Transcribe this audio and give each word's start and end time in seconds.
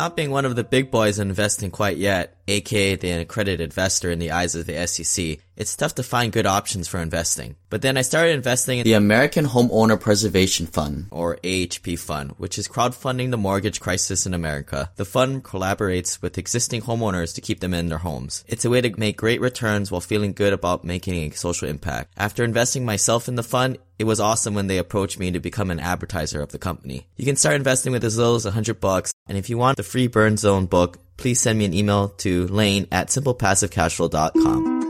Not 0.00 0.16
being 0.16 0.30
one 0.30 0.46
of 0.46 0.56
the 0.56 0.64
big 0.64 0.90
boys 0.90 1.18
in 1.18 1.28
investing 1.28 1.70
quite 1.70 1.98
yet, 1.98 2.38
aka 2.48 2.96
the 2.96 3.10
accredited 3.10 3.60
investor 3.60 4.10
in 4.10 4.18
the 4.18 4.30
eyes 4.30 4.54
of 4.54 4.64
the 4.64 4.86
SEC, 4.86 5.40
it's 5.56 5.76
tough 5.76 5.94
to 5.96 6.02
find 6.02 6.32
good 6.32 6.46
options 6.46 6.88
for 6.88 7.00
investing. 7.00 7.56
But 7.68 7.82
then 7.82 7.98
I 7.98 8.02
started 8.02 8.32
investing 8.32 8.78
in 8.78 8.84
the 8.84 8.94
American 8.94 9.44
Homeowner 9.44 10.00
Preservation 10.00 10.66
Fund, 10.66 11.08
or 11.10 11.36
AHP 11.44 11.98
Fund, 11.98 12.32
which 12.38 12.58
is 12.58 12.66
crowdfunding 12.66 13.30
the 13.30 13.36
mortgage 13.36 13.78
crisis 13.78 14.24
in 14.24 14.32
America. 14.32 14.90
The 14.96 15.04
fund 15.04 15.44
collaborates 15.44 16.22
with 16.22 16.38
existing 16.38 16.80
homeowners 16.80 17.34
to 17.34 17.42
keep 17.42 17.60
them 17.60 17.74
in 17.74 17.90
their 17.90 17.98
homes. 17.98 18.42
It's 18.48 18.64
a 18.64 18.70
way 18.70 18.80
to 18.80 18.98
make 18.98 19.18
great 19.18 19.42
returns 19.42 19.90
while 19.90 20.00
feeling 20.00 20.32
good 20.32 20.54
about 20.54 20.82
making 20.82 21.14
a 21.14 21.30
social 21.36 21.68
impact. 21.68 22.14
After 22.16 22.42
investing 22.42 22.86
myself 22.86 23.28
in 23.28 23.34
the 23.34 23.42
fund, 23.42 23.76
it 23.98 24.04
was 24.04 24.18
awesome 24.18 24.54
when 24.54 24.66
they 24.66 24.78
approached 24.78 25.18
me 25.18 25.30
to 25.30 25.40
become 25.40 25.70
an 25.70 25.78
advertiser 25.78 26.40
of 26.40 26.52
the 26.52 26.58
company. 26.58 27.06
You 27.16 27.26
can 27.26 27.36
start 27.36 27.56
investing 27.56 27.92
with 27.92 28.02
as 28.02 28.16
little 28.16 28.36
as 28.36 28.46
100 28.46 28.80
bucks, 28.80 29.12
and 29.30 29.38
if 29.38 29.48
you 29.48 29.56
want 29.56 29.76
the 29.76 29.84
free 29.84 30.08
Burn 30.08 30.36
Zone 30.36 30.66
book, 30.66 30.98
please 31.16 31.40
send 31.40 31.56
me 31.56 31.64
an 31.64 31.72
email 31.72 32.08
to 32.08 32.48
lane 32.48 32.88
at 32.90 33.10
simplepassivecashflow.com. 33.10 34.89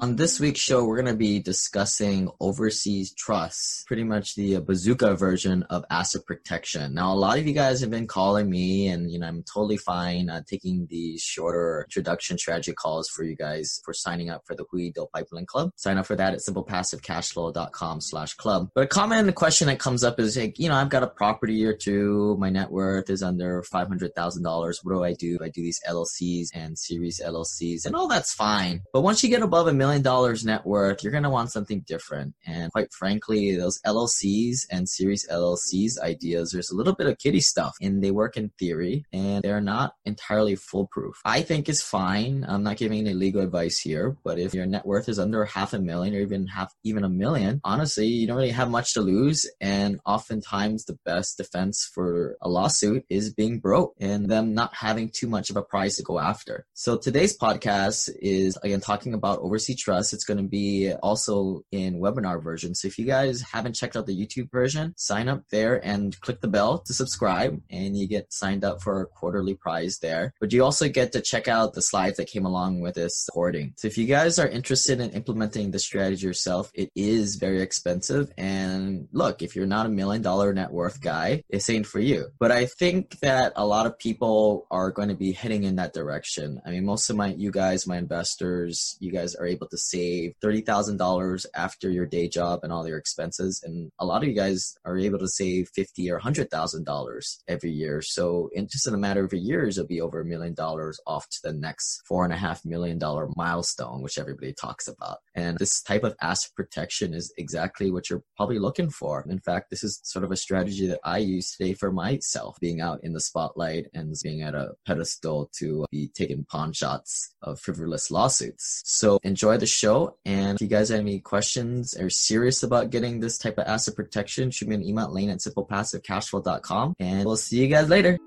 On 0.00 0.14
this 0.14 0.38
week's 0.38 0.60
show, 0.60 0.84
we're 0.84 0.94
going 0.94 1.12
to 1.12 1.18
be 1.18 1.40
discussing 1.40 2.30
overseas 2.38 3.12
trusts, 3.14 3.82
pretty 3.88 4.04
much 4.04 4.36
the 4.36 4.54
uh, 4.54 4.60
bazooka 4.60 5.16
version 5.16 5.64
of 5.64 5.84
asset 5.90 6.24
protection. 6.24 6.94
Now, 6.94 7.12
a 7.12 7.16
lot 7.16 7.36
of 7.36 7.48
you 7.48 7.52
guys 7.52 7.80
have 7.80 7.90
been 7.90 8.06
calling 8.06 8.48
me, 8.48 8.86
and 8.86 9.10
you 9.10 9.18
know, 9.18 9.26
I'm 9.26 9.42
totally 9.42 9.76
fine 9.76 10.30
uh, 10.30 10.42
taking 10.46 10.86
these 10.88 11.20
shorter 11.20 11.84
introduction 11.88 12.38
strategy 12.38 12.72
calls 12.74 13.08
for 13.08 13.24
you 13.24 13.34
guys 13.34 13.80
for 13.84 13.92
signing 13.92 14.30
up 14.30 14.42
for 14.46 14.54
the 14.54 14.64
Hui 14.70 14.92
Deal 14.92 15.10
Pipeline 15.12 15.46
Club. 15.46 15.72
Sign 15.74 15.98
up 15.98 16.06
for 16.06 16.14
that 16.14 16.32
at 16.32 16.40
simplepassivecashflow.com 16.40 18.00
slash 18.00 18.34
club. 18.34 18.70
But 18.76 18.84
a 18.84 18.86
common 18.86 19.32
question 19.32 19.66
that 19.66 19.80
comes 19.80 20.04
up 20.04 20.20
is 20.20 20.36
like, 20.36 20.60
you 20.60 20.68
know, 20.68 20.76
I've 20.76 20.90
got 20.90 21.02
a 21.02 21.08
property 21.08 21.66
or 21.66 21.74
two, 21.74 22.36
my 22.38 22.50
net 22.50 22.70
worth 22.70 23.10
is 23.10 23.24
under 23.24 23.64
$500,000. 23.64 24.78
What 24.84 24.92
do 24.92 25.02
I 25.02 25.14
do? 25.14 25.38
I 25.42 25.48
do 25.48 25.60
these 25.60 25.80
LLCs 25.88 26.50
and 26.54 26.78
series 26.78 27.20
LLCs, 27.20 27.84
and 27.84 27.96
all 27.96 28.06
that's 28.06 28.32
fine. 28.32 28.82
But 28.92 29.00
once 29.00 29.24
you 29.24 29.28
get 29.28 29.42
above 29.42 29.66
a 29.66 29.72
million 29.72 29.87
million 29.88 30.02
dollars 30.02 30.44
net 30.44 30.66
worth, 30.66 31.02
you're 31.02 31.12
going 31.12 31.24
to 31.24 31.30
want 31.30 31.50
something 31.50 31.82
different. 31.86 32.34
And 32.46 32.70
quite 32.72 32.92
frankly, 32.92 33.56
those 33.56 33.80
LLCs 33.86 34.66
and 34.70 34.86
series 34.86 35.26
LLCs 35.28 35.98
ideas, 35.98 36.50
there's 36.52 36.70
a 36.70 36.76
little 36.76 36.94
bit 36.94 37.06
of 37.06 37.16
kitty 37.16 37.40
stuff 37.40 37.74
and 37.80 38.04
they 38.04 38.10
work 38.10 38.36
in 38.36 38.50
theory 38.58 39.06
and 39.14 39.42
they're 39.42 39.62
not 39.62 39.94
entirely 40.04 40.56
foolproof. 40.56 41.16
I 41.24 41.40
think 41.40 41.68
it's 41.68 41.82
fine. 41.82 42.44
I'm 42.46 42.62
not 42.62 42.76
giving 42.76 42.98
any 42.98 43.14
legal 43.14 43.40
advice 43.40 43.78
here, 43.78 44.16
but 44.24 44.38
if 44.38 44.52
your 44.52 44.66
net 44.66 44.84
worth 44.84 45.08
is 45.08 45.18
under 45.18 45.46
half 45.46 45.72
a 45.72 45.78
million 45.78 46.14
or 46.14 46.20
even 46.20 46.46
half, 46.48 46.74
even 46.84 47.02
a 47.02 47.08
million, 47.08 47.62
honestly, 47.64 48.06
you 48.06 48.26
don't 48.26 48.36
really 48.36 48.50
have 48.50 48.70
much 48.70 48.92
to 48.92 49.00
lose. 49.00 49.50
And 49.58 50.00
oftentimes 50.04 50.84
the 50.84 50.98
best 51.06 51.38
defense 51.38 51.90
for 51.94 52.36
a 52.42 52.48
lawsuit 52.48 53.04
is 53.08 53.32
being 53.32 53.58
broke 53.58 53.94
and 53.98 54.28
them 54.28 54.52
not 54.52 54.74
having 54.74 55.08
too 55.08 55.28
much 55.28 55.48
of 55.48 55.56
a 55.56 55.62
prize 55.62 55.96
to 55.96 56.02
go 56.02 56.18
after. 56.18 56.66
So 56.74 56.98
today's 56.98 57.36
podcast 57.38 58.10
is 58.20 58.58
again 58.62 58.80
talking 58.80 59.14
about 59.14 59.38
overseas 59.38 59.77
Trust. 59.78 60.12
It's 60.12 60.24
going 60.24 60.38
to 60.38 60.48
be 60.48 60.92
also 61.02 61.62
in 61.72 62.00
webinar 62.00 62.42
version. 62.42 62.74
So 62.74 62.88
if 62.88 62.98
you 62.98 63.06
guys 63.06 63.40
haven't 63.40 63.74
checked 63.74 63.96
out 63.96 64.06
the 64.06 64.18
YouTube 64.18 64.50
version, 64.50 64.94
sign 64.96 65.28
up 65.28 65.44
there 65.50 65.84
and 65.84 66.18
click 66.20 66.40
the 66.40 66.48
bell 66.48 66.78
to 66.80 66.92
subscribe 66.92 67.60
and 67.70 67.96
you 67.96 68.06
get 68.06 68.32
signed 68.32 68.64
up 68.64 68.82
for 68.82 69.00
a 69.00 69.06
quarterly 69.06 69.54
prize 69.54 69.98
there. 70.00 70.34
But 70.40 70.52
you 70.52 70.64
also 70.64 70.88
get 70.88 71.12
to 71.12 71.20
check 71.20 71.48
out 71.48 71.74
the 71.74 71.82
slides 71.82 72.16
that 72.16 72.28
came 72.28 72.44
along 72.44 72.80
with 72.80 72.94
this 72.94 73.28
recording. 73.28 73.74
So 73.76 73.88
if 73.88 73.96
you 73.96 74.06
guys 74.06 74.38
are 74.38 74.48
interested 74.48 75.00
in 75.00 75.10
implementing 75.10 75.70
the 75.70 75.78
strategy 75.78 76.26
yourself, 76.26 76.70
it 76.74 76.90
is 76.94 77.36
very 77.36 77.62
expensive. 77.62 78.32
And 78.36 79.08
look, 79.12 79.42
if 79.42 79.54
you're 79.54 79.66
not 79.66 79.86
a 79.86 79.90
million 79.90 80.22
dollar 80.22 80.52
net 80.52 80.72
worth 80.72 81.00
guy, 81.00 81.42
this 81.50 81.70
ain't 81.70 81.86
for 81.86 82.00
you. 82.00 82.28
But 82.38 82.50
I 82.50 82.66
think 82.66 83.20
that 83.20 83.52
a 83.56 83.66
lot 83.66 83.86
of 83.86 83.98
people 83.98 84.66
are 84.70 84.90
going 84.90 85.08
to 85.08 85.14
be 85.14 85.32
heading 85.32 85.64
in 85.64 85.76
that 85.76 85.94
direction. 85.94 86.60
I 86.66 86.70
mean, 86.70 86.84
most 86.84 87.10
of 87.10 87.16
my, 87.16 87.28
you 87.28 87.50
guys, 87.50 87.86
my 87.86 87.96
investors, 87.98 88.96
you 89.00 89.12
guys 89.12 89.34
are 89.34 89.46
able 89.46 89.67
to 89.70 89.78
save 89.78 90.34
$30,000 90.42 91.46
after 91.54 91.90
your 91.90 92.06
day 92.06 92.28
job 92.28 92.60
and 92.62 92.72
all 92.72 92.86
your 92.86 92.98
expenses. 92.98 93.62
And 93.64 93.90
a 93.98 94.06
lot 94.06 94.22
of 94.22 94.28
you 94.28 94.34
guys 94.34 94.76
are 94.84 94.98
able 94.98 95.18
to 95.18 95.28
save 95.28 95.68
50 95.74 96.10
or 96.10 96.20
$100,000 96.20 97.36
every 97.48 97.70
year. 97.70 98.02
So 98.02 98.50
in 98.52 98.66
just 98.68 98.86
in 98.86 98.94
a 98.94 98.98
matter 98.98 99.24
of 99.24 99.32
years, 99.32 99.78
it'll 99.78 99.88
be 99.88 100.00
over 100.00 100.20
a 100.20 100.24
million 100.24 100.54
dollars 100.54 101.00
off 101.06 101.28
to 101.28 101.38
the 101.42 101.52
next 101.52 102.02
four 102.06 102.24
and 102.24 102.32
a 102.32 102.36
half 102.36 102.64
million 102.64 102.98
dollar 102.98 103.28
milestone, 103.36 104.02
which 104.02 104.18
everybody 104.18 104.52
talks 104.52 104.88
about. 104.88 105.18
And 105.34 105.58
this 105.58 105.82
type 105.82 106.04
of 106.04 106.16
asset 106.20 106.50
protection 106.56 107.14
is 107.14 107.32
exactly 107.36 107.90
what 107.90 108.10
you're 108.10 108.24
probably 108.36 108.58
looking 108.58 108.90
for. 108.90 109.24
In 109.28 109.38
fact, 109.38 109.70
this 109.70 109.84
is 109.84 110.00
sort 110.02 110.24
of 110.24 110.32
a 110.32 110.36
strategy 110.36 110.86
that 110.86 111.00
I 111.04 111.18
use 111.18 111.54
today 111.54 111.74
for 111.74 111.92
myself, 111.92 112.56
being 112.60 112.80
out 112.80 113.00
in 113.02 113.12
the 113.12 113.20
spotlight 113.20 113.86
and 113.94 114.14
being 114.22 114.42
at 114.42 114.54
a 114.54 114.72
pedestal 114.86 115.50
to 115.58 115.86
be 115.90 116.08
taking 116.14 116.44
pawn 116.44 116.72
shots 116.72 117.34
of 117.42 117.60
frivolous 117.60 118.10
lawsuits. 118.10 118.82
So 118.84 119.18
enjoy 119.22 119.57
the 119.60 119.66
show. 119.66 120.16
And 120.24 120.56
if 120.56 120.62
you 120.62 120.68
guys 120.68 120.88
have 120.90 121.00
any 121.00 121.20
questions 121.20 121.94
or 121.94 122.10
serious 122.10 122.62
about 122.62 122.90
getting 122.90 123.20
this 123.20 123.38
type 123.38 123.58
of 123.58 123.66
asset 123.66 123.96
protection, 123.96 124.50
shoot 124.50 124.68
me 124.68 124.74
an 124.74 124.84
email 124.84 125.06
at 125.06 125.12
lane 125.12 125.30
at 125.30 125.38
simplepassivecashflow.com. 125.38 126.94
And 126.98 127.24
we'll 127.24 127.36
see 127.36 127.62
you 127.62 127.68
guys 127.68 127.88
later. 127.88 128.18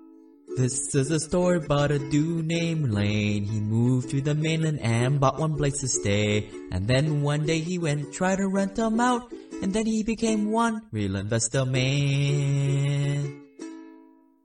This 0.57 0.93
is 0.95 1.09
a 1.11 1.19
story 1.19 1.57
about 1.63 1.91
a 1.91 1.99
dude 1.99 2.45
named 2.45 2.91
Lane. 2.91 3.45
He 3.45 3.61
moved 3.61 4.09
to 4.09 4.19
the 4.19 4.35
mainland 4.35 4.81
and 4.81 5.17
bought 5.17 5.39
one 5.39 5.55
place 5.55 5.79
to 5.79 5.87
stay. 5.87 6.49
And 6.73 6.89
then 6.89 7.21
one 7.21 7.45
day 7.45 7.59
he 7.59 7.77
went 7.77 8.13
try 8.13 8.35
to 8.35 8.47
rent 8.49 8.75
them 8.75 8.99
out. 8.99 9.31
And 9.63 9.71
then 9.71 9.85
he 9.85 10.03
became 10.03 10.51
one 10.51 10.81
real 10.91 11.15
investor 11.15 11.65
man 11.65 13.41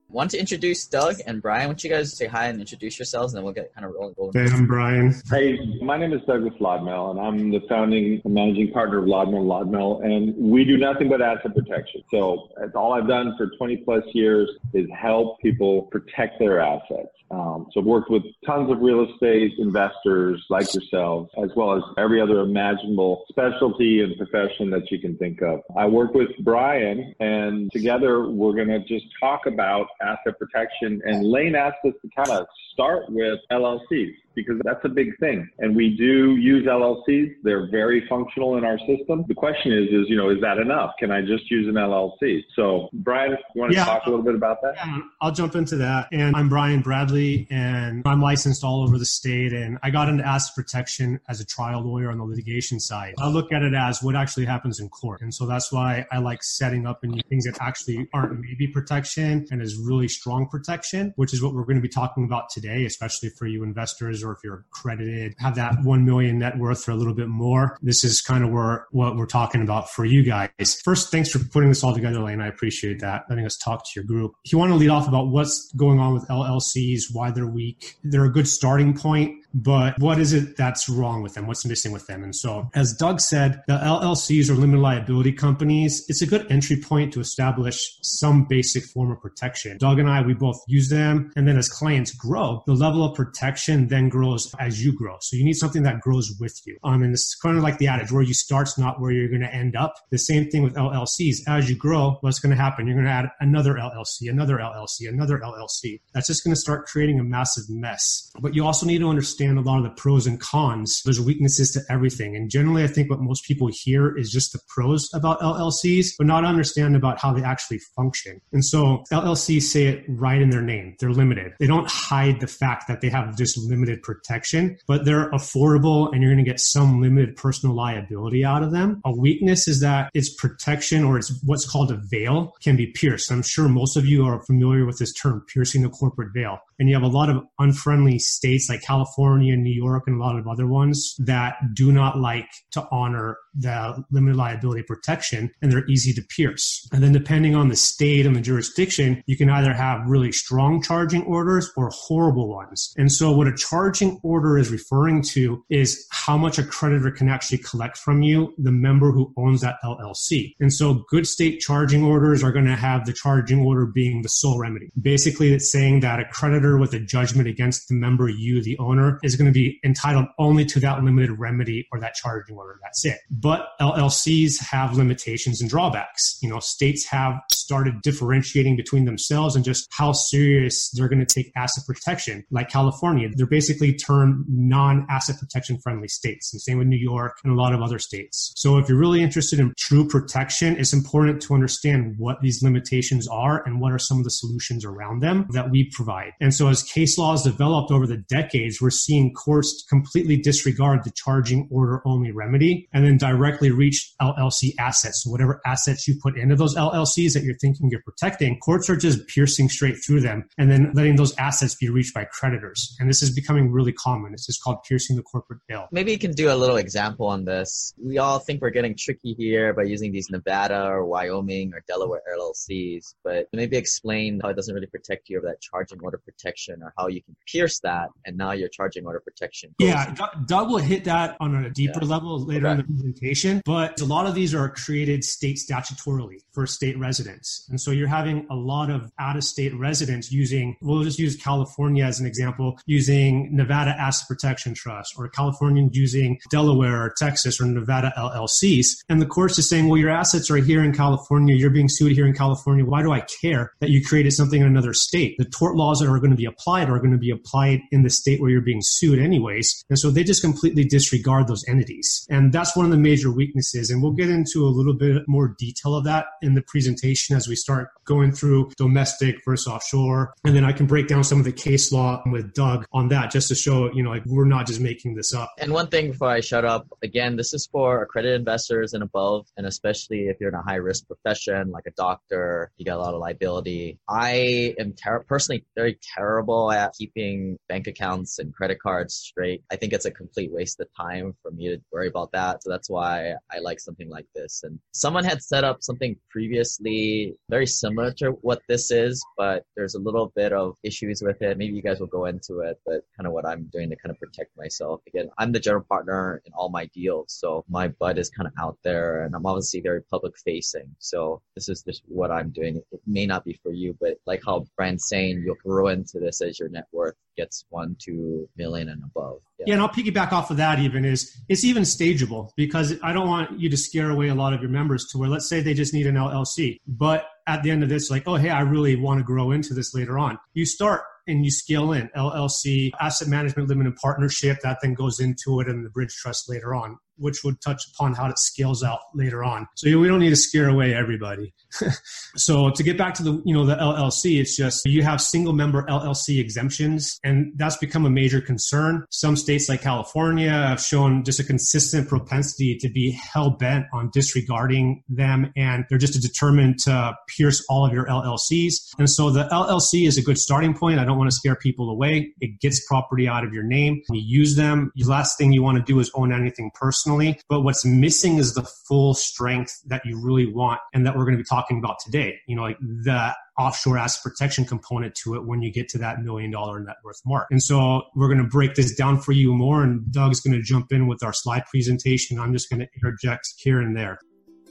want 0.08 0.30
to 0.30 0.38
introduce 0.38 0.86
Doug 0.86 1.16
and 1.26 1.42
Brian. 1.42 1.62
I 1.62 1.66
want 1.66 1.82
you 1.82 1.90
guys 1.90 2.10
to 2.10 2.16
say 2.16 2.26
hi 2.26 2.46
and 2.46 2.60
introduce 2.60 2.98
yourselves, 2.98 3.32
and 3.32 3.38
then 3.38 3.44
we'll 3.44 3.54
get 3.54 3.74
kind 3.74 3.86
of 3.86 3.92
rolling. 3.94 4.32
Hey, 4.32 4.50
I'm 4.52 4.66
Brian. 4.66 5.14
Hey, 5.28 5.58
my 5.82 5.96
name 5.96 6.12
is 6.12 6.20
Douglas 6.26 6.54
Lodmell, 6.60 7.10
and 7.10 7.20
I'm 7.20 7.50
the 7.50 7.60
founding 7.68 8.20
and 8.24 8.34
managing 8.34 8.70
partner 8.72 8.98
of 8.98 9.06
Lodmell 9.06 9.44
Lodmell, 9.44 10.04
and 10.04 10.34
we 10.36 10.64
do 10.64 10.76
nothing 10.76 11.08
but 11.08 11.20
asset 11.20 11.54
protection. 11.54 12.02
So 12.10 12.48
all 12.74 12.92
I've 12.92 13.08
done 13.08 13.34
for 13.36 13.50
20 13.56 13.78
plus 13.78 14.04
years 14.12 14.48
is 14.74 14.86
help 14.96 15.40
people 15.40 15.82
protect 15.82 16.38
their 16.38 16.60
assets. 16.60 17.08
Um, 17.30 17.66
so 17.72 17.80
I've 17.80 17.86
worked 17.86 18.10
with 18.10 18.22
tons 18.44 18.70
of 18.70 18.80
real 18.80 19.06
estate 19.10 19.54
investors 19.58 20.44
like 20.48 20.72
yourselves, 20.72 21.30
as 21.42 21.50
well 21.56 21.76
as 21.76 21.82
every 21.98 22.20
other 22.20 22.40
imaginable 22.40 23.24
specialty 23.28 24.02
and 24.02 24.16
profession 24.16 24.70
that 24.70 24.90
you 24.90 25.00
can 25.00 25.16
think 25.16 25.42
of. 25.42 25.60
I 25.76 25.86
work 25.86 26.14
with 26.14 26.28
Brian, 26.40 27.14
and 27.20 27.70
together 27.72 28.28
we're 28.28 28.54
going 28.54 28.68
to 28.68 28.80
just 28.80 29.06
talk 29.18 29.46
about 29.46 29.88
asset 30.00 30.38
protection. 30.38 31.00
And 31.04 31.24
Lane 31.24 31.54
asked 31.54 31.84
us 31.84 31.94
to 32.02 32.24
kind 32.24 32.40
of 32.40 32.46
start 32.76 33.04
with 33.08 33.40
LLCs 33.50 34.14
because 34.36 34.60
that's 34.64 34.84
a 34.84 34.88
big 34.88 35.18
thing. 35.18 35.48
And 35.58 35.74
we 35.74 35.96
do 35.96 36.36
use 36.36 36.66
LLCs. 36.66 37.36
They're 37.42 37.68
very 37.70 38.06
functional 38.06 38.58
in 38.58 38.64
our 38.64 38.78
system. 38.80 39.24
The 39.26 39.34
question 39.34 39.72
is, 39.72 39.88
is, 39.88 40.08
you 40.08 40.16
know, 40.16 40.28
is 40.28 40.40
that 40.42 40.58
enough? 40.58 40.92
Can 40.98 41.10
I 41.10 41.22
just 41.22 41.50
use 41.50 41.66
an 41.66 41.74
LLC? 41.74 42.42
So 42.54 42.90
Brian, 42.92 43.30
you 43.54 43.60
want 43.60 43.72
to 43.72 43.78
yeah, 43.78 43.86
talk 43.86 44.02
a 44.04 44.10
little 44.10 44.24
bit 44.24 44.34
about 44.34 44.60
that? 44.62 44.74
Yeah, 44.76 44.98
I'll 45.22 45.32
jump 45.32 45.56
into 45.56 45.76
that. 45.76 46.08
And 46.12 46.36
I'm 46.36 46.48
Brian 46.50 46.82
Bradley 46.82 47.48
and 47.50 48.02
I'm 48.06 48.20
licensed 48.20 48.62
all 48.62 48.82
over 48.82 48.98
the 48.98 49.06
state. 49.06 49.54
And 49.54 49.78
I 49.82 49.90
got 49.90 50.08
into 50.08 50.24
asset 50.24 50.54
protection 50.54 51.18
as 51.28 51.40
a 51.40 51.46
trial 51.46 51.80
lawyer 51.80 52.10
on 52.10 52.18
the 52.18 52.24
litigation 52.24 52.78
side. 52.78 53.14
I 53.18 53.28
look 53.28 53.52
at 53.52 53.62
it 53.62 53.72
as 53.72 54.02
what 54.02 54.14
actually 54.14 54.44
happens 54.44 54.78
in 54.80 54.90
court. 54.90 55.22
And 55.22 55.32
so 55.32 55.46
that's 55.46 55.72
why 55.72 56.06
I 56.12 56.18
like 56.18 56.42
setting 56.42 56.86
up 56.86 57.02
and 57.02 57.24
things 57.30 57.46
that 57.46 57.56
actually 57.60 58.06
aren't 58.12 58.38
maybe 58.38 58.66
protection 58.66 59.46
and 59.50 59.62
is 59.62 59.78
really 59.78 60.08
strong 60.08 60.46
protection, 60.46 61.14
which 61.16 61.32
is 61.32 61.42
what 61.42 61.54
we're 61.54 61.64
going 61.64 61.76
to 61.76 61.82
be 61.82 61.88
talking 61.88 62.24
about 62.24 62.50
today, 62.50 62.65
especially 62.68 63.30
for 63.30 63.46
you 63.46 63.62
investors 63.62 64.22
or 64.22 64.32
if 64.32 64.38
you're 64.42 64.64
accredited, 64.72 65.34
have 65.38 65.54
that 65.56 65.82
1 65.82 66.04
million 66.04 66.38
net 66.38 66.58
worth 66.58 66.84
for 66.84 66.90
a 66.90 66.94
little 66.94 67.14
bit 67.14 67.28
more. 67.28 67.78
This 67.82 68.04
is 68.04 68.20
kind 68.20 68.44
of 68.44 68.50
where 68.50 68.86
what 68.90 69.16
we're 69.16 69.26
talking 69.26 69.62
about 69.62 69.90
for 69.90 70.04
you 70.04 70.22
guys. 70.22 70.80
First, 70.84 71.10
thanks 71.10 71.30
for 71.30 71.38
putting 71.38 71.68
this 71.68 71.82
all 71.82 71.94
together, 71.94 72.20
Lane. 72.20 72.40
I 72.40 72.48
appreciate 72.48 73.00
that. 73.00 73.24
Letting 73.28 73.46
us 73.46 73.56
talk 73.56 73.84
to 73.84 73.90
your 73.94 74.04
group. 74.04 74.32
If 74.44 74.52
you 74.52 74.58
want 74.58 74.72
to 74.72 74.76
lead 74.76 74.90
off 74.90 75.08
about 75.08 75.28
what's 75.28 75.72
going 75.76 75.98
on 75.98 76.14
with 76.14 76.26
LLCs, 76.28 77.04
why 77.12 77.30
they're 77.30 77.46
weak, 77.46 77.96
they're 78.04 78.24
a 78.24 78.32
good 78.32 78.48
starting 78.48 78.96
point 78.96 79.36
but 79.56 79.98
what 79.98 80.18
is 80.18 80.34
it 80.34 80.56
that's 80.56 80.86
wrong 80.86 81.22
with 81.22 81.34
them? 81.34 81.46
What's 81.46 81.64
missing 81.64 81.90
with 81.90 82.06
them? 82.06 82.22
And 82.22 82.36
so, 82.36 82.68
as 82.74 82.92
Doug 82.92 83.20
said, 83.20 83.62
the 83.66 83.78
LLCs 83.78 84.50
or 84.50 84.54
limited 84.54 84.82
liability 84.82 85.32
companies, 85.32 86.04
it's 86.08 86.20
a 86.20 86.26
good 86.26 86.46
entry 86.50 86.76
point 86.76 87.12
to 87.14 87.20
establish 87.20 87.98
some 88.02 88.44
basic 88.44 88.84
form 88.84 89.10
of 89.10 89.20
protection. 89.20 89.78
Doug 89.78 89.98
and 89.98 90.10
I, 90.10 90.20
we 90.20 90.34
both 90.34 90.60
use 90.68 90.90
them. 90.90 91.32
And 91.36 91.48
then 91.48 91.56
as 91.56 91.70
clients 91.70 92.12
grow, 92.12 92.62
the 92.66 92.74
level 92.74 93.02
of 93.02 93.16
protection 93.16 93.88
then 93.88 94.10
grows 94.10 94.54
as 94.60 94.84
you 94.84 94.92
grow. 94.92 95.16
So 95.22 95.36
you 95.36 95.44
need 95.44 95.56
something 95.56 95.84
that 95.84 96.00
grows 96.00 96.36
with 96.38 96.60
you. 96.66 96.76
Um, 96.84 97.02
and 97.02 97.14
it's 97.14 97.34
kind 97.34 97.56
of 97.56 97.62
like 97.62 97.78
the 97.78 97.88
adage 97.88 98.12
where 98.12 98.22
you 98.22 98.34
start's 98.34 98.76
not 98.76 99.00
where 99.00 99.10
you're 99.10 99.28
going 99.28 99.40
to 99.40 99.54
end 99.54 99.74
up. 99.74 99.94
The 100.10 100.18
same 100.18 100.50
thing 100.50 100.64
with 100.64 100.74
LLCs. 100.74 101.36
As 101.48 101.70
you 101.70 101.76
grow, 101.76 102.18
what's 102.20 102.40
going 102.40 102.54
to 102.54 102.62
happen? 102.62 102.86
You're 102.86 102.96
going 102.96 103.06
to 103.06 103.12
add 103.12 103.30
another 103.40 103.74
LLC, 103.74 104.28
another 104.28 104.58
LLC, 104.58 105.08
another 105.08 105.38
LLC. 105.38 106.00
That's 106.12 106.26
just 106.26 106.44
going 106.44 106.54
to 106.54 106.60
start 106.60 106.86
creating 106.86 107.18
a 107.18 107.24
massive 107.24 107.64
mess. 107.70 108.30
But 108.38 108.54
you 108.54 108.66
also 108.66 108.84
need 108.84 108.98
to 108.98 109.08
understand 109.08 109.45
understand 109.46 109.66
a 109.66 109.70
lot 109.70 109.78
of 109.78 109.84
the 109.84 110.00
pros 110.00 110.26
and 110.26 110.40
cons. 110.40 111.02
There's 111.04 111.20
weaknesses 111.20 111.70
to 111.72 111.80
everything. 111.90 112.36
And 112.36 112.50
generally, 112.50 112.82
I 112.84 112.86
think 112.86 113.10
what 113.10 113.20
most 113.20 113.44
people 113.44 113.68
hear 113.72 114.16
is 114.16 114.30
just 114.30 114.52
the 114.52 114.60
pros 114.68 115.08
about 115.14 115.40
LLCs, 115.40 116.14
but 116.18 116.26
not 116.26 116.44
understand 116.44 116.96
about 116.96 117.20
how 117.20 117.32
they 117.32 117.42
actually 117.42 117.78
function. 117.94 118.40
And 118.52 118.64
so 118.64 119.04
LLCs 119.12 119.62
say 119.62 119.86
it 119.86 120.04
right 120.08 120.40
in 120.40 120.50
their 120.50 120.62
name. 120.62 120.96
They're 120.98 121.10
limited. 121.10 121.52
They 121.58 121.66
don't 121.66 121.88
hide 121.88 122.40
the 122.40 122.46
fact 122.46 122.88
that 122.88 123.00
they 123.00 123.08
have 123.08 123.36
this 123.36 123.56
limited 123.56 124.02
protection, 124.02 124.78
but 124.86 125.04
they're 125.04 125.30
affordable 125.30 126.12
and 126.12 126.22
you're 126.22 126.32
going 126.32 126.44
to 126.44 126.50
get 126.50 126.60
some 126.60 127.00
limited 127.00 127.36
personal 127.36 127.74
liability 127.74 128.44
out 128.44 128.62
of 128.62 128.72
them. 128.72 129.00
A 129.04 129.12
weakness 129.12 129.68
is 129.68 129.80
that 129.80 130.10
its 130.14 130.34
protection 130.34 131.04
or 131.04 131.18
it's 131.18 131.32
what's 131.44 131.68
called 131.68 131.90
a 131.90 132.00
veil 132.10 132.54
can 132.62 132.76
be 132.76 132.86
pierced. 132.86 133.30
I'm 133.30 133.42
sure 133.42 133.68
most 133.68 133.96
of 133.96 134.06
you 134.06 134.24
are 134.26 134.42
familiar 134.44 134.84
with 134.86 134.98
this 134.98 135.12
term, 135.12 135.44
piercing 135.52 135.82
the 135.82 135.88
corporate 135.88 136.32
veil. 136.34 136.58
And 136.78 136.88
you 136.88 136.94
have 136.94 137.02
a 137.02 137.08
lot 137.08 137.30
of 137.30 137.42
unfriendly 137.58 138.18
states 138.18 138.68
like 138.68 138.82
California, 138.82 139.56
New 139.56 139.72
York, 139.72 140.04
and 140.06 140.20
a 140.20 140.24
lot 140.24 140.38
of 140.38 140.46
other 140.46 140.66
ones 140.66 141.14
that 141.18 141.56
do 141.74 141.92
not 141.92 142.18
like 142.18 142.48
to 142.72 142.86
honor 142.90 143.36
the 143.54 144.04
limited 144.10 144.36
liability 144.36 144.82
protection 144.82 145.50
and 145.62 145.72
they're 145.72 145.86
easy 145.86 146.12
to 146.12 146.22
pierce. 146.22 146.86
And 146.92 147.02
then 147.02 147.12
depending 147.12 147.54
on 147.54 147.68
the 147.68 147.76
state 147.76 148.26
and 148.26 148.36
the 148.36 148.40
jurisdiction, 148.40 149.22
you 149.26 149.36
can 149.36 149.48
either 149.48 149.72
have 149.72 150.06
really 150.06 150.32
strong 150.32 150.82
charging 150.82 151.22
orders 151.22 151.70
or 151.76 151.90
horrible 151.90 152.48
ones. 152.48 152.92
And 152.98 153.10
so 153.10 153.32
what 153.32 153.46
a 153.46 153.56
charging 153.56 154.20
order 154.22 154.58
is 154.58 154.70
referring 154.70 155.22
to 155.22 155.64
is 155.70 156.06
how 156.10 156.36
much 156.36 156.58
a 156.58 156.64
creditor 156.64 157.10
can 157.10 157.28
actually 157.28 157.58
collect 157.58 157.96
from 157.96 158.22
you, 158.22 158.54
the 158.58 158.72
member 158.72 159.12
who 159.12 159.32
owns 159.36 159.62
that 159.62 159.76
LLC. 159.82 160.54
And 160.60 160.72
so 160.72 161.04
good 161.08 161.26
state 161.26 161.60
charging 161.60 162.04
orders 162.04 162.42
are 162.44 162.52
going 162.52 162.66
to 162.66 162.76
have 162.76 163.06
the 163.06 163.12
charging 163.12 163.60
order 163.60 163.86
being 163.86 164.22
the 164.22 164.28
sole 164.28 164.58
remedy. 164.58 164.90
Basically, 165.00 165.52
it's 165.52 165.70
saying 165.70 166.00
that 166.00 166.20
a 166.20 166.24
creditor 166.26 166.65
with 166.74 166.92
a 166.94 167.00
judgment 167.00 167.48
against 167.48 167.88
the 167.88 167.94
member, 167.94 168.28
you, 168.28 168.62
the 168.62 168.78
owner, 168.78 169.18
is 169.22 169.36
going 169.36 169.46
to 169.46 169.52
be 169.52 169.78
entitled 169.84 170.26
only 170.38 170.64
to 170.66 170.80
that 170.80 171.02
limited 171.02 171.38
remedy 171.38 171.86
or 171.92 172.00
that 172.00 172.14
charging 172.14 172.56
order. 172.56 172.78
That's 172.82 173.04
it. 173.04 173.18
But 173.30 173.68
LLCs 173.80 174.60
have 174.60 174.96
limitations 174.96 175.60
and 175.60 175.70
drawbacks. 175.70 176.38
You 176.42 176.48
know, 176.48 176.60
states 176.60 177.06
have 177.06 177.34
started 177.52 178.02
differentiating 178.02 178.76
between 178.76 179.04
themselves 179.04 179.54
and 179.56 179.64
just 179.64 179.86
how 179.90 180.12
serious 180.12 180.90
they're 180.90 181.08
going 181.08 181.24
to 181.24 181.34
take 181.34 181.52
asset 181.56 181.84
protection. 181.86 182.44
Like 182.50 182.68
California, 182.70 183.28
they're 183.34 183.46
basically 183.46 183.92
termed 183.92 184.44
non-asset 184.48 185.36
protection 185.38 185.78
friendly 185.78 186.08
states. 186.08 186.52
And 186.52 186.60
same 186.60 186.78
with 186.78 186.88
New 186.88 186.96
York 186.96 187.38
and 187.44 187.52
a 187.52 187.56
lot 187.56 187.74
of 187.74 187.82
other 187.82 187.98
states. 187.98 188.52
So 188.56 188.78
if 188.78 188.88
you're 188.88 188.98
really 188.98 189.22
interested 189.22 189.58
in 189.58 189.72
true 189.76 190.06
protection, 190.06 190.76
it's 190.76 190.92
important 190.92 191.42
to 191.42 191.54
understand 191.54 192.14
what 192.18 192.40
these 192.40 192.62
limitations 192.62 193.28
are 193.28 193.62
and 193.66 193.80
what 193.80 193.92
are 193.92 193.98
some 193.98 194.18
of 194.18 194.24
the 194.24 194.30
solutions 194.30 194.84
around 194.84 195.20
them 195.20 195.46
that 195.50 195.70
we 195.70 195.90
provide. 195.92 196.32
And 196.40 196.54
so 196.56 196.68
as 196.68 196.82
case 196.82 197.18
laws 197.18 197.44
developed 197.44 197.90
over 197.90 198.06
the 198.06 198.16
decades, 198.16 198.80
we're 198.80 198.90
seeing 198.90 199.34
courts 199.34 199.84
completely 199.88 200.36
disregard 200.36 201.04
the 201.04 201.10
charging 201.10 201.68
order 201.70 202.00
only 202.06 202.32
remedy 202.32 202.88
and 202.92 203.04
then 203.04 203.18
directly 203.18 203.70
reach 203.70 204.14
LLC 204.20 204.72
assets. 204.78 205.22
So 205.22 205.30
whatever 205.30 205.60
assets 205.66 206.08
you 206.08 206.18
put 206.22 206.38
into 206.38 206.56
those 206.56 206.74
LLCs 206.74 207.34
that 207.34 207.42
you're 207.42 207.58
thinking 207.58 207.90
you're 207.90 208.02
protecting, 208.02 208.58
courts 208.58 208.88
are 208.88 208.96
just 208.96 209.26
piercing 209.28 209.68
straight 209.68 209.96
through 210.04 210.20
them 210.20 210.48
and 210.56 210.70
then 210.70 210.92
letting 210.94 211.16
those 211.16 211.36
assets 211.36 211.74
be 211.74 211.90
reached 211.90 212.14
by 212.14 212.24
creditors. 212.24 212.96
And 212.98 213.08
this 213.08 213.22
is 213.22 213.34
becoming 213.34 213.70
really 213.70 213.92
common. 213.92 214.32
It's 214.32 214.46
just 214.46 214.62
called 214.62 214.82
piercing 214.88 215.16
the 215.16 215.22
corporate 215.22 215.60
veil. 215.68 215.88
Maybe 215.92 216.12
you 216.12 216.18
can 216.18 216.32
do 216.32 216.50
a 216.50 216.56
little 216.56 216.76
example 216.76 217.26
on 217.26 217.44
this. 217.44 217.92
We 218.02 218.18
all 218.18 218.38
think 218.38 218.62
we're 218.62 218.70
getting 218.70 218.96
tricky 218.98 219.34
here 219.34 219.74
by 219.74 219.82
using 219.82 220.10
these 220.10 220.30
Nevada 220.30 220.86
or 220.86 221.04
Wyoming 221.04 221.72
or 221.74 221.82
Delaware 221.86 222.22
LLCs, 222.34 223.14
but 223.22 223.46
maybe 223.52 223.76
explain 223.76 224.40
how 224.42 224.48
it 224.48 224.54
doesn't 224.56 224.74
really 224.74 224.86
protect 224.86 225.28
you 225.28 225.38
over 225.38 225.46
that 225.48 225.60
charging 225.60 226.00
order 226.00 226.18
protection 226.18 226.45
or 226.82 226.92
how 226.96 227.08
you 227.08 227.22
can 227.22 227.36
pierce 227.46 227.80
that 227.80 228.08
and 228.24 228.36
now 228.36 228.52
you're 228.52 228.68
charging 228.68 229.06
order 229.06 229.20
protection. 229.20 229.74
Yeah, 229.78 230.14
Doug 230.46 230.68
will 230.68 230.78
hit 230.78 231.04
that 231.04 231.36
on 231.40 231.54
a 231.64 231.70
deeper 231.70 232.00
yeah. 232.02 232.08
level 232.08 232.38
later 232.44 232.66
okay. 232.66 232.72
in 232.72 232.78
the 232.78 232.84
presentation, 232.84 233.62
but 233.64 234.00
a 234.00 234.04
lot 234.04 234.26
of 234.26 234.34
these 234.34 234.54
are 234.54 234.68
created 234.68 235.24
state 235.24 235.56
statutorily 235.56 236.38
for 236.52 236.66
state 236.66 236.98
residents. 236.98 237.66
And 237.70 237.80
so 237.80 237.90
you're 237.90 238.08
having 238.08 238.46
a 238.50 238.54
lot 238.54 238.90
of 238.90 239.10
out 239.18 239.36
of 239.36 239.44
state 239.44 239.74
residents 239.74 240.30
using, 240.32 240.76
we'll 240.80 241.02
just 241.02 241.18
use 241.18 241.36
California 241.36 242.04
as 242.04 242.20
an 242.20 242.26
example, 242.26 242.78
using 242.86 243.54
Nevada 243.54 243.90
Asset 243.90 244.28
Protection 244.28 244.74
Trust 244.74 245.14
or 245.16 245.28
Californians 245.28 245.96
using 245.96 246.38
Delaware 246.50 247.02
or 247.02 247.14
Texas 247.18 247.60
or 247.60 247.66
Nevada 247.66 248.12
LLCs. 248.16 248.88
And 249.08 249.20
the 249.20 249.26
courts 249.26 249.58
is 249.58 249.68
saying, 249.68 249.88
well, 249.88 249.98
your 249.98 250.10
assets 250.10 250.50
are 250.50 250.56
here 250.56 250.82
in 250.82 250.92
California. 250.92 251.54
You're 251.54 251.70
being 251.70 251.88
sued 251.88 252.12
here 252.12 252.26
in 252.26 252.34
California. 252.34 252.84
Why 252.84 253.02
do 253.02 253.12
I 253.12 253.20
care 253.20 253.72
that 253.80 253.90
you 253.90 254.04
created 254.04 254.32
something 254.32 254.60
in 254.60 254.66
another 254.66 254.92
state? 254.92 255.36
The 255.38 255.44
tort 255.44 255.76
laws 255.76 256.00
that 256.00 256.08
are 256.08 256.18
going 256.18 256.30
to 256.30 256.35
be 256.36 256.44
applied 256.44 256.88
are 256.88 256.98
going 256.98 257.12
to 257.12 257.18
be 257.18 257.30
applied 257.30 257.80
in 257.90 258.02
the 258.02 258.10
state 258.10 258.40
where 258.40 258.50
you're 258.50 258.60
being 258.60 258.82
sued 258.82 259.18
anyways. 259.18 259.84
And 259.88 259.98
so 259.98 260.10
they 260.10 260.24
just 260.24 260.42
completely 260.42 260.84
disregard 260.84 261.48
those 261.48 261.64
entities. 261.68 262.26
And 262.30 262.52
that's 262.52 262.76
one 262.76 262.84
of 262.84 262.90
the 262.90 262.98
major 262.98 263.30
weaknesses. 263.30 263.90
And 263.90 264.02
we'll 264.02 264.12
get 264.12 264.28
into 264.28 264.64
a 264.66 264.68
little 264.68 264.94
bit 264.94 265.22
more 265.26 265.54
detail 265.58 265.94
of 265.94 266.04
that 266.04 266.26
in 266.42 266.54
the 266.54 266.62
presentation 266.62 267.36
as 267.36 267.48
we 267.48 267.56
start 267.56 267.88
going 268.04 268.32
through 268.32 268.70
domestic 268.76 269.36
versus 269.44 269.66
offshore. 269.66 270.34
And 270.44 270.54
then 270.54 270.64
I 270.64 270.72
can 270.72 270.86
break 270.86 271.08
down 271.08 271.24
some 271.24 271.38
of 271.38 271.44
the 271.44 271.52
case 271.52 271.92
law 271.92 272.22
with 272.26 272.54
Doug 272.54 272.86
on 272.92 273.08
that 273.08 273.30
just 273.30 273.48
to 273.48 273.54
show, 273.54 273.92
you 273.92 274.02
know, 274.02 274.10
like 274.10 274.24
we're 274.26 274.44
not 274.44 274.66
just 274.66 274.80
making 274.80 275.14
this 275.14 275.34
up. 275.34 275.52
And 275.58 275.72
one 275.72 275.88
thing 275.88 276.12
before 276.12 276.28
I 276.28 276.40
shut 276.40 276.64
up, 276.64 276.86
again, 277.02 277.36
this 277.36 277.52
is 277.52 277.66
for 277.66 278.02
accredited 278.02 278.40
investors 278.40 278.92
and 278.92 279.02
above, 279.02 279.46
and 279.56 279.66
especially 279.66 280.28
if 280.28 280.36
you're 280.40 280.50
in 280.50 280.54
a 280.54 280.62
high 280.62 280.76
risk 280.76 281.06
profession 281.06 281.70
like 281.70 281.86
a 281.86 281.90
doctor, 281.92 282.70
you 282.76 282.84
got 282.84 282.96
a 282.96 283.02
lot 283.02 283.14
of 283.14 283.20
liability. 283.20 283.98
I 284.08 284.74
am 284.78 284.92
ter- 284.92 285.24
personally 285.24 285.64
very 285.74 285.98
terrible 286.26 286.72
at 286.72 286.92
keeping 286.94 287.56
bank 287.68 287.86
accounts 287.86 288.38
and 288.40 288.52
credit 288.52 288.80
cards 288.80 289.14
straight. 289.14 289.62
I 289.70 289.76
think 289.76 289.92
it's 289.92 290.06
a 290.06 290.10
complete 290.10 290.52
waste 290.52 290.80
of 290.80 290.88
time 290.96 291.34
for 291.40 291.50
me 291.52 291.68
to 291.68 291.78
worry 291.92 292.08
about 292.08 292.32
that. 292.32 292.62
So 292.62 292.70
that's 292.70 292.90
why 292.90 293.34
I 293.52 293.58
like 293.60 293.78
something 293.78 294.10
like 294.10 294.26
this. 294.34 294.62
And 294.64 294.80
someone 294.92 295.24
had 295.24 295.40
set 295.42 295.62
up 295.62 295.78
something 295.82 296.16
previously 296.28 297.34
very 297.48 297.66
similar 297.66 298.12
to 298.14 298.30
what 298.48 298.60
this 298.68 298.90
is, 298.90 299.24
but 299.36 299.62
there's 299.76 299.94
a 299.94 300.00
little 300.00 300.32
bit 300.34 300.52
of 300.52 300.74
issues 300.82 301.22
with 301.22 301.40
it. 301.42 301.58
Maybe 301.58 301.74
you 301.74 301.82
guys 301.82 302.00
will 302.00 302.06
go 302.08 302.24
into 302.24 302.60
it, 302.60 302.80
but 302.84 303.02
kind 303.16 303.26
of 303.28 303.32
what 303.32 303.46
I'm 303.46 303.68
doing 303.72 303.88
to 303.90 303.96
kind 303.96 304.10
of 304.10 304.18
protect 304.18 304.50
myself. 304.56 305.00
Again, 305.06 305.28
I'm 305.38 305.52
the 305.52 305.60
general 305.60 305.84
partner 305.88 306.42
in 306.44 306.52
all 306.54 306.70
my 306.70 306.86
deals. 306.86 307.32
So 307.32 307.64
my 307.68 307.86
butt 307.88 308.18
is 308.18 308.30
kind 308.30 308.48
of 308.48 308.52
out 308.60 308.78
there 308.82 309.24
and 309.24 309.34
I'm 309.36 309.46
obviously 309.46 309.80
very 309.80 310.02
public 310.02 310.36
facing. 310.38 310.88
So 310.98 311.40
this 311.54 311.68
is 311.68 311.82
just 311.82 312.02
what 312.06 312.32
I'm 312.32 312.50
doing. 312.50 312.82
It 312.90 313.00
may 313.06 313.26
not 313.26 313.44
be 313.44 313.58
for 313.62 313.72
you, 313.72 313.96
but 314.00 314.14
like 314.26 314.42
how 314.44 314.66
Brian's 314.76 315.06
saying, 315.06 315.42
you'll 315.44 315.62
grow 315.64 315.86
into 315.88 316.15
this 316.20 316.40
as 316.40 316.58
your 316.58 316.68
net 316.68 316.86
worth 316.92 317.14
gets 317.36 317.64
one, 317.68 317.96
two 317.98 318.48
million 318.56 318.88
and 318.88 319.02
above. 319.04 319.40
Yeah. 319.58 319.64
yeah, 319.68 319.74
and 319.74 319.82
I'll 319.82 319.88
piggyback 319.88 320.32
off 320.32 320.50
of 320.50 320.56
that 320.58 320.78
even 320.78 321.04
is 321.04 321.36
it's 321.48 321.64
even 321.64 321.82
stageable 321.82 322.50
because 322.56 322.94
I 323.02 323.12
don't 323.12 323.28
want 323.28 323.58
you 323.58 323.68
to 323.68 323.76
scare 323.76 324.10
away 324.10 324.28
a 324.28 324.34
lot 324.34 324.52
of 324.52 324.60
your 324.60 324.70
members 324.70 325.06
to 325.12 325.18
where 325.18 325.28
let's 325.28 325.48
say 325.48 325.60
they 325.60 325.74
just 325.74 325.94
need 325.94 326.06
an 326.06 326.14
LLC, 326.14 326.80
but 326.86 327.26
at 327.46 327.62
the 327.62 327.70
end 327.70 327.82
of 327.82 327.88
this, 327.88 328.10
like, 328.10 328.24
oh, 328.26 328.34
hey, 328.34 328.50
I 328.50 328.60
really 328.60 328.96
want 328.96 329.20
to 329.20 329.24
grow 329.24 329.52
into 329.52 329.72
this 329.72 329.94
later 329.94 330.18
on. 330.18 330.38
You 330.54 330.66
start 330.66 331.02
and 331.28 331.44
you 331.44 331.50
scale 331.50 331.92
in 331.92 332.08
LLC, 332.16 332.90
asset 333.00 333.28
management 333.28 333.68
limited 333.68 333.96
partnership, 333.96 334.58
that 334.62 334.78
then 334.82 334.94
goes 334.94 335.20
into 335.20 335.60
it 335.60 335.68
and 335.68 335.84
the 335.84 335.90
bridge 335.90 336.14
trust 336.14 336.48
later 336.48 336.74
on 336.74 336.98
which 337.16 337.44
would 337.44 337.60
touch 337.60 337.82
upon 337.94 338.14
how 338.14 338.28
it 338.28 338.38
scales 338.38 338.82
out 338.82 339.00
later 339.14 339.44
on. 339.44 339.66
So 339.76 339.98
we 339.98 340.08
don't 340.08 340.20
need 340.20 340.30
to 340.30 340.36
scare 340.36 340.68
away 340.68 340.94
everybody. 340.94 341.54
so 342.36 342.70
to 342.70 342.82
get 342.82 342.96
back 342.96 343.14
to 343.14 343.22
the 343.22 343.42
you 343.44 343.54
know 343.54 343.66
the 343.66 343.76
LLC, 343.76 344.40
it's 344.40 344.56
just 344.56 344.86
you 344.86 345.02
have 345.02 345.20
single 345.20 345.52
member 345.52 345.84
LLC 345.84 346.38
exemptions, 346.40 347.18
and 347.24 347.52
that's 347.56 347.76
become 347.76 348.06
a 348.06 348.10
major 348.10 348.40
concern. 348.40 349.04
Some 349.10 349.36
states 349.36 349.68
like 349.68 349.82
California 349.82 350.50
have 350.50 350.80
shown 350.80 351.24
just 351.24 351.40
a 351.40 351.44
consistent 351.44 352.08
propensity 352.08 352.76
to 352.78 352.88
be 352.88 353.10
hell 353.10 353.50
bent 353.50 353.86
on 353.92 354.10
disregarding 354.12 355.02
them, 355.08 355.52
and 355.56 355.84
they're 355.88 355.98
just 355.98 356.20
determined 356.20 356.78
to 356.80 357.14
pierce 357.36 357.64
all 357.68 357.86
of 357.86 357.92
your 357.92 358.06
LLCs. 358.06 358.74
And 358.98 359.10
so 359.10 359.30
the 359.30 359.44
LLC 359.44 360.06
is 360.06 360.18
a 360.18 360.22
good 360.22 360.38
starting 360.38 360.74
point. 360.74 360.98
I 360.98 361.04
don't 361.04 361.18
want 361.18 361.30
to 361.30 361.36
scare 361.36 361.56
people 361.56 361.90
away. 361.90 362.32
It 362.40 362.60
gets 362.60 362.84
property 362.86 363.28
out 363.28 363.44
of 363.44 363.52
your 363.52 363.64
name. 363.64 364.02
You 364.10 364.20
use 364.20 364.56
them. 364.56 364.92
The 364.94 365.04
last 365.04 365.38
thing 365.38 365.52
you 365.52 365.62
want 365.62 365.78
to 365.78 365.84
do 365.84 365.98
is 366.00 366.10
own 366.14 366.32
anything 366.32 366.70
personal 366.74 367.05
personally, 367.06 367.40
but 367.48 367.60
what's 367.60 367.84
missing 367.84 368.38
is 368.38 368.54
the 368.54 368.62
full 368.88 369.14
strength 369.14 369.80
that 369.86 370.04
you 370.04 370.20
really 370.20 370.46
want 370.46 370.80
and 370.92 371.06
that 371.06 371.16
we're 371.16 371.24
going 371.24 371.36
to 371.36 371.42
be 371.42 371.48
talking 371.48 371.78
about 371.78 371.98
today. 372.04 372.36
You 372.46 372.56
know, 372.56 372.62
like 372.62 372.78
the 372.80 373.34
offshore 373.58 373.96
asset 373.96 374.22
protection 374.22 374.64
component 374.64 375.14
to 375.14 375.34
it 375.34 375.46
when 375.46 375.62
you 375.62 375.72
get 375.72 375.88
to 375.88 375.98
that 375.98 376.20
million 376.20 376.50
dollar 376.50 376.80
net 376.80 376.96
worth 377.04 377.20
mark. 377.24 377.46
And 377.50 377.62
so 377.62 378.02
we're 378.14 378.28
going 378.28 378.42
to 378.42 378.48
break 378.48 378.74
this 378.74 378.94
down 378.94 379.20
for 379.20 379.32
you 379.32 379.54
more 379.54 379.82
and 379.82 380.10
Doug's 380.12 380.40
going 380.40 380.54
to 380.54 380.62
jump 380.62 380.92
in 380.92 381.06
with 381.06 381.22
our 381.22 381.32
slide 381.32 381.64
presentation. 381.70 382.38
I'm 382.38 382.52
just 382.52 382.68
going 382.68 382.80
to 382.80 382.88
interject 382.96 383.46
here 383.58 383.80
and 383.80 383.96
there. 383.96 384.18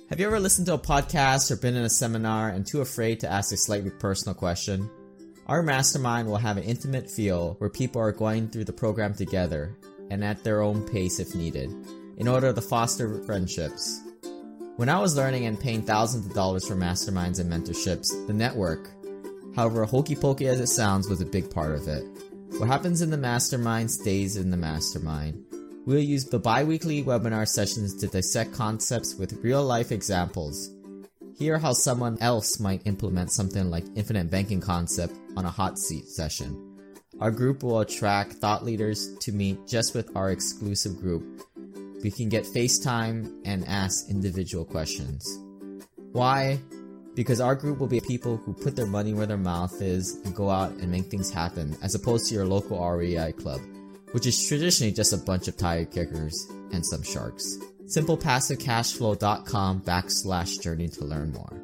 Have 0.10 0.20
you 0.20 0.28
ever 0.28 0.40
listened 0.40 0.68
to 0.68 0.74
a 0.76 0.80
podcast 0.80 1.50
or 1.50 1.56
been 1.56 1.76
in 1.76 1.84
a 1.84 1.90
seminar 1.90 2.50
and 2.50 2.66
too 2.66 2.82
afraid 2.82 3.22
to 3.22 3.32
ask 3.32 3.52
a 3.52 3.58
slightly 3.58 3.90
personal 3.90 4.36
question? 4.36 4.90
Our 5.48 5.64
mastermind 5.64 6.28
will 6.28 6.38
have 6.38 6.58
an 6.58 6.64
intimate 6.64 7.10
feel 7.10 7.56
where 7.58 7.70
people 7.70 8.02
are 8.02 8.12
going 8.12 8.50
through 8.50 8.66
the 8.66 8.74
program 8.74 9.14
together 9.14 9.76
and 10.12 10.24
at 10.24 10.44
their 10.44 10.62
own 10.62 10.88
pace 10.88 11.20
if 11.20 11.34
needed 11.34 11.72
in 12.18 12.28
order 12.28 12.54
to 12.54 12.62
foster 12.62 13.22
friendships. 13.24 14.02
When 14.78 14.90
I 14.90 15.00
was 15.00 15.16
learning 15.16 15.46
and 15.46 15.60
paying 15.60 15.84
thousands 15.84 16.26
of 16.26 16.34
dollars 16.34 16.68
for 16.68 16.76
masterminds 16.76 17.40
and 17.40 17.52
mentorships, 17.52 18.08
the 18.28 18.34
network, 18.34 18.90
however 19.56 19.86
hokey 19.86 20.16
pokey 20.16 20.48
as 20.48 20.60
it 20.60 20.68
sounds, 20.68 21.08
was 21.08 21.22
a 21.22 21.26
big 21.26 21.50
part 21.50 21.72
of 21.76 21.88
it. 21.88 22.04
What 22.58 22.68
happens 22.68 23.02
in 23.02 23.10
the 23.10 23.18
mastermind 23.18 23.92
stays 23.92 24.38
in 24.38 24.50
the 24.50 24.58
mastermind. 24.58 25.44
We'll 25.86 26.00
use 26.00 26.26
the 26.26 26.40
bi 26.40 26.64
weekly 26.64 27.04
webinar 27.04 27.48
sessions 27.48 27.96
to 27.98 28.08
dissect 28.08 28.54
concepts 28.54 29.16
with 29.16 29.44
real 29.44 29.64
life 29.64 29.92
examples. 29.92 30.72
Hear 31.38 31.60
how 31.60 31.74
someone 31.74 32.18
else 32.22 32.60
might 32.60 32.88
implement 32.88 33.32
something 33.32 33.70
like 33.70 33.86
infinite 33.96 34.32
banking 34.32 34.62
concept 34.62 35.14
on 35.36 35.46
a 35.46 35.52
hot 35.52 35.78
seat 35.78 36.08
session. 36.08 36.80
Our 37.20 37.32
group 37.32 37.62
will 37.62 37.82
attract 37.82 38.34
thought 38.34 38.66
leaders 38.66 39.16
to 39.20 39.32
meet 39.32 39.68
just 39.68 39.94
with 39.94 40.16
our 40.16 40.32
exclusive 40.32 41.00
group. 41.00 41.44
We 42.04 42.12
can 42.12 42.30
get 42.30 42.44
FaceTime 42.44 43.42
and 43.46 43.68
ask 43.68 44.10
individual 44.10 44.66
questions. 44.66 45.40
Why? 46.12 46.60
Because 47.16 47.42
our 47.42 47.56
group 47.56 47.80
will 47.80 47.88
be 47.88 48.02
people 48.02 48.38
who 48.38 48.54
put 48.54 48.76
their 48.76 48.86
money 48.86 49.14
where 49.14 49.26
their 49.26 49.38
mouth 49.38 49.82
is 49.82 50.20
and 50.26 50.36
go 50.36 50.50
out 50.50 50.72
and 50.72 50.92
make 50.92 51.06
things 51.06 51.32
happen, 51.32 51.76
as 51.82 51.96
opposed 51.96 52.28
to 52.28 52.36
your 52.36 52.46
local 52.46 52.80
REI 52.86 53.32
club 53.32 53.62
which 54.16 54.26
is 54.26 54.48
traditionally 54.48 54.94
just 54.94 55.12
a 55.12 55.18
bunch 55.18 55.50
of 55.50 55.58
tire 55.58 55.84
kickers 55.84 56.48
and 56.72 56.86
some 56.86 57.04
sharks. 57.04 57.58
SimplePassiveCashFlow.com 57.88 59.82
backslash 59.82 60.62
journey 60.62 60.88
to 60.88 61.04
learn 61.04 61.34
more. 61.34 61.62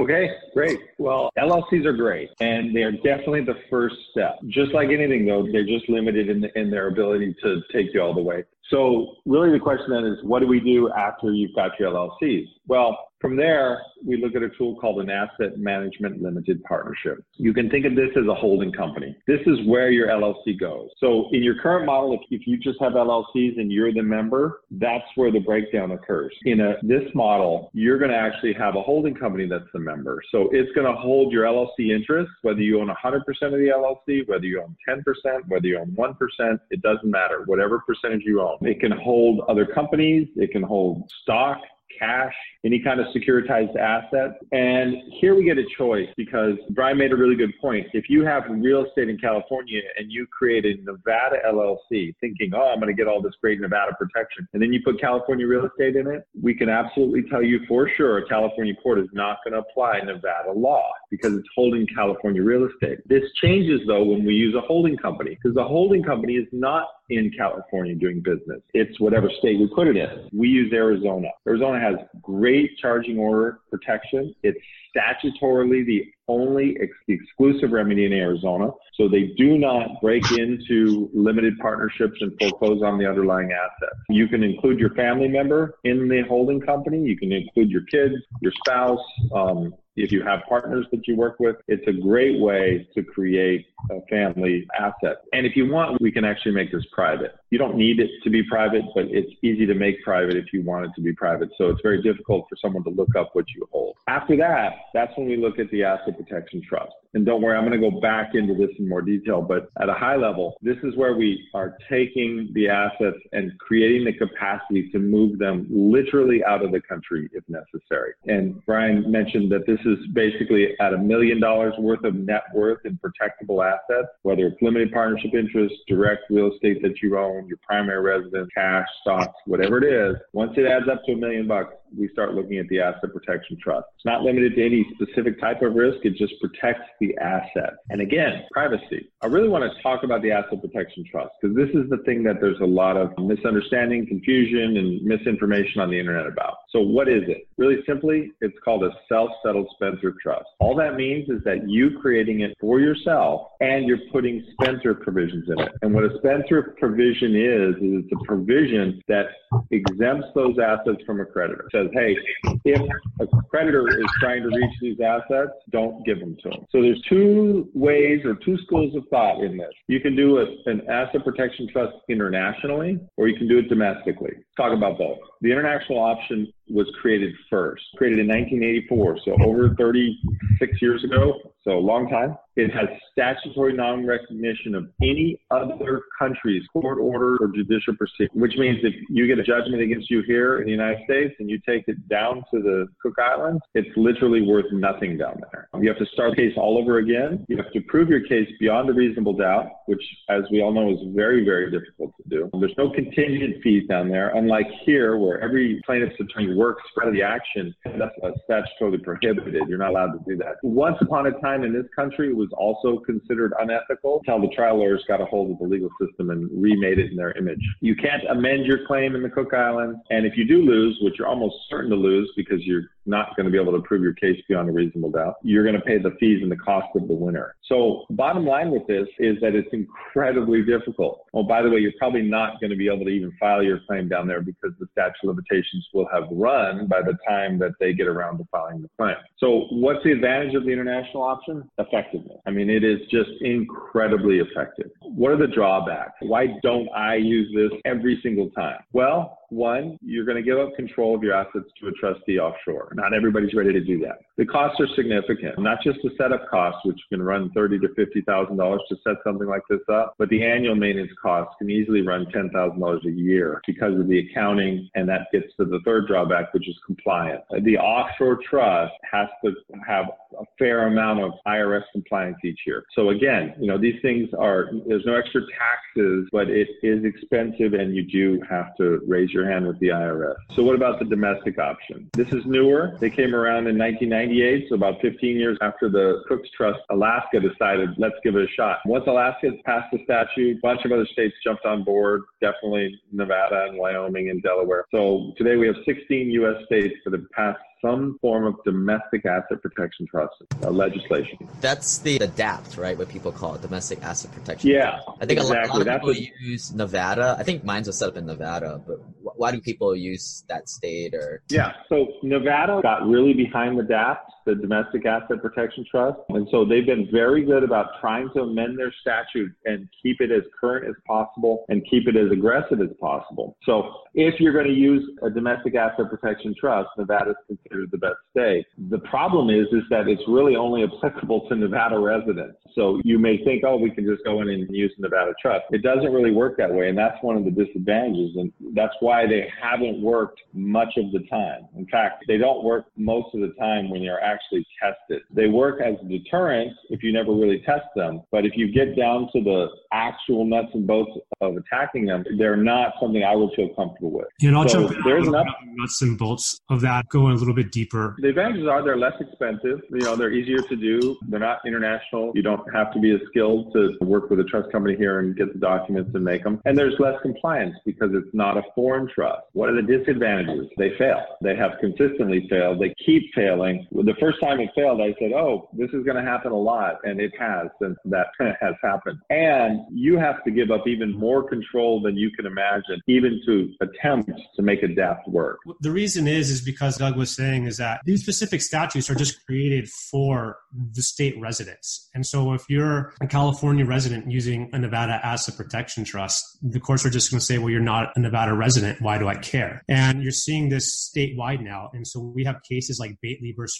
Okay, 0.00 0.30
great. 0.54 0.78
Well, 0.96 1.30
LLCs 1.38 1.84
are 1.84 1.92
great, 1.92 2.30
and 2.40 2.74
they 2.74 2.84
are 2.84 2.92
definitely 2.92 3.44
the 3.44 3.58
first 3.68 3.96
step. 4.10 4.38
Just 4.48 4.72
like 4.72 4.88
anything, 4.88 5.26
though, 5.26 5.46
they're 5.52 5.66
just 5.66 5.90
limited 5.90 6.30
in, 6.30 6.42
in 6.56 6.70
their 6.70 6.86
ability 6.86 7.36
to 7.42 7.60
take 7.70 7.92
you 7.92 8.00
all 8.00 8.14
the 8.14 8.22
way. 8.22 8.44
So, 8.70 9.16
really, 9.26 9.50
the 9.50 9.58
question 9.58 9.90
then 9.90 10.06
is, 10.06 10.18
what 10.22 10.40
do 10.40 10.46
we 10.46 10.58
do 10.58 10.90
after 10.92 11.32
you've 11.32 11.54
got 11.54 11.72
your 11.78 11.92
LLCs? 11.92 12.46
Well, 12.66 13.09
from 13.20 13.36
there, 13.36 13.82
we 14.04 14.16
look 14.16 14.34
at 14.34 14.42
a 14.42 14.48
tool 14.56 14.76
called 14.76 15.00
an 15.00 15.10
asset 15.10 15.58
management 15.58 16.22
limited 16.22 16.62
partnership. 16.64 17.22
You 17.36 17.52
can 17.52 17.68
think 17.68 17.84
of 17.84 17.94
this 17.94 18.08
as 18.16 18.26
a 18.26 18.34
holding 18.34 18.72
company. 18.72 19.14
This 19.26 19.40
is 19.46 19.58
where 19.66 19.90
your 19.90 20.08
LLC 20.08 20.58
goes. 20.58 20.88
So 20.98 21.28
in 21.32 21.42
your 21.42 21.60
current 21.60 21.84
model, 21.84 22.14
if, 22.14 22.20
if 22.30 22.46
you 22.46 22.56
just 22.56 22.80
have 22.80 22.92
LLCs 22.92 23.58
and 23.58 23.70
you're 23.70 23.92
the 23.92 24.02
member, 24.02 24.62
that's 24.70 25.04
where 25.16 25.30
the 25.30 25.40
breakdown 25.40 25.92
occurs. 25.92 26.32
In 26.44 26.60
a, 26.60 26.76
this 26.82 27.04
model, 27.14 27.70
you're 27.74 27.98
going 27.98 28.10
to 28.10 28.16
actually 28.16 28.54
have 28.54 28.76
a 28.76 28.82
holding 28.82 29.14
company 29.14 29.46
that's 29.46 29.70
the 29.74 29.80
member. 29.80 30.22
So 30.32 30.48
it's 30.52 30.72
going 30.74 30.86
to 30.86 30.98
hold 30.98 31.32
your 31.32 31.44
LLC 31.44 31.90
interest, 31.94 32.30
whether 32.42 32.60
you 32.60 32.80
own 32.80 32.88
100% 32.88 33.18
of 33.18 33.52
the 33.52 33.70
LLC, 34.08 34.26
whether 34.28 34.46
you 34.46 34.62
own 34.62 34.76
10%, 34.88 35.02
whether 35.48 35.66
you 35.66 35.78
own 35.78 35.90
1%, 35.90 36.60
it 36.70 36.80
doesn't 36.80 37.10
matter. 37.10 37.42
Whatever 37.44 37.80
percentage 37.86 38.22
you 38.24 38.40
own. 38.40 38.56
It 38.62 38.80
can 38.80 38.92
hold 38.92 39.40
other 39.48 39.66
companies. 39.66 40.28
It 40.36 40.52
can 40.52 40.62
hold 40.62 41.10
stock 41.22 41.58
cash, 41.98 42.34
any 42.64 42.80
kind 42.80 43.00
of 43.00 43.06
securitized 43.14 43.76
asset. 43.76 44.38
And 44.52 44.96
here 45.20 45.34
we 45.34 45.44
get 45.44 45.58
a 45.58 45.64
choice 45.76 46.08
because 46.16 46.54
Brian 46.70 46.98
made 46.98 47.12
a 47.12 47.16
really 47.16 47.36
good 47.36 47.52
point. 47.60 47.86
If 47.92 48.08
you 48.08 48.24
have 48.24 48.44
real 48.48 48.84
estate 48.84 49.08
in 49.08 49.18
California 49.18 49.80
and 49.98 50.10
you 50.10 50.26
create 50.26 50.64
a 50.64 50.74
Nevada 50.82 51.36
LLC 51.46 52.14
thinking, 52.20 52.52
oh, 52.54 52.72
I'm 52.72 52.80
going 52.80 52.94
to 52.94 52.94
get 52.94 53.08
all 53.08 53.22
this 53.22 53.34
great 53.40 53.60
Nevada 53.60 53.92
protection, 53.98 54.46
and 54.52 54.62
then 54.62 54.72
you 54.72 54.80
put 54.84 55.00
California 55.00 55.46
real 55.46 55.66
estate 55.66 55.96
in 55.96 56.06
it, 56.06 56.26
we 56.40 56.54
can 56.54 56.68
absolutely 56.68 57.22
tell 57.30 57.42
you 57.42 57.60
for 57.68 57.88
sure 57.96 58.18
a 58.18 58.28
California 58.28 58.74
court 58.82 58.98
is 58.98 59.08
not 59.12 59.38
going 59.44 59.54
to 59.54 59.60
apply 59.60 60.00
Nevada 60.00 60.52
law 60.52 60.90
because 61.10 61.34
it's 61.34 61.48
holding 61.54 61.86
California 61.94 62.42
real 62.42 62.66
estate. 62.66 62.98
This 63.06 63.24
changes 63.42 63.80
though 63.86 64.04
when 64.04 64.24
we 64.24 64.34
use 64.34 64.54
a 64.54 64.60
holding 64.60 64.96
company 64.96 65.30
because 65.30 65.54
the 65.54 65.64
holding 65.64 66.02
company 66.02 66.34
is 66.34 66.46
not 66.52 66.86
in 67.10 67.30
California 67.36 67.94
doing 67.94 68.20
business. 68.22 68.62
It's 68.72 68.98
whatever 69.00 69.28
state 69.38 69.58
we 69.58 69.68
put 69.74 69.88
it 69.88 69.96
in. 69.96 70.28
We 70.32 70.48
use 70.48 70.72
Arizona. 70.72 71.28
Arizona 71.46 71.79
has 71.80 71.96
great 72.22 72.76
charging 72.78 73.18
order 73.18 73.60
protection. 73.70 74.34
It's 74.42 74.58
statutorily 74.94 75.84
the 75.86 76.04
only 76.28 76.76
ex- 76.80 76.92
exclusive 77.08 77.72
remedy 77.72 78.06
in 78.06 78.12
Arizona. 78.12 78.70
So 78.94 79.08
they 79.08 79.32
do 79.36 79.58
not 79.58 80.00
break 80.00 80.30
into 80.32 81.10
limited 81.12 81.58
partnerships 81.58 82.18
and 82.20 82.32
foreclose 82.38 82.82
on 82.82 82.98
the 82.98 83.08
underlying 83.08 83.52
assets. 83.52 83.96
You 84.08 84.28
can 84.28 84.42
include 84.42 84.78
your 84.78 84.90
family 84.90 85.28
member 85.28 85.74
in 85.84 86.08
the 86.08 86.22
holding 86.28 86.60
company. 86.60 87.02
You 87.02 87.16
can 87.16 87.32
include 87.32 87.70
your 87.70 87.82
kids, 87.82 88.14
your 88.40 88.52
spouse, 88.64 89.04
um, 89.34 89.74
if 89.96 90.12
you 90.12 90.22
have 90.22 90.40
partners 90.48 90.86
that 90.92 91.06
you 91.06 91.16
work 91.16 91.40
with, 91.40 91.56
it's 91.68 91.86
a 91.86 91.92
great 91.92 92.40
way 92.40 92.88
to 92.94 93.02
create 93.02 93.66
a 93.90 94.00
family 94.08 94.66
asset. 94.78 95.18
And 95.32 95.46
if 95.46 95.56
you 95.56 95.70
want, 95.70 96.00
we 96.00 96.12
can 96.12 96.24
actually 96.24 96.52
make 96.52 96.72
this 96.72 96.84
private. 96.92 97.34
You 97.50 97.58
don't 97.58 97.76
need 97.76 97.98
it 97.98 98.10
to 98.22 98.30
be 98.30 98.42
private, 98.44 98.84
but 98.94 99.06
it's 99.06 99.32
easy 99.42 99.66
to 99.66 99.74
make 99.74 100.02
private 100.02 100.36
if 100.36 100.52
you 100.52 100.62
want 100.62 100.86
it 100.86 100.92
to 100.96 101.02
be 101.02 101.12
private. 101.12 101.50
So 101.58 101.68
it's 101.68 101.80
very 101.82 102.00
difficult 102.02 102.46
for 102.48 102.56
someone 102.56 102.84
to 102.84 102.90
look 102.90 103.14
up 103.16 103.30
what 103.32 103.46
you 103.54 103.66
hold. 103.72 103.96
After 104.06 104.36
that, 104.36 104.72
that's 104.94 105.16
when 105.16 105.28
we 105.28 105.36
look 105.36 105.58
at 105.58 105.70
the 105.70 105.84
asset 105.84 106.16
protection 106.16 106.62
trust. 106.68 106.92
And 107.14 107.26
don't 107.26 107.42
worry, 107.42 107.56
I'm 107.56 107.66
going 107.66 107.80
to 107.80 107.90
go 107.90 108.00
back 108.00 108.34
into 108.34 108.54
this 108.54 108.70
in 108.78 108.88
more 108.88 109.02
detail, 109.02 109.42
but 109.42 109.68
at 109.80 109.88
a 109.88 109.94
high 109.94 110.16
level, 110.16 110.56
this 110.62 110.76
is 110.84 110.96
where 110.96 111.14
we 111.16 111.44
are 111.54 111.76
taking 111.90 112.50
the 112.54 112.68
assets 112.68 113.18
and 113.32 113.50
creating 113.58 114.04
the 114.04 114.12
capacity 114.12 114.90
to 114.92 114.98
move 114.98 115.38
them 115.38 115.66
literally 115.68 116.44
out 116.44 116.64
of 116.64 116.70
the 116.70 116.80
country 116.80 117.28
if 117.32 117.42
necessary. 117.48 118.12
And 118.26 118.64
Brian 118.64 119.10
mentioned 119.10 119.50
that 119.52 119.66
this 119.66 119.80
is 119.84 119.98
basically 120.12 120.68
at 120.80 120.94
a 120.94 120.98
million 120.98 121.40
dollars 121.40 121.74
worth 121.78 122.04
of 122.04 122.14
net 122.14 122.44
worth 122.54 122.78
in 122.84 122.98
protectable 122.98 123.66
assets, 123.66 124.08
whether 124.22 124.46
it's 124.46 124.62
limited 124.62 124.92
partnership 124.92 125.34
interest, 125.34 125.74
direct 125.88 126.30
real 126.30 126.52
estate 126.52 126.80
that 126.82 127.02
you 127.02 127.18
own, 127.18 127.48
your 127.48 127.58
primary 127.66 128.00
residence, 128.00 128.48
cash, 128.54 128.86
stocks, 129.00 129.34
whatever 129.46 129.78
it 129.78 129.84
is. 129.84 130.16
Once 130.32 130.52
it 130.56 130.66
adds 130.66 130.88
up 130.88 131.04
to 131.06 131.12
a 131.12 131.16
million 131.16 131.48
bucks, 131.48 131.74
we 131.96 132.08
start 132.12 132.34
looking 132.34 132.58
at 132.58 132.68
the 132.68 132.80
asset 132.80 133.12
protection 133.12 133.56
trust. 133.62 133.86
It's 133.96 134.04
not 134.04 134.22
limited 134.22 134.54
to 134.56 134.64
any 134.64 134.86
specific 134.94 135.40
type 135.40 135.62
of 135.62 135.74
risk. 135.74 135.98
It 136.04 136.16
just 136.16 136.34
protects 136.40 136.88
the 137.00 137.16
asset. 137.18 137.74
And 137.90 138.00
again, 138.00 138.44
privacy. 138.52 139.10
I 139.22 139.26
really 139.26 139.48
want 139.48 139.70
to 139.70 139.82
talk 139.82 140.02
about 140.02 140.22
the 140.22 140.32
asset 140.32 140.60
protection 140.60 141.04
trust 141.10 141.30
because 141.40 141.56
this 141.56 141.68
is 141.70 141.88
the 141.90 141.98
thing 142.04 142.22
that 142.24 142.40
there's 142.40 142.60
a 142.60 142.66
lot 142.66 142.96
of 142.96 143.12
misunderstanding, 143.18 144.06
confusion, 144.06 144.76
and 144.76 145.02
misinformation 145.02 145.80
on 145.80 145.90
the 145.90 145.98
internet 145.98 146.26
about. 146.26 146.56
So 146.72 146.80
what 146.80 147.08
is 147.08 147.24
it? 147.26 147.48
Really 147.58 147.78
simply, 147.86 148.32
it's 148.40 148.56
called 148.64 148.84
a 148.84 148.90
self-settled 149.08 149.68
spendthrift 149.74 150.18
trust. 150.22 150.46
All 150.60 150.76
that 150.76 150.94
means 150.94 151.28
is 151.28 151.42
that 151.44 151.68
you 151.68 151.98
creating 152.00 152.40
it 152.40 152.56
for 152.60 152.78
yourself 152.78 153.48
and 153.60 153.86
you're 153.86 153.98
putting 154.12 154.46
spendthrift 154.52 155.02
provisions 155.02 155.48
in 155.48 155.58
it. 155.58 155.72
And 155.82 155.92
what 155.92 156.04
a 156.04 156.16
spendthrift 156.18 156.78
provision 156.78 157.34
is, 157.34 157.74
is 157.76 158.04
it's 158.04 158.12
a 158.12 158.24
provision 158.24 159.02
that 159.08 159.26
exempts 159.70 160.28
those 160.34 160.56
assets 160.58 161.02
from 161.04 161.20
a 161.20 161.24
creditor. 161.24 161.68
It 161.72 161.76
says, 161.76 161.90
hey, 161.92 162.16
if 162.64 162.80
a 163.20 163.26
creditor 163.50 163.88
is 163.88 164.06
trying 164.20 164.42
to 164.42 164.48
reach 164.48 164.74
these 164.80 164.98
assets, 165.00 165.52
don't 165.70 166.04
give 166.06 166.20
them 166.20 166.36
to 166.42 166.50
them. 166.50 166.66
So 166.70 166.80
there's 166.82 167.02
two 167.08 167.68
ways 167.74 168.20
or 168.24 168.36
two 168.36 168.56
schools 168.64 168.94
of 168.94 169.08
thought 169.08 169.42
in 169.42 169.56
this. 169.56 169.72
You 169.88 170.00
can 170.00 170.14
do 170.14 170.38
a, 170.38 170.70
an 170.70 170.82
asset 170.88 171.24
protection 171.24 171.68
trust 171.72 171.96
internationally, 172.08 173.00
or 173.16 173.28
you 173.28 173.36
can 173.36 173.48
do 173.48 173.58
it 173.58 173.68
domestically. 173.68 174.34
Talk 174.56 174.72
about 174.72 174.98
both. 174.98 175.18
The 175.40 175.50
international 175.50 175.98
option 175.98 176.52
was 176.70 176.86
created 177.00 177.34
first, 177.48 177.82
created 177.96 178.20
in 178.20 178.28
1984, 178.28 179.18
so 179.24 179.36
over 179.44 179.74
36 179.76 180.82
years 180.82 181.04
ago, 181.04 181.34
so 181.64 181.72
a 181.72 181.78
long 181.78 182.08
time. 182.08 182.36
It 182.56 182.72
has 182.72 182.88
statutory 183.12 183.72
non-recognition 183.72 184.74
of 184.74 184.88
any 185.00 185.40
other 185.50 186.02
country's 186.18 186.64
court 186.72 186.98
order 186.98 187.36
or 187.40 187.48
judicial 187.54 187.94
proceeding, 187.96 188.40
which 188.40 188.56
means 188.56 188.78
if 188.82 188.94
you 189.08 189.26
get 189.26 189.38
a 189.38 189.42
judgment 189.42 189.82
against 189.82 190.10
you 190.10 190.22
here 190.26 190.58
in 190.58 190.64
the 190.64 190.70
United 190.70 191.04
States 191.04 191.34
and 191.38 191.48
you 191.48 191.60
take 191.66 191.84
it 191.86 192.08
down 192.08 192.42
to 192.52 192.60
the 192.60 192.88
Cook 193.00 193.14
Islands, 193.18 193.60
it's 193.74 193.88
literally 193.96 194.42
worth 194.42 194.66
nothing 194.72 195.16
down 195.16 195.40
there. 195.52 195.68
You 195.80 195.88
have 195.88 195.98
to 195.98 196.06
start 196.12 196.32
the 196.32 196.36
case 196.36 196.52
all 196.56 196.76
over 196.76 196.98
again. 196.98 197.44
You 197.48 197.56
have 197.56 197.70
to 197.72 197.80
prove 197.82 198.08
your 198.08 198.26
case 198.26 198.48
beyond 198.58 198.90
a 198.90 198.92
reasonable 198.92 199.34
doubt, 199.34 199.70
which, 199.86 200.02
as 200.28 200.42
we 200.50 200.60
all 200.60 200.72
know, 200.72 200.90
is 200.90 200.98
very, 201.14 201.44
very 201.44 201.70
difficult 201.70 202.12
to 202.16 202.28
do. 202.28 202.50
There's 202.58 202.74
no 202.76 202.90
contingent 202.90 203.62
fees 203.62 203.86
down 203.88 204.08
there, 204.08 204.36
unlike 204.36 204.66
here, 204.84 205.16
where 205.16 205.40
every 205.40 205.80
plaintiff's 205.86 206.20
attorney 206.20 206.54
works 206.54 206.82
for 206.94 207.10
the 207.12 207.22
action. 207.22 207.74
That's 207.84 208.14
statutorily 208.48 209.02
prohibited. 209.02 209.68
You're 209.68 209.78
not 209.78 209.90
allowed 209.90 210.12
to 210.12 210.20
do 210.26 210.36
that. 210.38 210.56
Once 210.62 210.96
upon 211.00 211.26
a 211.26 211.32
time 211.40 211.62
in 211.62 211.72
this 211.72 211.86
country, 211.94 212.28
it 212.28 212.36
was 212.50 212.58
also 212.58 213.00
considered 213.00 213.52
unethical 213.60 214.22
until 214.26 214.40
the 214.40 214.54
trial 214.54 214.78
lawyers 214.78 215.02
got 215.08 215.20
a 215.20 215.26
hold 215.26 215.50
of 215.50 215.58
the 215.58 215.64
legal 215.64 215.90
system 216.00 216.30
and 216.30 216.48
remade 216.52 216.98
it 216.98 217.10
in 217.10 217.16
their 217.16 217.32
image. 217.32 217.60
You 217.80 217.94
can't 217.96 218.22
amend 218.30 218.66
your 218.66 218.86
claim 218.86 219.14
in 219.14 219.22
the 219.22 219.28
Cook 219.28 219.54
Islands. 219.54 219.98
And 220.10 220.26
if 220.26 220.36
you 220.36 220.46
do 220.46 220.62
lose, 220.62 220.98
which 221.02 221.14
you're 221.18 221.28
almost 221.28 221.56
certain 221.68 221.90
to 221.90 221.96
lose 221.96 222.30
because 222.36 222.60
you're 222.64 222.84
not 223.06 223.34
going 223.36 223.44
to 223.44 223.50
be 223.50 223.58
able 223.58 223.72
to 223.72 223.82
prove 223.82 224.02
your 224.02 224.14
case 224.14 224.40
beyond 224.48 224.68
a 224.68 224.72
reasonable 224.72 225.10
doubt. 225.10 225.36
You're 225.42 225.64
going 225.64 225.74
to 225.74 225.80
pay 225.80 225.98
the 225.98 226.12
fees 226.20 226.40
and 226.42 226.50
the 226.50 226.56
cost 226.56 226.88
of 226.94 227.08
the 227.08 227.14
winner. 227.14 227.56
So 227.64 228.04
bottom 228.10 228.46
line 228.46 228.70
with 228.70 228.86
this 228.86 229.06
is 229.18 229.36
that 229.40 229.54
it's 229.54 229.68
incredibly 229.72 230.62
difficult. 230.62 231.24
Oh, 231.34 231.42
by 231.42 231.62
the 231.62 231.70
way, 231.70 231.78
you're 231.78 231.92
probably 231.98 232.22
not 232.22 232.60
going 232.60 232.70
to 232.70 232.76
be 232.76 232.86
able 232.86 233.04
to 233.04 233.10
even 233.10 233.32
file 233.38 233.62
your 233.62 233.80
claim 233.86 234.08
down 234.08 234.26
there 234.26 234.40
because 234.40 234.72
the 234.78 234.86
statute 234.92 235.14
of 235.24 235.36
limitations 235.36 235.88
will 235.92 236.08
have 236.12 236.24
run 236.30 236.86
by 236.86 237.02
the 237.02 237.16
time 237.28 237.58
that 237.58 237.72
they 237.80 237.92
get 237.92 238.06
around 238.06 238.38
to 238.38 238.44
filing 238.50 238.82
the 238.82 238.88
claim. 238.98 239.16
So 239.38 239.66
what's 239.70 240.02
the 240.04 240.12
advantage 240.12 240.54
of 240.54 240.64
the 240.64 240.70
international 240.70 241.22
option? 241.22 241.68
Effectiveness. 241.78 242.29
I 242.46 242.50
mean, 242.50 242.70
it 242.70 242.84
is 242.84 243.00
just 243.10 243.30
incredibly 243.40 244.38
effective. 244.38 244.90
What 245.02 245.32
are 245.32 245.36
the 245.36 245.46
drawbacks? 245.46 246.14
Why 246.20 246.46
don't 246.62 246.88
I 246.94 247.16
use 247.16 247.52
this 247.54 247.78
every 247.84 248.20
single 248.22 248.50
time? 248.50 248.78
Well, 248.92 249.39
One, 249.50 249.98
you're 250.02 250.24
going 250.24 250.36
to 250.36 250.42
give 250.42 250.58
up 250.58 250.74
control 250.76 251.14
of 251.14 251.22
your 251.22 251.34
assets 251.34 251.66
to 251.80 251.88
a 251.88 251.92
trustee 251.92 252.38
offshore. 252.38 252.92
Not 252.94 253.12
everybody's 253.14 253.54
ready 253.54 253.72
to 253.72 253.80
do 253.80 253.98
that. 254.00 254.18
The 254.36 254.46
costs 254.46 254.80
are 254.80 254.86
significant, 254.96 255.58
not 255.58 255.82
just 255.82 255.98
the 256.02 256.10
setup 256.16 256.48
costs, 256.48 256.80
which 256.84 256.98
can 257.10 257.22
run 257.22 257.50
thirty 257.50 257.78
to 257.80 257.88
fifty 257.94 258.22
thousand 258.22 258.56
dollars 258.56 258.80
to 258.88 258.96
set 259.04 259.16
something 259.24 259.46
like 259.46 259.62
this 259.68 259.80
up, 259.92 260.14
but 260.18 260.28
the 260.30 260.42
annual 260.42 260.74
maintenance 260.74 261.10
costs 261.20 261.54
can 261.58 261.68
easily 261.68 262.00
run 262.02 262.26
ten 262.32 262.48
thousand 262.50 262.80
dollars 262.80 263.02
a 263.06 263.10
year 263.10 263.60
because 263.66 263.98
of 263.98 264.08
the 264.08 264.18
accounting, 264.18 264.88
and 264.94 265.08
that 265.08 265.26
gets 265.32 265.46
to 265.58 265.64
the 265.64 265.80
third 265.84 266.06
drawback, 266.06 266.54
which 266.54 266.68
is 266.68 266.76
compliance. 266.86 267.42
The 267.64 267.76
offshore 267.76 268.38
trust 268.48 268.94
has 269.10 269.28
to 269.44 269.52
have 269.86 270.06
a 270.38 270.44
fair 270.58 270.86
amount 270.86 271.20
of 271.20 271.32
IRS 271.46 271.82
compliance 271.92 272.36
each 272.44 272.60
year. 272.66 272.84
So 272.94 273.10
again, 273.10 273.54
you 273.60 273.66
know, 273.66 273.78
these 273.78 274.00
things 274.00 274.28
are 274.38 274.70
there's 274.86 275.04
no 275.04 275.16
extra 275.16 275.42
taxes, 275.42 276.28
but 276.32 276.48
it 276.48 276.68
is 276.82 277.04
expensive, 277.04 277.74
and 277.74 277.94
you 277.94 278.04
do 278.04 278.40
have 278.48 278.76
to 278.76 279.00
raise 279.06 279.30
your 279.30 279.39
hand 279.46 279.66
with 279.66 279.78
the 279.78 279.88
IRS. 279.88 280.36
So 280.54 280.62
what 280.62 280.74
about 280.74 280.98
the 280.98 281.04
domestic 281.04 281.58
option? 281.58 282.10
This 282.12 282.32
is 282.32 282.44
newer. 282.46 282.96
They 283.00 283.10
came 283.10 283.34
around 283.34 283.66
in 283.66 283.78
1998, 283.78 284.68
so 284.68 284.74
about 284.74 285.00
15 285.00 285.36
years 285.36 285.58
after 285.60 285.88
the 285.88 286.22
Cook's 286.28 286.48
Trust, 286.56 286.80
Alaska 286.90 287.40
decided 287.40 287.90
let's 287.98 288.16
give 288.22 288.36
it 288.36 288.44
a 288.44 288.52
shot. 288.52 288.78
Once 288.86 289.04
Alaska 289.06 289.50
passed 289.64 289.90
the 289.92 290.02
statute, 290.04 290.58
a 290.58 290.60
bunch 290.60 290.84
of 290.84 290.92
other 290.92 291.06
states 291.06 291.34
jumped 291.44 291.64
on 291.64 291.84
board. 291.84 292.22
Definitely 292.40 293.00
Nevada 293.12 293.66
and 293.68 293.78
Wyoming 293.78 294.30
and 294.30 294.42
Delaware. 294.42 294.84
So 294.90 295.32
today 295.36 295.56
we 295.56 295.66
have 295.66 295.76
16 295.84 296.30
U.S. 296.30 296.64
states 296.66 296.94
that 297.04 297.12
have 297.12 297.30
passed 297.32 297.60
some 297.82 298.18
form 298.20 298.46
of 298.46 298.56
domestic 298.64 299.24
asset 299.26 299.62
protection 299.62 300.06
trust 300.10 300.34
uh, 300.62 300.70
legislation. 300.70 301.38
That's 301.60 301.98
the, 301.98 302.18
the 302.18 302.26
DAPT, 302.28 302.76
right? 302.76 302.96
What 302.96 303.08
people 303.08 303.32
call 303.32 303.54
it, 303.54 303.62
domestic 303.62 304.02
asset 304.02 304.32
protection. 304.32 304.70
Yeah, 304.70 305.00
I 305.20 305.26
think 305.26 305.40
exactly. 305.40 305.82
a 305.82 305.84
lot, 305.84 305.96
of 305.96 306.00
people 306.02 306.14
use 306.40 306.72
Nevada. 306.72 307.36
I 307.38 307.42
think 307.42 307.64
mine's 307.64 307.86
was 307.86 307.98
set 307.98 308.08
up 308.08 308.16
in 308.16 308.26
Nevada, 308.26 308.80
but 308.86 308.98
why 309.22 309.52
do 309.52 309.60
people 309.60 309.94
use 309.96 310.44
that 310.48 310.68
state 310.68 311.14
or? 311.14 311.42
Yeah, 311.48 311.72
so 311.88 312.08
Nevada 312.22 312.80
got 312.82 313.06
really 313.06 313.32
behind 313.32 313.78
the 313.78 313.82
DAPT, 313.82 314.30
the 314.50 314.60
Domestic 314.60 315.06
Asset 315.06 315.40
Protection 315.40 315.84
Trust, 315.88 316.18
and 316.30 316.46
so 316.50 316.64
they've 316.64 316.86
been 316.86 317.08
very 317.12 317.44
good 317.44 317.62
about 317.62 318.00
trying 318.00 318.28
to 318.34 318.40
amend 318.40 318.78
their 318.78 318.92
statute 319.00 319.52
and 319.64 319.88
keep 320.02 320.20
it 320.20 320.32
as 320.32 320.42
current 320.60 320.88
as 320.88 320.94
possible 321.06 321.64
and 321.68 321.86
keep 321.88 322.08
it 322.08 322.16
as 322.16 322.32
aggressive 322.32 322.80
as 322.80 322.90
possible. 323.00 323.56
So 323.64 323.92
if 324.14 324.40
you're 324.40 324.52
going 324.52 324.66
to 324.66 324.72
use 324.72 325.08
a 325.22 325.30
domestic 325.30 325.76
asset 325.76 326.10
protection 326.10 326.54
trust, 326.58 326.88
Nevada 326.98 327.30
is 327.30 327.36
considered 327.46 327.90
the 327.92 327.98
best 327.98 328.16
state. 328.30 328.66
The 328.90 328.98
problem 328.98 329.50
is, 329.50 329.66
is 329.72 329.82
that 329.90 330.08
it's 330.08 330.22
really 330.26 330.56
only 330.56 330.82
applicable 330.82 331.48
to 331.48 331.54
Nevada 331.54 331.98
residents. 331.98 332.58
So 332.74 333.00
you 333.04 333.18
may 333.18 333.42
think, 333.44 333.62
oh, 333.64 333.76
we 333.76 333.90
can 333.90 334.04
just 334.04 334.24
go 334.24 334.40
in 334.42 334.48
and 334.48 334.66
use 334.70 334.92
Nevada 334.98 335.32
trust. 335.40 335.64
It 335.70 335.82
doesn't 335.82 336.12
really 336.12 336.32
work 336.32 336.56
that 336.58 336.72
way, 336.72 336.88
and 336.88 336.98
that's 336.98 337.18
one 337.22 337.36
of 337.36 337.44
the 337.44 337.50
disadvantages, 337.52 338.36
and 338.36 338.52
that's 338.74 338.94
why 338.98 339.26
they 339.26 339.48
haven't 339.62 340.02
worked 340.02 340.40
much 340.52 340.94
of 340.96 341.12
the 341.12 341.20
time. 341.30 341.68
In 341.76 341.86
fact, 341.86 342.24
they 342.26 342.36
don't 342.36 342.64
work 342.64 342.86
most 342.96 343.34
of 343.34 343.40
the 343.40 343.52
time 343.58 343.90
when 343.90 344.02
you're 344.02 344.20
actually 344.20 344.39
tested. 344.82 345.22
They 345.30 345.48
work 345.48 345.80
as 345.80 345.94
a 346.02 346.04
deterrent 346.08 346.72
if 346.90 347.02
you 347.02 347.12
never 347.12 347.32
really 347.32 347.60
test 347.60 347.86
them, 347.96 348.22
but 348.32 348.44
if 348.44 348.52
you 348.56 348.72
get 348.72 348.96
down 348.96 349.28
to 349.34 349.42
the 349.42 349.68
actual 349.92 350.44
nuts 350.44 350.68
and 350.74 350.86
bolts 350.86 351.12
of 351.40 351.56
attacking 351.56 352.06
them, 352.06 352.24
they're 352.38 352.56
not 352.56 352.94
something 353.00 353.22
I 353.24 353.34
would 353.34 353.50
feel 353.54 353.68
comfortable 353.74 354.10
with. 354.12 354.26
And 354.42 354.56
I'll 354.56 354.68
So 354.68 354.82
jump 354.88 354.96
in 354.96 355.02
there's 355.04 355.28
enough- 355.28 355.46
nuts 355.74 356.02
and 356.02 356.18
bolts 356.18 356.60
of 356.70 356.80
that, 356.82 357.08
going 357.08 357.32
a 357.32 357.36
little 357.36 357.54
bit 357.54 357.72
deeper. 357.72 358.16
The 358.20 358.28
advantages 358.28 358.66
are 358.66 358.82
they're 358.82 358.96
less 358.96 359.20
expensive. 359.20 359.80
You 359.90 360.00
know, 360.00 360.16
they're 360.16 360.32
easier 360.32 360.62
to 360.62 360.76
do. 360.76 361.16
They're 361.28 361.40
not 361.40 361.58
international. 361.66 362.32
You 362.34 362.42
don't 362.42 362.62
have 362.74 362.92
to 362.94 363.00
be 363.00 363.12
as 363.12 363.20
skilled 363.28 363.72
to 363.72 363.96
work 364.02 364.30
with 364.30 364.40
a 364.40 364.44
trust 364.44 364.70
company 364.72 364.96
here 364.96 365.20
and 365.20 365.36
get 365.36 365.52
the 365.52 365.58
documents 365.58 366.10
and 366.14 366.24
make 366.24 366.42
them. 366.44 366.60
And 366.64 366.76
there's 366.76 366.94
less 366.98 367.20
compliance 367.22 367.76
because 367.84 368.10
it's 368.14 368.32
not 368.34 368.56
a 368.56 368.62
foreign 368.74 369.08
trust. 369.08 369.42
What 369.52 369.68
are 369.70 369.74
the 369.74 369.82
disadvantages? 369.82 370.68
They 370.78 370.90
fail. 370.98 371.24
They 371.42 371.56
have 371.56 371.72
consistently 371.80 372.46
failed. 372.48 372.80
They 372.80 372.94
keep 373.04 373.22
failing. 373.34 373.86
The 373.92 374.14
first 374.20 374.40
time 374.40 374.60
it 374.60 374.70
failed, 374.74 375.00
I 375.00 375.14
said, 375.18 375.32
oh, 375.32 375.68
this 375.72 375.90
is 375.92 376.04
going 376.04 376.16
to 376.16 376.22
happen 376.22 376.52
a 376.52 376.56
lot. 376.56 376.96
And 377.04 377.20
it 377.20 377.32
has 377.38 377.68
since 377.80 377.96
that 378.06 378.26
has 378.60 378.74
happened. 378.82 379.18
And 379.30 379.80
you 379.90 380.18
have 380.18 380.42
to 380.44 380.50
give 380.50 380.70
up 380.70 380.86
even 380.86 381.12
more 381.12 381.48
control 381.48 382.00
than 382.02 382.16
you 382.16 382.30
can 382.30 382.46
imagine, 382.46 383.00
even 383.06 383.40
to 383.46 383.72
attempt 383.80 384.30
to 384.56 384.62
make 384.62 384.82
a 384.82 384.88
DAPT 384.88 385.28
work. 385.28 385.58
The 385.80 385.90
reason 385.90 386.26
is, 386.26 386.50
is 386.50 386.60
because 386.62 386.96
Doug 386.96 387.16
was 387.16 387.34
saying 387.34 387.66
is 387.66 387.78
that 387.78 388.00
these 388.04 388.22
specific 388.22 388.62
statutes 388.62 389.10
are 389.10 389.14
just 389.14 389.44
created 389.46 389.88
for 390.10 390.58
the 390.94 391.02
state 391.02 391.38
residents. 391.40 392.08
And 392.14 392.26
so 392.26 392.52
if 392.52 392.68
you're 392.68 393.12
a 393.20 393.26
California 393.26 393.84
resident 393.84 394.30
using 394.30 394.70
a 394.72 394.78
Nevada 394.78 395.20
asset 395.24 395.56
protection 395.56 396.04
trust, 396.04 396.58
the 396.62 396.80
courts 396.80 397.04
are 397.04 397.10
just 397.10 397.30
going 397.30 397.40
to 397.40 397.44
say, 397.44 397.58
well, 397.58 397.70
you're 397.70 397.80
not 397.80 398.12
a 398.16 398.20
Nevada 398.20 398.54
resident. 398.54 399.00
Why 399.00 399.18
do 399.18 399.28
I 399.28 399.34
care? 399.34 399.82
And 399.88 400.22
you're 400.22 400.32
seeing 400.32 400.68
this 400.68 401.10
statewide 401.14 401.62
now. 401.62 401.90
And 401.92 402.06
so 402.06 402.20
we 402.20 402.44
have 402.44 402.62
cases 402.62 402.98
like 402.98 403.16
Battley 403.24 403.54
versus 403.56 403.78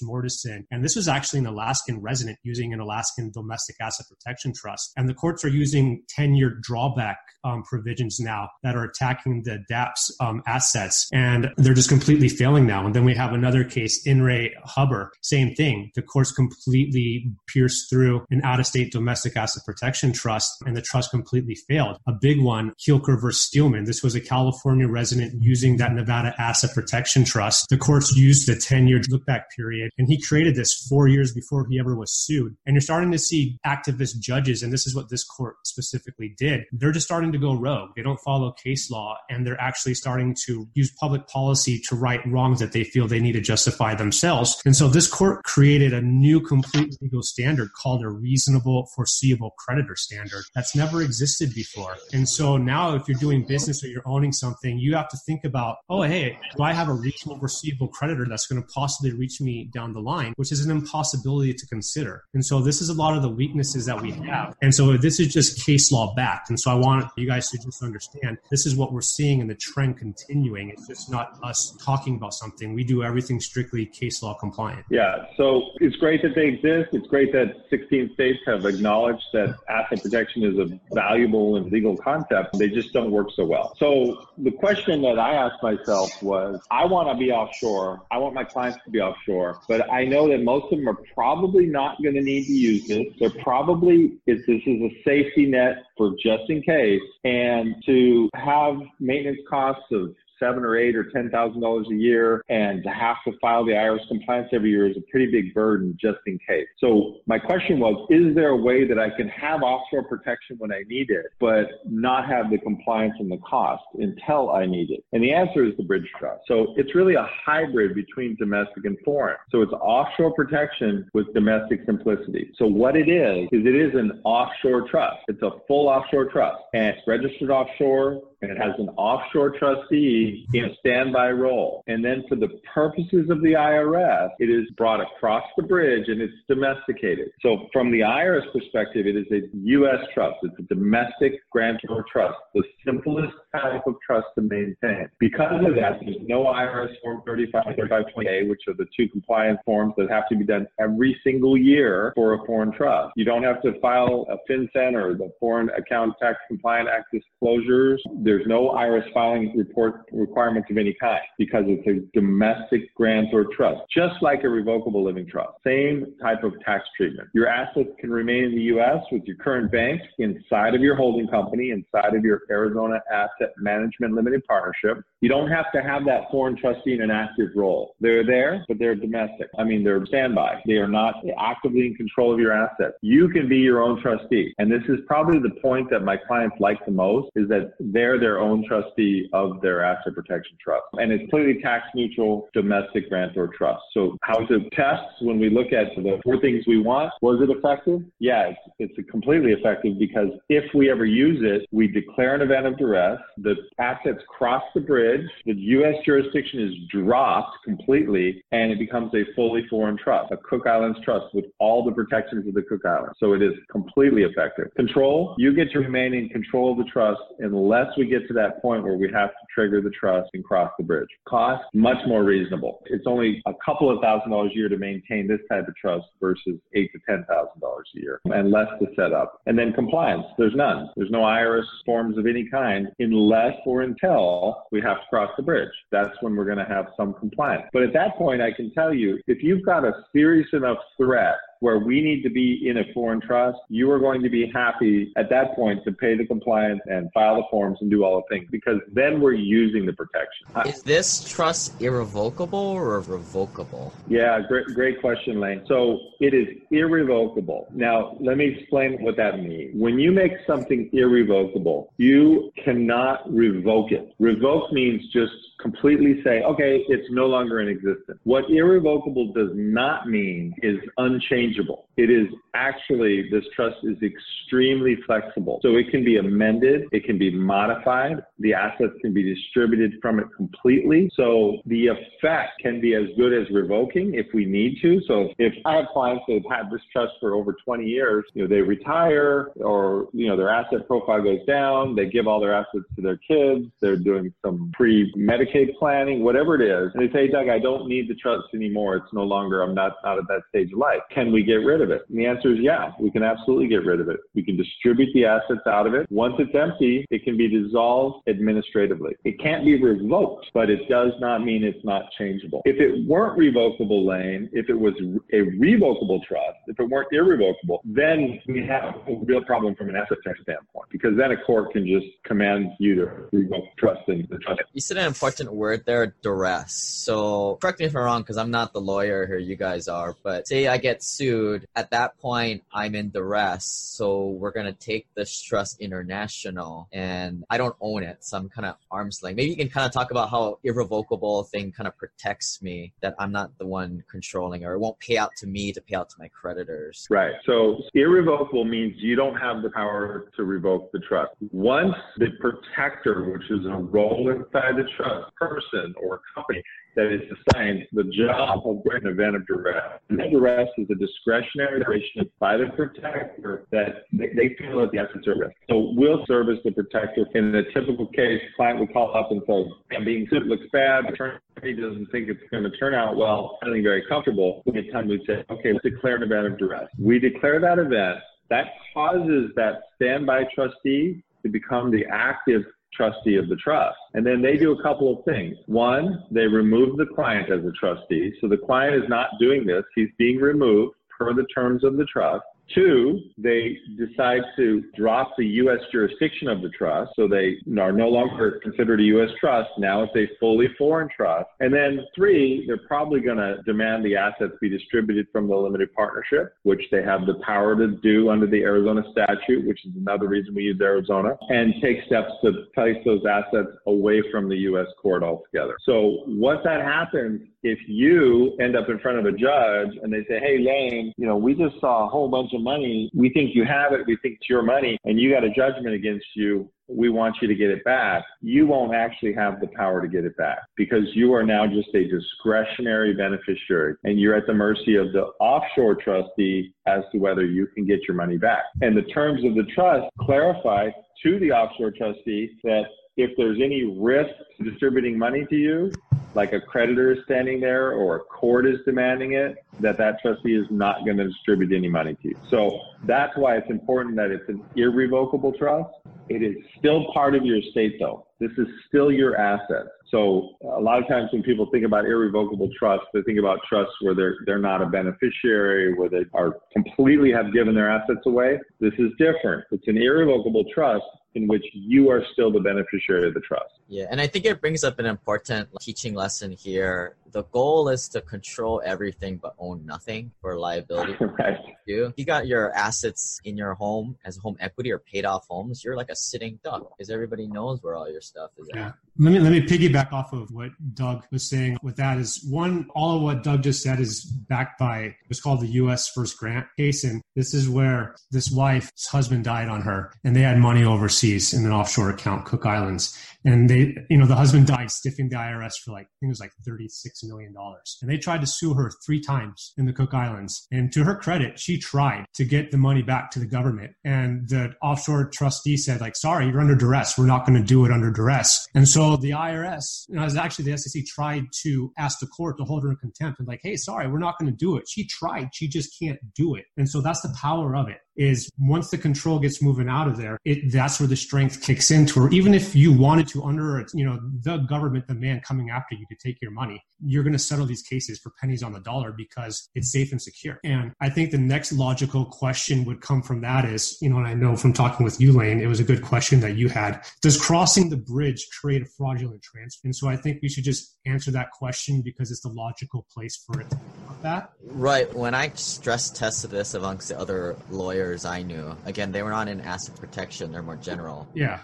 And 0.71 0.85
this 0.85 0.97
was 0.97 1.09
actually 1.09 1.40
an 1.40 1.47
Alaskan 1.47 2.01
resident 2.01 2.38
using 2.43 2.73
an 2.73 2.81
Alaskan 2.81 3.31
domestic 3.33 3.77
asset 3.81 4.07
protection 4.09 4.53
trust. 4.55 4.93
And 4.97 5.09
the 5.09 5.14
courts 5.14 5.45
are 5.45 5.49
using 5.49 6.03
10 6.09 6.35
year 6.35 6.59
drawback 6.62 7.19
um, 7.45 7.62
provisions 7.62 8.21
now 8.21 8.49
that 8.62 8.77
are 8.77 8.85
attacking 8.85 9.43
the 9.45 9.59
DAPS 9.69 10.14
um, 10.21 10.43
assets. 10.47 11.09
And 11.12 11.53
they're 11.57 11.75
just 11.75 11.88
completely 11.88 12.29
failing 12.29 12.66
now. 12.66 12.85
And 12.85 12.95
then 12.95 13.05
we 13.05 13.14
have 13.14 13.33
another 13.33 13.64
case, 13.64 14.07
In 14.07 14.23
re 14.23 14.55
Huber, 14.77 15.12
same 15.23 15.55
thing. 15.55 15.90
The 15.95 16.03
courts 16.03 16.33
completely 16.33 17.31
pierced 17.47 17.88
through 17.90 18.25
an 18.31 18.43
out 18.45 18.61
of 18.61 18.66
state 18.66 18.93
domestic 18.93 19.37
asset 19.37 19.62
protection 19.64 20.12
trust, 20.12 20.62
and 20.66 20.77
the 20.77 20.83
trust 20.83 21.11
completely 21.11 21.55
failed. 21.55 21.99
A 22.07 22.12
big 22.12 22.40
one, 22.40 22.73
Kilker 22.87 23.21
versus 23.21 23.45
Stillman. 23.45 23.85
This 23.85 24.03
was 24.03 24.14
a 24.14 24.21
California 24.21 24.88
resident 24.88 25.43
using 25.43 25.77
that 25.79 25.93
Nevada 25.93 26.35
asset 26.38 26.71
protection 26.75 27.25
trust. 27.25 27.66
The 27.69 27.79
courts 27.79 28.16
used 28.16 28.47
the 28.47 28.57
10 28.57 28.87
year 28.87 29.01
look 29.09 29.25
back 29.27 29.51
period, 29.57 29.90
and 29.99 30.09
he 30.09 30.19
created 30.20 30.54
this 30.54 30.87
four 30.88 31.09
years 31.09 31.33
before 31.33 31.66
he 31.68 31.78
ever 31.78 31.94
was 31.94 32.12
sued. 32.12 32.56
And 32.66 32.74
you're 32.74 32.80
starting 32.80 33.12
to 33.12 33.18
see 33.18 33.59
activist 33.66 34.18
judges, 34.20 34.62
and 34.62 34.72
this 34.72 34.87
is 34.87 34.94
what 34.94 35.11
this 35.11 35.24
court 35.24 35.56
specifically 35.64 36.35
did. 36.38 36.64
They're 36.72 36.92
just 36.92 37.06
starting 37.06 37.33
to 37.33 37.38
go 37.38 37.54
rogue. 37.54 37.90
They 37.96 38.02
don't 38.02 38.20
follow 38.20 38.52
case 38.52 38.90
law, 38.90 39.16
and 39.28 39.46
they're 39.46 39.61
actually 39.61 39.94
starting 39.94 40.37
to 40.46 40.68
use 40.74 40.92
public 40.98 41.26
policy 41.26 41.80
to 41.88 41.96
right 41.96 42.20
wrongs 42.26 42.61
that 42.61 42.72
they 42.72 42.85
feel 42.85 43.06
they 43.06 43.20
need 43.20 43.33
to 43.33 43.40
justify 43.40 43.94
themselves. 43.94 44.61
And 44.64 44.76
so 44.76 44.88
this 44.88 45.06
court 45.06 45.44
created 45.44 45.92
a 45.92 46.00
new 46.00 46.40
complete 46.40 46.96
legal 47.00 47.22
standard 47.22 47.70
called 47.80 48.02
a 48.04 48.09
reasonable 48.09 48.88
foreseeable 48.94 49.54
creditor 49.59 49.96
standard 49.96 50.44
that's 50.54 50.74
never 50.74 51.02
existed 51.02 51.54
before. 51.54 51.96
And 52.12 52.28
so 52.28 52.56
now 52.56 52.94
if 52.94 53.09
you're 53.09 53.18
doing 53.18 53.44
business 53.46 53.83
or 53.85 53.88
you're 53.88 54.06
owning 54.06 54.33
something, 54.33 54.78
you 54.78 54.94
have 54.94 55.09
to 55.09 55.16
think 55.26 55.44
about, 55.44 55.76
oh, 55.88 56.02
hey, 56.02 56.38
do 56.56 56.62
I 56.62 56.72
have 56.72 56.88
a 56.88 56.92
reasonable 56.92 57.38
foreseeable 57.38 57.88
creditor 57.88 58.26
that's 58.28 58.46
going 58.46 58.62
to 58.62 58.68
possibly 58.68 59.12
reach 59.12 59.40
me 59.40 59.70
down 59.72 59.92
the 59.92 60.00
line, 60.00 60.10
which 60.37 60.53
is 60.53 60.64
an 60.64 60.70
impossibility 60.70 61.55
to 61.55 61.66
consider. 61.66 62.25
And 62.35 62.44
so 62.44 62.61
this 62.61 62.81
is 62.81 62.88
a 62.88 62.94
lot 62.94 63.16
of 63.16 63.23
the 63.23 63.29
weaknesses 63.29 63.87
that 63.87 64.01
we 64.01 64.12
have. 64.12 64.57
And 64.62 64.75
so 64.75 64.96
this 64.96 65.20
is 65.20 65.33
just 65.33 65.64
case 65.64 65.90
law 65.92 66.14
backed. 66.14 66.51
And 66.51 66.59
so 66.59 66.70
I 66.70 66.75
want 66.75 67.11
you 67.16 67.27
guys 67.27 67.49
to 67.51 67.59
just 67.59 67.83
understand 67.83 68.38
this 68.51 68.66
is 68.66 68.77
what 68.77 68.92
we're 68.92 69.01
seeing 69.01 69.40
and 69.40 69.49
the 69.49 69.55
trend 69.55 69.99
continuing. 69.99 70.70
It's 70.70 70.87
just 70.87 71.11
not 71.11 71.38
us 71.42 71.77
talking 71.85 72.16
about 72.16 72.35
something. 72.35 72.75
We 72.75 72.85
do 72.85 73.03
everything 73.03 73.40
strictly 73.40 73.87
case 73.87 74.23
law 74.23 74.35
compliant. 74.35 74.85
Yeah, 74.90 75.27
so 75.37 75.70
it's 75.77 75.96
great 75.96 76.23
that 76.23 76.35
they 76.35 76.46
exist. 76.46 76.90
It's 76.92 77.07
great 77.07 77.33
that 77.33 77.55
16 77.70 78.11
states 78.14 78.38
have 78.46 78.66
acknowledged 78.66 79.25
that 79.33 79.57
asset 79.68 80.03
protection 80.03 80.44
is 80.44 80.59
a 80.59 80.79
valuable 80.94 81.57
and 81.57 81.70
legal 81.70 81.96
concept. 81.96 82.59
They 82.59 82.68
just 82.68 82.92
don't 82.92 83.11
work 83.11 83.29
so 83.35 83.44
well. 83.44 83.75
So 83.79 84.27
the 84.38 84.51
question 84.51 85.03
that 85.03 85.18
I 85.18 85.35
asked 85.35 85.62
myself 85.62 86.23
was, 86.23 86.61
I 86.70 86.85
want 86.85 87.09
to 87.09 87.16
be 87.16 87.31
offshore. 87.31 88.03
I 88.11 88.18
want 88.18 88.35
my 88.35 88.44
clients 88.44 88.79
to 88.85 88.90
be 88.90 89.01
offshore, 89.01 89.61
but 89.68 89.90
I 89.90 90.00
know 90.05 90.29
that 90.29 90.43
most 90.43 90.73
of 90.73 90.79
them 90.79 90.89
are 90.89 90.99
probably 91.15 91.67
not 91.67 92.03
going 92.03 92.15
to 92.15 92.23
need 92.23 92.47
to 92.47 92.53
use 92.53 92.87
this. 92.87 93.07
They're 93.19 93.43
probably, 93.43 94.19
it's, 94.27 94.47
this 94.47 94.63
is 94.67 94.83
a 94.83 95.03
safety 95.05 95.47
net 95.47 95.77
for 95.97 96.11
just 96.23 96.49
in 96.49 96.63
case. 96.63 97.03
And 97.25 97.75
to 97.87 98.29
have 98.35 98.77
maintenance 98.99 99.41
costs 99.49 99.85
of 99.93 100.15
seven 100.40 100.64
or 100.64 100.76
eight 100.76 100.96
or 100.96 101.05
ten 101.11 101.31
thousand 101.31 101.61
dollars 101.61 101.87
a 101.90 101.94
year 101.94 102.42
and 102.48 102.83
to 102.83 102.90
have 102.90 103.16
to 103.26 103.33
file 103.40 103.64
the 103.64 103.72
IRS 103.72 104.07
compliance 104.09 104.48
every 104.53 104.70
year 104.70 104.88
is 104.88 104.96
a 104.96 105.03
pretty 105.11 105.31
big 105.31 105.55
burden 105.55 105.96
just 106.00 106.18
in 106.26 106.38
case. 106.48 106.66
So 106.79 107.18
my 107.26 107.38
question 107.38 107.79
was, 107.79 108.07
is 108.11 108.35
there 108.35 108.48
a 108.48 108.57
way 108.57 108.87
that 108.87 108.98
I 108.98 109.11
can 109.11 109.29
have 109.29 109.62
offshore 109.62 110.05
protection 110.05 110.57
when 110.59 110.72
I 110.72 110.83
need 110.88 111.11
it, 111.11 111.26
but 111.38 111.66
not 111.87 112.26
have 112.26 112.50
the 112.50 112.59
compliance 112.59 113.14
and 113.18 113.31
the 113.31 113.38
cost 113.38 113.85
until 113.94 114.50
I 114.50 114.66
need 114.66 114.90
it? 114.90 115.05
And 115.12 115.22
the 115.22 115.33
answer 115.33 115.64
is 115.64 115.76
the 115.76 115.85
bridge 115.85 116.09
trust. 116.18 116.42
So 116.48 116.74
it's 116.76 116.94
really 116.94 117.14
a 117.14 117.29
hybrid 117.44 117.94
between 117.94 118.37
domestic 118.37 118.85
and 118.85 118.96
foreign. 119.05 119.37
So 119.50 119.62
it's 119.62 119.72
offshore 119.72 120.33
protection 120.33 121.09
with 121.12 121.33
domestic 121.35 121.81
simplicity. 121.87 122.53
So 122.57 122.66
what 122.66 122.96
it 122.96 123.09
is, 123.09 123.48
is 123.53 123.66
it 123.66 123.74
is 123.74 123.94
an 123.94 124.20
offshore 124.24 124.88
trust. 124.88 125.18
It's 125.29 125.42
a 125.42 125.50
full 125.68 125.88
offshore 125.88 126.26
trust 126.26 126.62
and 126.74 126.87
it's 126.87 127.07
registered 127.07 127.50
offshore 127.50 128.22
and 128.42 128.50
it 128.50 128.59
has 128.59 128.72
an 128.79 128.88
offshore 128.90 129.59
trustee 129.59 130.46
in 130.55 130.64
a 130.64 130.74
standby 130.79 131.31
role. 131.31 131.83
And 131.87 132.05
then 132.05 132.24
for 132.29 132.37
the 132.37 132.48
purposes 132.72 133.29
of 133.31 133.42
the 133.42 133.53
IRS, 133.53 134.31
it 134.38 134.50
is 134.50 134.66
brought 134.76 135.00
across 135.00 135.44
the 135.57 135.62
bridge 135.62 136.09
and 136.09 136.20
it's 136.20 136.33
domesticated. 136.48 137.31
So 137.42 137.68
from 137.72 137.90
the 137.90 138.00
IRS 138.00 138.50
perspective, 138.53 139.07
it 139.07 139.16
is 139.16 139.26
a 139.31 139.46
U.S. 139.53 140.00
trust. 140.14 140.37
It's 140.42 140.59
a 140.59 140.74
domestic 140.74 141.33
grantor 141.50 142.05
trust, 142.11 142.37
the 142.55 142.62
simplest 142.85 143.35
type 143.55 143.83
of 143.87 143.94
trust 144.05 144.26
to 144.37 144.42
maintain. 144.42 145.09
Because 145.18 145.61
of 145.66 145.74
that, 145.74 146.00
there's 146.00 146.16
no 146.26 146.44
IRS 146.44 146.94
Form 147.03 147.22
35, 147.26 147.64
3520A, 147.76 148.48
which 148.48 148.62
are 148.68 148.74
the 148.74 148.87
two 148.96 149.09
compliance 149.09 149.59
forms 149.64 149.94
that 149.96 150.11
have 150.11 150.29
to 150.29 150.37
be 150.37 150.44
done 150.44 150.66
every 150.79 151.18
single 151.24 151.57
year 151.57 152.12
for 152.14 152.35
a 152.35 152.46
foreign 152.46 152.72
trust. 152.72 153.12
You 153.16 153.24
don't 153.24 153.42
have 153.42 153.61
to 153.62 153.79
file 153.81 154.26
a 154.31 154.37
FinCEN 154.50 154.94
or 154.94 155.14
the 155.14 155.31
Foreign 155.38 155.68
Account 155.70 156.14
Tax 156.20 156.38
Compliant 156.48 156.88
Act 156.88 157.07
disclosures. 157.12 158.03
There's 158.31 158.47
no 158.47 158.69
IRS 158.69 159.12
filing 159.12 159.53
report 159.57 160.05
requirements 160.12 160.69
of 160.71 160.79
any 160.79 160.95
kind 161.01 161.19
because 161.37 161.64
it's 161.66 161.85
a 161.88 162.07
domestic 162.16 162.95
grantor 162.95 163.47
trust, 163.57 163.81
just 163.93 164.23
like 164.23 164.45
a 164.45 164.49
revocable 164.49 165.03
living 165.03 165.27
trust. 165.27 165.55
Same 165.66 166.14
type 166.23 166.45
of 166.45 166.53
tax 166.64 166.85
treatment. 166.97 167.29
Your 167.35 167.49
assets 167.49 167.88
can 167.99 168.09
remain 168.09 168.45
in 168.45 168.55
the 168.55 168.62
U.S. 168.75 168.99
with 169.11 169.25
your 169.25 169.35
current 169.38 169.73
bank 169.73 170.01
inside 170.21 170.77
of 170.77 170.81
your 170.81 170.95
holding 170.95 171.27
company, 171.27 171.73
inside 171.73 172.14
of 172.14 172.23
your 172.23 172.43
Arizona 172.49 173.01
Asset 173.12 173.53
Management 173.59 174.14
Limited 174.14 174.45
Partnership. 174.47 175.03
You 175.23 175.29
don't 175.29 175.51
have 175.51 175.73
to 175.73 175.83
have 175.83 176.05
that 176.07 176.31
foreign 176.31 176.57
trustee 176.57 176.95
in 176.95 177.03
an 177.03 177.11
active 177.11 177.49
role. 177.57 177.97
They're 178.01 178.25
there, 178.25 178.64
but 178.69 178.79
they're 178.79 178.95
domestic. 178.95 179.49
I 179.59 179.64
mean, 179.64 179.83
they're 179.83 180.07
standby. 180.07 180.62
They 180.66 180.75
are 180.75 180.87
not 180.87 181.16
actively 181.37 181.85
in 181.88 181.97
control 181.97 182.33
of 182.33 182.38
your 182.38 182.53
assets. 182.53 182.95
You 183.03 183.29
can 183.29 183.49
be 183.49 183.59
your 183.59 183.83
own 183.83 184.01
trustee. 184.01 184.55
And 184.59 184.71
this 184.71 184.83
is 184.88 185.01
probably 185.09 185.40
the 185.40 185.61
point 185.61 185.90
that 185.90 186.05
my 186.05 186.16
clients 186.16 186.55
like 186.61 186.79
the 186.87 186.93
most 186.93 187.31
is 187.35 187.49
that 187.49 187.73
they're 187.81 188.19
their 188.20 188.38
own 188.38 188.64
trustee 188.66 189.28
of 189.33 189.61
their 189.61 189.85
asset 189.85 190.14
protection 190.14 190.56
trust. 190.62 190.85
And 190.94 191.12
it's 191.12 191.28
completely 191.30 191.62
tax 191.62 191.87
neutral 191.94 192.48
domestic 192.52 193.09
grantor 193.09 193.50
trust. 193.56 193.83
So 193.92 194.16
how 194.22 194.46
to 194.46 194.68
test 194.70 195.02
when 195.22 195.38
we 195.38 195.50
look 195.50 195.72
at 195.72 195.94
the 195.96 196.20
four 196.22 196.40
things 196.40 196.64
we 196.66 196.80
want, 196.80 197.12
was 197.22 197.40
it 197.42 197.50
effective? 197.50 198.02
Yeah, 198.18 198.50
it's, 198.78 198.94
it's 198.96 199.11
completely 199.11 199.52
effective 199.52 199.98
because 199.98 200.28
if 200.48 200.64
we 200.74 200.90
ever 200.90 201.04
use 201.04 201.38
it, 201.42 201.66
we 201.72 201.88
declare 201.88 202.35
an 202.35 202.42
event 202.42 202.66
of 202.66 202.78
duress, 202.78 203.20
the 203.38 203.54
assets 203.78 204.22
cross 204.28 204.62
the 204.74 204.80
bridge, 204.80 205.26
the 205.46 205.54
U.S. 205.54 205.94
jurisdiction 206.04 206.61
is 206.61 206.74
dropped 206.90 207.56
completely, 207.64 208.42
and 208.52 208.72
it 208.72 208.78
becomes 208.78 209.12
a 209.14 209.22
fully 209.35 209.62
foreign 209.68 209.96
trust, 209.96 210.33
a 210.33 210.37
Cook 210.37 210.66
Islands 210.66 210.98
trust 211.04 211.35
with 211.35 211.46
all 211.59 211.85
the 211.85 211.92
protections 211.92 212.46
of 212.46 212.54
the 212.54 212.62
Cook 212.62 212.85
Islands. 212.85 213.16
So 213.18 213.33
it 213.33 213.42
is 213.42 213.52
completely 213.70 214.22
effective. 214.22 214.72
Control, 214.76 215.35
you 215.38 215.54
get 215.54 215.70
to 215.72 215.78
remain 215.78 216.14
in 216.14 216.28
control 216.28 216.72
of 216.72 216.78
the 216.78 216.90
trust 216.90 217.20
unless 217.38 217.87
we 217.96 218.06
get 218.11 218.27
to 218.29 218.35
that 218.35 218.61
point 218.61 218.85
where 218.85 218.96
we 218.96 219.11
have 219.12 219.31
to 219.31 219.46
trigger 219.55 219.81
the 219.81 219.90
trust 219.90 220.31
and 220.35 220.44
cross 220.44 220.70
the 220.79 220.85
bridge. 220.85 221.09
Cost, 221.27 221.64
much 221.75 221.99
more 222.07 222.25
reasonable. 222.25 222.83
It's 222.87 223.07
only 223.07 223.42
a 223.46 223.53
couple 223.64 223.90
of 223.90 224.03
thousand 224.03 224.31
dollars 224.31 224.53
a 224.55 224.57
year 224.57 224.68
to 224.68 224.77
maintain 224.77 225.27
this 225.27 225.40
type 225.49 225.68
of 225.68 225.75
trust 225.77 226.07
versus 226.20 226.59
eight 226.75 226.90
to 226.92 226.99
ten 227.09 227.25
thousand 227.29 227.61
dollars 227.61 227.88
a 227.96 228.01
year 228.01 228.20
and 228.27 228.51
less 228.51 228.68
to 228.81 228.87
set 228.96 229.12
up. 229.12 229.40
And 229.46 229.59
then 229.59 229.73
compliance, 229.73 230.25
there's 230.38 230.55
none. 230.55 230.88
There's 230.96 231.11
no 231.11 231.20
IRS 231.20 231.64
forms 231.87 232.18
of 232.18 232.27
any 232.27 232.49
kind 232.51 232.88
unless 232.99 233.55
or 233.64 233.83
until 233.83 234.64
we 234.73 234.81
have 234.81 234.99
to 234.99 235.07
cross 235.09 235.31
the 235.37 235.42
bridge. 235.42 235.70
That's 235.90 236.11
when 236.20 236.37
we're 236.37 236.44
going 236.44 236.59
to 236.59 236.64
have 236.64 236.87
some 236.96 237.14
compliance. 237.14 237.64
But 237.73 237.83
at 237.83 237.92
that 237.94 238.16
point, 238.16 238.42
I 238.42 238.53
can 238.53 238.73
tell 238.73 238.92
you, 238.92 239.18
if 239.27 239.42
you've 239.42 239.64
got 239.64 239.85
a 239.85 239.92
serious 240.12 240.49
enough 240.53 240.79
threat 240.96 241.37
where 241.61 241.79
we 241.79 242.01
need 242.01 242.23
to 242.23 242.31
be 242.31 242.68
in 242.68 242.79
a 242.79 242.92
foreign 242.92 243.20
trust, 243.20 243.59
you 243.68 243.90
are 243.90 243.99
going 243.99 244.23
to 244.23 244.31
be 244.31 244.51
happy 244.53 245.12
at 245.16 245.31
that 245.31 245.55
point 245.55 245.85
to 245.85 245.92
pay 245.92 246.16
the 246.16 246.27
compliance 246.27 246.81
and 246.87 247.11
file 247.12 247.37
the 247.37 247.42
forms 247.51 247.79
and 247.81 247.90
do 247.90 248.03
all 248.05 248.16
the 248.16 248.35
things 248.35 248.49
because 248.51 248.81
then 248.92 249.20
we're 249.20 249.33
using 249.33 249.87
the 249.87 249.92
protection. 249.92 250.46
Is 250.66 250.83
this 250.83 251.23
trust 251.25 251.81
irrevocable 251.81 252.59
or 252.59 253.01
revocable? 253.01 253.92
Yeah, 254.07 254.40
great, 254.49 254.66
great 254.75 255.01
question, 255.01 255.38
Lane. 255.38 255.62
So 255.66 255.99
it 256.20 256.35
is 256.35 256.49
irrevocable. 256.70 257.68
Now, 257.73 258.16
let 258.20 258.37
me 258.37 258.57
explain 258.59 259.03
what 259.03 259.16
that 259.16 259.38
means. 259.40 259.75
When 259.75 259.99
you 259.99 260.12
make 260.12 260.33
something 260.46 260.88
irrevocable, 260.92 261.92
you 261.99 262.53
cannot 262.64 263.31
revoke 263.33 263.92
it. 263.92 264.14
Revoke 264.18 264.73
means 264.73 265.03
just 265.12 265.33
completely 265.61 266.23
say, 266.25 266.42
okay, 266.42 266.85
it's 266.88 267.07
no 267.11 267.27
longer 267.27 267.61
in 267.61 267.68
existence. 267.68 268.18
What 268.25 268.51
irrevocable 268.51 269.33
does 269.33 269.51
not 269.55 270.09
mean 270.09 270.55
is 270.62 270.79
unchangeable. 270.96 271.50
It 271.97 272.11
is 272.11 272.29
actually, 272.55 273.29
this 273.31 273.45
trust 273.55 273.77
is 273.83 273.97
extremely 274.03 274.97
flexible. 275.07 275.61
So 275.63 275.77
it 275.77 275.91
can 275.91 276.05
be 276.05 276.17
amended, 276.17 276.85
it 276.93 277.05
can 277.05 277.19
be 277.19 277.31
modified, 277.31 278.23
the 278.39 278.55
assets 278.55 278.95
can 279.01 279.13
be 279.13 279.23
distributed 279.23 279.95
from 280.01 280.19
it 280.19 280.27
completely. 280.37 281.11
So 281.15 281.59
the 281.67 281.89
effect 281.89 282.61
can 282.61 282.81
be 282.81 282.95
as 282.95 283.05
good 283.17 283.33
as 283.33 283.51
revoking 283.51 284.15
if 284.15 284.27
we 284.33 284.45
need 284.45 284.79
to. 284.83 285.01
So 285.07 285.31
if 285.39 285.53
I 285.65 285.77
have 285.77 285.87
clients 285.93 286.25
that 286.29 286.43
have 286.43 286.59
had 286.59 286.71
this 286.71 286.81
trust 286.93 287.13
for 287.21 287.35
over 287.35 287.55
20 287.65 287.85
years, 287.85 288.25
you 288.35 288.43
know, 288.43 288.49
they 288.49 288.63
retire 288.63 289.51
or, 289.57 290.09
you 290.13 290.29
know, 290.29 290.37
their 290.37 290.51
asset 290.51 290.87
profile 290.87 291.23
goes 291.23 291.45
down, 291.47 291.95
they 291.95 292.07
give 292.07 292.27
all 292.27 292.41
their 292.41 292.55
assets 292.55 292.85
to 292.97 293.03
their 293.03 293.19
kids, 293.19 293.71
they're 293.81 293.97
doing 293.97 294.33
some 294.45 294.71
pre-Medicaid 294.75 295.77
planning, 295.79 296.25
whatever 296.25 296.55
it 296.55 296.63
is. 296.63 296.93
And 296.95 297.09
they 297.09 297.13
say, 297.13 297.29
Doug, 297.29 297.49
I 297.49 297.59
don't 297.59 297.89
need 297.89 298.09
the 298.09 298.15
trust 298.15 298.49
anymore. 298.55 298.97
It's 298.97 299.13
no 299.13 299.23
longer, 299.23 299.63
I'm 299.63 299.75
not, 299.75 299.93
not 300.05 300.19
at 300.19 300.25
that 300.29 300.43
stage 300.49 300.73
of 300.73 300.79
life. 300.79 301.01
Can 301.13 301.33
we 301.33 301.39
get 301.42 301.64
rid 301.64 301.81
of 301.81 301.90
it? 301.90 302.03
And 302.09 302.18
the 302.18 302.26
answer 302.26 302.53
is 302.53 302.59
yeah, 302.61 302.92
we 303.00 303.11
can 303.11 303.22
absolutely 303.22 303.68
get 303.68 303.85
rid 303.85 304.00
of 304.00 304.09
it. 304.09 304.20
We 304.35 304.42
can 304.42 304.57
distribute 304.57 305.12
the 305.14 305.24
assets 305.24 305.66
out 305.66 305.87
of 305.87 305.94
it. 305.94 306.07
Once 306.11 306.35
it's 306.38 306.55
empty, 306.55 307.07
it 307.11 307.24
can 307.24 307.37
be 307.37 307.48
dissolved 307.48 308.29
administratively. 308.29 309.16
It 309.24 309.40
can't 309.40 309.64
be 309.64 309.81
revoked, 309.81 310.50
but 310.55 310.70
it 310.70 310.88
does 310.88 311.12
not 311.20 311.44
mean 311.44 311.64
it's 311.64 311.85
not 311.85 312.05
changeable. 312.18 312.62
If 312.64 312.81
it 312.81 313.07
weren't 313.07 313.38
revocable, 313.38 314.07
Lane, 314.07 314.48
if 314.53 314.68
it 314.68 314.79
was 314.79 314.94
a 315.33 315.40
revocable 315.59 316.20
trust, 316.26 316.59
if 316.66 316.79
it 316.79 316.88
weren't 316.88 317.09
irrevocable, 317.12 317.81
then 317.85 318.40
we 318.46 318.66
have 318.66 318.96
a 319.09 319.16
real 319.22 319.42
problem 319.44 319.74
from 319.74 319.88
an 319.88 319.96
asset 319.96 320.18
standpoint 320.42 320.88
because 320.90 321.16
then 321.16 321.33
a 321.33 321.37
court 321.37 321.72
can 321.72 321.87
just 321.87 322.07
command 322.24 322.72
you 322.79 322.94
to 322.94 323.07
revoke 323.33 323.64
trust 323.79 324.00
and 324.09 324.29
the 324.29 324.38
trust. 324.38 324.61
You 324.72 324.81
said 324.81 324.96
an 324.96 325.07
important 325.07 325.53
word 325.53 325.85
there, 325.87 326.14
duress. 326.22 326.72
So 327.05 327.59
correct 327.61 327.81
me 327.81 327.87
if 327.87 327.96
I'm 327.96 328.03
wrong 328.03 328.22
because 328.22 328.37
I'm 328.37 328.50
not 328.50 328.72
the 328.72 328.81
lawyer 328.81 329.26
here, 329.26 329.38
you 329.38 329.57
guys 329.57 329.88
are, 329.88 330.14
but 330.22 330.46
say 330.46 330.66
I 330.66 330.79
get 330.79 331.03
sued, 331.03 331.30
at 331.77 331.90
that 331.90 332.19
point 332.19 332.62
I'm 332.73 332.95
in 332.95 333.11
duress. 333.11 333.64
So 333.64 334.29
we're 334.29 334.53
gonna 334.53 334.73
take 334.73 335.07
this 335.14 335.40
trust 335.40 335.81
international 335.81 336.88
and 336.93 337.45
I 337.51 337.59
don't 337.59 337.77
own 337.81 338.03
it, 338.03 338.25
so 338.25 338.37
I'm 338.37 338.49
kind 338.49 338.66
of 338.66 338.77
arm's 338.90 339.23
length. 339.23 339.37
Maybe 339.37 339.51
you 339.51 339.57
can 339.57 339.69
kind 339.69 339.87
of 339.87 339.93
talk 339.93 340.11
about 340.11 340.31
how 340.31 340.59
irrevocable 340.64 341.45
thing 341.45 341.73
kind 341.73 341.87
of 341.87 341.97
protects 341.97 342.62
me 342.62 342.93
that 343.01 343.14
I'm 343.19 343.33
not 343.33 343.57
the 343.59 343.66
one 343.66 344.05
controlling 344.11 344.64
or 344.64 344.75
it 344.75 344.79
won't 344.79 344.99
pay 344.99 345.16
out 345.16 345.31
to 345.38 345.47
me 345.47 345.73
to 345.73 345.81
pay 345.81 345.97
out 345.97 346.11
to 346.11 346.16
my 346.19 346.29
creditors. 346.29 347.07
Right. 347.11 347.35
So 347.47 347.83
irrevocable 347.95 348.64
means 348.64 348.95
you 348.99 349.16
don't 349.16 349.37
have 349.37 349.62
the 349.62 349.71
power 349.71 350.31
to 350.37 350.45
revoke 350.45 350.93
the 350.93 351.01
trust. 351.01 351.33
Once 351.51 351.95
the 352.19 352.29
protector, 352.40 353.31
which 353.31 353.51
is 353.51 353.66
a 353.66 353.77
role 353.77 354.31
inside 354.31 354.77
the 354.77 354.88
trust, 354.97 355.35
person 355.37 355.95
or 355.97 356.21
company 356.35 356.62
that 356.96 357.12
is 357.12 357.20
assigned 357.31 357.87
the 357.92 358.05
job 358.05 358.61
of 358.64 358.83
an 358.92 359.07
event 359.07 359.37
of 359.37 359.46
duress. 359.46 360.00
And 360.09 360.18
that 360.18 360.31
duress 360.31 360.68
is 360.79 360.88
a 360.90 360.94
discretionary 360.94 361.79
declaration 361.79 362.31
by 362.38 362.57
the 362.57 362.66
protector 362.76 363.66
that 363.70 364.05
they, 364.12 364.57
feel 364.59 364.81
that 364.81 364.90
the 364.92 364.98
assets 364.98 365.26
are 365.26 365.33
at 365.33 365.38
risk. 365.38 365.57
So 365.68 365.92
we'll 365.96 366.24
serve 366.26 366.48
as 366.48 366.59
the 366.64 366.72
protector. 366.72 367.26
In 367.35 367.55
a 367.55 367.64
typical 367.72 368.07
case, 368.09 368.40
client 368.57 368.81
would 368.81 368.92
call 368.92 369.16
up 369.16 369.31
and 369.31 369.42
say, 369.46 369.96
I'm 369.96 370.05
being 370.05 370.26
sued, 370.31 370.46
looks 370.46 370.64
bad, 370.72 371.07
attorney 371.07 371.38
doesn't 371.62 372.11
think 372.11 372.29
it's 372.29 372.40
going 372.50 372.64
to 372.64 372.70
turn 372.79 372.94
out 372.94 373.16
well, 373.16 373.59
feeling 373.62 373.83
very 373.83 374.05
comfortable. 374.09 374.62
At 374.66 374.74
the 374.74 374.90
time 374.92 375.09
we'd 375.09 375.20
say, 375.26 375.44
okay, 375.50 375.72
let's 375.72 375.85
declare 375.85 376.16
an 376.16 376.22
event 376.22 376.46
of 376.46 376.59
duress. 376.59 376.88
We 376.98 377.18
declare 377.18 377.61
that 377.61 377.79
event. 377.79 378.18
That 378.48 378.66
causes 378.92 379.50
that 379.57 379.83
standby 379.96 380.44
trustee 380.55 381.22
to 381.42 381.48
become 381.48 381.90
the 381.90 382.05
active 382.11 382.62
trustee 382.92 383.37
of 383.37 383.48
the 383.48 383.57
trust. 383.57 383.96
And 384.14 384.26
then 384.26 384.42
they 384.42 384.57
do 384.57 384.72
a 384.72 384.83
couple 384.83 385.18
of 385.18 385.24
things. 385.24 385.57
One, 385.66 386.24
they 386.31 386.46
remove 386.46 386.96
the 386.96 387.07
client 387.07 387.50
as 387.50 387.64
a 387.64 387.72
trustee. 387.72 388.33
So 388.40 388.48
the 388.48 388.57
client 388.57 388.96
is 388.96 389.09
not 389.09 389.31
doing 389.38 389.66
this. 389.66 389.85
He's 389.94 390.11
being 390.18 390.38
removed 390.38 390.94
per 391.16 391.33
the 391.35 391.46
terms 391.55 391.85
of 391.85 391.96
the 391.96 392.05
trust. 392.05 392.44
Two, 392.74 393.20
they 393.37 393.78
decide 393.96 394.42
to 394.56 394.85
drop 394.96 395.33
the 395.37 395.46
U.S. 395.46 395.80
jurisdiction 395.90 396.48
of 396.48 396.62
the 396.62 396.68
trust, 396.70 397.12
so 397.16 397.26
they 397.26 397.56
are 397.80 397.92
no 397.92 398.09
longer 398.09 398.61
considered 398.62 399.00
a 399.00 399.04
U.S. 399.04 399.30
trust. 399.40 399.70
Now 399.78 400.02
it's 400.02 400.14
a 400.16 400.28
fully 400.38 400.68
foreign 400.78 401.09
trust. 401.14 401.48
And 401.59 401.74
then 401.74 402.06
three, 402.14 402.64
they're 402.66 402.87
probably 402.87 403.20
going 403.20 403.38
to 403.38 403.61
demand 403.66 404.04
the 404.04 404.16
assets 404.16 404.52
be 404.61 404.68
distributed 404.68 405.26
from 405.33 405.48
the 405.48 405.56
limited 405.56 405.92
partnership, 405.94 406.54
which 406.62 406.83
they 406.92 407.02
have 407.02 407.26
the 407.26 407.40
power 407.44 407.76
to 407.76 407.88
do 407.88 408.30
under 408.30 408.46
the 408.46 408.62
Arizona 408.62 409.02
statute, 409.11 409.66
which 409.66 409.85
is 409.85 409.92
another 409.96 410.28
reason 410.28 410.54
we 410.54 410.62
use 410.62 410.80
Arizona, 410.80 411.37
and 411.48 411.74
take 411.83 412.04
steps 412.06 412.30
to 412.44 412.52
place 412.74 412.96
those 413.04 413.22
assets 413.28 413.68
away 413.87 414.22
from 414.30 414.48
the 414.48 414.56
U.S. 414.56 414.87
court 415.00 415.22
altogether. 415.22 415.76
So 415.85 416.22
once 416.26 416.61
that 416.64 416.83
happens, 416.83 417.42
if 417.62 417.78
you 417.87 418.56
end 418.61 418.76
up 418.76 418.88
in 418.88 418.98
front 419.00 419.18
of 419.18 419.26
a 419.26 419.33
judge 419.33 419.98
and 420.02 420.12
they 420.12 420.24
say, 420.28 420.40
Hey, 420.40 420.59
Lane, 420.59 421.12
you 421.16 421.26
know, 421.26 421.37
we 421.37 421.54
just 421.54 421.78
saw 421.80 422.06
a 422.06 422.09
whole 422.09 422.28
bunch 422.28 422.52
of 422.54 422.60
money. 422.62 423.11
We 423.14 423.31
think 423.31 423.55
you 423.55 423.64
have 423.64 423.92
it. 423.92 424.07
We 424.07 424.16
think 424.23 424.37
it's 424.40 424.49
your 424.49 424.62
money 424.62 424.99
and 425.05 425.18
you 425.18 425.33
got 425.33 425.44
a 425.44 425.51
judgment 425.51 425.94
against 425.94 426.27
you 426.35 426.70
we 426.90 427.09
want 427.09 427.37
you 427.40 427.49
to 427.49 427.55
get 427.55 427.70
it 427.70 427.85
back, 427.85 428.25
you 428.40 428.66
won't 428.66 428.94
actually 428.94 429.33
have 429.35 429.61
the 429.61 429.68
power 429.68 430.03
to 430.03 430.09
get 430.09 430.25
it 430.25 430.37
back 430.37 430.59
because 430.77 431.05
you 431.14 431.33
are 431.33 431.44
now 431.44 431.66
just 431.66 431.88
a 431.94 432.09
discretionary 432.09 433.14
beneficiary 433.14 433.94
and 434.05 434.18
you're 434.18 434.35
at 434.35 434.46
the 434.46 434.55
mercy 434.55 434.96
of 434.96 435.12
the 435.12 435.27
offshore 435.40 435.94
trustee 435.94 436.75
as 436.87 437.03
to 437.12 437.18
whether 437.18 437.44
you 437.44 437.66
can 437.75 437.87
get 437.87 438.01
your 438.09 438.16
money 438.16 438.37
back. 438.37 438.64
And 438.81 438.96
the 438.96 439.03
terms 439.03 439.44
of 439.44 439.55
the 439.55 439.64
trust 439.75 440.07
clarify 440.20 440.90
to 441.23 441.38
the 441.38 441.53
offshore 441.53 441.92
trustee 441.96 442.51
that 442.64 442.85
if 443.22 443.37
there's 443.37 443.59
any 443.62 443.96
risk 443.98 444.30
to 444.56 444.70
distributing 444.70 445.18
money 445.18 445.46
to 445.50 445.56
you, 445.56 445.92
like 446.35 446.52
a 446.52 446.61
creditor 446.61 447.12
is 447.12 447.18
standing 447.24 447.61
there 447.61 447.92
or 447.92 448.16
a 448.16 448.20
court 448.20 448.66
is 448.66 448.78
demanding 448.85 449.33
it, 449.33 449.56
that 449.80 449.98
that 449.98 450.20
trustee 450.20 450.54
is 450.54 450.66
not 450.70 451.04
going 451.04 451.16
to 451.16 451.26
distribute 451.26 451.72
any 451.76 451.88
money 451.88 452.14
to 452.22 452.28
you. 452.28 452.37
So 452.50 452.80
that's 453.04 453.37
why 453.37 453.56
it's 453.56 453.70
important 453.70 454.16
that 454.16 454.30
it's 454.30 454.48
an 454.48 454.62
irrevocable 454.76 455.52
trust. 455.52 455.90
It 456.28 456.42
is 456.42 456.56
still 456.78 457.12
part 457.12 457.35
of 457.35 457.44
your 457.44 457.59
estate 457.59 457.96
though. 457.98 458.26
This 458.38 458.52
is 458.56 458.68
still 458.88 459.11
your 459.11 459.37
asset. 459.37 459.87
So 460.11 460.50
a 460.62 460.80
lot 460.80 461.00
of 461.00 461.09
times 461.09 461.30
when 461.33 461.42
people 461.42 461.68
think 461.72 461.85
about 461.85 462.04
irrevocable 462.04 462.70
trust, 462.78 463.02
they 463.12 463.22
think 463.22 463.38
about 463.38 463.59
trusts 463.68 463.94
where 464.00 464.14
they're 464.14 464.37
they're 464.46 464.59
not 464.59 464.80
a 464.83 464.87
beneficiary, 464.87 465.94
where 465.94 466.09
they 466.09 466.24
are 466.35 466.59
completely 466.72 467.33
have 467.33 467.52
given 467.52 467.74
their 467.74 467.90
assets 467.90 468.20
away. 468.26 468.59
This 468.80 468.94
is 468.98 469.11
different. 469.18 469.64
It's 469.72 469.87
an 469.88 469.98
irrevocable 469.98 470.64
trust 470.72 471.04
in 471.35 471.47
which 471.47 471.64
you 471.73 472.11
are 472.11 472.25
still 472.33 472.51
the 472.51 472.61
beneficiary 472.61 473.29
of 473.29 473.35
the 473.35 473.40
trust. 473.40 473.80
Yeah, 473.90 474.07
and 474.09 474.20
I 474.20 474.29
think 474.29 474.44
it 474.44 474.61
brings 474.61 474.85
up 474.85 475.00
an 475.00 475.07
important 475.07 475.68
teaching 475.81 476.14
lesson 476.14 476.53
here. 476.53 477.16
The 477.33 477.42
goal 477.42 477.88
is 477.88 478.09
to 478.11 478.20
control 478.20 478.81
everything 478.85 479.38
but 479.38 479.57
own 479.59 479.85
nothing 479.85 480.31
for 480.40 480.57
liability. 480.57 481.16
right. 481.38 481.59
You, 481.87 482.14
you 482.16 482.24
got 482.24 482.46
your 482.46 482.72
assets 482.72 483.40
in 483.44 483.57
your 483.57 483.74
home 483.74 484.16
as 484.24 484.37
home 484.37 484.57
equity 484.61 484.92
or 484.92 485.00
paid 485.00 485.24
off 485.24 485.46
homes. 485.50 485.83
You're 485.83 485.96
like 485.96 486.09
a 486.09 486.14
sitting 486.14 486.61
duck 486.62 486.88
because 486.96 487.11
everybody 487.11 487.48
knows 487.48 487.83
where 487.83 487.96
all 487.96 488.09
your 488.09 488.20
stuff 488.20 488.50
is 488.59 488.68
yeah. 488.72 488.92
Let 489.18 489.33
me 489.33 489.38
let 489.40 489.53
me 489.53 489.61
piggyback 489.61 490.12
off 490.12 490.33
of 490.33 490.50
what 490.53 490.70
Doug 490.94 491.26
was 491.31 491.48
saying. 491.48 491.76
With 491.83 491.96
that 491.96 492.16
is 492.18 492.44
one, 492.48 492.88
all 492.94 493.16
of 493.16 493.22
what 493.22 493.42
Doug 493.42 493.62
just 493.62 493.83
said 493.83 494.00
is 494.00 494.24
backed 494.24 494.79
by 494.79 495.14
what's 495.26 495.40
called 495.40 495.61
the 495.61 495.66
U.S. 495.66 496.11
versus 496.14 496.35
Grant 496.35 496.66
case, 496.79 497.05
and 497.05 497.20
this 497.35 497.53
is 497.53 497.68
where 497.68 498.14
this 498.31 498.50
wife's 498.50 499.09
husband 499.09 499.44
died 499.44 499.68
on 499.68 499.83
her, 499.83 500.12
and 500.24 500.35
they 500.35 500.40
had 500.40 500.59
money 500.59 500.85
overseas 500.85 501.53
in 501.53 501.66
an 501.66 501.72
offshore 501.72 502.11
account, 502.11 502.46
Cook 502.46 502.64
Islands, 502.64 503.18
and 503.44 503.68
they, 503.68 503.80
you 504.09 504.19
know, 504.19 504.27
the 504.27 504.37
husband 504.37 504.66
died 504.66 504.90
stiffing 504.90 505.29
the 505.29 505.37
IRS 505.37 505.75
for 505.85 505.93
like 505.93 506.07
I 506.07 506.14
think 506.21 506.29
it 506.29 506.29
was 506.29 506.40
like 506.40 506.53
thirty 506.64 506.88
six 506.88 507.23
million 507.23 507.53
dollars, 507.53 507.99
and 508.01 508.11
they 508.11 508.19
tried 508.19 508.40
to 508.40 508.47
sue 508.47 508.75
her 508.75 508.90
three 509.05 509.21
times 509.21 509.73
in 509.77 509.87
the 509.87 509.93
Cook 509.93 510.14
Islands, 510.14 510.66
and 510.71 510.93
to 510.93 511.05
her 511.05 511.14
credit, 511.14 511.59
she 511.59 511.79
tried 511.79 512.27
to 512.35 512.45
get 512.45 512.71
the 512.71 512.79
money 512.79 513.03
back 513.03 513.31
to 513.33 513.38
the 513.38 513.47
government, 513.47 513.93
and 514.05 514.49
the 514.49 514.75
offshore 514.83 515.31
trustee 515.31 515.77
said 515.77 516.01
like, 516.01 516.16
sorry, 516.16 516.47
you're 516.47 516.61
under 516.61 516.75
duress, 516.75 517.19
we're 517.19 517.27
not 517.27 517.47
going 517.47 517.61
to 517.61 517.66
do 517.66 517.85
it 517.85 517.93
under 517.93 518.11
duress, 518.11 518.66
and 518.75 518.88
so 518.88 519.16
the 519.16 519.31
IRS, 519.31 520.07
you 520.09 520.16
know, 520.16 520.29
actually 520.38 520.71
the 520.71 520.79
SEC 520.79 521.05
tried 521.07 521.45
to 521.62 521.93
ask 521.99 522.19
the 522.21 522.27
court 522.27 522.57
to 522.59 522.64
hold 522.64 522.83
her 522.83 522.90
in 522.90 522.97
contempt 522.97 523.38
and 523.38 523.49
like, 523.49 523.61
hey, 523.62 523.77
sorry, 523.77 524.09
we're 524.09 524.19
not 524.19 524.38
going 524.38 524.51
to 524.51 524.57
do 524.57 524.77
it. 524.77 524.88
She 524.88 525.07
tried, 525.07 525.51
she 525.53 525.69
just 525.69 525.97
can't 525.99 526.19
do 526.35 526.55
it. 526.55 526.64
And 526.77 526.88
so 526.88 527.01
that's 527.01 527.21
the 527.21 527.35
power 527.40 527.77
of 527.77 527.88
it 527.88 527.99
is 528.20 528.50
once 528.59 528.90
the 528.90 528.98
control 528.98 529.38
gets 529.38 529.62
moving 529.62 529.88
out 529.88 530.06
of 530.06 530.18
there, 530.18 530.38
it 530.44 530.70
that's 530.70 531.00
where 531.00 531.09
the 531.09 531.16
strength 531.16 531.62
kicks 531.62 531.90
into. 531.90 532.20
Or 532.20 532.30
even 532.30 532.52
if 532.52 532.76
you 532.76 532.92
wanted 532.92 533.26
to 533.28 533.42
under 533.42 533.85
you 533.94 534.04
know 534.04 534.20
the 534.42 534.59
government, 534.59 535.09
the 535.09 535.14
man 535.14 535.40
coming 535.40 535.70
after 535.70 535.94
you 535.94 536.04
to 536.11 536.16
take 536.22 536.37
your 536.42 536.50
money, 536.50 536.83
you're 537.02 537.22
going 537.22 537.33
to 537.33 537.38
settle 537.38 537.64
these 537.64 537.83
cases 537.83 538.18
for 538.18 538.30
pennies 538.38 538.62
on 538.62 538.72
the 538.72 538.80
dollar 538.80 539.12
because 539.16 539.70
it's 539.74 539.90
safe 539.90 540.12
and 540.12 540.20
secure. 540.20 540.61
And 540.62 540.92
I 541.00 541.09
think 541.09 541.30
the 541.30 541.38
next 541.38 541.72
logical 541.72 542.26
question 542.26 542.85
would 542.85 543.00
come 543.00 543.22
from 543.22 543.40
that 543.40 543.64
is, 543.64 543.96
you 544.02 544.11
know, 544.11 544.18
and 544.18 544.26
I 544.26 544.35
know 544.35 544.54
from 544.54 544.74
talking 544.74 545.02
with 545.02 545.18
you, 545.18 545.33
Lane, 545.33 545.61
it 545.61 545.66
was 545.66 545.80
a 545.80 545.85
good 545.85 546.02
question 546.02 546.40
that 546.40 546.56
you 546.56 546.68
had. 546.68 547.02
Does 547.22 547.40
crossing 547.40 547.88
the 547.88 547.96
bridge 547.96 548.46
create 548.61 548.83
a 548.83 548.87
fraudulent 548.87 549.42
transfer? 549.42 549.80
And 549.85 549.96
so 549.96 550.09
I 550.09 550.16
think 550.16 550.40
we 550.42 550.50
should 550.50 550.64
just 550.64 550.98
answer 551.06 551.30
that 551.30 551.52
question 551.52 552.02
because 552.02 552.30
it's 552.30 552.42
the 552.42 552.50
logical 552.50 553.06
place 553.14 553.42
for 553.46 553.61
it 553.62 553.72
to 554.20 554.22
that. 554.24 554.52
Right. 554.64 555.12
When 555.14 555.35
I 555.35 555.50
stress 555.54 556.11
tested 556.11 556.50
this 556.50 556.74
amongst 556.74 557.09
the 557.09 557.18
other 557.18 557.56
lawyers 557.70 558.24
I 558.24 558.42
knew. 558.42 558.76
Again, 558.85 559.12
they 559.12 559.22
were 559.22 559.30
not 559.30 559.48
in 559.48 559.61
asset 559.61 559.96
protection; 559.96 560.52
they're 560.52 560.62
more 560.62 560.76
general. 560.76 561.28
Yeah. 561.35 561.61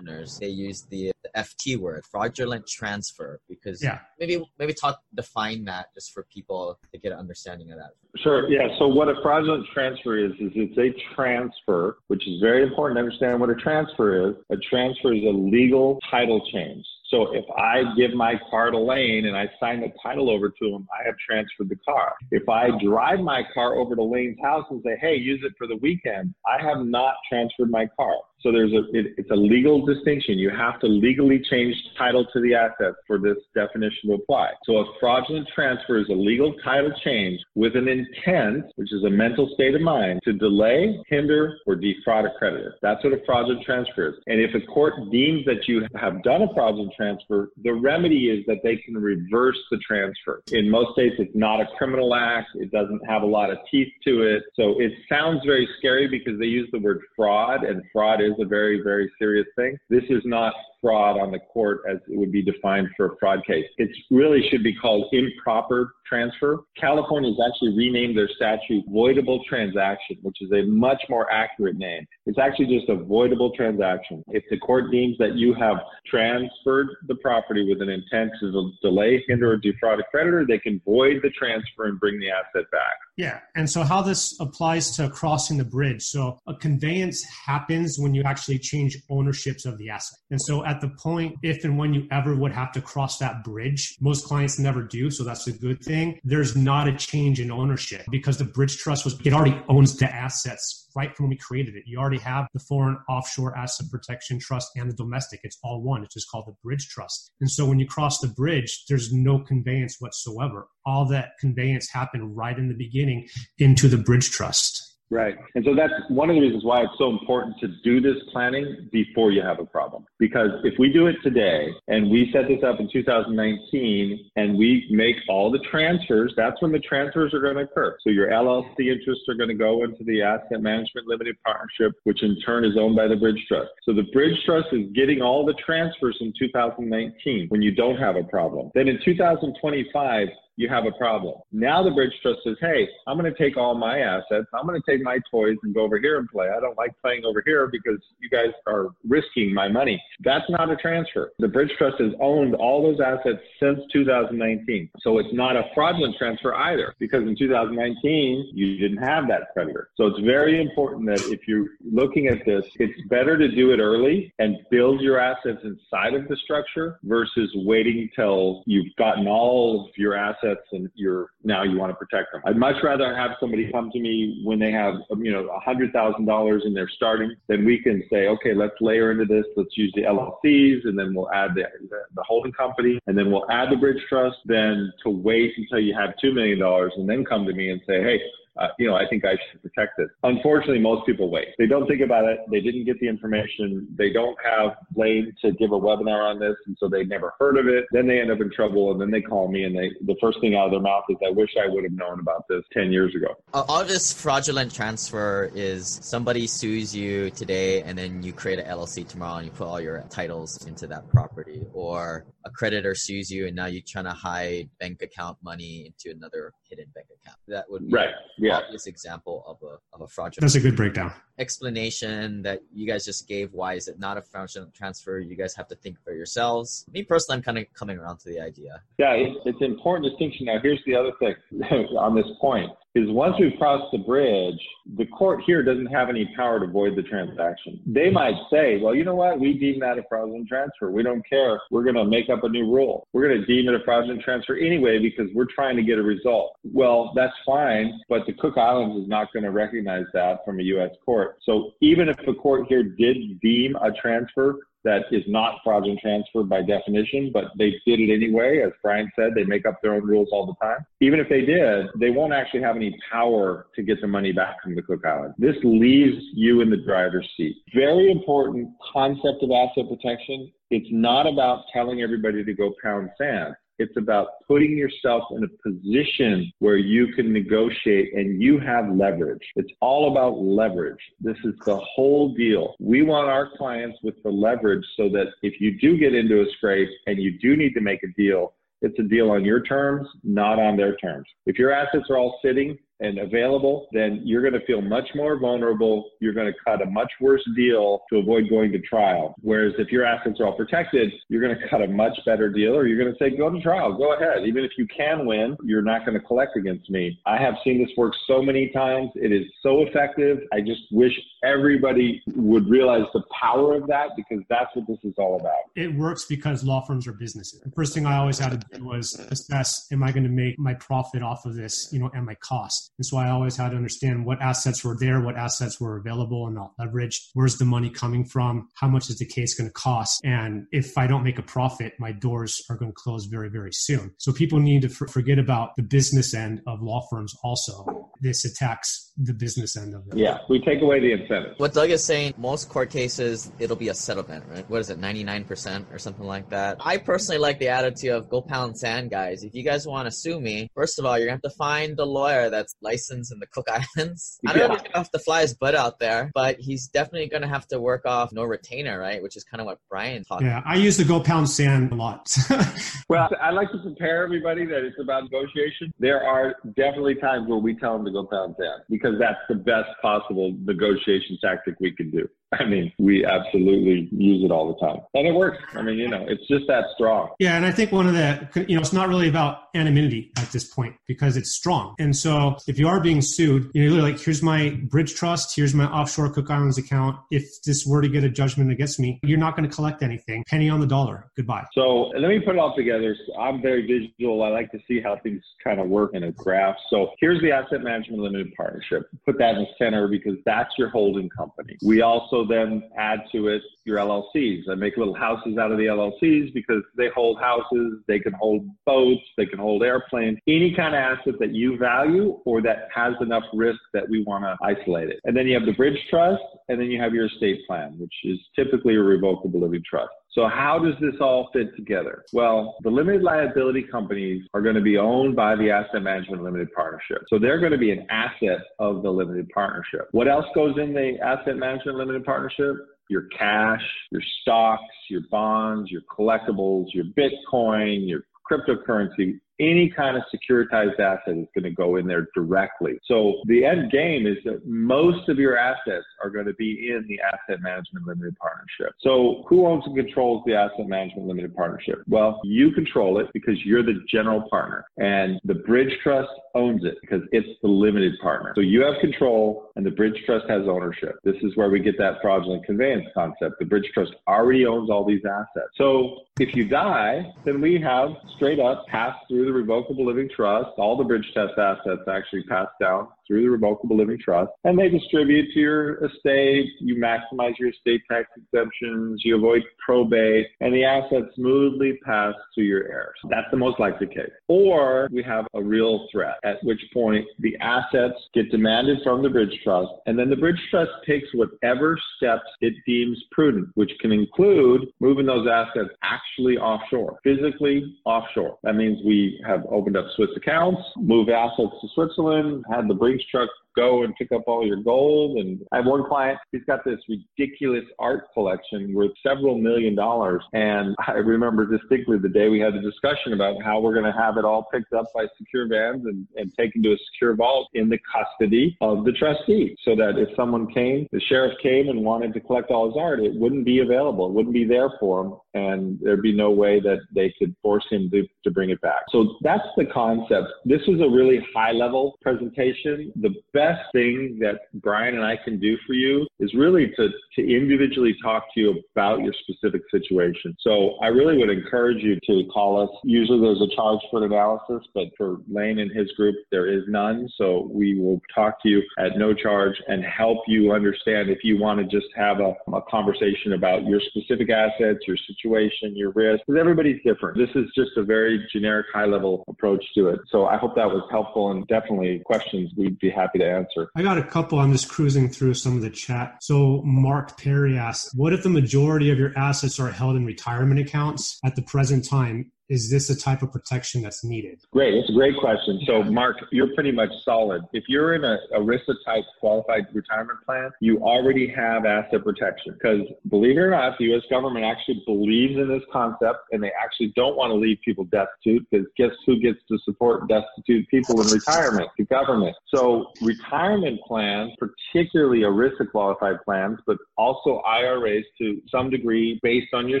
They 0.40 0.48
used 0.48 0.90
the, 0.90 1.12
the 1.22 1.30
FT 1.36 1.78
word, 1.78 2.04
fraudulent 2.10 2.66
transfer, 2.66 3.40
because 3.48 3.82
yeah. 3.82 4.00
maybe 4.18 4.42
maybe 4.58 4.74
talk 4.74 5.00
define 5.14 5.64
that 5.64 5.86
just 5.94 6.12
for 6.12 6.26
people 6.32 6.78
to 6.92 6.98
get 6.98 7.12
an 7.12 7.18
understanding 7.18 7.70
of 7.72 7.78
that. 7.78 7.90
Sure. 8.22 8.48
Yeah. 8.50 8.68
So 8.78 8.88
what 8.88 9.08
a 9.08 9.14
fraudulent 9.22 9.66
transfer 9.72 10.18
is 10.18 10.32
is 10.32 10.52
it's 10.54 10.78
a 10.78 11.14
transfer, 11.14 11.98
which 12.08 12.26
is 12.26 12.40
very 12.40 12.62
important 12.62 12.96
to 12.96 13.00
understand 13.02 13.40
what 13.40 13.50
a 13.50 13.54
transfer 13.54 14.30
is. 14.30 14.36
A 14.50 14.56
transfer 14.68 15.12
is 15.12 15.22
a 15.22 15.32
legal 15.32 15.98
title 16.10 16.40
change. 16.52 16.84
So 17.08 17.34
if 17.34 17.44
I 17.56 17.82
give 17.96 18.14
my 18.14 18.34
car 18.50 18.70
to 18.70 18.78
Lane 18.78 19.26
and 19.26 19.36
I 19.36 19.48
sign 19.60 19.80
the 19.80 19.92
title 20.02 20.30
over 20.30 20.48
to 20.48 20.64
him, 20.66 20.88
I 20.98 21.04
have 21.06 21.14
transferred 21.18 21.68
the 21.68 21.76
car. 21.86 22.14
If 22.30 22.48
I 22.48 22.70
drive 22.82 23.20
my 23.20 23.42
car 23.52 23.74
over 23.74 23.94
to 23.94 24.02
Lane's 24.02 24.38
house 24.42 24.64
and 24.70 24.82
say, 24.82 24.96
hey, 25.00 25.16
use 25.16 25.40
it 25.44 25.52
for 25.58 25.66
the 25.66 25.76
weekend, 25.76 26.34
I 26.46 26.62
have 26.62 26.84
not 26.86 27.14
transferred 27.28 27.70
my 27.70 27.86
car. 27.94 28.16
So 28.44 28.52
there's 28.52 28.72
a 28.72 28.84
it, 28.92 29.14
it's 29.16 29.30
a 29.30 29.36
legal 29.36 29.84
distinction. 29.84 30.38
You 30.38 30.50
have 30.50 30.78
to 30.80 30.86
legally 30.86 31.42
change 31.50 31.74
title 31.98 32.26
to 32.32 32.40
the 32.42 32.54
asset 32.54 32.92
for 33.06 33.18
this 33.18 33.38
definition 33.54 34.10
to 34.10 34.14
apply. 34.14 34.50
So 34.66 34.76
a 34.76 34.84
fraudulent 35.00 35.48
transfer 35.54 35.98
is 35.98 36.08
a 36.10 36.12
legal 36.12 36.54
title 36.62 36.92
change 37.02 37.40
with 37.54 37.74
an 37.74 37.88
intent, 37.88 38.66
which 38.76 38.92
is 38.92 39.02
a 39.04 39.10
mental 39.10 39.50
state 39.54 39.74
of 39.74 39.80
mind, 39.80 40.20
to 40.24 40.34
delay, 40.34 41.02
hinder, 41.08 41.56
or 41.66 41.74
defraud 41.74 42.26
a 42.26 42.34
creditor. 42.38 42.74
That's 42.82 43.02
what 43.02 43.14
a 43.14 43.20
fraudulent 43.24 43.64
transfer 43.64 44.08
is. 44.08 44.14
And 44.26 44.38
if 44.40 44.54
a 44.54 44.64
court 44.66 44.92
deems 45.10 45.46
that 45.46 45.66
you 45.66 45.86
have 45.96 46.22
done 46.22 46.42
a 46.42 46.52
fraudulent 46.52 46.92
transfer, 46.94 47.50
the 47.62 47.72
remedy 47.72 48.28
is 48.28 48.44
that 48.46 48.58
they 48.62 48.76
can 48.76 48.94
reverse 48.94 49.58
the 49.70 49.78
transfer. 49.78 50.42
In 50.52 50.70
most 50.70 50.92
states, 50.92 51.14
it's 51.18 51.34
not 51.34 51.62
a 51.62 51.66
criminal 51.78 52.14
act. 52.14 52.48
It 52.56 52.70
doesn't 52.70 53.00
have 53.08 53.22
a 53.22 53.26
lot 53.26 53.50
of 53.50 53.56
teeth 53.70 53.88
to 54.04 54.22
it. 54.22 54.42
So 54.54 54.78
it 54.80 54.92
sounds 55.08 55.40
very 55.46 55.66
scary 55.78 56.08
because 56.08 56.38
they 56.38 56.46
use 56.46 56.68
the 56.72 56.78
word 56.78 57.00
fraud, 57.16 57.64
and 57.64 57.82
fraud 57.90 58.20
is 58.20 58.33
a 58.40 58.46
very, 58.46 58.80
very 58.82 59.10
serious 59.18 59.46
thing. 59.56 59.76
This 59.90 60.04
is 60.10 60.22
not 60.24 60.52
fraud 60.84 61.18
on 61.18 61.32
the 61.32 61.38
court 61.38 61.80
as 61.90 61.96
it 62.08 62.18
would 62.18 62.30
be 62.30 62.42
defined 62.42 62.88
for 62.94 63.06
a 63.06 63.16
fraud 63.18 63.40
case. 63.46 63.64
It 63.78 63.88
really 64.10 64.46
should 64.50 64.62
be 64.62 64.74
called 64.74 65.06
improper 65.12 65.94
transfer. 66.06 66.64
California 66.78 67.30
has 67.30 67.38
actually 67.48 67.74
renamed 67.74 68.18
their 68.18 68.28
statute 68.36 68.86
voidable 68.88 69.42
transaction, 69.48 70.18
which 70.20 70.36
is 70.42 70.52
a 70.52 70.66
much 70.66 71.02
more 71.08 71.30
accurate 71.32 71.76
name. 71.76 72.06
It's 72.26 72.38
actually 72.38 72.66
just 72.66 72.90
a 72.90 72.96
voidable 72.96 73.54
transaction. 73.54 74.22
If 74.28 74.44
the 74.50 74.58
court 74.58 74.90
deems 74.90 75.16
that 75.18 75.36
you 75.36 75.54
have 75.54 75.78
transferred 76.06 76.88
the 77.08 77.14
property 77.14 77.66
with 77.66 77.80
an 77.80 77.88
intent 77.88 78.32
to 78.40 78.72
delay, 78.82 79.24
hinder, 79.26 79.52
or 79.52 79.56
defraud 79.56 80.00
a 80.00 80.04
creditor, 80.10 80.44
they 80.46 80.58
can 80.58 80.82
void 80.84 81.20
the 81.22 81.30
transfer 81.30 81.86
and 81.86 81.98
bring 81.98 82.20
the 82.20 82.28
asset 82.30 82.70
back. 82.70 82.96
Yeah. 83.16 83.40
And 83.56 83.70
so 83.70 83.84
how 83.84 84.02
this 84.02 84.36
applies 84.38 84.94
to 84.96 85.08
crossing 85.08 85.56
the 85.56 85.64
bridge. 85.64 86.02
So 86.02 86.38
a 86.46 86.54
conveyance 86.54 87.24
happens 87.46 87.98
when 87.98 88.14
you 88.14 88.22
actually 88.24 88.58
change 88.58 88.98
ownerships 89.08 89.64
of 89.64 89.78
the 89.78 89.88
asset. 89.88 90.18
And 90.30 90.42
so 90.42 90.64
at 90.66 90.73
the 90.80 90.88
point, 90.88 91.36
if 91.42 91.64
and 91.64 91.78
when 91.78 91.94
you 91.94 92.06
ever 92.10 92.34
would 92.34 92.52
have 92.52 92.72
to 92.72 92.80
cross 92.80 93.18
that 93.18 93.44
bridge, 93.44 93.96
most 94.00 94.26
clients 94.26 94.58
never 94.58 94.82
do. 94.82 95.10
So 95.10 95.24
that's 95.24 95.46
a 95.46 95.52
good 95.52 95.82
thing. 95.82 96.18
There's 96.24 96.56
not 96.56 96.88
a 96.88 96.96
change 96.96 97.40
in 97.40 97.50
ownership 97.50 98.04
because 98.10 98.38
the 98.38 98.44
bridge 98.44 98.78
trust 98.78 99.04
was, 99.04 99.18
it 99.24 99.32
already 99.32 99.60
owns 99.68 99.96
the 99.96 100.12
assets 100.12 100.88
right 100.96 101.14
from 101.16 101.24
when 101.24 101.30
we 101.30 101.36
created 101.36 101.74
it. 101.74 101.84
You 101.86 101.98
already 101.98 102.18
have 102.18 102.46
the 102.52 102.60
foreign 102.60 102.96
offshore 103.08 103.56
asset 103.56 103.86
protection 103.90 104.38
trust 104.38 104.70
and 104.76 104.90
the 104.90 104.94
domestic. 104.94 105.40
It's 105.42 105.58
all 105.62 105.82
one. 105.82 106.04
It's 106.04 106.14
just 106.14 106.30
called 106.30 106.46
the 106.46 106.54
bridge 106.62 106.88
trust. 106.88 107.32
And 107.40 107.50
so 107.50 107.66
when 107.66 107.78
you 107.78 107.86
cross 107.86 108.20
the 108.20 108.28
bridge, 108.28 108.84
there's 108.88 109.12
no 109.12 109.38
conveyance 109.40 109.96
whatsoever. 110.00 110.68
All 110.86 111.06
that 111.08 111.30
conveyance 111.40 111.90
happened 111.90 112.36
right 112.36 112.56
in 112.56 112.68
the 112.68 112.74
beginning 112.74 113.28
into 113.58 113.88
the 113.88 113.98
bridge 113.98 114.30
trust. 114.30 114.93
Right. 115.14 115.36
And 115.54 115.64
so 115.64 115.76
that's 115.76 115.92
one 116.08 116.28
of 116.28 116.34
the 116.34 116.42
reasons 116.42 116.64
why 116.64 116.82
it's 116.82 116.98
so 116.98 117.08
important 117.08 117.56
to 117.60 117.68
do 117.84 118.00
this 118.00 118.20
planning 118.32 118.88
before 118.90 119.30
you 119.30 119.42
have 119.42 119.60
a 119.60 119.64
problem. 119.64 120.04
Because 120.18 120.50
if 120.64 120.74
we 120.76 120.92
do 120.92 121.06
it 121.06 121.14
today 121.22 121.68
and 121.86 122.10
we 122.10 122.30
set 122.32 122.48
this 122.48 122.64
up 122.66 122.80
in 122.80 122.90
2019 122.92 124.30
and 124.34 124.58
we 124.58 124.88
make 124.90 125.14
all 125.28 125.52
the 125.52 125.60
transfers, 125.70 126.34
that's 126.36 126.60
when 126.60 126.72
the 126.72 126.80
transfers 126.80 127.32
are 127.32 127.38
going 127.38 127.54
to 127.54 127.62
occur. 127.62 127.96
So 128.02 128.10
your 128.10 128.30
LLC 128.30 128.90
interests 128.90 129.22
are 129.28 129.36
going 129.36 129.50
to 129.50 129.54
go 129.54 129.84
into 129.84 130.02
the 130.02 130.20
asset 130.20 130.60
management 130.60 131.06
limited 131.06 131.36
partnership, 131.44 131.92
which 132.02 132.24
in 132.24 132.36
turn 132.44 132.64
is 132.64 132.76
owned 132.76 132.96
by 132.96 133.06
the 133.06 133.14
bridge 133.14 133.38
trust. 133.46 133.70
So 133.84 133.94
the 133.94 134.10
bridge 134.12 134.36
trust 134.44 134.66
is 134.72 134.90
getting 134.96 135.22
all 135.22 135.46
the 135.46 135.54
transfers 135.64 136.18
in 136.20 136.32
2019 136.36 137.46
when 137.50 137.62
you 137.62 137.72
don't 137.72 137.98
have 137.98 138.16
a 138.16 138.24
problem. 138.24 138.72
Then 138.74 138.88
in 138.88 138.98
2025, 139.04 140.26
you 140.56 140.68
have 140.68 140.86
a 140.86 140.92
problem. 140.92 141.34
Now 141.52 141.82
the 141.82 141.90
bridge 141.90 142.12
trust 142.22 142.40
says, 142.44 142.56
hey, 142.60 142.88
I'm 143.06 143.18
going 143.18 143.32
to 143.32 143.38
take 143.38 143.56
all 143.56 143.74
my 143.74 143.98
assets. 143.98 144.46
I'm 144.54 144.66
going 144.66 144.80
to 144.80 144.90
take 144.90 145.02
my 145.02 145.18
toys 145.30 145.56
and 145.62 145.74
go 145.74 145.82
over 145.82 145.98
here 145.98 146.18
and 146.18 146.28
play. 146.28 146.48
I 146.48 146.60
don't 146.60 146.76
like 146.76 146.92
playing 147.00 147.24
over 147.24 147.42
here 147.44 147.68
because 147.70 147.98
you 148.20 148.28
guys 148.30 148.52
are 148.66 148.88
risking 149.06 149.52
my 149.52 149.68
money. 149.68 150.00
That's 150.20 150.48
not 150.48 150.70
a 150.70 150.76
transfer. 150.76 151.32
The 151.38 151.48
bridge 151.48 151.72
trust 151.76 152.00
has 152.00 152.12
owned 152.20 152.54
all 152.54 152.82
those 152.82 153.00
assets 153.00 153.40
since 153.60 153.80
2019. 153.92 154.90
So 155.00 155.18
it's 155.18 155.32
not 155.32 155.56
a 155.56 155.64
fraudulent 155.74 156.16
transfer 156.16 156.54
either 156.54 156.94
because 156.98 157.22
in 157.22 157.36
2019, 157.36 158.50
you 158.54 158.78
didn't 158.78 159.02
have 159.02 159.26
that 159.28 159.52
creditor. 159.52 159.88
So 159.96 160.06
it's 160.06 160.20
very 160.20 160.60
important 160.60 161.06
that 161.06 161.22
if 161.24 161.48
you're 161.48 161.68
looking 161.84 162.28
at 162.28 162.44
this, 162.46 162.64
it's 162.76 163.00
better 163.08 163.36
to 163.36 163.48
do 163.48 163.72
it 163.72 163.80
early 163.80 164.32
and 164.38 164.56
build 164.70 165.00
your 165.00 165.18
assets 165.18 165.60
inside 165.64 166.14
of 166.14 166.28
the 166.28 166.36
structure 166.36 166.98
versus 167.02 167.50
waiting 167.56 168.08
till 168.14 168.62
you've 168.66 168.94
gotten 168.96 169.26
all 169.26 169.86
of 169.86 169.90
your 169.96 170.14
assets 170.14 170.43
and 170.72 170.88
you're 170.94 171.28
now 171.42 171.62
you 171.62 171.78
want 171.78 171.90
to 171.90 171.96
protect 171.96 172.32
them. 172.32 172.42
I'd 172.46 172.56
much 172.56 172.76
rather 172.82 173.14
have 173.14 173.32
somebody 173.40 173.70
come 173.70 173.90
to 173.92 174.00
me 174.00 174.42
when 174.44 174.58
they 174.58 174.72
have, 174.72 174.94
you 175.18 175.32
know, 175.32 175.48
a 175.48 175.60
hundred 175.60 175.92
thousand 175.92 176.26
dollars 176.26 176.62
and 176.64 176.76
they're 176.76 176.88
starting, 176.88 177.34
then 177.48 177.64
we 177.64 177.82
can 177.82 178.02
say, 178.10 178.28
okay, 178.28 178.54
let's 178.54 178.74
layer 178.80 179.12
into 179.12 179.24
this. 179.24 179.44
Let's 179.56 179.76
use 179.76 179.92
the 179.94 180.02
LLCs 180.02 180.86
and 180.88 180.98
then 180.98 181.14
we'll 181.14 181.32
add 181.32 181.50
the, 181.54 181.64
the, 181.88 181.98
the 182.14 182.22
holding 182.22 182.52
company 182.52 182.98
and 183.06 183.16
then 183.16 183.30
we'll 183.30 183.50
add 183.50 183.70
the 183.70 183.76
bridge 183.76 184.02
trust. 184.08 184.36
Then 184.46 184.92
to 185.02 185.10
wait 185.10 185.52
until 185.56 185.80
you 185.80 185.94
have 185.98 186.10
$2 186.22 186.34
million 186.34 186.60
and 186.96 187.08
then 187.08 187.24
come 187.24 187.46
to 187.46 187.52
me 187.52 187.70
and 187.70 187.80
say, 187.86 188.02
hey, 188.02 188.20
uh, 188.56 188.68
you 188.78 188.86
know, 188.86 188.94
I 188.94 189.06
think 189.08 189.24
I 189.24 189.32
should 189.50 189.62
protect 189.62 189.98
it. 189.98 190.08
Unfortunately, 190.22 190.78
most 190.78 191.06
people 191.06 191.28
wait. 191.30 191.48
They 191.58 191.66
don't 191.66 191.88
think 191.88 192.00
about 192.00 192.24
it. 192.24 192.38
They 192.50 192.60
didn't 192.60 192.84
get 192.84 193.00
the 193.00 193.08
information. 193.08 193.88
They 193.96 194.12
don't 194.12 194.36
have 194.44 194.76
Lane 194.94 195.34
to 195.42 195.52
give 195.52 195.72
a 195.72 195.78
webinar 195.78 196.30
on 196.30 196.38
this, 196.38 196.54
and 196.66 196.76
so 196.78 196.88
they 196.88 197.04
never 197.04 197.34
heard 197.38 197.58
of 197.58 197.66
it. 197.66 197.84
Then 197.90 198.06
they 198.06 198.20
end 198.20 198.30
up 198.30 198.40
in 198.40 198.50
trouble, 198.52 198.92
and 198.92 199.00
then 199.00 199.10
they 199.10 199.20
call 199.20 199.48
me, 199.48 199.64
and 199.64 199.76
they 199.76 199.90
the 200.02 200.16
first 200.20 200.40
thing 200.40 200.54
out 200.54 200.66
of 200.66 200.70
their 200.70 200.80
mouth 200.80 201.04
is, 201.08 201.16
"I 201.26 201.30
wish 201.30 201.50
I 201.60 201.66
would 201.68 201.84
have 201.84 201.92
known 201.92 202.20
about 202.20 202.46
this 202.48 202.62
ten 202.72 202.92
years 202.92 203.14
ago." 203.14 203.34
All 203.52 203.84
this 203.84 204.12
fraudulent 204.12 204.72
transfer 204.72 205.50
is 205.54 205.98
somebody 206.02 206.46
sues 206.46 206.94
you 206.94 207.30
today, 207.30 207.82
and 207.82 207.98
then 207.98 208.22
you 208.22 208.32
create 208.32 208.60
an 208.60 208.66
LLC 208.66 209.04
tomorrow, 209.08 209.38
and 209.38 209.46
you 209.46 209.52
put 209.52 209.66
all 209.66 209.80
your 209.80 210.04
titles 210.10 210.64
into 210.66 210.86
that 210.86 211.08
property, 211.08 211.66
or 211.72 212.24
a 212.44 212.50
creditor 212.50 212.94
sues 212.94 213.30
you, 213.30 213.46
and 213.46 213.56
now 213.56 213.66
you're 213.66 213.82
trying 213.86 214.04
to 214.04 214.12
hide 214.12 214.68
bank 214.78 215.02
account 215.02 215.38
money 215.42 215.86
into 215.86 216.14
another 216.14 216.52
hidden 216.68 216.86
bank 216.94 217.06
account. 217.22 217.38
That 217.48 217.64
would 217.70 217.86
be 217.86 217.92
right 217.92 218.10
yeah. 218.38 218.58
obvious 218.58 218.86
example 218.86 219.44
of 219.46 219.58
a, 219.62 219.78
of 219.94 220.02
a 220.02 220.08
fraudulent. 220.08 220.42
That's 220.42 220.54
a 220.54 220.60
good 220.60 220.76
breakdown. 220.76 221.12
Explanation 221.38 222.42
that 222.42 222.60
you 222.72 222.86
guys 222.86 223.04
just 223.04 223.26
gave. 223.26 223.52
Why 223.52 223.74
is 223.74 223.88
it 223.88 223.98
not 223.98 224.16
a 224.16 224.22
fraudulent 224.22 224.74
transfer? 224.74 225.18
You 225.18 225.36
guys 225.36 225.54
have 225.56 225.68
to 225.68 225.74
think 225.76 225.98
for 226.02 226.12
yourselves. 226.12 226.84
Me 226.92 227.02
personally, 227.02 227.38
I'm 227.38 227.42
kind 227.42 227.58
of 227.58 227.64
coming 227.74 227.98
around 227.98 228.18
to 228.18 228.28
the 228.28 228.40
idea. 228.40 228.82
Yeah, 228.98 229.12
it's, 229.12 229.36
it's 229.44 229.60
an 229.60 229.72
important 229.72 230.10
distinction. 230.10 230.46
Now, 230.46 230.58
here's 230.62 230.80
the 230.86 230.94
other 230.94 231.12
thing 231.18 231.34
on 231.98 232.14
this 232.14 232.26
point 232.40 232.70
is 232.94 233.10
once 233.10 233.34
we've 233.40 233.58
crossed 233.58 233.90
the 233.90 233.98
bridge, 233.98 234.60
the 234.96 235.06
court 235.06 235.42
here 235.44 235.62
doesn't 235.62 235.86
have 235.86 236.08
any 236.08 236.32
power 236.36 236.60
to 236.60 236.66
void 236.66 236.94
the 236.96 237.02
transaction. 237.02 237.80
They 237.86 238.08
might 238.08 238.36
say, 238.50 238.78
well, 238.80 238.94
you 238.94 239.04
know 239.04 239.16
what? 239.16 239.40
We 239.40 239.54
deem 239.54 239.80
that 239.80 239.98
a 239.98 240.04
fraudulent 240.08 240.46
transfer. 240.46 240.90
We 240.90 241.02
don't 241.02 241.28
care. 241.28 241.60
We're 241.70 241.82
going 241.82 241.96
to 241.96 242.04
make 242.04 242.30
up 242.30 242.44
a 242.44 242.48
new 242.48 242.72
rule. 242.72 243.08
We're 243.12 243.28
going 243.28 243.40
to 243.40 243.46
deem 243.46 243.68
it 243.68 243.74
a 243.74 243.84
fraudulent 243.84 244.22
transfer 244.22 244.56
anyway 244.56 245.00
because 245.00 245.28
we're 245.34 245.52
trying 245.52 245.76
to 245.76 245.82
get 245.82 245.98
a 245.98 246.02
result. 246.02 246.56
Well, 246.62 247.12
that's 247.16 247.34
fine, 247.44 248.00
but 248.08 248.26
the 248.26 248.32
Cook 248.34 248.56
Islands 248.56 249.02
is 249.02 249.08
not 249.08 249.32
going 249.32 249.44
to 249.44 249.50
recognize 249.50 250.06
that 250.12 250.44
from 250.44 250.60
a 250.60 250.62
U.S. 250.62 250.90
court. 251.04 251.38
So 251.42 251.72
even 251.80 252.08
if 252.08 252.16
the 252.24 252.34
court 252.34 252.66
here 252.68 252.84
did 252.84 253.40
deem 253.40 253.74
a 253.76 253.90
transfer 253.90 254.60
that 254.84 255.04
is 255.10 255.22
not 255.26 255.60
fraudulent 255.64 256.00
transfer 256.00 256.42
by 256.42 256.62
definition, 256.62 257.30
but 257.32 257.44
they 257.58 257.70
did 257.86 258.00
it 258.00 258.14
anyway. 258.14 258.62
As 258.64 258.72
Brian 258.82 259.10
said, 259.16 259.30
they 259.34 259.44
make 259.44 259.66
up 259.66 259.80
their 259.82 259.94
own 259.94 260.04
rules 260.04 260.28
all 260.32 260.46
the 260.46 260.54
time. 260.64 260.84
Even 261.00 261.20
if 261.20 261.28
they 261.28 261.42
did, 261.42 261.86
they 261.98 262.10
won't 262.10 262.32
actually 262.32 262.62
have 262.62 262.76
any 262.76 262.96
power 263.10 263.66
to 263.74 263.82
get 263.82 264.00
the 264.00 264.06
money 264.06 264.32
back 264.32 264.62
from 264.62 264.74
the 264.74 264.82
Cook 264.82 265.04
Islands. 265.04 265.34
This 265.38 265.56
leaves 265.62 266.22
you 266.34 266.60
in 266.60 266.70
the 266.70 266.76
driver's 266.76 267.28
seat. 267.36 267.56
Very 267.74 268.10
important 268.10 268.68
concept 268.92 269.42
of 269.42 269.50
asset 269.50 269.88
protection. 269.88 270.52
It's 270.70 270.88
not 270.90 271.26
about 271.26 271.64
telling 271.72 272.02
everybody 272.02 272.44
to 272.44 272.52
go 272.52 272.72
pound 272.82 273.10
sand. 273.18 273.54
It's 273.78 273.96
about 273.96 274.28
putting 274.46 274.76
yourself 274.76 275.24
in 275.32 275.44
a 275.44 275.48
position 275.68 276.52
where 276.60 276.76
you 276.76 277.12
can 277.14 277.32
negotiate 277.32 278.14
and 278.14 278.40
you 278.40 278.58
have 278.60 278.88
leverage. 278.94 279.42
It's 279.56 279.72
all 279.80 280.12
about 280.12 280.38
leverage. 280.38 281.00
This 281.20 281.36
is 281.44 281.54
the 281.66 281.76
whole 281.76 282.34
deal. 282.34 282.74
We 282.78 283.02
want 283.02 283.28
our 283.28 283.50
clients 283.56 283.98
with 284.02 284.22
the 284.22 284.30
leverage 284.30 284.84
so 284.96 285.08
that 285.10 285.26
if 285.42 285.60
you 285.60 285.78
do 285.78 285.98
get 285.98 286.14
into 286.14 286.42
a 286.42 286.46
scrape 286.56 286.88
and 287.06 287.18
you 287.18 287.38
do 287.38 287.56
need 287.56 287.74
to 287.74 287.80
make 287.80 288.02
a 288.04 288.12
deal, 288.16 288.54
it's 288.80 288.98
a 288.98 289.02
deal 289.02 289.30
on 289.30 289.44
your 289.44 289.62
terms, 289.62 290.06
not 290.22 290.58
on 290.58 290.76
their 290.76 290.94
terms. 290.96 291.26
If 291.46 291.58
your 291.58 291.72
assets 291.72 292.04
are 292.10 292.18
all 292.18 292.38
sitting 292.44 292.76
and 293.00 293.18
available, 293.18 293.88
then 293.92 294.20
you're 294.24 294.42
going 294.42 294.58
to 294.58 294.64
feel 294.66 294.80
much 294.80 295.08
more 295.14 295.38
vulnerable. 295.38 296.10
You're 296.20 296.32
going 296.32 296.46
to 296.46 296.58
cut 296.64 296.82
a 296.82 296.86
much 296.86 297.10
worse 297.20 297.42
deal 297.56 298.02
to 298.10 298.18
avoid 298.18 298.48
going 298.48 298.72
to 298.72 298.80
trial. 298.80 299.34
Whereas 299.40 299.74
if 299.78 299.90
your 299.90 300.04
assets 300.04 300.40
are 300.40 300.46
all 300.46 300.56
protected, 300.56 301.12
you're 301.28 301.42
going 301.42 301.56
to 301.58 301.68
cut 301.68 301.82
a 301.82 301.88
much 301.88 302.18
better 302.24 302.48
deal 302.48 302.74
or 302.74 302.86
you're 302.86 302.98
going 302.98 303.12
to 303.12 303.18
say, 303.18 303.36
go 303.36 303.50
to 303.50 303.60
trial, 303.60 303.96
go 303.96 304.14
ahead. 304.14 304.46
Even 304.46 304.64
if 304.64 304.72
you 304.78 304.86
can 304.86 305.26
win, 305.26 305.56
you're 305.64 305.82
not 305.82 306.06
going 306.06 306.18
to 306.18 306.24
collect 306.24 306.56
against 306.56 306.88
me. 306.90 307.18
I 307.26 307.36
have 307.36 307.54
seen 307.64 307.78
this 307.78 307.90
work 307.96 308.14
so 308.26 308.42
many 308.42 308.70
times. 308.70 309.10
It 309.14 309.32
is 309.32 309.44
so 309.62 309.82
effective. 309.82 310.38
I 310.52 310.60
just 310.60 310.82
wish 310.90 311.12
everybody 311.42 312.22
would 312.34 312.68
realize 312.68 313.04
the 313.12 313.22
power 313.40 313.74
of 313.74 313.86
that 313.88 314.10
because 314.16 314.44
that's 314.48 314.74
what 314.74 314.86
this 314.86 314.98
is 315.04 315.14
all 315.18 315.38
about. 315.40 315.54
It 315.76 315.94
works 315.94 316.24
because 316.26 316.64
law 316.64 316.80
firms 316.86 317.06
are 317.06 317.12
businesses. 317.12 317.60
The 317.60 317.70
first 317.72 317.94
thing 317.94 318.06
I 318.06 318.16
always 318.16 318.38
had 318.38 318.60
to 318.60 318.78
do 318.78 318.84
was 318.84 319.14
assess, 319.30 319.86
am 319.92 320.02
I 320.02 320.12
going 320.12 320.24
to 320.24 320.30
make 320.30 320.58
my 320.58 320.74
profit 320.74 321.22
off 321.22 321.44
of 321.44 321.54
this, 321.54 321.88
you 321.92 321.98
know, 321.98 322.10
and 322.14 322.24
my 322.24 322.34
cost? 322.36 322.83
And 322.98 323.06
so 323.06 323.16
I 323.16 323.30
always 323.30 323.56
had 323.56 323.70
to 323.70 323.76
understand 323.76 324.24
what 324.24 324.40
assets 324.40 324.84
were 324.84 324.96
there, 324.98 325.20
what 325.20 325.36
assets 325.36 325.80
were 325.80 325.96
available 325.96 326.46
and 326.46 326.54
not 326.54 326.72
leveraged. 326.80 327.16
Where's 327.34 327.56
the 327.56 327.64
money 327.64 327.90
coming 327.90 328.24
from? 328.24 328.68
How 328.74 328.88
much 328.88 329.10
is 329.10 329.18
the 329.18 329.26
case 329.26 329.54
going 329.54 329.68
to 329.68 329.74
cost? 329.74 330.20
And 330.24 330.66
if 330.72 330.96
I 330.96 331.06
don't 331.06 331.22
make 331.22 331.38
a 331.38 331.42
profit, 331.42 331.94
my 331.98 332.12
doors 332.12 332.62
are 332.70 332.76
going 332.76 332.92
to 332.92 332.96
close 332.96 333.26
very, 333.26 333.48
very 333.48 333.72
soon. 333.72 334.14
So 334.18 334.32
people 334.32 334.58
need 334.60 334.82
to 334.82 334.88
f- 334.88 335.10
forget 335.10 335.38
about 335.38 335.70
the 335.76 335.82
business 335.82 336.34
end 336.34 336.60
of 336.66 336.82
law 336.82 337.06
firms 337.10 337.34
also. 337.42 338.10
This 338.20 338.44
attacks 338.44 339.12
the 339.16 339.32
business 339.32 339.76
end 339.76 339.94
of 339.94 340.02
it. 340.08 340.16
Yeah, 340.16 340.38
we 340.48 340.60
take 340.60 340.82
away 340.82 341.00
the 341.00 341.12
incentive. 341.12 341.54
What 341.58 341.72
Doug 341.72 341.90
is 341.90 342.04
saying, 342.04 342.34
most 342.36 342.68
court 342.68 342.90
cases, 342.90 343.52
it'll 343.58 343.76
be 343.76 343.88
a 343.88 343.94
settlement, 343.94 344.44
right? 344.48 344.68
What 344.68 344.80
is 344.80 344.90
it, 344.90 345.00
99% 345.00 345.92
or 345.92 345.98
something 345.98 346.26
like 346.26 346.48
that? 346.50 346.76
I 346.80 346.96
personally 346.96 347.38
like 347.38 347.58
the 347.58 347.68
attitude 347.68 348.10
of 348.10 348.28
go 348.28 348.42
pound 348.42 348.76
sand, 348.78 349.10
guys. 349.10 349.44
If 349.44 349.54
you 349.54 349.62
guys 349.62 349.86
want 349.86 350.06
to 350.06 350.12
sue 350.12 350.40
me, 350.40 350.70
first 350.74 350.98
of 350.98 351.04
all, 351.04 351.16
you're 351.18 351.28
going 351.28 351.40
to 351.40 351.46
have 351.46 351.52
to 351.52 351.56
find 351.56 351.98
a 351.98 352.04
lawyer 352.04 352.50
that's 352.50 352.73
licensed 352.82 353.32
in 353.32 353.38
the 353.38 353.46
Cook 353.46 353.68
Islands. 353.98 354.38
I 354.46 354.52
don't 354.52 354.60
yeah. 354.60 354.66
know 354.68 354.74
if 354.74 354.80
he's 354.80 354.82
going 354.82 354.92
to 354.92 354.98
have 354.98 355.10
to 355.10 355.18
fly 355.18 355.42
his 355.42 355.54
butt 355.54 355.74
out 355.74 355.98
there, 355.98 356.30
but 356.34 356.58
he's 356.60 356.88
definitely 356.88 357.28
going 357.28 357.42
to 357.42 357.48
have 357.48 357.66
to 357.68 357.80
work 357.80 358.04
off 358.06 358.32
no 358.32 358.44
retainer, 358.44 358.98
right? 358.98 359.22
Which 359.22 359.36
is 359.36 359.44
kind 359.44 359.60
of 359.60 359.66
what 359.66 359.78
Brian 359.90 360.24
talked 360.24 360.42
Yeah, 360.42 360.62
I 360.64 360.76
use 360.76 360.96
the 360.96 361.04
go 361.04 361.20
pound 361.20 361.48
sand 361.48 361.92
a 361.92 361.94
lot. 361.94 362.34
well, 363.08 363.28
I 363.40 363.50
like 363.50 363.70
to 363.72 363.78
prepare 363.78 364.22
everybody 364.24 364.64
that 364.66 364.84
it's 364.84 364.98
about 365.00 365.24
negotiation. 365.24 365.92
There 365.98 366.22
are 366.22 366.56
definitely 366.76 367.16
times 367.16 367.48
where 367.48 367.58
we 367.58 367.76
tell 367.76 367.96
them 367.96 368.04
to 368.06 368.12
go 368.12 368.26
pound 368.26 368.56
sand 368.58 368.82
because 368.88 369.14
that's 369.18 369.40
the 369.48 369.54
best 369.54 369.88
possible 370.02 370.54
negotiation 370.64 371.38
tactic 371.40 371.74
we 371.80 371.92
can 371.92 372.10
do. 372.10 372.28
I 372.60 372.66
mean, 372.66 372.92
we 372.98 373.24
absolutely 373.24 374.08
use 374.12 374.44
it 374.44 374.50
all 374.50 374.72
the 374.72 374.86
time. 374.86 375.00
And 375.14 375.26
it 375.26 375.32
works. 375.32 375.58
I 375.74 375.82
mean, 375.82 375.98
you 375.98 376.08
know, 376.08 376.24
it's 376.28 376.46
just 376.48 376.66
that 376.68 376.84
strong. 376.94 377.30
Yeah. 377.38 377.56
And 377.56 377.64
I 377.64 377.70
think 377.70 377.92
one 377.92 378.06
of 378.06 378.14
the, 378.14 378.66
you 378.68 378.76
know, 378.76 378.80
it's 378.80 378.92
not 378.92 379.08
really 379.08 379.28
about 379.28 379.58
anonymity 379.74 380.32
at 380.36 380.50
this 380.52 380.64
point 380.64 380.94
because 381.06 381.36
it's 381.36 381.52
strong. 381.52 381.94
And 381.98 382.16
so 382.16 382.56
if 382.66 382.78
you 382.78 382.88
are 382.88 383.00
being 383.00 383.20
sued, 383.20 383.70
you 383.74 383.88
know, 383.88 384.02
like, 384.02 384.20
here's 384.20 384.42
my 384.42 384.70
bridge 384.84 385.14
trust, 385.14 385.54
here's 385.54 385.74
my 385.74 385.86
offshore 385.86 386.30
Cook 386.30 386.50
Islands 386.50 386.78
account. 386.78 387.18
If 387.30 387.62
this 387.64 387.84
were 387.86 388.02
to 388.02 388.08
get 388.08 388.24
a 388.24 388.28
judgment 388.28 388.70
against 388.70 389.00
me, 389.00 389.18
you're 389.22 389.38
not 389.38 389.56
going 389.56 389.68
to 389.68 389.74
collect 389.74 390.02
anything. 390.02 390.44
Penny 390.46 390.68
on 390.68 390.80
the 390.80 390.86
dollar. 390.86 391.30
Goodbye. 391.36 391.64
So 391.74 392.10
let 392.18 392.28
me 392.28 392.40
put 392.40 392.54
it 392.54 392.58
all 392.58 392.74
together. 392.76 393.16
So 393.26 393.40
I'm 393.40 393.60
very 393.60 393.86
visual. 393.86 394.42
I 394.42 394.48
like 394.48 394.70
to 394.72 394.78
see 394.86 395.00
how 395.00 395.16
things 395.22 395.42
kind 395.62 395.80
of 395.80 395.88
work 395.88 396.14
in 396.14 396.24
a 396.24 396.32
graph. 396.32 396.76
So 396.90 397.10
here's 397.20 397.40
the 397.40 397.50
Asset 397.52 397.82
Management 397.82 398.22
Limited 398.22 398.54
Partnership. 398.54 399.08
Put 399.24 399.38
that 399.38 399.54
in 399.54 399.60
the 399.62 399.66
center 399.78 400.08
because 400.08 400.36
that's 400.44 400.70
your 400.78 400.88
holding 400.90 401.28
company. 401.28 401.76
We 401.84 402.02
also 402.02 402.43
then 402.46 402.90
add 402.98 403.20
to 403.32 403.48
it 403.48 403.62
your 403.84 403.98
LLCs. 403.98 404.68
I 404.70 404.74
make 404.74 404.96
little 404.96 405.14
houses 405.14 405.58
out 405.58 405.70
of 405.70 405.78
the 405.78 405.84
LLCs 405.84 406.54
because 406.54 406.82
they 406.96 407.08
hold 407.14 407.38
houses, 407.38 408.00
they 408.08 408.18
can 408.18 408.32
hold 408.32 408.66
boats, 408.86 409.22
they 409.36 409.46
can 409.46 409.58
hold 409.58 409.82
airplanes, 409.82 410.38
any 410.48 410.74
kind 410.74 410.94
of 410.94 411.00
asset 411.00 411.34
that 411.40 411.54
you 411.54 411.76
value 411.76 412.40
or 412.44 412.62
that 412.62 412.88
has 412.94 413.14
enough 413.20 413.44
risk 413.52 413.80
that 413.92 414.08
we 414.08 414.24
want 414.24 414.44
to 414.44 414.56
isolate 414.64 415.10
it. 415.10 415.20
And 415.24 415.36
then 415.36 415.46
you 415.46 415.54
have 415.54 415.66
the 415.66 415.74
bridge 415.74 415.98
trust, 416.08 416.42
and 416.68 416.80
then 416.80 416.90
you 416.90 417.00
have 417.00 417.12
your 417.12 417.26
estate 417.26 417.60
plan, 417.66 417.96
which 417.98 418.14
is 418.24 418.38
typically 418.56 418.96
a 418.96 419.00
revocable 419.00 419.60
living 419.60 419.82
trust. 419.88 420.12
So 420.34 420.48
how 420.48 420.80
does 420.80 420.94
this 421.00 421.20
all 421.20 421.48
fit 421.52 421.76
together? 421.76 422.24
Well, 422.32 422.76
the 422.82 422.90
limited 422.90 423.22
liability 423.22 423.84
companies 423.84 424.44
are 424.52 424.60
going 424.60 424.74
to 424.74 424.80
be 424.80 424.98
owned 424.98 425.36
by 425.36 425.54
the 425.54 425.70
asset 425.70 426.02
management 426.02 426.42
limited 426.42 426.72
partnership. 426.72 427.22
So 427.28 427.38
they're 427.38 427.60
going 427.60 427.72
to 427.72 427.78
be 427.78 427.92
an 427.92 428.04
asset 428.10 428.58
of 428.80 429.02
the 429.04 429.10
limited 429.10 429.48
partnership. 429.50 430.08
What 430.10 430.26
else 430.26 430.46
goes 430.52 430.74
in 430.76 430.92
the 430.92 431.18
asset 431.24 431.56
management 431.56 431.98
limited 431.98 432.24
partnership? 432.24 432.74
Your 433.08 433.28
cash, 433.38 433.82
your 434.10 434.22
stocks, 434.42 434.82
your 435.08 435.20
bonds, 435.30 435.90
your 435.90 436.00
collectibles, 436.02 436.86
your 436.92 437.04
Bitcoin, 437.04 438.08
your 438.08 438.22
cryptocurrency, 438.50 439.38
any 439.60 439.92
kind 439.94 440.16
of 440.16 440.22
securitized 440.34 440.98
asset 440.98 441.36
is 441.36 441.46
going 441.54 441.64
to 441.64 441.70
go 441.70 441.96
in 441.96 442.06
there 442.06 442.28
directly. 442.34 442.98
So 443.06 443.34
the 443.46 443.64
end 443.64 443.90
game 443.90 444.26
is 444.26 444.36
that 444.44 444.66
most 444.66 445.28
of 445.28 445.38
your 445.38 445.56
assets 445.56 446.04
are 446.22 446.30
going 446.30 446.46
to 446.46 446.54
be 446.54 446.90
in 446.90 447.06
the 447.08 447.20
asset 447.20 447.62
management 447.62 448.06
limited 448.06 448.36
partnership. 448.38 448.94
So 449.00 449.44
who 449.48 449.66
owns 449.66 449.84
and 449.86 449.96
controls 449.96 450.42
the 450.46 450.54
asset 450.54 450.86
management 450.88 451.28
limited 451.28 451.54
partnership? 451.54 452.02
Well, 452.08 452.40
you 452.44 452.72
control 452.72 453.20
it 453.20 453.28
because 453.32 453.54
you're 453.64 453.82
the 453.82 454.00
general 454.10 454.48
partner 454.48 454.84
and 454.98 455.40
the 455.44 455.54
bridge 455.54 455.92
trust 456.02 456.30
owns 456.54 456.84
it 456.84 456.98
because 457.00 457.22
it's 457.32 457.48
the 457.62 457.68
limited 457.68 458.18
partner. 458.20 458.52
So 458.54 458.60
you 458.60 458.82
have 458.82 459.00
control 459.00 459.70
and 459.76 459.84
the 459.84 459.90
bridge 459.90 460.22
trust 460.24 460.48
has 460.48 460.62
ownership. 460.68 461.18
This 461.24 461.36
is 461.42 461.56
where 461.56 461.70
we 461.70 461.80
get 461.80 461.98
that 461.98 462.20
fraudulent 462.22 462.64
conveyance 462.64 463.06
concept. 463.14 463.58
The 463.58 463.64
bridge 463.64 463.90
trust 463.92 464.12
already 464.26 464.66
owns 464.66 464.90
all 464.90 465.04
these 465.04 465.24
assets. 465.24 465.70
So 465.76 466.20
if 466.38 466.54
you 466.54 466.66
die, 466.66 467.32
then 467.44 467.60
we 467.60 467.80
have 467.80 468.10
straight 468.36 468.60
up 468.60 468.86
passed 468.86 469.26
through 469.28 469.46
the 469.46 469.52
revocable 469.52 470.06
living 470.06 470.28
trust. 470.34 470.70
All 470.78 470.96
the 470.96 471.04
bridge 471.04 471.26
trust 471.32 471.58
assets 471.58 472.02
actually 472.08 472.44
passed 472.44 472.78
down 472.80 473.08
through 473.26 473.42
the 473.42 473.50
revocable 473.50 473.96
living 473.96 474.18
trust 474.22 474.50
and 474.64 474.78
they 474.78 474.88
distribute 474.88 475.52
to 475.52 475.60
your 475.60 476.04
estate. 476.04 476.70
You 476.80 476.96
maximize 476.96 477.58
your 477.58 477.70
estate 477.70 478.02
tax 478.10 478.28
exemptions. 478.36 479.22
You 479.24 479.36
avoid 479.36 479.62
probate 479.84 480.46
and 480.60 480.74
the 480.74 480.84
assets 480.84 481.34
smoothly 481.34 481.98
pass 482.04 482.34
to 482.54 482.62
your 482.62 482.88
heirs. 482.88 483.16
That's 483.30 483.46
the 483.50 483.56
most 483.56 483.80
likely 483.80 484.06
case. 484.06 484.30
Or 484.48 485.08
we 485.12 485.22
have 485.22 485.46
a 485.54 485.62
real 485.62 486.06
threat, 486.10 486.36
at 486.44 486.56
which 486.62 486.80
point 486.92 487.26
the 487.38 487.56
assets 487.60 488.14
get 488.34 488.50
demanded 488.50 488.98
from 489.02 489.22
the 489.22 489.30
bridge 489.30 489.58
trust 489.62 489.90
and 490.06 490.18
then 490.18 490.30
the 490.30 490.36
bridge 490.36 490.60
trust 490.70 490.90
takes 491.06 491.28
whatever 491.34 491.98
steps 492.16 492.44
it 492.60 492.74
deems 492.86 493.22
prudent, 493.30 493.68
which 493.74 493.90
can 494.00 494.12
include 494.12 494.86
moving 495.00 495.26
those 495.26 495.46
assets 495.46 495.90
actually 496.02 496.56
offshore, 496.56 497.18
physically 497.22 497.96
offshore. 498.04 498.58
That 498.62 498.74
means 498.74 499.00
we 499.04 499.40
have 499.46 499.64
opened 499.70 499.96
up 499.96 500.06
Swiss 500.16 500.30
accounts, 500.36 500.80
move 500.96 501.28
assets 501.28 501.72
to 501.80 501.88
Switzerland, 501.94 502.64
had 502.70 502.88
the 502.88 502.94
bridge 502.94 503.13
trust 503.30 503.52
go 503.76 504.02
and 504.04 504.14
pick 504.16 504.32
up 504.32 504.42
all 504.46 504.66
your 504.66 504.82
gold. 504.82 505.38
And 505.38 505.60
I 505.72 505.76
have 505.76 505.86
one 505.86 506.04
client, 506.06 506.38
he's 506.52 506.64
got 506.66 506.84
this 506.84 506.98
ridiculous 507.08 507.84
art 507.98 508.24
collection 508.32 508.92
worth 508.94 509.12
several 509.26 509.58
million 509.58 509.94
dollars. 509.94 510.42
And 510.52 510.94
I 511.06 511.12
remember 511.12 511.66
distinctly 511.66 512.18
the 512.18 512.28
day 512.28 512.48
we 512.48 512.60
had 512.60 512.74
the 512.74 512.80
discussion 512.80 513.32
about 513.32 513.62
how 513.62 513.80
we're 513.80 513.94
going 513.94 514.10
to 514.10 514.18
have 514.18 514.36
it 514.36 514.44
all 514.44 514.66
picked 514.72 514.92
up 514.92 515.06
by 515.14 515.26
secure 515.38 515.68
vans 515.68 516.04
and, 516.06 516.26
and 516.36 516.52
taken 516.58 516.82
to 516.82 516.92
a 516.92 516.96
secure 517.12 517.34
vault 517.34 517.68
in 517.74 517.88
the 517.88 517.98
custody 518.12 518.76
of 518.80 519.04
the 519.04 519.12
trustee 519.12 519.76
so 519.84 519.94
that 519.96 520.18
if 520.18 520.28
someone 520.36 520.72
came, 520.72 521.06
the 521.12 521.20
sheriff 521.20 521.52
came 521.62 521.88
and 521.88 522.04
wanted 522.04 522.32
to 522.34 522.40
collect 522.40 522.70
all 522.70 522.86
his 522.86 522.96
art, 522.98 523.20
it 523.20 523.34
wouldn't 523.34 523.64
be 523.64 523.80
available. 523.80 524.26
It 524.26 524.32
wouldn't 524.32 524.54
be 524.54 524.64
there 524.64 524.90
for 525.00 525.24
him. 525.24 525.34
And 525.54 525.98
there'd 526.00 526.22
be 526.22 526.34
no 526.34 526.50
way 526.50 526.80
that 526.80 526.98
they 527.14 527.32
could 527.38 527.54
force 527.62 527.84
him 527.90 528.10
to, 528.10 528.26
to 528.42 528.50
bring 528.50 528.70
it 528.70 528.80
back. 528.80 529.02
So 529.10 529.36
that's 529.42 529.66
the 529.76 529.86
concept. 529.86 530.48
This 530.64 530.80
was 530.88 531.00
a 531.00 531.08
really 531.08 531.44
high 531.54 531.72
level 531.72 532.18
presentation. 532.22 533.12
The 533.16 533.34
best 533.52 533.63
best 533.64 533.82
thing 533.92 534.38
that 534.40 534.56
Brian 534.74 535.14
and 535.14 535.24
I 535.24 535.36
can 535.42 535.58
do 535.58 535.76
for 535.86 535.94
you 535.94 536.26
is 536.40 536.52
really 536.54 536.92
to, 536.96 537.08
to 537.36 537.40
individually 537.40 538.14
talk 538.22 538.44
to 538.54 538.60
you 538.60 538.82
about 538.94 539.20
your 539.22 539.34
specific 539.42 539.82
situation. 539.90 540.56
So 540.60 540.96
I 541.02 541.08
really 541.08 541.38
would 541.38 541.50
encourage 541.50 542.02
you 542.02 542.18
to 542.26 542.48
call 542.52 542.82
us. 542.82 542.90
Usually 543.04 543.40
there's 543.40 543.62
a 543.62 543.74
charge 543.74 544.00
for 544.10 544.24
an 544.24 544.32
analysis, 544.32 544.86
but 544.94 545.06
for 545.16 545.38
Lane 545.50 545.78
and 545.78 545.90
his 545.90 546.10
group, 546.12 546.36
there 546.50 546.66
is 546.66 546.82
none. 546.88 547.28
So 547.36 547.68
we 547.72 547.98
will 547.98 548.20
talk 548.34 548.62
to 548.62 548.68
you 548.68 548.82
at 548.98 549.16
no 549.16 549.32
charge 549.32 549.76
and 549.88 550.04
help 550.04 550.38
you 550.46 550.72
understand 550.72 551.30
if 551.30 551.38
you 551.42 551.58
want 551.58 551.80
to 551.80 551.86
just 551.86 552.10
have 552.16 552.40
a, 552.40 552.54
a 552.72 552.82
conversation 552.90 553.54
about 553.54 553.86
your 553.86 554.00
specific 554.08 554.50
assets, 554.50 555.00
your 555.06 555.16
situation, 555.26 555.96
your 555.96 556.10
risk, 556.10 556.42
because 556.46 556.60
everybody's 556.60 557.00
different. 557.04 557.38
This 557.38 557.50
is 557.54 557.66
just 557.74 557.92
a 557.96 558.02
very 558.02 558.46
generic 558.52 558.86
high 558.92 559.06
level 559.06 559.44
approach 559.48 559.84
to 559.96 560.08
it. 560.08 560.20
So 560.30 560.46
I 560.46 560.56
hope 560.56 560.74
that 560.76 560.88
was 560.88 561.06
helpful 561.10 561.50
and 561.52 561.66
definitely 561.68 562.20
questions 562.24 562.70
we'd 562.76 562.98
be 562.98 563.10
happy 563.10 563.38
to 563.38 563.44
answer. 563.44 563.53
I 563.96 564.02
got 564.02 564.18
a 564.18 564.24
couple. 564.24 564.58
I'm 564.58 564.72
just 564.72 564.88
cruising 564.88 565.28
through 565.28 565.54
some 565.54 565.76
of 565.76 565.82
the 565.82 565.90
chat. 565.90 566.38
So 566.40 566.82
Mark 566.84 567.38
Perry 567.38 567.78
asked, 567.78 568.10
what 568.14 568.32
if 568.32 568.42
the 568.42 568.48
majority 568.48 569.10
of 569.10 569.18
your 569.18 569.36
assets 569.36 569.78
are 569.78 569.90
held 569.90 570.16
in 570.16 570.24
retirement 570.24 570.80
accounts 570.80 571.38
at 571.44 571.56
the 571.56 571.62
present 571.62 572.08
time? 572.08 572.50
Is 572.68 572.90
this 572.90 573.10
a 573.10 573.18
type 573.18 573.42
of 573.42 573.52
protection 573.52 574.02
that's 574.02 574.24
needed? 574.24 574.60
Great. 574.72 574.94
It's 574.94 575.10
a 575.10 575.12
great 575.12 575.36
question. 575.38 575.80
So, 575.86 576.02
Mark, 576.02 576.36
you're 576.50 576.74
pretty 576.74 576.92
much 576.92 577.10
solid. 577.22 577.62
If 577.72 577.84
you're 577.88 578.14
in 578.14 578.24
a 578.24 578.38
ERISA 578.54 578.94
type 579.04 579.24
qualified 579.38 579.86
retirement 579.92 580.38
plan, 580.46 580.70
you 580.80 580.98
already 581.00 581.46
have 581.48 581.84
asset 581.84 582.24
protection 582.24 582.74
because 582.74 583.00
believe 583.28 583.56
it 583.56 583.60
or 583.60 583.70
not, 583.70 583.98
the 583.98 584.04
U.S. 584.06 584.22
government 584.30 584.64
actually 584.64 585.02
believes 585.06 585.58
in 585.58 585.68
this 585.68 585.82
concept 585.92 586.38
and 586.52 586.62
they 586.62 586.72
actually 586.82 587.12
don't 587.14 587.36
want 587.36 587.50
to 587.50 587.54
leave 587.54 587.78
people 587.84 588.04
destitute 588.04 588.66
because 588.70 588.86
guess 588.96 589.10
who 589.26 589.38
gets 589.40 589.58
to 589.68 589.78
support 589.84 590.28
destitute 590.28 590.88
people 590.88 591.20
in 591.20 591.28
retirement? 591.28 591.88
The 591.98 592.04
government. 592.04 592.56
So, 592.74 593.08
retirement 593.20 594.00
plans, 594.06 594.52
particularly 594.58 595.40
ERISA 595.40 595.90
qualified 595.90 596.36
plans, 596.44 596.78
but 596.86 596.96
also 597.18 597.60
IRAs 597.66 598.24
to 598.38 598.60
some 598.70 598.88
degree 598.88 599.38
based 599.42 599.74
on 599.74 599.88
your 599.88 600.00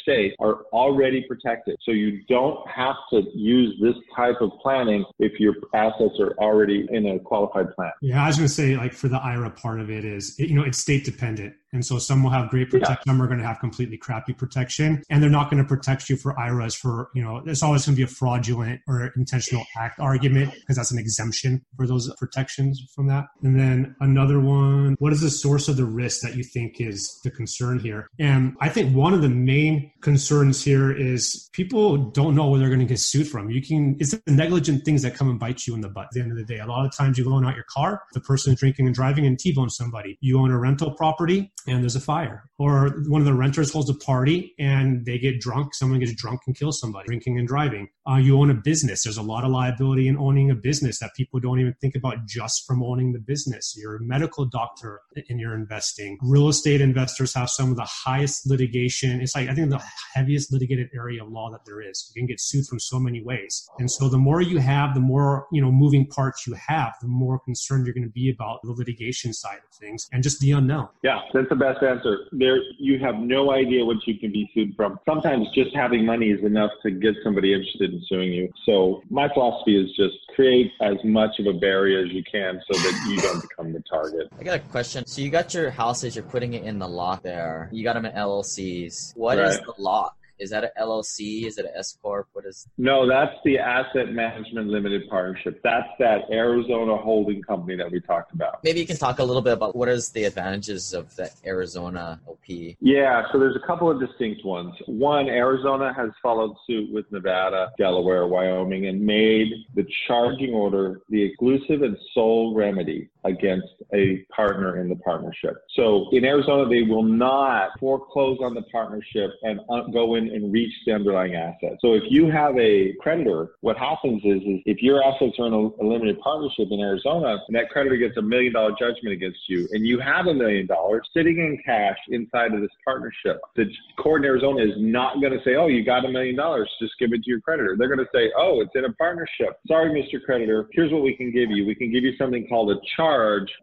state, 0.00 0.34
are 0.40 0.62
already 0.72 1.24
protected. 1.28 1.76
So, 1.82 1.92
you 1.92 2.22
don't 2.28 2.45
don't 2.46 2.68
have 2.68 2.96
to 3.10 3.22
use 3.34 3.76
this 3.80 3.94
type 4.14 4.36
of 4.40 4.50
planning 4.62 5.04
if 5.18 5.38
your 5.40 5.54
assets 5.74 6.14
are 6.20 6.32
already 6.38 6.86
in 6.90 7.06
a 7.06 7.18
qualified 7.18 7.74
plan. 7.74 7.92
Yeah, 8.00 8.22
I 8.22 8.28
was 8.28 8.36
going 8.36 8.48
to 8.48 8.52
say, 8.54 8.76
like 8.76 8.92
for 8.92 9.08
the 9.08 9.18
IRA 9.18 9.50
part 9.50 9.80
of 9.80 9.90
it 9.90 10.04
is, 10.04 10.38
you 10.38 10.54
know, 10.54 10.62
it's 10.62 10.78
state 10.78 11.04
dependent. 11.04 11.54
And 11.76 11.84
so 11.84 11.98
some 11.98 12.22
will 12.22 12.30
have 12.30 12.48
great 12.48 12.70
protection, 12.70 12.96
yeah. 13.06 13.12
some 13.12 13.20
are 13.20 13.26
going 13.26 13.38
to 13.38 13.46
have 13.46 13.60
completely 13.60 13.98
crappy 13.98 14.32
protection, 14.32 15.02
and 15.10 15.22
they're 15.22 15.28
not 15.28 15.50
going 15.50 15.62
to 15.62 15.68
protect 15.68 16.08
you 16.08 16.16
for 16.16 16.38
IRAs 16.38 16.74
for, 16.74 17.10
you 17.14 17.22
know, 17.22 17.42
it's 17.44 17.62
always 17.62 17.84
going 17.84 17.94
to 17.94 17.98
be 17.98 18.02
a 18.02 18.06
fraudulent 18.06 18.80
or 18.88 19.12
intentional 19.14 19.62
act 19.76 20.00
argument 20.00 20.54
because 20.54 20.76
that's 20.76 20.90
an 20.90 20.98
exemption 20.98 21.62
for 21.76 21.86
those 21.86 22.10
protections 22.14 22.82
from 22.94 23.08
that. 23.08 23.26
And 23.42 23.60
then 23.60 23.94
another 24.00 24.40
one, 24.40 24.96
what 25.00 25.12
is 25.12 25.20
the 25.20 25.28
source 25.28 25.68
of 25.68 25.76
the 25.76 25.84
risk 25.84 26.22
that 26.22 26.34
you 26.34 26.44
think 26.44 26.80
is 26.80 27.20
the 27.24 27.30
concern 27.30 27.78
here? 27.78 28.08
And 28.18 28.56
I 28.62 28.70
think 28.70 28.96
one 28.96 29.12
of 29.12 29.20
the 29.20 29.28
main 29.28 29.92
concerns 30.00 30.64
here 30.64 30.90
is 30.90 31.50
people 31.52 31.98
don't 31.98 32.34
know 32.34 32.48
where 32.48 32.58
they're 32.58 32.70
going 32.70 32.80
to 32.80 32.86
get 32.86 33.00
sued 33.00 33.28
from. 33.28 33.50
You 33.50 33.60
can, 33.60 33.96
it's 34.00 34.12
the 34.12 34.32
negligent 34.32 34.86
things 34.86 35.02
that 35.02 35.14
come 35.14 35.28
and 35.28 35.38
bite 35.38 35.66
you 35.66 35.74
in 35.74 35.82
the 35.82 35.90
butt 35.90 36.06
at 36.06 36.10
the 36.12 36.22
end 36.22 36.32
of 36.32 36.38
the 36.38 36.44
day. 36.44 36.58
A 36.58 36.66
lot 36.66 36.86
of 36.86 36.96
times 36.96 37.18
you 37.18 37.28
loan 37.28 37.44
out 37.44 37.54
your 37.54 37.66
car, 37.68 38.02
the 38.14 38.20
person 38.20 38.54
is 38.54 38.60
drinking 38.60 38.86
and 38.86 38.94
driving 38.94 39.26
and 39.26 39.38
T-bone 39.38 39.68
somebody. 39.68 40.16
You 40.22 40.38
own 40.38 40.50
a 40.50 40.58
rental 40.58 40.92
property, 40.92 41.52
and 41.66 41.82
there's 41.82 41.96
a 41.96 42.00
fire. 42.00 42.44
Or 42.58 43.02
one 43.08 43.20
of 43.20 43.26
the 43.26 43.34
renters 43.34 43.72
holds 43.72 43.90
a 43.90 43.94
party 43.94 44.54
and 44.58 45.04
they 45.04 45.18
get 45.18 45.40
drunk. 45.40 45.74
Someone 45.74 46.00
gets 46.00 46.14
drunk 46.14 46.42
and 46.46 46.56
kills 46.56 46.80
somebody, 46.80 47.06
drinking 47.06 47.38
and 47.38 47.46
driving. 47.46 47.88
Uh, 48.08 48.16
you 48.16 48.38
own 48.38 48.50
a 48.50 48.54
business. 48.54 49.04
There's 49.04 49.16
a 49.16 49.22
lot 49.22 49.44
of 49.44 49.50
liability 49.50 50.08
in 50.08 50.16
owning 50.16 50.50
a 50.50 50.54
business 50.54 50.98
that 51.00 51.14
people 51.14 51.40
don't 51.40 51.60
even 51.60 51.74
think 51.80 51.94
about 51.94 52.26
just 52.26 52.66
from 52.66 52.82
owning 52.82 53.12
the 53.12 53.18
business. 53.18 53.74
You're 53.76 53.96
a 53.96 54.02
medical 54.02 54.44
doctor 54.44 55.00
and 55.28 55.40
you're 55.40 55.54
investing. 55.54 56.18
Real 56.22 56.48
estate 56.48 56.80
investors 56.80 57.34
have 57.34 57.50
some 57.50 57.70
of 57.70 57.76
the 57.76 57.88
highest 57.88 58.46
litigation. 58.46 59.20
It's 59.20 59.34
like, 59.34 59.48
I 59.48 59.54
think 59.54 59.70
the 59.70 59.82
heaviest 60.14 60.52
litigated 60.52 60.88
area 60.94 61.22
of 61.22 61.30
law 61.30 61.50
that 61.50 61.64
there 61.64 61.80
is. 61.80 62.10
You 62.14 62.20
can 62.20 62.26
get 62.26 62.40
sued 62.40 62.66
from 62.66 62.80
so 62.80 62.98
many 62.98 63.22
ways. 63.22 63.68
And 63.78 63.90
so 63.90 64.08
the 64.08 64.18
more 64.18 64.40
you 64.40 64.58
have, 64.58 64.94
the 64.94 65.00
more, 65.00 65.46
you 65.52 65.60
know, 65.60 65.70
moving 65.70 66.06
parts 66.06 66.46
you 66.46 66.54
have, 66.54 66.94
the 67.00 67.08
more 67.08 67.38
concerned 67.40 67.86
you're 67.86 67.94
going 67.94 68.04
to 68.04 68.10
be 68.10 68.30
about 68.30 68.60
the 68.62 68.72
litigation 68.72 69.32
side 69.32 69.58
of 69.58 69.74
things 69.78 70.08
and 70.12 70.22
just 70.22 70.40
the 70.40 70.52
unknown. 70.52 70.88
Yeah, 71.02 71.20
that's 71.34 71.50
the 71.58 71.64
best 71.64 71.82
answer. 71.82 72.26
There, 72.32 72.58
you 72.78 72.98
have 72.98 73.16
no 73.16 73.52
idea 73.52 73.84
what 73.84 73.98
you 74.06 74.18
can 74.18 74.32
be 74.32 74.50
sued 74.54 74.74
from. 74.76 74.98
Sometimes 75.08 75.46
just 75.54 75.74
having 75.74 76.04
money 76.04 76.30
is 76.30 76.44
enough 76.44 76.70
to 76.82 76.90
get 76.90 77.14
somebody 77.22 77.52
interested 77.52 77.92
in 77.92 78.02
suing 78.08 78.32
you. 78.32 78.52
So 78.64 79.02
my 79.10 79.28
philosophy 79.32 79.76
is 79.76 79.94
just 79.96 80.16
create 80.34 80.72
as 80.80 80.96
much 81.04 81.38
of 81.38 81.46
a 81.46 81.58
barrier 81.58 82.04
as 82.04 82.12
you 82.12 82.22
can 82.30 82.60
so 82.70 82.78
that 82.78 83.06
you 83.08 83.20
don't 83.20 83.40
become 83.40 83.72
the 83.72 83.82
target. 83.88 84.28
I 84.38 84.42
got 84.42 84.56
a 84.56 84.60
question. 84.60 85.06
So 85.06 85.22
you 85.22 85.30
got 85.30 85.54
your 85.54 85.70
houses, 85.70 86.16
you're 86.16 86.24
putting 86.24 86.54
it 86.54 86.64
in 86.64 86.78
the 86.78 86.88
lock 86.88 87.22
there. 87.22 87.68
You 87.72 87.84
got 87.84 87.94
them 87.94 88.04
in 88.04 88.12
LLCs. 88.12 89.16
What 89.16 89.38
right. 89.38 89.48
is 89.48 89.60
the 89.60 89.74
lock? 89.78 90.16
Is 90.38 90.50
that 90.50 90.64
an 90.64 90.70
LLC? 90.80 91.46
Is 91.46 91.58
it 91.58 91.66
an 91.66 91.72
S 91.76 91.96
corp? 92.02 92.28
What 92.32 92.44
is? 92.44 92.68
No, 92.78 93.08
that's 93.08 93.34
the 93.44 93.58
Asset 93.58 94.12
Management 94.12 94.68
Limited 94.68 95.08
Partnership. 95.08 95.60
That's 95.62 95.88
that 95.98 96.30
Arizona 96.30 96.96
holding 96.96 97.42
company 97.42 97.76
that 97.76 97.90
we 97.90 98.00
talked 98.00 98.32
about. 98.32 98.62
Maybe 98.64 98.80
you 98.80 98.86
can 98.86 98.96
talk 98.96 99.18
a 99.18 99.24
little 99.24 99.42
bit 99.42 99.52
about 99.52 99.74
what 99.74 99.88
is 99.88 100.10
the 100.10 100.24
advantages 100.24 100.92
of 100.92 101.14
the 101.16 101.30
Arizona 101.44 102.20
LP. 102.26 102.76
Yeah, 102.80 103.24
so 103.32 103.38
there's 103.38 103.56
a 103.56 103.66
couple 103.66 103.90
of 103.90 104.00
distinct 104.00 104.44
ones. 104.44 104.74
One, 104.86 105.28
Arizona 105.28 105.92
has 105.94 106.10
followed 106.22 106.54
suit 106.66 106.92
with 106.92 107.10
Nevada, 107.10 107.72
Delaware, 107.78 108.26
Wyoming, 108.26 108.86
and 108.86 109.00
made 109.00 109.48
the 109.74 109.86
charging 110.06 110.54
order 110.54 111.00
the 111.08 111.22
exclusive 111.22 111.82
and 111.82 111.96
sole 112.12 112.54
remedy 112.54 113.08
against 113.26 113.68
a 113.92 114.24
partner 114.34 114.80
in 114.80 114.88
the 114.88 114.96
partnership. 114.96 115.56
So 115.74 116.08
in 116.12 116.24
Arizona, 116.24 116.68
they 116.68 116.82
will 116.82 117.02
not 117.02 117.70
foreclose 117.78 118.38
on 118.42 118.54
the 118.54 118.62
partnership 118.62 119.30
and 119.42 119.60
uh, 119.70 119.82
go 119.92 120.14
in 120.14 120.28
and 120.28 120.52
reach 120.52 120.72
the 120.86 120.92
underlying 120.92 121.34
asset. 121.34 121.78
So 121.80 121.94
if 121.94 122.04
you 122.08 122.30
have 122.30 122.56
a 122.58 122.94
creditor, 123.00 123.50
what 123.60 123.76
happens 123.76 124.22
is, 124.24 124.42
is 124.42 124.60
if 124.66 124.82
your 124.82 125.02
assets 125.02 125.36
are 125.38 125.46
in 125.46 125.52
a, 125.52 125.56
a 125.56 125.84
limited 125.84 126.20
partnership 126.20 126.68
in 126.70 126.80
Arizona 126.80 127.38
and 127.46 127.56
that 127.56 127.70
creditor 127.70 127.96
gets 127.96 128.16
a 128.16 128.22
million 128.22 128.52
dollar 128.52 128.72
judgment 128.78 129.12
against 129.12 129.40
you 129.48 129.68
and 129.72 129.86
you 129.86 129.98
have 129.98 130.26
a 130.26 130.34
million 130.34 130.66
dollars 130.66 131.08
sitting 131.14 131.38
in 131.38 131.58
cash 131.64 131.98
inside 132.08 132.52
of 132.52 132.60
this 132.60 132.70
partnership, 132.84 133.40
the 133.56 133.66
court 133.98 134.22
in 134.22 134.26
Arizona 134.26 134.62
is 134.62 134.74
not 134.76 135.20
going 135.20 135.32
to 135.32 135.42
say, 135.44 135.56
oh, 135.56 135.66
you 135.66 135.84
got 135.84 136.04
a 136.04 136.08
million 136.08 136.36
dollars, 136.36 136.70
just 136.80 136.94
give 136.98 137.12
it 137.12 137.22
to 137.22 137.30
your 137.30 137.40
creditor. 137.40 137.76
They're 137.78 137.88
going 137.88 138.04
to 138.04 138.10
say, 138.14 138.30
oh, 138.36 138.60
it's 138.60 138.72
in 138.74 138.84
a 138.84 138.92
partnership. 138.94 139.58
Sorry, 139.66 139.90
Mr. 139.90 140.22
Creditor, 140.24 140.68
here's 140.72 140.92
what 140.92 141.02
we 141.02 141.16
can 141.16 141.32
give 141.32 141.50
you. 141.50 141.66
We 141.66 141.74
can 141.74 141.92
give 141.92 142.04
you 142.04 142.16
something 142.16 142.46
called 142.48 142.70
a 142.70 142.76
charge 142.96 143.15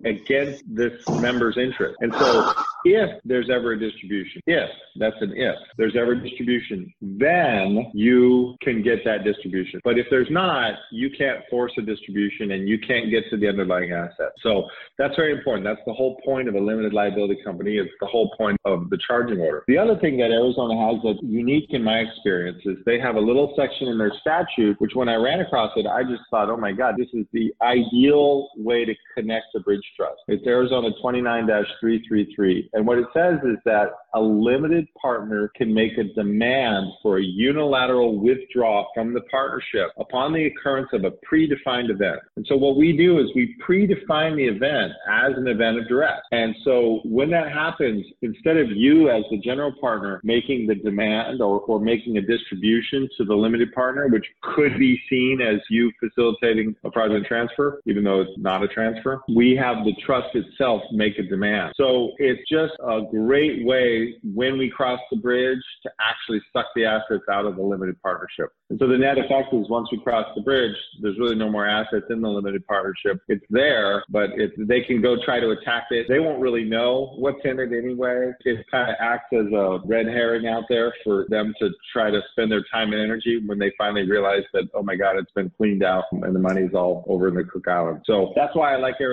against 0.06 0.64
this 0.68 0.94
member's 1.20 1.58
interest. 1.58 1.96
And 2.02 2.14
so 2.14 2.54
if 2.86 3.22
there's 3.24 3.50
ever 3.50 3.74
a 3.74 3.80
distribution, 3.80 4.42
if 4.48 4.70
that's 4.98 5.16
an 5.22 5.34
if, 5.36 5.56
there's 5.78 5.96
ever 5.96 6.14
a 6.14 6.22
distribution, 6.22 6.94
then 7.02 7.92
you 7.94 8.56
can 8.62 8.82
get 8.82 9.04
that 9.06 9.24
distribution. 9.24 9.80
But 9.84 9.98
if 9.98 10.08
there's 10.10 10.30
not, 10.30 10.74
you 10.92 11.10
can't 11.18 11.42
force 11.50 11.72
a 11.78 11.82
distribution 11.82 12.52
and 12.52 12.68
you 12.68 12.80
can't 12.80 13.10
get 13.10 13.24
to 13.30 13.38
the 13.38 13.48
underlying 13.48 13.92
asset. 13.92 14.32
So 14.42 14.68
that's 14.98 15.16
very 15.16 15.32
important. 15.32 15.66
That's 15.66 15.86
the 15.86 15.94
whole 15.94 16.20
point 16.26 16.48
of 16.48 16.56
a 16.56 16.60
limited 16.60 16.94
liability 16.94 17.38
company. 17.44 17.78
It's 17.78 17.92
the 18.00 18.08
whole 18.08 18.34
point 18.38 18.60
of 18.66 18.90
the 18.90 18.98
charging 19.08 19.40
order. 19.40 19.64
The 19.68 19.78
other 19.78 19.98
thing 20.00 20.18
that 20.18 20.32
Arizona 20.32 20.76
has 20.92 21.02
that's 21.04 21.20
unique 21.24 21.70
in 21.70 21.84
my 21.84 22.00
experience 22.00 22.62
is 22.66 22.78
they 22.86 23.00
have 23.00 23.16
a 23.16 23.20
little 23.20 23.54
section 23.58 23.88
in 23.88 23.98
their 23.98 24.14
statute, 24.20 24.76
which 24.80 24.92
when 24.94 25.10
I 25.10 25.16
ran 25.16 25.40
across 25.40 25.72
it, 25.76 25.86
I 25.86 26.04
just 26.04 26.24
thought, 26.30 26.50
oh 26.50 26.58
my 26.58 26.72
God, 26.72 26.96
this 26.98 27.10
is 27.14 27.26
the 27.32 27.54
ideal 27.62 28.50
way 28.58 28.86
to 28.86 28.94
connect 29.16 29.43
the 29.54 29.60
bridge 29.60 29.84
trust. 29.96 30.20
It's 30.28 30.46
Arizona 30.46 30.90
29-333. 31.04 32.70
And 32.74 32.86
what 32.88 32.98
it 32.98 33.06
says 33.14 33.40
is 33.44 33.58
that 33.66 33.92
a 34.14 34.22
limited 34.22 34.88
partner 35.00 35.52
can 35.56 35.74
make 35.74 35.98
a 35.98 36.04
demand 36.04 36.88
for 37.02 37.18
a 37.18 37.24
unilateral 37.24 38.20
withdrawal 38.20 38.88
from 38.94 39.14
the 39.14 39.22
partnership 39.32 39.90
upon 39.98 40.34
the 40.34 40.46
occurrence 40.46 40.90
of 40.94 41.04
a 41.04 41.12
predefined 41.30 41.90
event. 41.90 42.20
And 42.36 42.46
so 42.48 42.56
what 42.56 42.78
we 42.78 42.96
do 42.96 43.20
is 43.20 43.26
we 43.36 43.56
predefine 43.68 44.36
the 44.36 44.46
event 44.46 44.92
as 45.10 45.38
an 45.38 45.48
event 45.48 45.80
of 45.80 45.88
duress. 45.88 46.22
And 46.32 46.56
so 46.64 47.02
when 47.04 47.30
that 47.32 47.52
happens, 47.52 48.06
instead 48.22 48.58
of 48.58 48.70
you 48.72 49.10
as 49.10 49.24
the 49.32 49.38
general 49.40 49.74
partner 49.80 50.22
making 50.24 50.68
the 50.68 50.76
demand 50.76 51.42
or, 51.42 51.60
or 51.62 51.80
making 51.80 52.18
a 52.18 52.22
distribution 52.22 53.10
to 53.18 53.26
the 53.26 53.36
limited 53.36 53.74
partner, 53.74 54.08
which 54.08 54.26
could 54.42 54.78
be 54.78 55.02
seen 55.10 55.40
as 55.42 55.60
you 55.70 55.92
facilitating 56.00 56.76
a 56.84 56.92
fraudulent 56.92 57.26
transfer, 57.26 57.82
even 57.86 58.04
though 58.04 58.22
it's 58.22 58.32
not 58.38 58.64
a 58.64 58.68
transfer, 58.68 59.22
we 59.28 59.56
have 59.56 59.84
the 59.86 59.94
trust 60.06 60.36
itself 60.36 60.82
make 60.92 61.18
a 61.18 61.24
demand. 61.24 61.74
So 61.76 62.12
it's 62.18 62.42
just 62.50 62.74
a 62.84 63.02
great 63.10 63.66
way 63.66 64.16
when 64.24 64.58
we 64.58 64.70
cross 64.70 65.00
the 65.12 65.18
bridge 65.18 65.60
to 65.84 65.92
actually 66.00 66.42
suck 66.52 66.68
the 66.76 66.86
assets 66.86 67.24
out 67.32 67.46
of 67.46 67.56
the 67.56 67.64
limited 67.64 68.02
partnership. 68.02 68.50
And 68.70 68.80
so 68.80 68.88
the 68.88 68.98
net 68.98 69.18
effect 69.18 69.54
is 69.54 69.70
once 69.70 69.90
we 69.92 70.00
cross 70.00 70.26
the 70.36 70.42
bridge, 70.42 70.76
there's 71.02 71.18
really 71.20 71.36
no 71.36 71.50
more 71.50 71.68
assets 71.68 72.06
in 72.10 72.22
the 72.22 72.30
limited 72.30 72.66
partnership. 72.66 73.22
It's 73.28 73.46
there, 73.50 74.04
but 74.10 74.32
it, 74.32 74.52
they 74.58 74.82
can 74.82 75.02
go 75.02 75.16
try 75.24 75.40
to 75.40 75.52
attack 75.52 75.86
it. 75.92 76.08
They 76.10 76.20
won't 76.20 76.42
really 76.42 76.64
know 76.64 77.14
what's 77.18 77.40
in 77.44 77.60
it 77.60 77.72
anyway. 77.72 78.32
It 78.46 78.66
kind 78.72 78.90
of 78.90 78.96
acts 79.00 79.34
as 79.34 79.52
a 79.54 79.80
red 79.86 80.08
herring 80.08 80.48
out 80.48 80.64
there 80.70 80.94
for 81.04 81.26
them 81.30 81.54
to 81.60 81.70
try 81.92 82.10
to 82.12 82.22
spend 82.32 82.52
their 82.52 82.64
time 82.72 82.94
and 82.94 83.02
energy 83.02 83.42
when 83.46 83.60
they 83.60 83.72
finally 83.78 84.10
realize 84.10 84.44
that, 84.54 84.64
oh 84.74 84.84
my 84.84 84.96
God, 84.96 85.18
it's 85.18 85.32
been 85.32 85.52
cleaned 85.58 85.84
out 85.84 86.06
and 86.12 86.36
the 86.36 86.40
money's 86.40 86.74
all 86.74 87.06
over 87.08 87.28
in 87.28 87.36
the 87.36 87.44
Cook 87.44 87.68
Island. 87.68 88.02
So 88.06 88.34
that's 88.36 88.56
why 88.56 88.74
I 88.74 88.78
like 88.78 88.96
Arizona. 89.00 89.13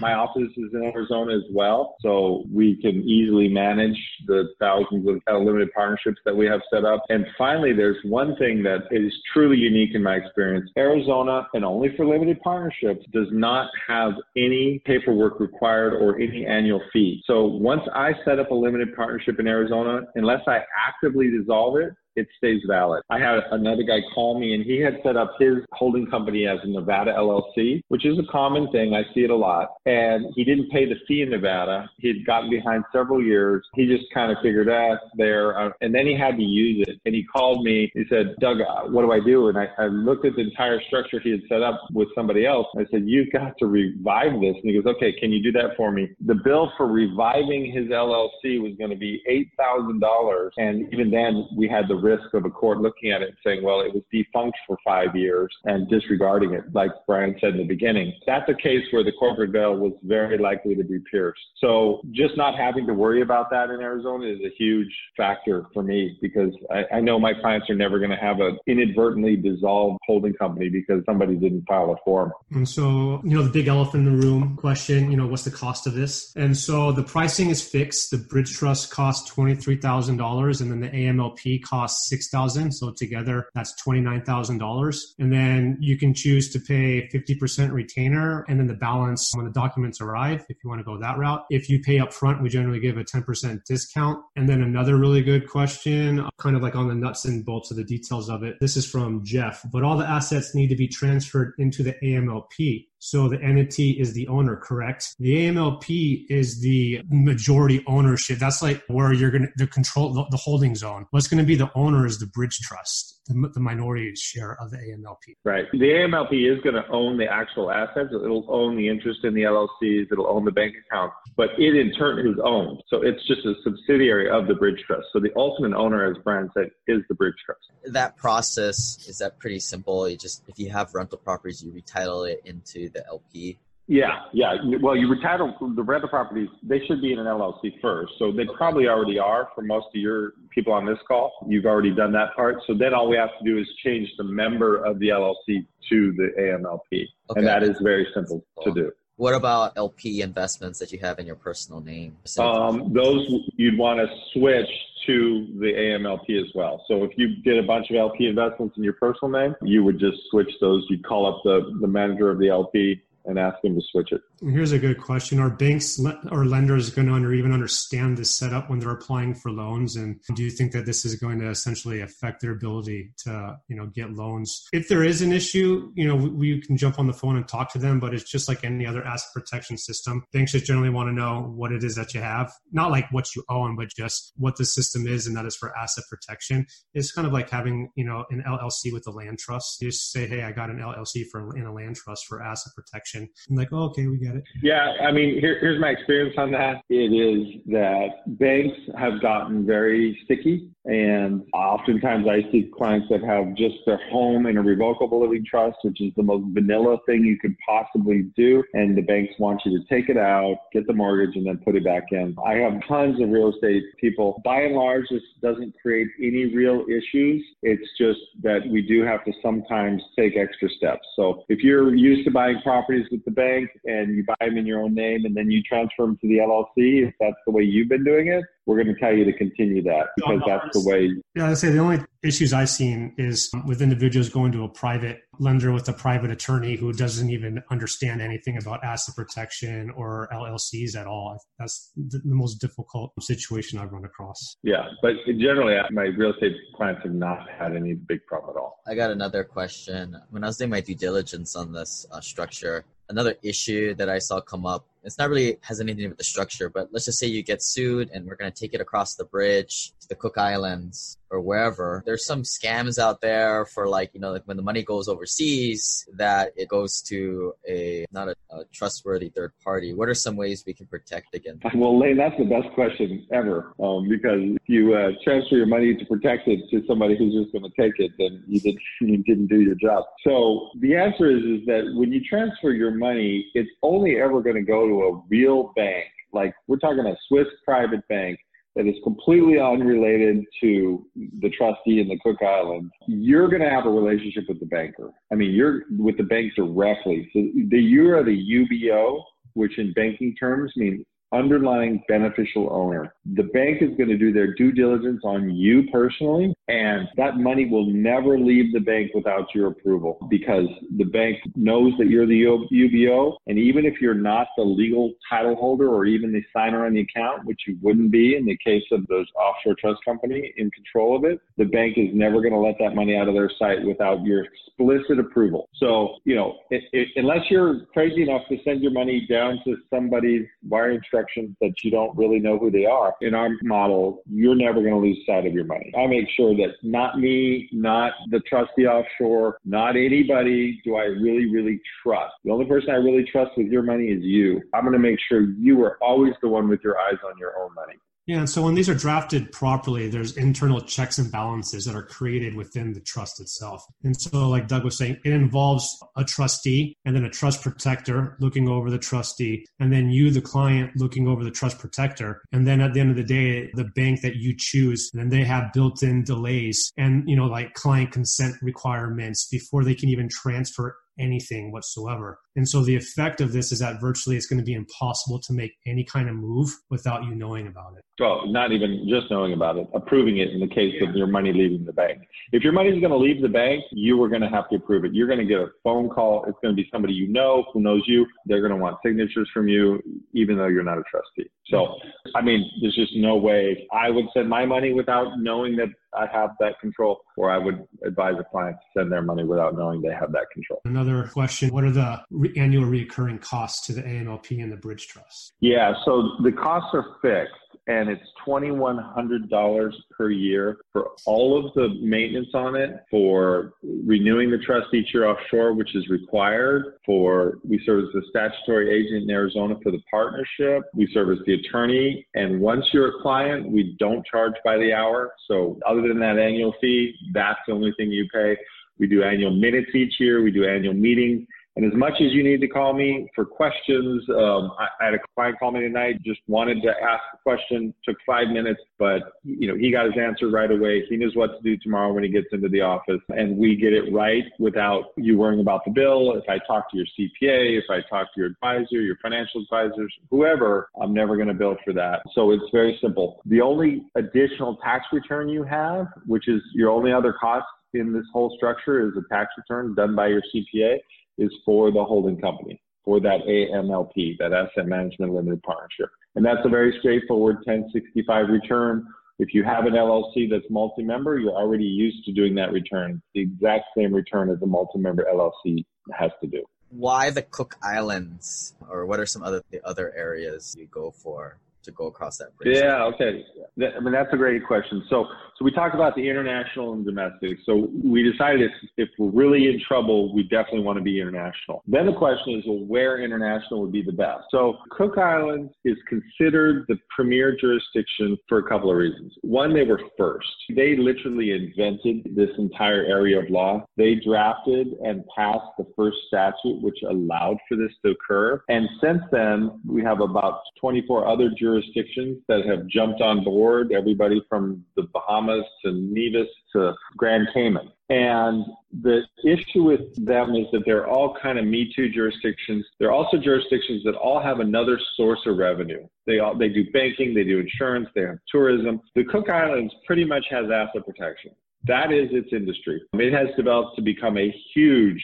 My 0.00 0.14
office 0.14 0.50
is 0.56 0.70
in 0.72 0.82
Arizona 0.94 1.34
as 1.36 1.44
well. 1.50 1.96
So 2.00 2.44
we 2.52 2.76
can 2.80 3.02
easily 3.02 3.48
manage 3.48 3.98
the 4.26 4.48
thousands 4.58 5.08
of 5.08 5.20
uh, 5.30 5.38
limited 5.38 5.72
partnerships 5.72 6.18
that 6.24 6.36
we 6.36 6.46
have 6.46 6.60
set 6.72 6.84
up. 6.84 7.04
And 7.08 7.26
finally, 7.36 7.72
there's 7.72 7.98
one 8.04 8.36
thing 8.36 8.62
that 8.64 8.82
is 8.90 9.12
truly 9.32 9.56
unique 9.56 9.94
in 9.94 10.02
my 10.02 10.16
experience. 10.16 10.70
Arizona, 10.76 11.46
and 11.54 11.64
only 11.64 11.94
for 11.96 12.06
limited 12.06 12.40
partnerships, 12.40 13.04
does 13.12 13.28
not 13.30 13.70
have 13.86 14.12
any 14.36 14.80
paperwork 14.84 15.40
required 15.40 15.94
or 15.94 16.16
any 16.16 16.46
annual 16.46 16.80
fee. 16.92 17.22
So 17.26 17.44
once 17.44 17.82
I 17.94 18.12
set 18.24 18.38
up 18.38 18.50
a 18.50 18.54
limited 18.54 18.94
partnership 18.94 19.38
in 19.38 19.46
Arizona, 19.46 20.02
unless 20.14 20.42
I 20.46 20.60
actively 20.88 21.30
dissolve 21.30 21.76
it, 21.78 21.92
it 22.18 22.28
stays 22.36 22.60
valid. 22.66 23.02
I 23.10 23.18
had 23.18 23.38
another 23.52 23.82
guy 23.82 24.00
call 24.14 24.38
me 24.38 24.54
and 24.54 24.64
he 24.64 24.80
had 24.80 24.98
set 25.04 25.16
up 25.16 25.34
his 25.38 25.58
holding 25.72 26.06
company 26.06 26.46
as 26.46 26.58
a 26.64 26.68
Nevada 26.68 27.12
LLC, 27.12 27.82
which 27.88 28.04
is 28.04 28.18
a 28.18 28.30
common 28.30 28.70
thing. 28.72 28.94
I 28.94 29.02
see 29.14 29.20
it 29.20 29.30
a 29.30 29.36
lot. 29.36 29.74
And 29.86 30.26
he 30.34 30.44
didn't 30.44 30.70
pay 30.70 30.84
the 30.84 30.96
fee 31.06 31.22
in 31.22 31.30
Nevada. 31.30 31.88
He 31.98 32.08
had 32.08 32.26
gotten 32.26 32.50
behind 32.50 32.84
several 32.92 33.22
years. 33.22 33.64
He 33.74 33.86
just 33.86 34.04
kind 34.12 34.32
of 34.32 34.38
figured 34.42 34.66
that 34.68 34.98
there. 35.16 35.58
Uh, 35.58 35.70
and 35.80 35.94
then 35.94 36.06
he 36.06 36.16
had 36.18 36.36
to 36.36 36.42
use 36.42 36.86
it. 36.88 37.00
And 37.06 37.14
he 37.14 37.24
called 37.24 37.64
me. 37.64 37.90
He 37.94 38.04
said, 38.10 38.34
Doug, 38.40 38.60
uh, 38.60 38.88
what 38.88 39.02
do 39.02 39.12
I 39.12 39.20
do? 39.20 39.48
And 39.48 39.56
I, 39.56 39.68
I 39.78 39.86
looked 39.86 40.26
at 40.26 40.34
the 40.34 40.42
entire 40.42 40.80
structure 40.88 41.20
he 41.20 41.30
had 41.30 41.42
set 41.48 41.62
up 41.62 41.80
with 41.92 42.08
somebody 42.14 42.46
else. 42.46 42.66
I 42.76 42.84
said, 42.90 43.04
you've 43.06 43.32
got 43.32 43.56
to 43.58 43.66
revive 43.66 44.40
this. 44.40 44.56
And 44.62 44.70
he 44.70 44.80
goes, 44.80 44.94
okay, 44.96 45.12
can 45.12 45.30
you 45.30 45.42
do 45.42 45.52
that 45.52 45.76
for 45.76 45.92
me? 45.92 46.10
The 46.26 46.34
bill 46.34 46.72
for 46.76 46.86
reviving 46.86 47.72
his 47.72 47.86
LLC 47.88 48.60
was 48.60 48.74
going 48.78 48.90
to 48.90 48.96
be 48.96 49.22
$8,000. 49.60 50.50
And 50.56 50.92
even 50.92 51.10
then 51.10 51.46
we 51.56 51.68
had 51.68 51.86
the 51.88 51.96
risk 52.08 52.34
of 52.34 52.44
a 52.44 52.50
court 52.50 52.78
looking 52.80 53.10
at 53.12 53.22
it 53.22 53.28
and 53.28 53.38
saying, 53.44 53.62
well, 53.62 53.80
it 53.80 53.92
was 53.92 54.02
defunct 54.12 54.56
for 54.66 54.76
five 54.84 55.14
years 55.14 55.50
and 55.64 55.88
disregarding 55.88 56.54
it, 56.54 56.64
like 56.72 56.90
Brian 57.06 57.36
said 57.40 57.50
in 57.54 57.58
the 57.58 57.64
beginning. 57.64 58.12
That's 58.26 58.48
a 58.48 58.54
case 58.54 58.84
where 58.90 59.04
the 59.04 59.12
corporate 59.12 59.50
veil 59.50 59.76
was 59.76 59.92
very 60.02 60.38
likely 60.38 60.74
to 60.74 60.84
be 60.84 60.98
pierced. 61.10 61.40
So 61.58 62.00
just 62.12 62.36
not 62.36 62.56
having 62.56 62.86
to 62.86 62.94
worry 62.94 63.22
about 63.22 63.50
that 63.50 63.70
in 63.70 63.80
Arizona 63.80 64.26
is 64.26 64.40
a 64.40 64.52
huge 64.56 64.94
factor 65.16 65.66
for 65.74 65.82
me 65.82 66.18
because 66.20 66.52
I, 66.70 66.96
I 66.96 67.00
know 67.00 67.18
my 67.18 67.34
clients 67.34 67.68
are 67.70 67.74
never 67.74 67.98
going 67.98 68.10
to 68.10 68.16
have 68.16 68.40
an 68.40 68.58
inadvertently 68.66 69.36
dissolved 69.36 69.98
holding 70.06 70.34
company 70.34 70.68
because 70.68 71.02
somebody 71.04 71.36
didn't 71.36 71.64
file 71.66 71.90
a 71.92 71.96
form. 72.04 72.32
And 72.52 72.68
so, 72.68 73.20
you 73.24 73.36
know, 73.36 73.42
the 73.42 73.50
big 73.50 73.68
elephant 73.68 74.06
in 74.06 74.18
the 74.18 74.26
room 74.26 74.56
question, 74.56 75.10
you 75.10 75.16
know, 75.16 75.26
what's 75.26 75.44
the 75.44 75.50
cost 75.50 75.86
of 75.86 75.94
this? 75.94 76.32
And 76.36 76.56
so 76.56 76.92
the 76.92 77.02
pricing 77.02 77.50
is 77.50 77.62
fixed. 77.62 78.10
The 78.10 78.18
bridge 78.18 78.52
trust 78.54 78.90
costs 78.90 79.30
$23,000 79.32 80.60
and 80.60 80.70
then 80.70 80.80
the 80.80 80.88
AMLP 80.88 81.62
costs 81.62 81.97
six 81.98 82.28
thousand. 82.28 82.72
So 82.72 82.92
together, 82.92 83.48
that's 83.54 83.74
twenty 83.76 84.00
nine 84.00 84.22
thousand 84.22 84.58
dollars. 84.58 85.14
And 85.18 85.32
then 85.32 85.76
you 85.80 85.96
can 85.96 86.14
choose 86.14 86.50
to 86.52 86.60
pay 86.60 87.08
fifty 87.08 87.34
percent 87.34 87.72
retainer, 87.72 88.44
and 88.48 88.58
then 88.58 88.66
the 88.66 88.74
balance 88.74 89.30
when 89.34 89.44
the 89.44 89.52
documents 89.52 90.00
arrive. 90.00 90.44
If 90.48 90.58
you 90.62 90.70
want 90.70 90.80
to 90.80 90.84
go 90.84 90.98
that 90.98 91.18
route, 91.18 91.44
if 91.50 91.68
you 91.68 91.80
pay 91.80 91.98
up 91.98 92.12
front, 92.12 92.42
we 92.42 92.48
generally 92.48 92.80
give 92.80 92.96
a 92.96 93.04
ten 93.04 93.22
percent 93.22 93.64
discount. 93.66 94.22
And 94.36 94.48
then 94.48 94.60
another 94.62 94.96
really 94.96 95.22
good 95.22 95.48
question, 95.48 96.28
kind 96.38 96.56
of 96.56 96.62
like 96.62 96.74
on 96.74 96.88
the 96.88 96.94
nuts 96.94 97.24
and 97.24 97.44
bolts 97.44 97.70
of 97.70 97.76
the 97.76 97.84
details 97.84 98.28
of 98.28 98.42
it. 98.42 98.56
This 98.60 98.76
is 98.76 98.86
from 98.86 99.24
Jeff. 99.24 99.64
But 99.72 99.82
all 99.82 99.96
the 99.96 100.06
assets 100.06 100.54
need 100.54 100.68
to 100.68 100.76
be 100.76 100.88
transferred 100.88 101.54
into 101.58 101.82
the 101.82 101.94
AMLP. 102.02 102.86
So 103.00 103.28
the 103.28 103.40
entity 103.40 103.90
is 103.92 104.12
the 104.12 104.26
owner, 104.28 104.56
correct? 104.56 105.14
The 105.18 105.46
AMLP 105.46 106.24
is 106.28 106.60
the 106.60 107.00
majority 107.08 107.84
ownership. 107.86 108.38
That's 108.38 108.60
like 108.60 108.82
where 108.88 109.12
you're 109.12 109.30
going 109.30 109.44
to 109.44 109.50
the 109.56 109.66
control 109.66 110.12
the, 110.12 110.24
the 110.30 110.36
holding 110.36 110.74
zone. 110.74 111.06
What's 111.10 111.28
going 111.28 111.38
to 111.38 111.46
be 111.46 111.54
the 111.54 111.70
owner 111.74 112.06
is 112.06 112.18
the 112.18 112.26
bridge 112.26 112.58
trust, 112.58 113.17
the, 113.28 113.48
the 113.54 113.60
minority 113.60 114.14
share 114.14 114.56
of 114.60 114.70
the 114.70 114.78
AMLP. 114.78 115.36
Right. 115.44 115.66
The 115.72 115.78
AMLP 115.78 116.56
is 116.56 116.62
going 116.62 116.74
to 116.74 116.86
own 116.90 117.18
the 117.18 117.26
actual 117.26 117.70
assets. 117.70 118.08
It'll 118.12 118.46
own 118.48 118.76
the 118.76 118.88
interest 118.88 119.20
in 119.24 119.34
the 119.34 119.42
LLCs. 119.42 120.10
It'll 120.10 120.26
own 120.26 120.44
the 120.44 120.52
bank 120.52 120.74
account, 120.86 121.12
but 121.36 121.50
it 121.58 121.76
in 121.76 121.92
turn 121.92 122.26
is 122.26 122.36
owned. 122.42 122.82
So 122.88 123.02
it's 123.02 123.24
just 123.26 123.44
a 123.44 123.54
subsidiary 123.62 124.30
of 124.30 124.48
the 124.48 124.54
bridge 124.54 124.82
trust. 124.86 125.06
So 125.12 125.20
the 125.20 125.30
ultimate 125.36 125.76
owner, 125.76 126.10
as 126.10 126.16
Brian 126.24 126.50
said, 126.54 126.70
is 126.86 127.02
the 127.08 127.14
bridge 127.14 127.34
trust. 127.44 127.60
That 127.84 128.16
process 128.16 129.06
is 129.08 129.18
that 129.18 129.38
pretty 129.38 129.60
simple. 129.60 130.08
You 130.08 130.16
just 130.16 130.42
if 130.48 130.58
you 130.58 130.70
have 130.70 130.94
rental 130.94 131.18
properties, 131.18 131.62
you 131.62 131.70
retitle 131.72 132.28
it 132.28 132.42
into 132.44 132.88
the 132.90 133.06
LP? 133.06 133.58
Yeah, 133.88 134.20
yeah. 134.34 134.54
Well, 134.82 134.96
you 134.96 135.08
retitle 135.08 135.54
the 135.74 135.82
rental 135.82 136.10
properties. 136.10 136.50
They 136.62 136.84
should 136.86 137.00
be 137.00 137.12
in 137.12 137.18
an 137.18 137.26
LLC 137.26 137.80
first, 137.80 138.12
so 138.18 138.30
they 138.30 138.44
probably 138.56 138.86
already 138.86 139.18
are 139.18 139.48
for 139.54 139.62
most 139.62 139.86
of 139.86 140.00
your 140.00 140.34
people 140.54 140.74
on 140.74 140.84
this 140.84 140.98
call. 141.08 141.32
You've 141.48 141.64
already 141.64 141.94
done 141.94 142.12
that 142.12 142.36
part. 142.36 142.56
So 142.66 142.74
then 142.74 142.92
all 142.92 143.08
we 143.08 143.16
have 143.16 143.30
to 143.38 143.44
do 143.44 143.58
is 143.58 143.66
change 143.82 144.06
the 144.18 144.24
member 144.24 144.84
of 144.84 144.98
the 144.98 145.08
LLC 145.08 145.66
to 145.88 146.12
the 146.12 146.28
AMLP, 146.38 146.80
okay. 146.92 147.06
and 147.36 147.46
that 147.46 147.62
is 147.62 147.78
very 147.82 148.06
simple 148.14 148.44
to 148.62 148.72
do. 148.74 148.92
What 149.16 149.34
about 149.34 149.72
LP 149.76 150.22
investments 150.22 150.78
that 150.78 150.92
you 150.92 150.98
have 151.00 151.18
in 151.18 151.26
your 151.26 151.34
personal 151.34 151.80
name? 151.80 152.16
Um, 152.38 152.92
those 152.94 153.26
you'd 153.56 153.76
want 153.76 153.98
to 153.98 154.06
switch 154.32 154.68
to 155.06 155.46
the 155.58 155.72
AMLP 155.72 156.40
as 156.40 156.54
well. 156.54 156.84
So 156.86 157.02
if 157.02 157.12
you 157.16 157.36
did 157.42 157.58
a 157.58 157.66
bunch 157.66 157.90
of 157.90 157.96
LP 157.96 158.26
investments 158.26 158.76
in 158.76 158.84
your 158.84 158.92
personal 158.92 159.30
name, 159.30 159.56
you 159.62 159.82
would 159.82 159.98
just 159.98 160.18
switch 160.30 160.50
those. 160.60 160.86
You'd 160.90 161.04
call 161.04 161.26
up 161.26 161.40
the, 161.42 161.76
the 161.80 161.88
manager 161.88 162.30
of 162.30 162.38
the 162.38 162.48
LP 162.50 163.02
and 163.28 163.38
ask 163.38 163.62
him 163.62 163.76
to 163.76 163.82
switch 163.92 164.10
it. 164.10 164.22
Here's 164.40 164.72
a 164.72 164.78
good 164.78 165.00
question: 165.00 165.40
Are 165.40 165.50
banks 165.50 166.00
or 166.30 166.44
lenders 166.44 166.90
going 166.90 167.08
to 167.08 167.14
under, 167.14 167.32
even 167.32 167.52
understand 167.52 168.16
this 168.16 168.36
setup 168.36 168.70
when 168.70 168.78
they're 168.78 168.90
applying 168.90 169.34
for 169.34 169.50
loans? 169.50 169.96
And 169.96 170.20
do 170.34 170.42
you 170.42 170.50
think 170.50 170.72
that 170.72 170.86
this 170.86 171.04
is 171.04 171.16
going 171.16 171.38
to 171.40 171.48
essentially 171.48 172.00
affect 172.00 172.40
their 172.40 172.52
ability 172.52 173.12
to, 173.24 173.58
you 173.68 173.76
know, 173.76 173.86
get 173.86 174.12
loans? 174.12 174.68
If 174.72 174.88
there 174.88 175.02
is 175.02 175.22
an 175.22 175.32
issue, 175.32 175.90
you 175.94 176.06
know, 176.06 176.14
we, 176.14 176.28
we 176.28 176.60
can 176.60 176.76
jump 176.76 176.98
on 176.98 177.06
the 177.06 177.12
phone 177.12 177.36
and 177.36 177.48
talk 177.48 177.72
to 177.72 177.78
them, 177.78 177.98
but 177.98 178.14
it's 178.14 178.30
just 178.30 178.48
like 178.48 178.64
any 178.64 178.86
other 178.86 179.04
asset 179.04 179.28
protection 179.34 179.76
system. 179.76 180.24
Banks 180.32 180.52
just 180.52 180.66
generally 180.66 180.90
want 180.90 181.08
to 181.08 181.12
know 181.12 181.52
what 181.56 181.72
it 181.72 181.82
is 181.82 181.96
that 181.96 182.14
you 182.14 182.20
have, 182.20 182.52
not 182.72 182.90
like 182.90 183.06
what 183.10 183.34
you 183.34 183.42
own, 183.48 183.76
but 183.76 183.88
just 183.96 184.32
what 184.36 184.56
the 184.56 184.64
system 184.64 185.06
is, 185.06 185.26
and 185.26 185.36
that 185.36 185.46
is 185.46 185.56
for 185.56 185.76
asset 185.76 186.04
protection. 186.08 186.66
It's 186.94 187.12
kind 187.12 187.26
of 187.26 187.32
like 187.32 187.50
having, 187.50 187.90
you 187.96 188.04
know, 188.04 188.24
an 188.30 188.44
LLC 188.46 188.92
with 188.92 189.06
a 189.06 189.10
land 189.10 189.38
trust. 189.38 189.80
You 189.82 189.90
just 189.90 190.12
say, 190.12 190.26
hey, 190.26 190.42
I 190.42 190.52
got 190.52 190.70
an 190.70 190.78
LLC 190.78 191.24
for 191.30 191.56
in 191.56 191.66
a 191.66 191.72
land 191.72 191.96
trust 191.96 192.26
for 192.26 192.42
asset 192.42 192.72
protection. 192.74 193.28
And 193.48 193.58
like, 193.58 193.72
oh, 193.72 193.84
okay, 193.84 194.06
we 194.06 194.18
it. 194.36 194.44
Yeah, 194.62 194.92
I 195.02 195.12
mean, 195.12 195.40
here, 195.40 195.58
here's 195.60 195.80
my 195.80 195.90
experience 195.90 196.34
on 196.38 196.50
that. 196.52 196.82
It 196.88 197.12
is 197.12 197.60
that 197.66 198.38
banks 198.38 198.76
have 198.96 199.20
gotten 199.20 199.66
very 199.66 200.18
sticky, 200.24 200.70
and 200.88 201.44
oftentimes 201.52 202.26
I 202.26 202.50
see 202.50 202.70
clients 202.74 203.08
that 203.10 203.22
have 203.22 203.54
just 203.54 203.76
their 203.84 204.00
home 204.10 204.46
in 204.46 204.56
a 204.56 204.62
revocable 204.62 205.20
living 205.20 205.44
trust, 205.44 205.76
which 205.82 206.00
is 206.00 206.12
the 206.16 206.22
most 206.22 206.46
vanilla 206.54 206.96
thing 207.04 207.24
you 207.24 207.38
could 207.38 207.54
possibly 207.66 208.30
do, 208.34 208.64
and 208.72 208.96
the 208.96 209.02
banks 209.02 209.34
want 209.38 209.60
you 209.66 209.78
to 209.78 209.84
take 209.86 210.08
it 210.08 210.16
out, 210.16 210.56
get 210.72 210.86
the 210.86 210.94
mortgage, 210.94 211.36
and 211.36 211.46
then 211.46 211.58
put 211.58 211.76
it 211.76 211.84
back 211.84 212.04
in. 212.10 212.34
I 212.44 212.54
have 212.54 212.80
tons 212.88 213.20
of 213.20 213.28
real 213.28 213.52
estate 213.52 213.82
people. 214.00 214.40
By 214.46 214.62
and 214.62 214.74
large, 214.74 215.04
this 215.10 215.20
doesn't 215.42 215.74
create 215.82 216.08
any 216.18 216.54
real 216.54 216.86
issues. 216.88 217.44
It's 217.62 217.88
just 217.98 218.20
that 218.42 218.60
we 218.70 218.80
do 218.80 219.04
have 219.04 219.26
to 219.26 219.32
sometimes 219.42 220.02
take 220.18 220.38
extra 220.38 220.70
steps. 220.70 221.06
So 221.16 221.44
if 221.50 221.58
you're 221.62 221.94
used 221.94 222.24
to 222.24 222.30
buying 222.30 222.62
properties 222.62 223.06
with 223.10 223.22
the 223.26 223.30
bank 223.30 223.68
and 223.84 224.16
you 224.16 224.24
buy 224.24 224.36
them 224.40 224.56
in 224.56 224.64
your 224.64 224.80
own 224.80 224.94
name 224.94 225.26
and 225.26 225.36
then 225.36 225.50
you 225.50 225.62
transfer 225.62 226.06
them 226.06 226.16
to 226.22 226.28
the 226.28 226.38
LLC, 226.38 227.08
if 227.08 227.14
that's 227.20 227.36
the 227.44 227.52
way 227.52 227.62
you've 227.62 227.90
been 227.90 228.04
doing 228.04 228.28
it, 228.28 228.44
we're 228.68 228.84
going 228.84 228.94
to 228.94 229.00
tell 229.00 229.14
you 229.14 229.24
to 229.24 229.32
continue 229.32 229.82
that 229.82 230.08
because 230.14 230.42
that's 230.46 230.68
the 230.74 230.86
way. 230.86 231.10
Yeah, 231.34 231.48
I 231.48 231.54
say 231.54 231.70
the 231.70 231.78
only 231.78 232.00
issues 232.22 232.52
I've 232.52 232.68
seen 232.68 233.14
is 233.16 233.48
um, 233.54 233.66
with 233.66 233.80
individuals 233.80 234.28
going 234.28 234.52
to 234.52 234.64
a 234.64 234.68
private 234.68 235.22
lender 235.38 235.72
with 235.72 235.88
a 235.88 235.92
private 235.92 236.30
attorney 236.30 236.76
who 236.76 236.92
doesn't 236.92 237.30
even 237.30 237.62
understand 237.70 238.20
anything 238.20 238.56
about 238.58 238.82
asset 238.84 239.14
protection 239.14 239.90
or 239.90 240.28
LLCs 240.32 240.96
at 240.96 241.06
all. 241.06 241.38
That's 241.58 241.92
the 241.96 242.20
most 242.24 242.56
difficult 242.56 243.12
situation 243.20 243.78
I've 243.78 243.92
run 243.92 244.04
across. 244.04 244.56
Yeah, 244.62 244.84
but 245.02 245.12
generally, 245.26 245.76
my 245.90 246.04
real 246.04 246.32
estate 246.32 246.56
clients 246.76 247.02
have 247.04 247.14
not 247.14 247.48
had 247.50 247.74
any 247.74 247.94
big 247.94 248.24
problem 248.26 248.56
at 248.56 248.60
all. 248.60 248.80
I 248.86 248.94
got 248.94 249.10
another 249.10 249.44
question. 249.44 250.16
When 250.30 250.44
I 250.44 250.48
was 250.48 250.56
doing 250.56 250.70
my 250.70 250.80
due 250.80 250.94
diligence 250.94 251.56
on 251.56 251.72
this 251.72 252.06
uh, 252.10 252.20
structure, 252.20 252.84
another 253.08 253.34
issue 253.42 253.94
that 253.94 254.08
I 254.08 254.18
saw 254.18 254.40
come 254.40 254.66
up 254.66 254.86
it's 255.04 255.18
not 255.18 255.30
really 255.30 255.56
has 255.62 255.80
anything 255.80 255.96
to 255.96 256.02
do 256.04 256.08
with 256.10 256.18
the 256.18 256.24
structure, 256.24 256.68
but 256.68 256.88
let's 256.92 257.06
just 257.06 257.18
say 257.18 257.26
you 257.26 257.42
get 257.42 257.62
sued 257.62 258.10
and 258.12 258.26
we're 258.26 258.36
going 258.36 258.52
to 258.52 258.60
take 258.60 258.74
it 258.74 258.80
across 258.80 259.14
the 259.14 259.24
bridge 259.24 259.92
to 260.00 260.08
the 260.08 260.14
Cook 260.14 260.36
Islands 260.36 261.17
or 261.30 261.40
wherever. 261.40 262.02
There's 262.06 262.24
some 262.24 262.42
scams 262.42 262.98
out 262.98 263.20
there 263.20 263.66
for 263.66 263.88
like, 263.88 264.10
you 264.14 264.20
know, 264.20 264.32
like 264.32 264.42
when 264.44 264.56
the 264.56 264.62
money 264.62 264.82
goes 264.82 265.08
overseas, 265.08 266.08
that 266.14 266.52
it 266.56 266.68
goes 266.68 267.00
to 267.02 267.54
a 267.68 268.06
not 268.12 268.28
a, 268.28 268.36
a 268.50 268.64
trustworthy 268.72 269.28
third 269.30 269.52
party. 269.62 269.92
What 269.92 270.08
are 270.08 270.14
some 270.14 270.36
ways 270.36 270.64
we 270.66 270.74
can 270.74 270.86
protect 270.86 271.34
against? 271.34 271.64
Well, 271.74 271.98
Lane, 271.98 272.16
that's 272.16 272.36
the 272.38 272.44
best 272.44 272.72
question 272.74 273.26
ever 273.32 273.74
um, 273.82 274.08
because 274.08 274.40
if 274.40 274.62
you 274.66 274.94
uh, 274.94 275.10
transfer 275.24 275.56
your 275.56 275.66
money 275.66 275.94
to 275.94 276.04
protect 276.06 276.48
it 276.48 276.60
to 276.70 276.86
somebody 276.86 277.16
who's 277.16 277.34
just 277.34 277.52
going 277.52 277.70
to 277.70 277.80
take 277.80 277.98
it, 277.98 278.12
then 278.18 278.42
you 278.46 278.60
didn't 278.60 278.80
you 279.00 279.18
didn't 279.18 279.46
do 279.46 279.60
your 279.60 279.74
job. 279.74 280.04
So 280.24 280.70
the 280.80 280.96
answer 280.96 281.30
is 281.30 281.42
is 281.42 281.66
that 281.66 281.92
when 281.94 282.12
you 282.12 282.22
transfer 282.24 282.70
your 282.70 282.90
money, 282.90 283.50
it's 283.54 283.70
only 283.82 284.20
ever 284.20 284.40
going 284.40 284.56
to 284.56 284.62
go 284.62 284.86
to 284.86 285.02
a 285.02 285.22
real 285.28 285.72
bank, 285.76 286.06
like 286.32 286.54
we're 286.66 286.78
talking 286.78 287.06
a 287.06 287.16
Swiss 287.28 287.46
private 287.64 288.06
bank 288.08 288.38
that 288.78 288.86
is 288.86 288.94
completely 289.02 289.58
unrelated 289.58 290.44
to 290.60 291.04
the 291.40 291.50
trustee 291.50 292.00
in 292.00 292.06
the 292.08 292.16
Cook 292.22 292.40
Islands, 292.42 292.92
you're 293.08 293.48
going 293.48 293.60
to 293.60 293.68
have 293.68 293.86
a 293.86 293.90
relationship 293.90 294.44
with 294.48 294.60
the 294.60 294.66
banker. 294.66 295.10
I 295.32 295.34
mean, 295.34 295.50
you're 295.50 295.82
with 295.98 296.16
the 296.16 296.22
bank 296.22 296.52
directly. 296.54 297.28
So 297.32 297.40
the, 297.70 297.76
you 297.76 298.08
are 298.14 298.22
the 298.22 298.30
UBO, 298.30 299.20
which 299.54 299.78
in 299.78 299.92
banking 299.94 300.32
terms 300.36 300.72
means 300.76 301.04
underlying 301.32 302.04
beneficial 302.06 302.68
owner. 302.70 303.12
The 303.34 303.42
bank 303.42 303.82
is 303.82 303.96
going 303.96 304.10
to 304.10 304.16
do 304.16 304.32
their 304.32 304.54
due 304.54 304.70
diligence 304.70 305.22
on 305.24 305.50
you 305.50 305.88
personally, 305.90 306.54
and 306.68 307.08
that 307.16 307.36
money 307.36 307.66
will 307.66 307.86
never 307.86 308.38
leave 308.38 308.72
the 308.72 308.80
bank 308.80 309.12
without 309.14 309.54
your 309.54 309.68
approval 309.68 310.18
because 310.30 310.66
the 310.96 311.04
bank 311.04 311.38
knows 311.56 311.92
that 311.98 312.08
you're 312.08 312.26
the 312.26 312.42
UBO. 312.42 313.36
And 313.46 313.58
even 313.58 313.84
if 313.84 314.00
you're 314.00 314.14
not 314.14 314.48
the 314.56 314.64
legal 314.64 315.12
title 315.28 315.56
holder 315.56 315.88
or 315.88 316.04
even 316.06 316.32
the 316.32 316.42
signer 316.52 316.86
on 316.86 316.94
the 316.94 317.00
account, 317.00 317.44
which 317.44 317.62
you 317.66 317.76
wouldn't 317.82 318.10
be 318.10 318.36
in 318.36 318.44
the 318.44 318.56
case 318.64 318.84
of 318.92 319.06
those 319.06 319.26
offshore 319.34 319.74
trust 319.78 320.00
company 320.04 320.52
in 320.56 320.70
control 320.70 321.16
of 321.16 321.24
it, 321.24 321.40
the 321.56 321.64
bank 321.64 321.96
is 321.96 322.08
never 322.12 322.40
going 322.40 322.52
to 322.52 322.58
let 322.58 322.76
that 322.78 322.94
money 322.94 323.16
out 323.16 323.28
of 323.28 323.34
their 323.34 323.50
sight 323.58 323.84
without 323.84 324.22
your 324.24 324.44
explicit 324.44 325.18
approval. 325.18 325.68
So, 325.74 326.16
you 326.24 326.34
know, 326.34 326.58
it, 326.70 326.84
it, 326.92 327.08
unless 327.16 327.50
you're 327.50 327.86
crazy 327.92 328.22
enough 328.22 328.42
to 328.48 328.58
send 328.64 328.82
your 328.82 328.92
money 328.92 329.26
down 329.28 329.60
to 329.64 329.76
somebody's 329.90 330.46
wire 330.68 330.90
instruction 330.90 331.08
instructions 331.18 331.56
that 331.60 331.72
you 331.82 331.90
don't 331.90 332.16
really 332.16 332.38
know 332.38 332.58
who 332.58 332.70
they 332.70 332.84
are. 332.84 333.14
In 333.20 333.34
our 333.34 333.50
model, 333.62 334.22
you're 334.30 334.54
never 334.54 334.80
going 334.80 334.94
to 334.94 335.00
lose 335.00 335.18
sight 335.26 335.46
of 335.46 335.52
your 335.52 335.64
money. 335.64 335.92
I 335.96 336.06
make 336.06 336.28
sure 336.36 336.56
that 336.58 336.74
not 336.82 337.18
me, 337.18 337.68
not 337.72 338.12
the 338.30 338.40
trustee 338.40 338.86
offshore, 338.86 339.58
not 339.64 339.96
anybody 339.96 340.80
do 340.84 340.96
I 340.96 341.04
really, 341.04 341.50
really 341.50 341.80
trust. 342.02 342.34
The 342.44 342.52
only 342.52 342.66
person 342.66 342.90
I 342.90 342.96
really 342.96 343.24
trust 343.30 343.52
with 343.56 343.68
your 343.68 343.82
money 343.82 344.06
is 344.06 344.22
you. 344.22 344.60
I'm 344.74 344.82
going 344.82 344.92
to 344.92 344.98
make 344.98 345.18
sure 345.28 345.40
you 345.40 345.82
are 345.82 345.98
always 346.02 346.34
the 346.42 346.48
one 346.48 346.68
with 346.68 346.80
your 346.82 346.98
eyes 346.98 347.18
on 347.24 347.38
your 347.38 347.58
own 347.60 347.74
money. 347.74 347.94
Yeah, 348.28 348.40
and 348.40 348.50
so 348.50 348.60
when 348.60 348.74
these 348.74 348.90
are 348.90 348.94
drafted 348.94 349.52
properly, 349.52 350.10
there's 350.10 350.36
internal 350.36 350.82
checks 350.82 351.16
and 351.16 351.32
balances 351.32 351.86
that 351.86 351.94
are 351.94 352.02
created 352.02 352.54
within 352.54 352.92
the 352.92 353.00
trust 353.00 353.40
itself. 353.40 353.82
And 354.04 354.14
so, 354.20 354.46
like 354.50 354.68
Doug 354.68 354.84
was 354.84 354.98
saying, 354.98 355.16
it 355.24 355.32
involves 355.32 355.98
a 356.14 356.24
trustee 356.24 356.94
and 357.06 357.16
then 357.16 357.24
a 357.24 357.30
trust 357.30 357.62
protector 357.62 358.36
looking 358.38 358.68
over 358.68 358.90
the 358.90 358.98
trustee, 358.98 359.64
and 359.80 359.90
then 359.90 360.10
you, 360.10 360.30
the 360.30 360.42
client, 360.42 360.92
looking 360.94 361.26
over 361.26 361.42
the 361.42 361.50
trust 361.50 361.78
protector. 361.78 362.42
And 362.52 362.66
then 362.66 362.82
at 362.82 362.92
the 362.92 363.00
end 363.00 363.08
of 363.08 363.16
the 363.16 363.24
day, 363.24 363.70
the 363.72 363.90
bank 363.96 364.20
that 364.20 364.36
you 364.36 364.54
choose, 364.54 365.10
then 365.14 365.30
they 365.30 365.44
have 365.44 365.72
built 365.72 366.02
in 366.02 366.22
delays 366.22 366.92
and, 366.98 367.26
you 367.26 367.34
know, 367.34 367.46
like 367.46 367.72
client 367.72 368.12
consent 368.12 368.56
requirements 368.60 369.48
before 369.48 369.84
they 369.84 369.94
can 369.94 370.10
even 370.10 370.28
transfer 370.28 370.98
anything 371.18 371.72
whatsoever. 371.72 372.38
And 372.56 372.68
so 372.68 372.82
the 372.82 372.96
effect 372.96 373.40
of 373.40 373.52
this 373.52 373.70
is 373.72 373.78
that 373.78 374.00
virtually 374.00 374.36
it's 374.36 374.46
going 374.46 374.58
to 374.58 374.64
be 374.64 374.74
impossible 374.74 375.40
to 375.40 375.52
make 375.52 375.72
any 375.86 376.04
kind 376.04 376.28
of 376.28 376.34
move 376.34 376.70
without 376.90 377.24
you 377.24 377.34
knowing 377.34 377.66
about 377.66 377.94
it. 377.96 378.04
Well, 378.18 378.46
not 378.46 378.72
even 378.72 379.06
just 379.08 379.30
knowing 379.30 379.52
about 379.52 379.76
it, 379.76 379.86
approving 379.94 380.38
it 380.38 380.50
in 380.50 380.58
the 380.58 380.66
case 380.66 380.94
yeah. 381.00 381.08
of 381.08 381.14
your 381.14 381.28
money 381.28 381.52
leaving 381.52 381.84
the 381.84 381.92
bank. 381.92 382.22
If 382.52 382.64
your 382.64 382.72
money 382.72 382.88
is 382.88 383.00
going 383.00 383.12
to 383.12 383.16
leave 383.16 383.40
the 383.40 383.48
bank, 383.48 383.84
you 383.92 384.20
are 384.22 384.28
going 384.28 384.42
to 384.42 384.48
have 384.48 384.68
to 384.70 384.76
approve 384.76 385.04
it. 385.04 385.14
You're 385.14 385.28
going 385.28 385.38
to 385.38 385.44
get 385.44 385.60
a 385.60 385.68
phone 385.84 386.08
call. 386.08 386.44
It's 386.48 386.58
going 386.62 386.74
to 386.74 386.82
be 386.82 386.88
somebody 386.92 387.14
you 387.14 387.28
know 387.28 387.64
who 387.72 387.80
knows 387.80 388.02
you. 388.06 388.26
They're 388.46 388.60
going 388.60 388.72
to 388.72 388.76
want 388.76 388.96
signatures 389.04 389.48
from 389.54 389.68
you, 389.68 390.02
even 390.34 390.56
though 390.56 390.66
you're 390.66 390.82
not 390.82 390.98
a 390.98 391.04
trustee. 391.08 391.48
So, 391.66 391.94
I 392.34 392.40
mean, 392.40 392.68
there's 392.80 392.96
just 392.96 393.12
no 393.14 393.36
way 393.36 393.86
I 393.92 394.10
would 394.10 394.26
send 394.34 394.48
my 394.48 394.66
money 394.66 394.92
without 394.92 395.38
knowing 395.38 395.76
that 395.76 395.88
I 396.14 396.26
have 396.32 396.50
that 396.60 396.80
control, 396.80 397.20
or 397.36 397.50
I 397.50 397.58
would 397.58 397.86
advise 398.04 398.34
a 398.40 398.44
client 398.44 398.76
to 398.76 399.00
send 399.00 399.12
their 399.12 399.22
money 399.22 399.44
without 399.44 399.76
knowing 399.76 400.00
they 400.00 400.12
have 400.12 400.32
that 400.32 400.46
control. 400.52 400.80
Another 400.86 401.07
question 401.32 401.72
What 401.72 401.84
are 401.84 401.90
the 401.90 402.22
re- 402.30 402.52
annual 402.56 402.84
recurring 402.84 403.38
costs 403.38 403.86
to 403.86 403.92
the 403.92 404.02
AMLP 404.02 404.62
and 404.62 404.72
the 404.72 404.76
Bridge 404.76 405.06
Trust? 405.08 405.52
Yeah, 405.60 405.94
so 406.04 406.30
the 406.42 406.52
costs 406.52 406.90
are 406.94 407.16
fixed 407.22 407.54
and 407.88 408.10
it's 408.10 408.22
$2,100 408.46 409.92
per 410.16 410.30
year 410.30 410.78
for 410.92 411.12
all 411.24 411.58
of 411.58 411.72
the 411.74 411.88
maintenance 412.02 412.50
on 412.52 412.76
it, 412.76 413.02
for 413.10 413.72
renewing 413.82 414.50
the 414.50 414.58
trust 414.58 414.92
each 414.92 415.12
year 415.14 415.26
offshore, 415.26 415.72
which 415.72 415.96
is 415.96 416.06
required, 416.08 416.98
for 417.04 417.58
we 417.66 417.80
serve 417.84 418.04
as 418.04 418.10
the 418.12 418.22
statutory 418.28 418.94
agent 418.94 419.24
in 419.24 419.30
Arizona 419.30 419.74
for 419.82 419.90
the 419.90 420.00
partnership, 420.10 420.82
we 420.94 421.08
serve 421.14 421.30
as 421.30 421.38
the 421.46 421.54
attorney, 421.54 422.26
and 422.34 422.60
once 422.60 422.84
you're 422.92 423.18
a 423.18 423.22
client, 423.22 423.70
we 423.70 423.96
don't 423.98 424.24
charge 424.26 424.54
by 424.64 424.76
the 424.76 424.92
hour. 424.92 425.32
So 425.48 425.78
other 425.88 426.02
than 426.02 426.20
that 426.20 426.38
annual 426.38 426.74
fee, 426.80 427.14
that's 427.32 427.58
the 427.66 427.72
only 427.72 427.92
thing 427.96 428.12
you 428.12 428.28
pay. 428.32 428.56
We 428.98 429.06
do 429.06 429.22
annual 429.22 429.52
minutes 429.52 429.94
each 429.94 430.20
year, 430.20 430.42
we 430.42 430.50
do 430.50 430.66
annual 430.66 430.94
meetings 430.94 431.46
and 431.78 431.86
as 431.86 431.96
much 431.96 432.14
as 432.14 432.32
you 432.32 432.42
need 432.42 432.60
to 432.60 432.66
call 432.66 432.92
me 432.92 433.30
for 433.36 433.44
questions, 433.44 434.24
um, 434.30 434.72
I, 434.80 434.88
I, 435.00 435.04
had 435.04 435.14
a 435.14 435.18
client 435.36 435.60
call 435.60 435.70
me 435.70 435.78
tonight, 435.78 436.20
just 436.24 436.40
wanted 436.48 436.82
to 436.82 436.88
ask 436.88 437.22
a 437.32 437.36
question, 437.44 437.94
took 438.04 438.16
five 438.26 438.48
minutes, 438.48 438.80
but 438.98 439.20
you 439.44 439.68
know 439.68 439.76
he 439.76 439.92
got 439.92 440.06
his 440.06 440.14
answer 440.20 440.48
right 440.50 440.72
away. 440.72 441.04
He 441.08 441.16
knows 441.16 441.36
what 441.36 441.56
to 441.56 441.62
do 441.62 441.76
tomorrow 441.76 442.12
when 442.12 442.24
he 442.24 442.30
gets 442.30 442.48
into 442.50 442.68
the 442.68 442.80
office, 442.80 443.20
and 443.28 443.56
we 443.56 443.76
get 443.76 443.92
it 443.92 444.12
right 444.12 444.42
without 444.58 445.12
you 445.16 445.38
worrying 445.38 445.60
about 445.60 445.84
the 445.84 445.92
bill. 445.92 446.34
If 446.34 446.48
I 446.48 446.58
talk 446.66 446.90
to 446.90 446.96
your 446.96 447.06
CPA, 447.16 447.78
if 447.78 447.84
I 447.88 448.00
talk 448.10 448.34
to 448.34 448.40
your 448.40 448.46
advisor, 448.46 449.00
your 449.00 449.16
financial 449.22 449.62
advisors, 449.62 450.12
whoever, 450.32 450.88
I'm 451.00 451.14
never 451.14 451.36
going 451.36 451.46
to 451.46 451.54
bill 451.54 451.76
for 451.84 451.92
that. 451.92 452.22
So 452.34 452.50
it's 452.50 452.64
very 452.72 452.98
simple. 453.00 453.40
The 453.46 453.60
only 453.60 454.02
additional 454.16 454.78
tax 454.82 455.04
return 455.12 455.48
you 455.48 455.62
have, 455.62 456.08
which 456.26 456.48
is 456.48 456.60
your 456.74 456.90
only 456.90 457.12
other 457.12 457.36
cost 457.40 457.66
in 457.94 458.12
this 458.12 458.24
whole 458.32 458.52
structure, 458.56 459.06
is 459.06 459.12
a 459.16 459.32
tax 459.32 459.50
return 459.56 459.94
done 459.94 460.16
by 460.16 460.26
your 460.26 460.42
CPA 460.52 460.98
is 461.38 461.50
for 461.64 461.90
the 461.90 462.04
holding 462.04 462.40
company 462.40 462.80
for 463.04 463.20
that 463.20 463.40
AMLP, 463.48 464.36
that 464.38 464.52
Asset 464.52 464.86
Management 464.86 465.32
Limited 465.32 465.62
Partnership. 465.62 466.10
And 466.34 466.44
that's 466.44 466.60
a 466.64 466.68
very 466.68 466.94
straightforward 466.98 467.56
1065 467.64 468.48
return. 468.50 469.06
If 469.38 469.54
you 469.54 469.64
have 469.64 469.86
an 469.86 469.94
LLC 469.94 470.50
that's 470.50 470.68
multi-member, 470.68 471.38
you're 471.38 471.54
already 471.54 471.84
used 471.84 472.24
to 472.26 472.32
doing 472.32 472.54
that 472.56 472.70
return. 472.72 473.22
The 473.34 473.40
exact 473.40 473.84
same 473.96 474.12
return 474.12 474.50
as 474.50 474.60
a 474.62 474.66
multi-member 474.66 475.26
LLC 475.32 475.84
has 476.12 476.32
to 476.42 476.48
do. 476.48 476.64
Why 476.90 477.30
the 477.30 477.42
Cook 477.42 477.76
Islands, 477.82 478.74
or 478.90 479.06
what 479.06 479.20
are 479.20 479.26
some 479.26 479.42
other 479.42 479.62
the 479.70 479.86
other 479.86 480.12
areas 480.14 480.74
you 480.76 480.86
go 480.86 481.10
for? 481.10 481.58
To 481.88 481.92
go 481.92 482.06
across 482.06 482.38
that 482.38 482.56
bridge? 482.56 482.76
Yeah, 482.76 483.04
okay. 483.04 483.44
I 483.80 484.00
mean, 484.00 484.12
that's 484.12 484.32
a 484.32 484.36
great 484.36 484.66
question. 484.66 485.02
So, 485.08 485.26
so 485.56 485.64
we 485.64 485.72
talked 485.72 485.94
about 485.94 486.14
the 486.14 486.28
international 486.28 486.92
and 486.92 487.04
domestic. 487.04 487.58
So 487.64 487.88
we 488.04 488.22
decided 488.22 488.62
if, 488.62 488.72
if 488.96 489.08
we're 489.18 489.30
really 489.30 489.66
in 489.66 489.80
trouble, 489.86 490.34
we 490.34 490.44
definitely 490.44 490.82
want 490.82 490.98
to 490.98 491.02
be 491.02 491.20
international. 491.20 491.82
Then 491.86 492.06
the 492.06 492.12
question 492.12 492.58
is, 492.58 492.64
well, 492.66 492.84
where 492.84 493.22
international 493.22 493.80
would 493.82 493.92
be 493.92 494.02
the 494.02 494.12
best? 494.12 494.44
So 494.50 494.76
Cook 494.90 495.18
Islands 495.18 495.72
is 495.84 495.96
considered 496.08 496.84
the 496.88 496.96
premier 497.14 497.56
jurisdiction 497.56 498.36
for 498.48 498.58
a 498.58 498.68
couple 498.68 498.90
of 498.90 498.96
reasons. 498.96 499.32
One, 499.42 499.74
they 499.74 499.84
were 499.84 500.00
first. 500.16 500.48
They 500.74 500.96
literally 500.96 501.52
invented 501.52 502.34
this 502.36 502.50
entire 502.58 503.04
area 503.04 503.40
of 503.40 503.50
law. 503.50 503.84
They 503.96 504.16
drafted 504.16 504.88
and 505.04 505.24
passed 505.36 505.66
the 505.78 505.86
first 505.96 506.18
statute 506.28 506.82
which 506.82 506.98
allowed 507.08 507.56
for 507.68 507.76
this 507.76 507.92
to 508.04 508.12
occur. 508.12 508.62
And 508.68 508.88
since 509.02 509.22
then, 509.32 509.80
we 509.86 510.02
have 510.02 510.20
about 510.20 510.60
24 510.80 511.26
other 511.26 511.50
jurisdictions 511.58 511.77
jurisdictions 511.78 512.38
that 512.48 512.64
have 512.66 512.86
jumped 512.86 513.20
on 513.20 513.44
board, 513.44 513.92
everybody 513.92 514.42
from 514.48 514.84
the 514.96 515.02
Bahamas 515.12 515.64
to 515.84 515.92
Nevis 515.92 516.48
to 516.72 516.92
Grand 517.16 517.48
Cayman. 517.54 517.90
And 518.10 518.64
the 519.02 519.22
issue 519.44 519.82
with 519.82 520.14
them 520.24 520.54
is 520.54 520.66
that 520.72 520.82
they're 520.86 521.06
all 521.06 521.36
kind 521.42 521.58
of 521.58 521.66
Me 521.66 521.92
Too 521.94 522.08
jurisdictions. 522.08 522.86
They're 522.98 523.12
also 523.12 523.36
jurisdictions 523.36 524.02
that 524.04 524.14
all 524.14 524.40
have 524.40 524.60
another 524.60 524.98
source 525.14 525.40
of 525.46 525.58
revenue. 525.58 526.06
They 526.26 526.38
all 526.38 526.56
they 526.56 526.68
do 526.68 526.90
banking, 526.92 527.34
they 527.34 527.44
do 527.44 527.60
insurance, 527.60 528.08
they 528.14 528.22
have 528.22 528.38
tourism. 528.50 529.00
The 529.14 529.24
Cook 529.24 529.50
Islands 529.50 529.92
pretty 530.06 530.24
much 530.24 530.46
has 530.50 530.70
asset 530.70 531.04
protection. 531.04 531.52
That 531.84 532.10
is 532.10 532.28
its 532.32 532.48
industry. 532.52 533.02
It 533.12 533.32
has 533.32 533.54
developed 533.56 533.96
to 533.96 534.02
become 534.02 534.38
a 534.38 534.54
huge 534.74 535.22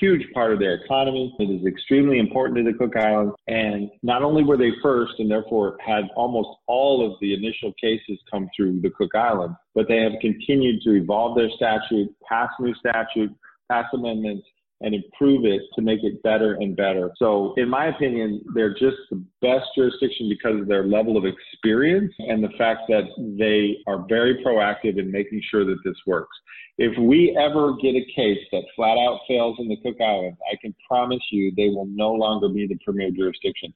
huge 0.00 0.22
part 0.32 0.52
of 0.52 0.58
their 0.58 0.74
economy. 0.74 1.34
It 1.38 1.44
is 1.44 1.66
extremely 1.66 2.18
important 2.18 2.58
to 2.58 2.72
the 2.72 2.76
Cook 2.78 2.96
Islands. 2.96 3.34
And 3.46 3.90
not 4.02 4.22
only 4.22 4.44
were 4.44 4.56
they 4.56 4.72
first 4.82 5.14
and 5.18 5.30
therefore 5.30 5.76
had 5.84 6.04
almost 6.16 6.48
all 6.66 7.04
of 7.04 7.18
the 7.20 7.34
initial 7.34 7.72
cases 7.80 8.18
come 8.30 8.48
through 8.56 8.80
the 8.80 8.90
Cook 8.90 9.14
Islands, 9.14 9.56
but 9.74 9.86
they 9.88 9.98
have 9.98 10.12
continued 10.20 10.82
to 10.82 10.92
evolve 10.92 11.36
their 11.36 11.50
statute, 11.56 12.14
pass 12.28 12.50
new 12.60 12.74
statute, 12.74 13.32
pass 13.70 13.86
amendments, 13.92 14.46
and 14.84 14.94
improve 14.94 15.44
it 15.46 15.62
to 15.74 15.82
make 15.82 16.00
it 16.02 16.22
better 16.22 16.54
and 16.54 16.76
better. 16.76 17.10
So, 17.16 17.54
in 17.56 17.68
my 17.68 17.86
opinion, 17.86 18.44
they're 18.54 18.74
just 18.74 18.98
the 19.10 19.24
best 19.40 19.64
jurisdiction 19.74 20.28
because 20.28 20.60
of 20.60 20.68
their 20.68 20.86
level 20.86 21.16
of 21.16 21.24
experience 21.24 22.12
and 22.18 22.44
the 22.44 22.52
fact 22.58 22.82
that 22.88 23.04
they 23.38 23.78
are 23.90 24.04
very 24.08 24.44
proactive 24.44 24.98
in 24.98 25.10
making 25.10 25.40
sure 25.50 25.64
that 25.64 25.78
this 25.84 25.96
works. 26.06 26.36
If 26.76 26.98
we 26.98 27.36
ever 27.40 27.74
get 27.80 27.94
a 27.94 28.04
case 28.14 28.40
that 28.52 28.64
flat 28.76 28.98
out 28.98 29.20
fails 29.26 29.56
in 29.60 29.68
the 29.68 29.76
Cook 29.76 29.96
Islands, 30.00 30.38
I 30.52 30.56
can 30.60 30.74
promise 30.88 31.22
you 31.30 31.52
they 31.56 31.68
will 31.68 31.86
no 31.86 32.12
longer 32.12 32.48
be 32.48 32.66
the 32.66 32.78
premier 32.84 33.10
jurisdiction 33.10 33.72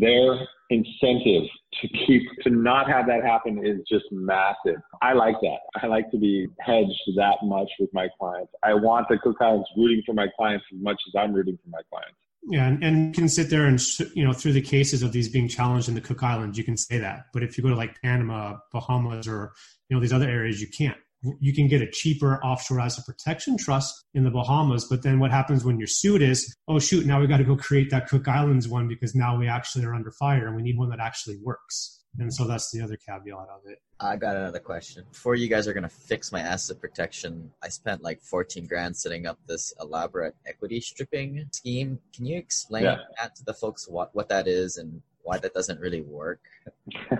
their 0.00 0.46
incentive 0.70 1.44
to 1.80 1.88
keep 2.06 2.22
to 2.42 2.50
not 2.50 2.88
have 2.88 3.06
that 3.06 3.22
happen 3.22 3.64
is 3.64 3.80
just 3.88 4.04
massive. 4.10 4.80
I 5.02 5.12
like 5.12 5.36
that. 5.42 5.58
I 5.82 5.86
like 5.86 6.10
to 6.12 6.18
be 6.18 6.48
hedged 6.60 7.02
that 7.16 7.36
much 7.42 7.68
with 7.78 7.90
my 7.92 8.08
clients. 8.18 8.52
I 8.62 8.74
want 8.74 9.08
the 9.08 9.18
Cook 9.18 9.36
Islands 9.40 9.68
rooting 9.76 10.02
for 10.06 10.14
my 10.14 10.28
clients 10.36 10.64
as 10.72 10.80
much 10.80 11.00
as 11.08 11.14
I'm 11.18 11.32
rooting 11.32 11.58
for 11.62 11.70
my 11.70 11.80
clients. 11.90 12.16
Yeah, 12.44 12.66
and, 12.66 12.82
and 12.82 13.06
you 13.08 13.12
can 13.12 13.28
sit 13.28 13.50
there 13.50 13.66
and 13.66 13.80
you 14.14 14.24
know 14.24 14.32
through 14.32 14.52
the 14.52 14.62
cases 14.62 15.02
of 15.02 15.12
these 15.12 15.28
being 15.28 15.48
challenged 15.48 15.88
in 15.88 15.94
the 15.94 16.00
Cook 16.00 16.22
Islands, 16.22 16.58
you 16.58 16.64
can 16.64 16.76
say 16.76 16.98
that. 16.98 17.26
But 17.32 17.42
if 17.42 17.56
you 17.56 17.62
go 17.62 17.70
to 17.70 17.76
like 17.76 18.00
Panama, 18.02 18.56
Bahamas, 18.72 19.28
or 19.28 19.52
you 19.88 19.96
know 19.96 20.00
these 20.00 20.12
other 20.12 20.28
areas, 20.28 20.60
you 20.60 20.68
can't 20.68 20.96
you 21.40 21.54
can 21.54 21.68
get 21.68 21.80
a 21.82 21.90
cheaper 21.90 22.42
offshore 22.42 22.80
asset 22.80 23.04
protection 23.06 23.56
trust 23.56 24.04
in 24.14 24.24
the 24.24 24.30
Bahamas. 24.30 24.86
But 24.88 25.02
then 25.02 25.18
what 25.18 25.30
happens 25.30 25.64
when 25.64 25.78
you're 25.78 25.86
sued 25.86 26.22
is, 26.22 26.54
oh 26.68 26.78
shoot, 26.78 27.06
now 27.06 27.20
we 27.20 27.26
got 27.26 27.38
to 27.38 27.44
go 27.44 27.56
create 27.56 27.90
that 27.90 28.08
Cook 28.08 28.28
Islands 28.28 28.68
one 28.68 28.88
because 28.88 29.14
now 29.14 29.38
we 29.38 29.48
actually 29.48 29.84
are 29.84 29.94
under 29.94 30.10
fire 30.10 30.46
and 30.46 30.56
we 30.56 30.62
need 30.62 30.78
one 30.78 30.90
that 30.90 31.00
actually 31.00 31.38
works. 31.42 32.02
And 32.18 32.32
so 32.32 32.46
that's 32.46 32.70
the 32.70 32.82
other 32.82 32.96
caveat 32.96 33.48
of 33.48 33.62
it. 33.66 33.78
I 33.98 34.16
got 34.16 34.36
another 34.36 34.58
question. 34.58 35.04
Before 35.10 35.34
you 35.34 35.48
guys 35.48 35.66
are 35.66 35.72
going 35.72 35.84
to 35.84 35.88
fix 35.88 36.30
my 36.30 36.40
asset 36.40 36.80
protection, 36.80 37.50
I 37.62 37.68
spent 37.68 38.02
like 38.02 38.20
14 38.20 38.66
grand 38.66 38.96
setting 38.96 39.26
up 39.26 39.38
this 39.46 39.72
elaborate 39.80 40.34
equity 40.46 40.80
stripping 40.80 41.46
scheme. 41.52 42.00
Can 42.14 42.26
you 42.26 42.36
explain 42.36 42.84
yeah. 42.84 42.98
that 43.18 43.34
to 43.36 43.44
the 43.44 43.54
folks 43.54 43.88
what, 43.88 44.14
what 44.14 44.28
that 44.28 44.46
is 44.46 44.76
and 44.76 45.00
why 45.22 45.38
that 45.38 45.54
doesn't 45.54 45.80
really 45.80 46.02
work. 46.02 46.40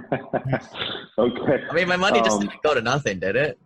okay. 1.19 1.65
I 1.71 1.75
mean, 1.75 1.89
my 1.89 1.97
money 1.97 2.21
just 2.21 2.37
um, 2.37 2.41
didn't 2.41 2.63
go 2.63 2.75
to 2.75 2.83
nothing, 2.83 3.19
did 3.19 3.37
it? 3.37 3.59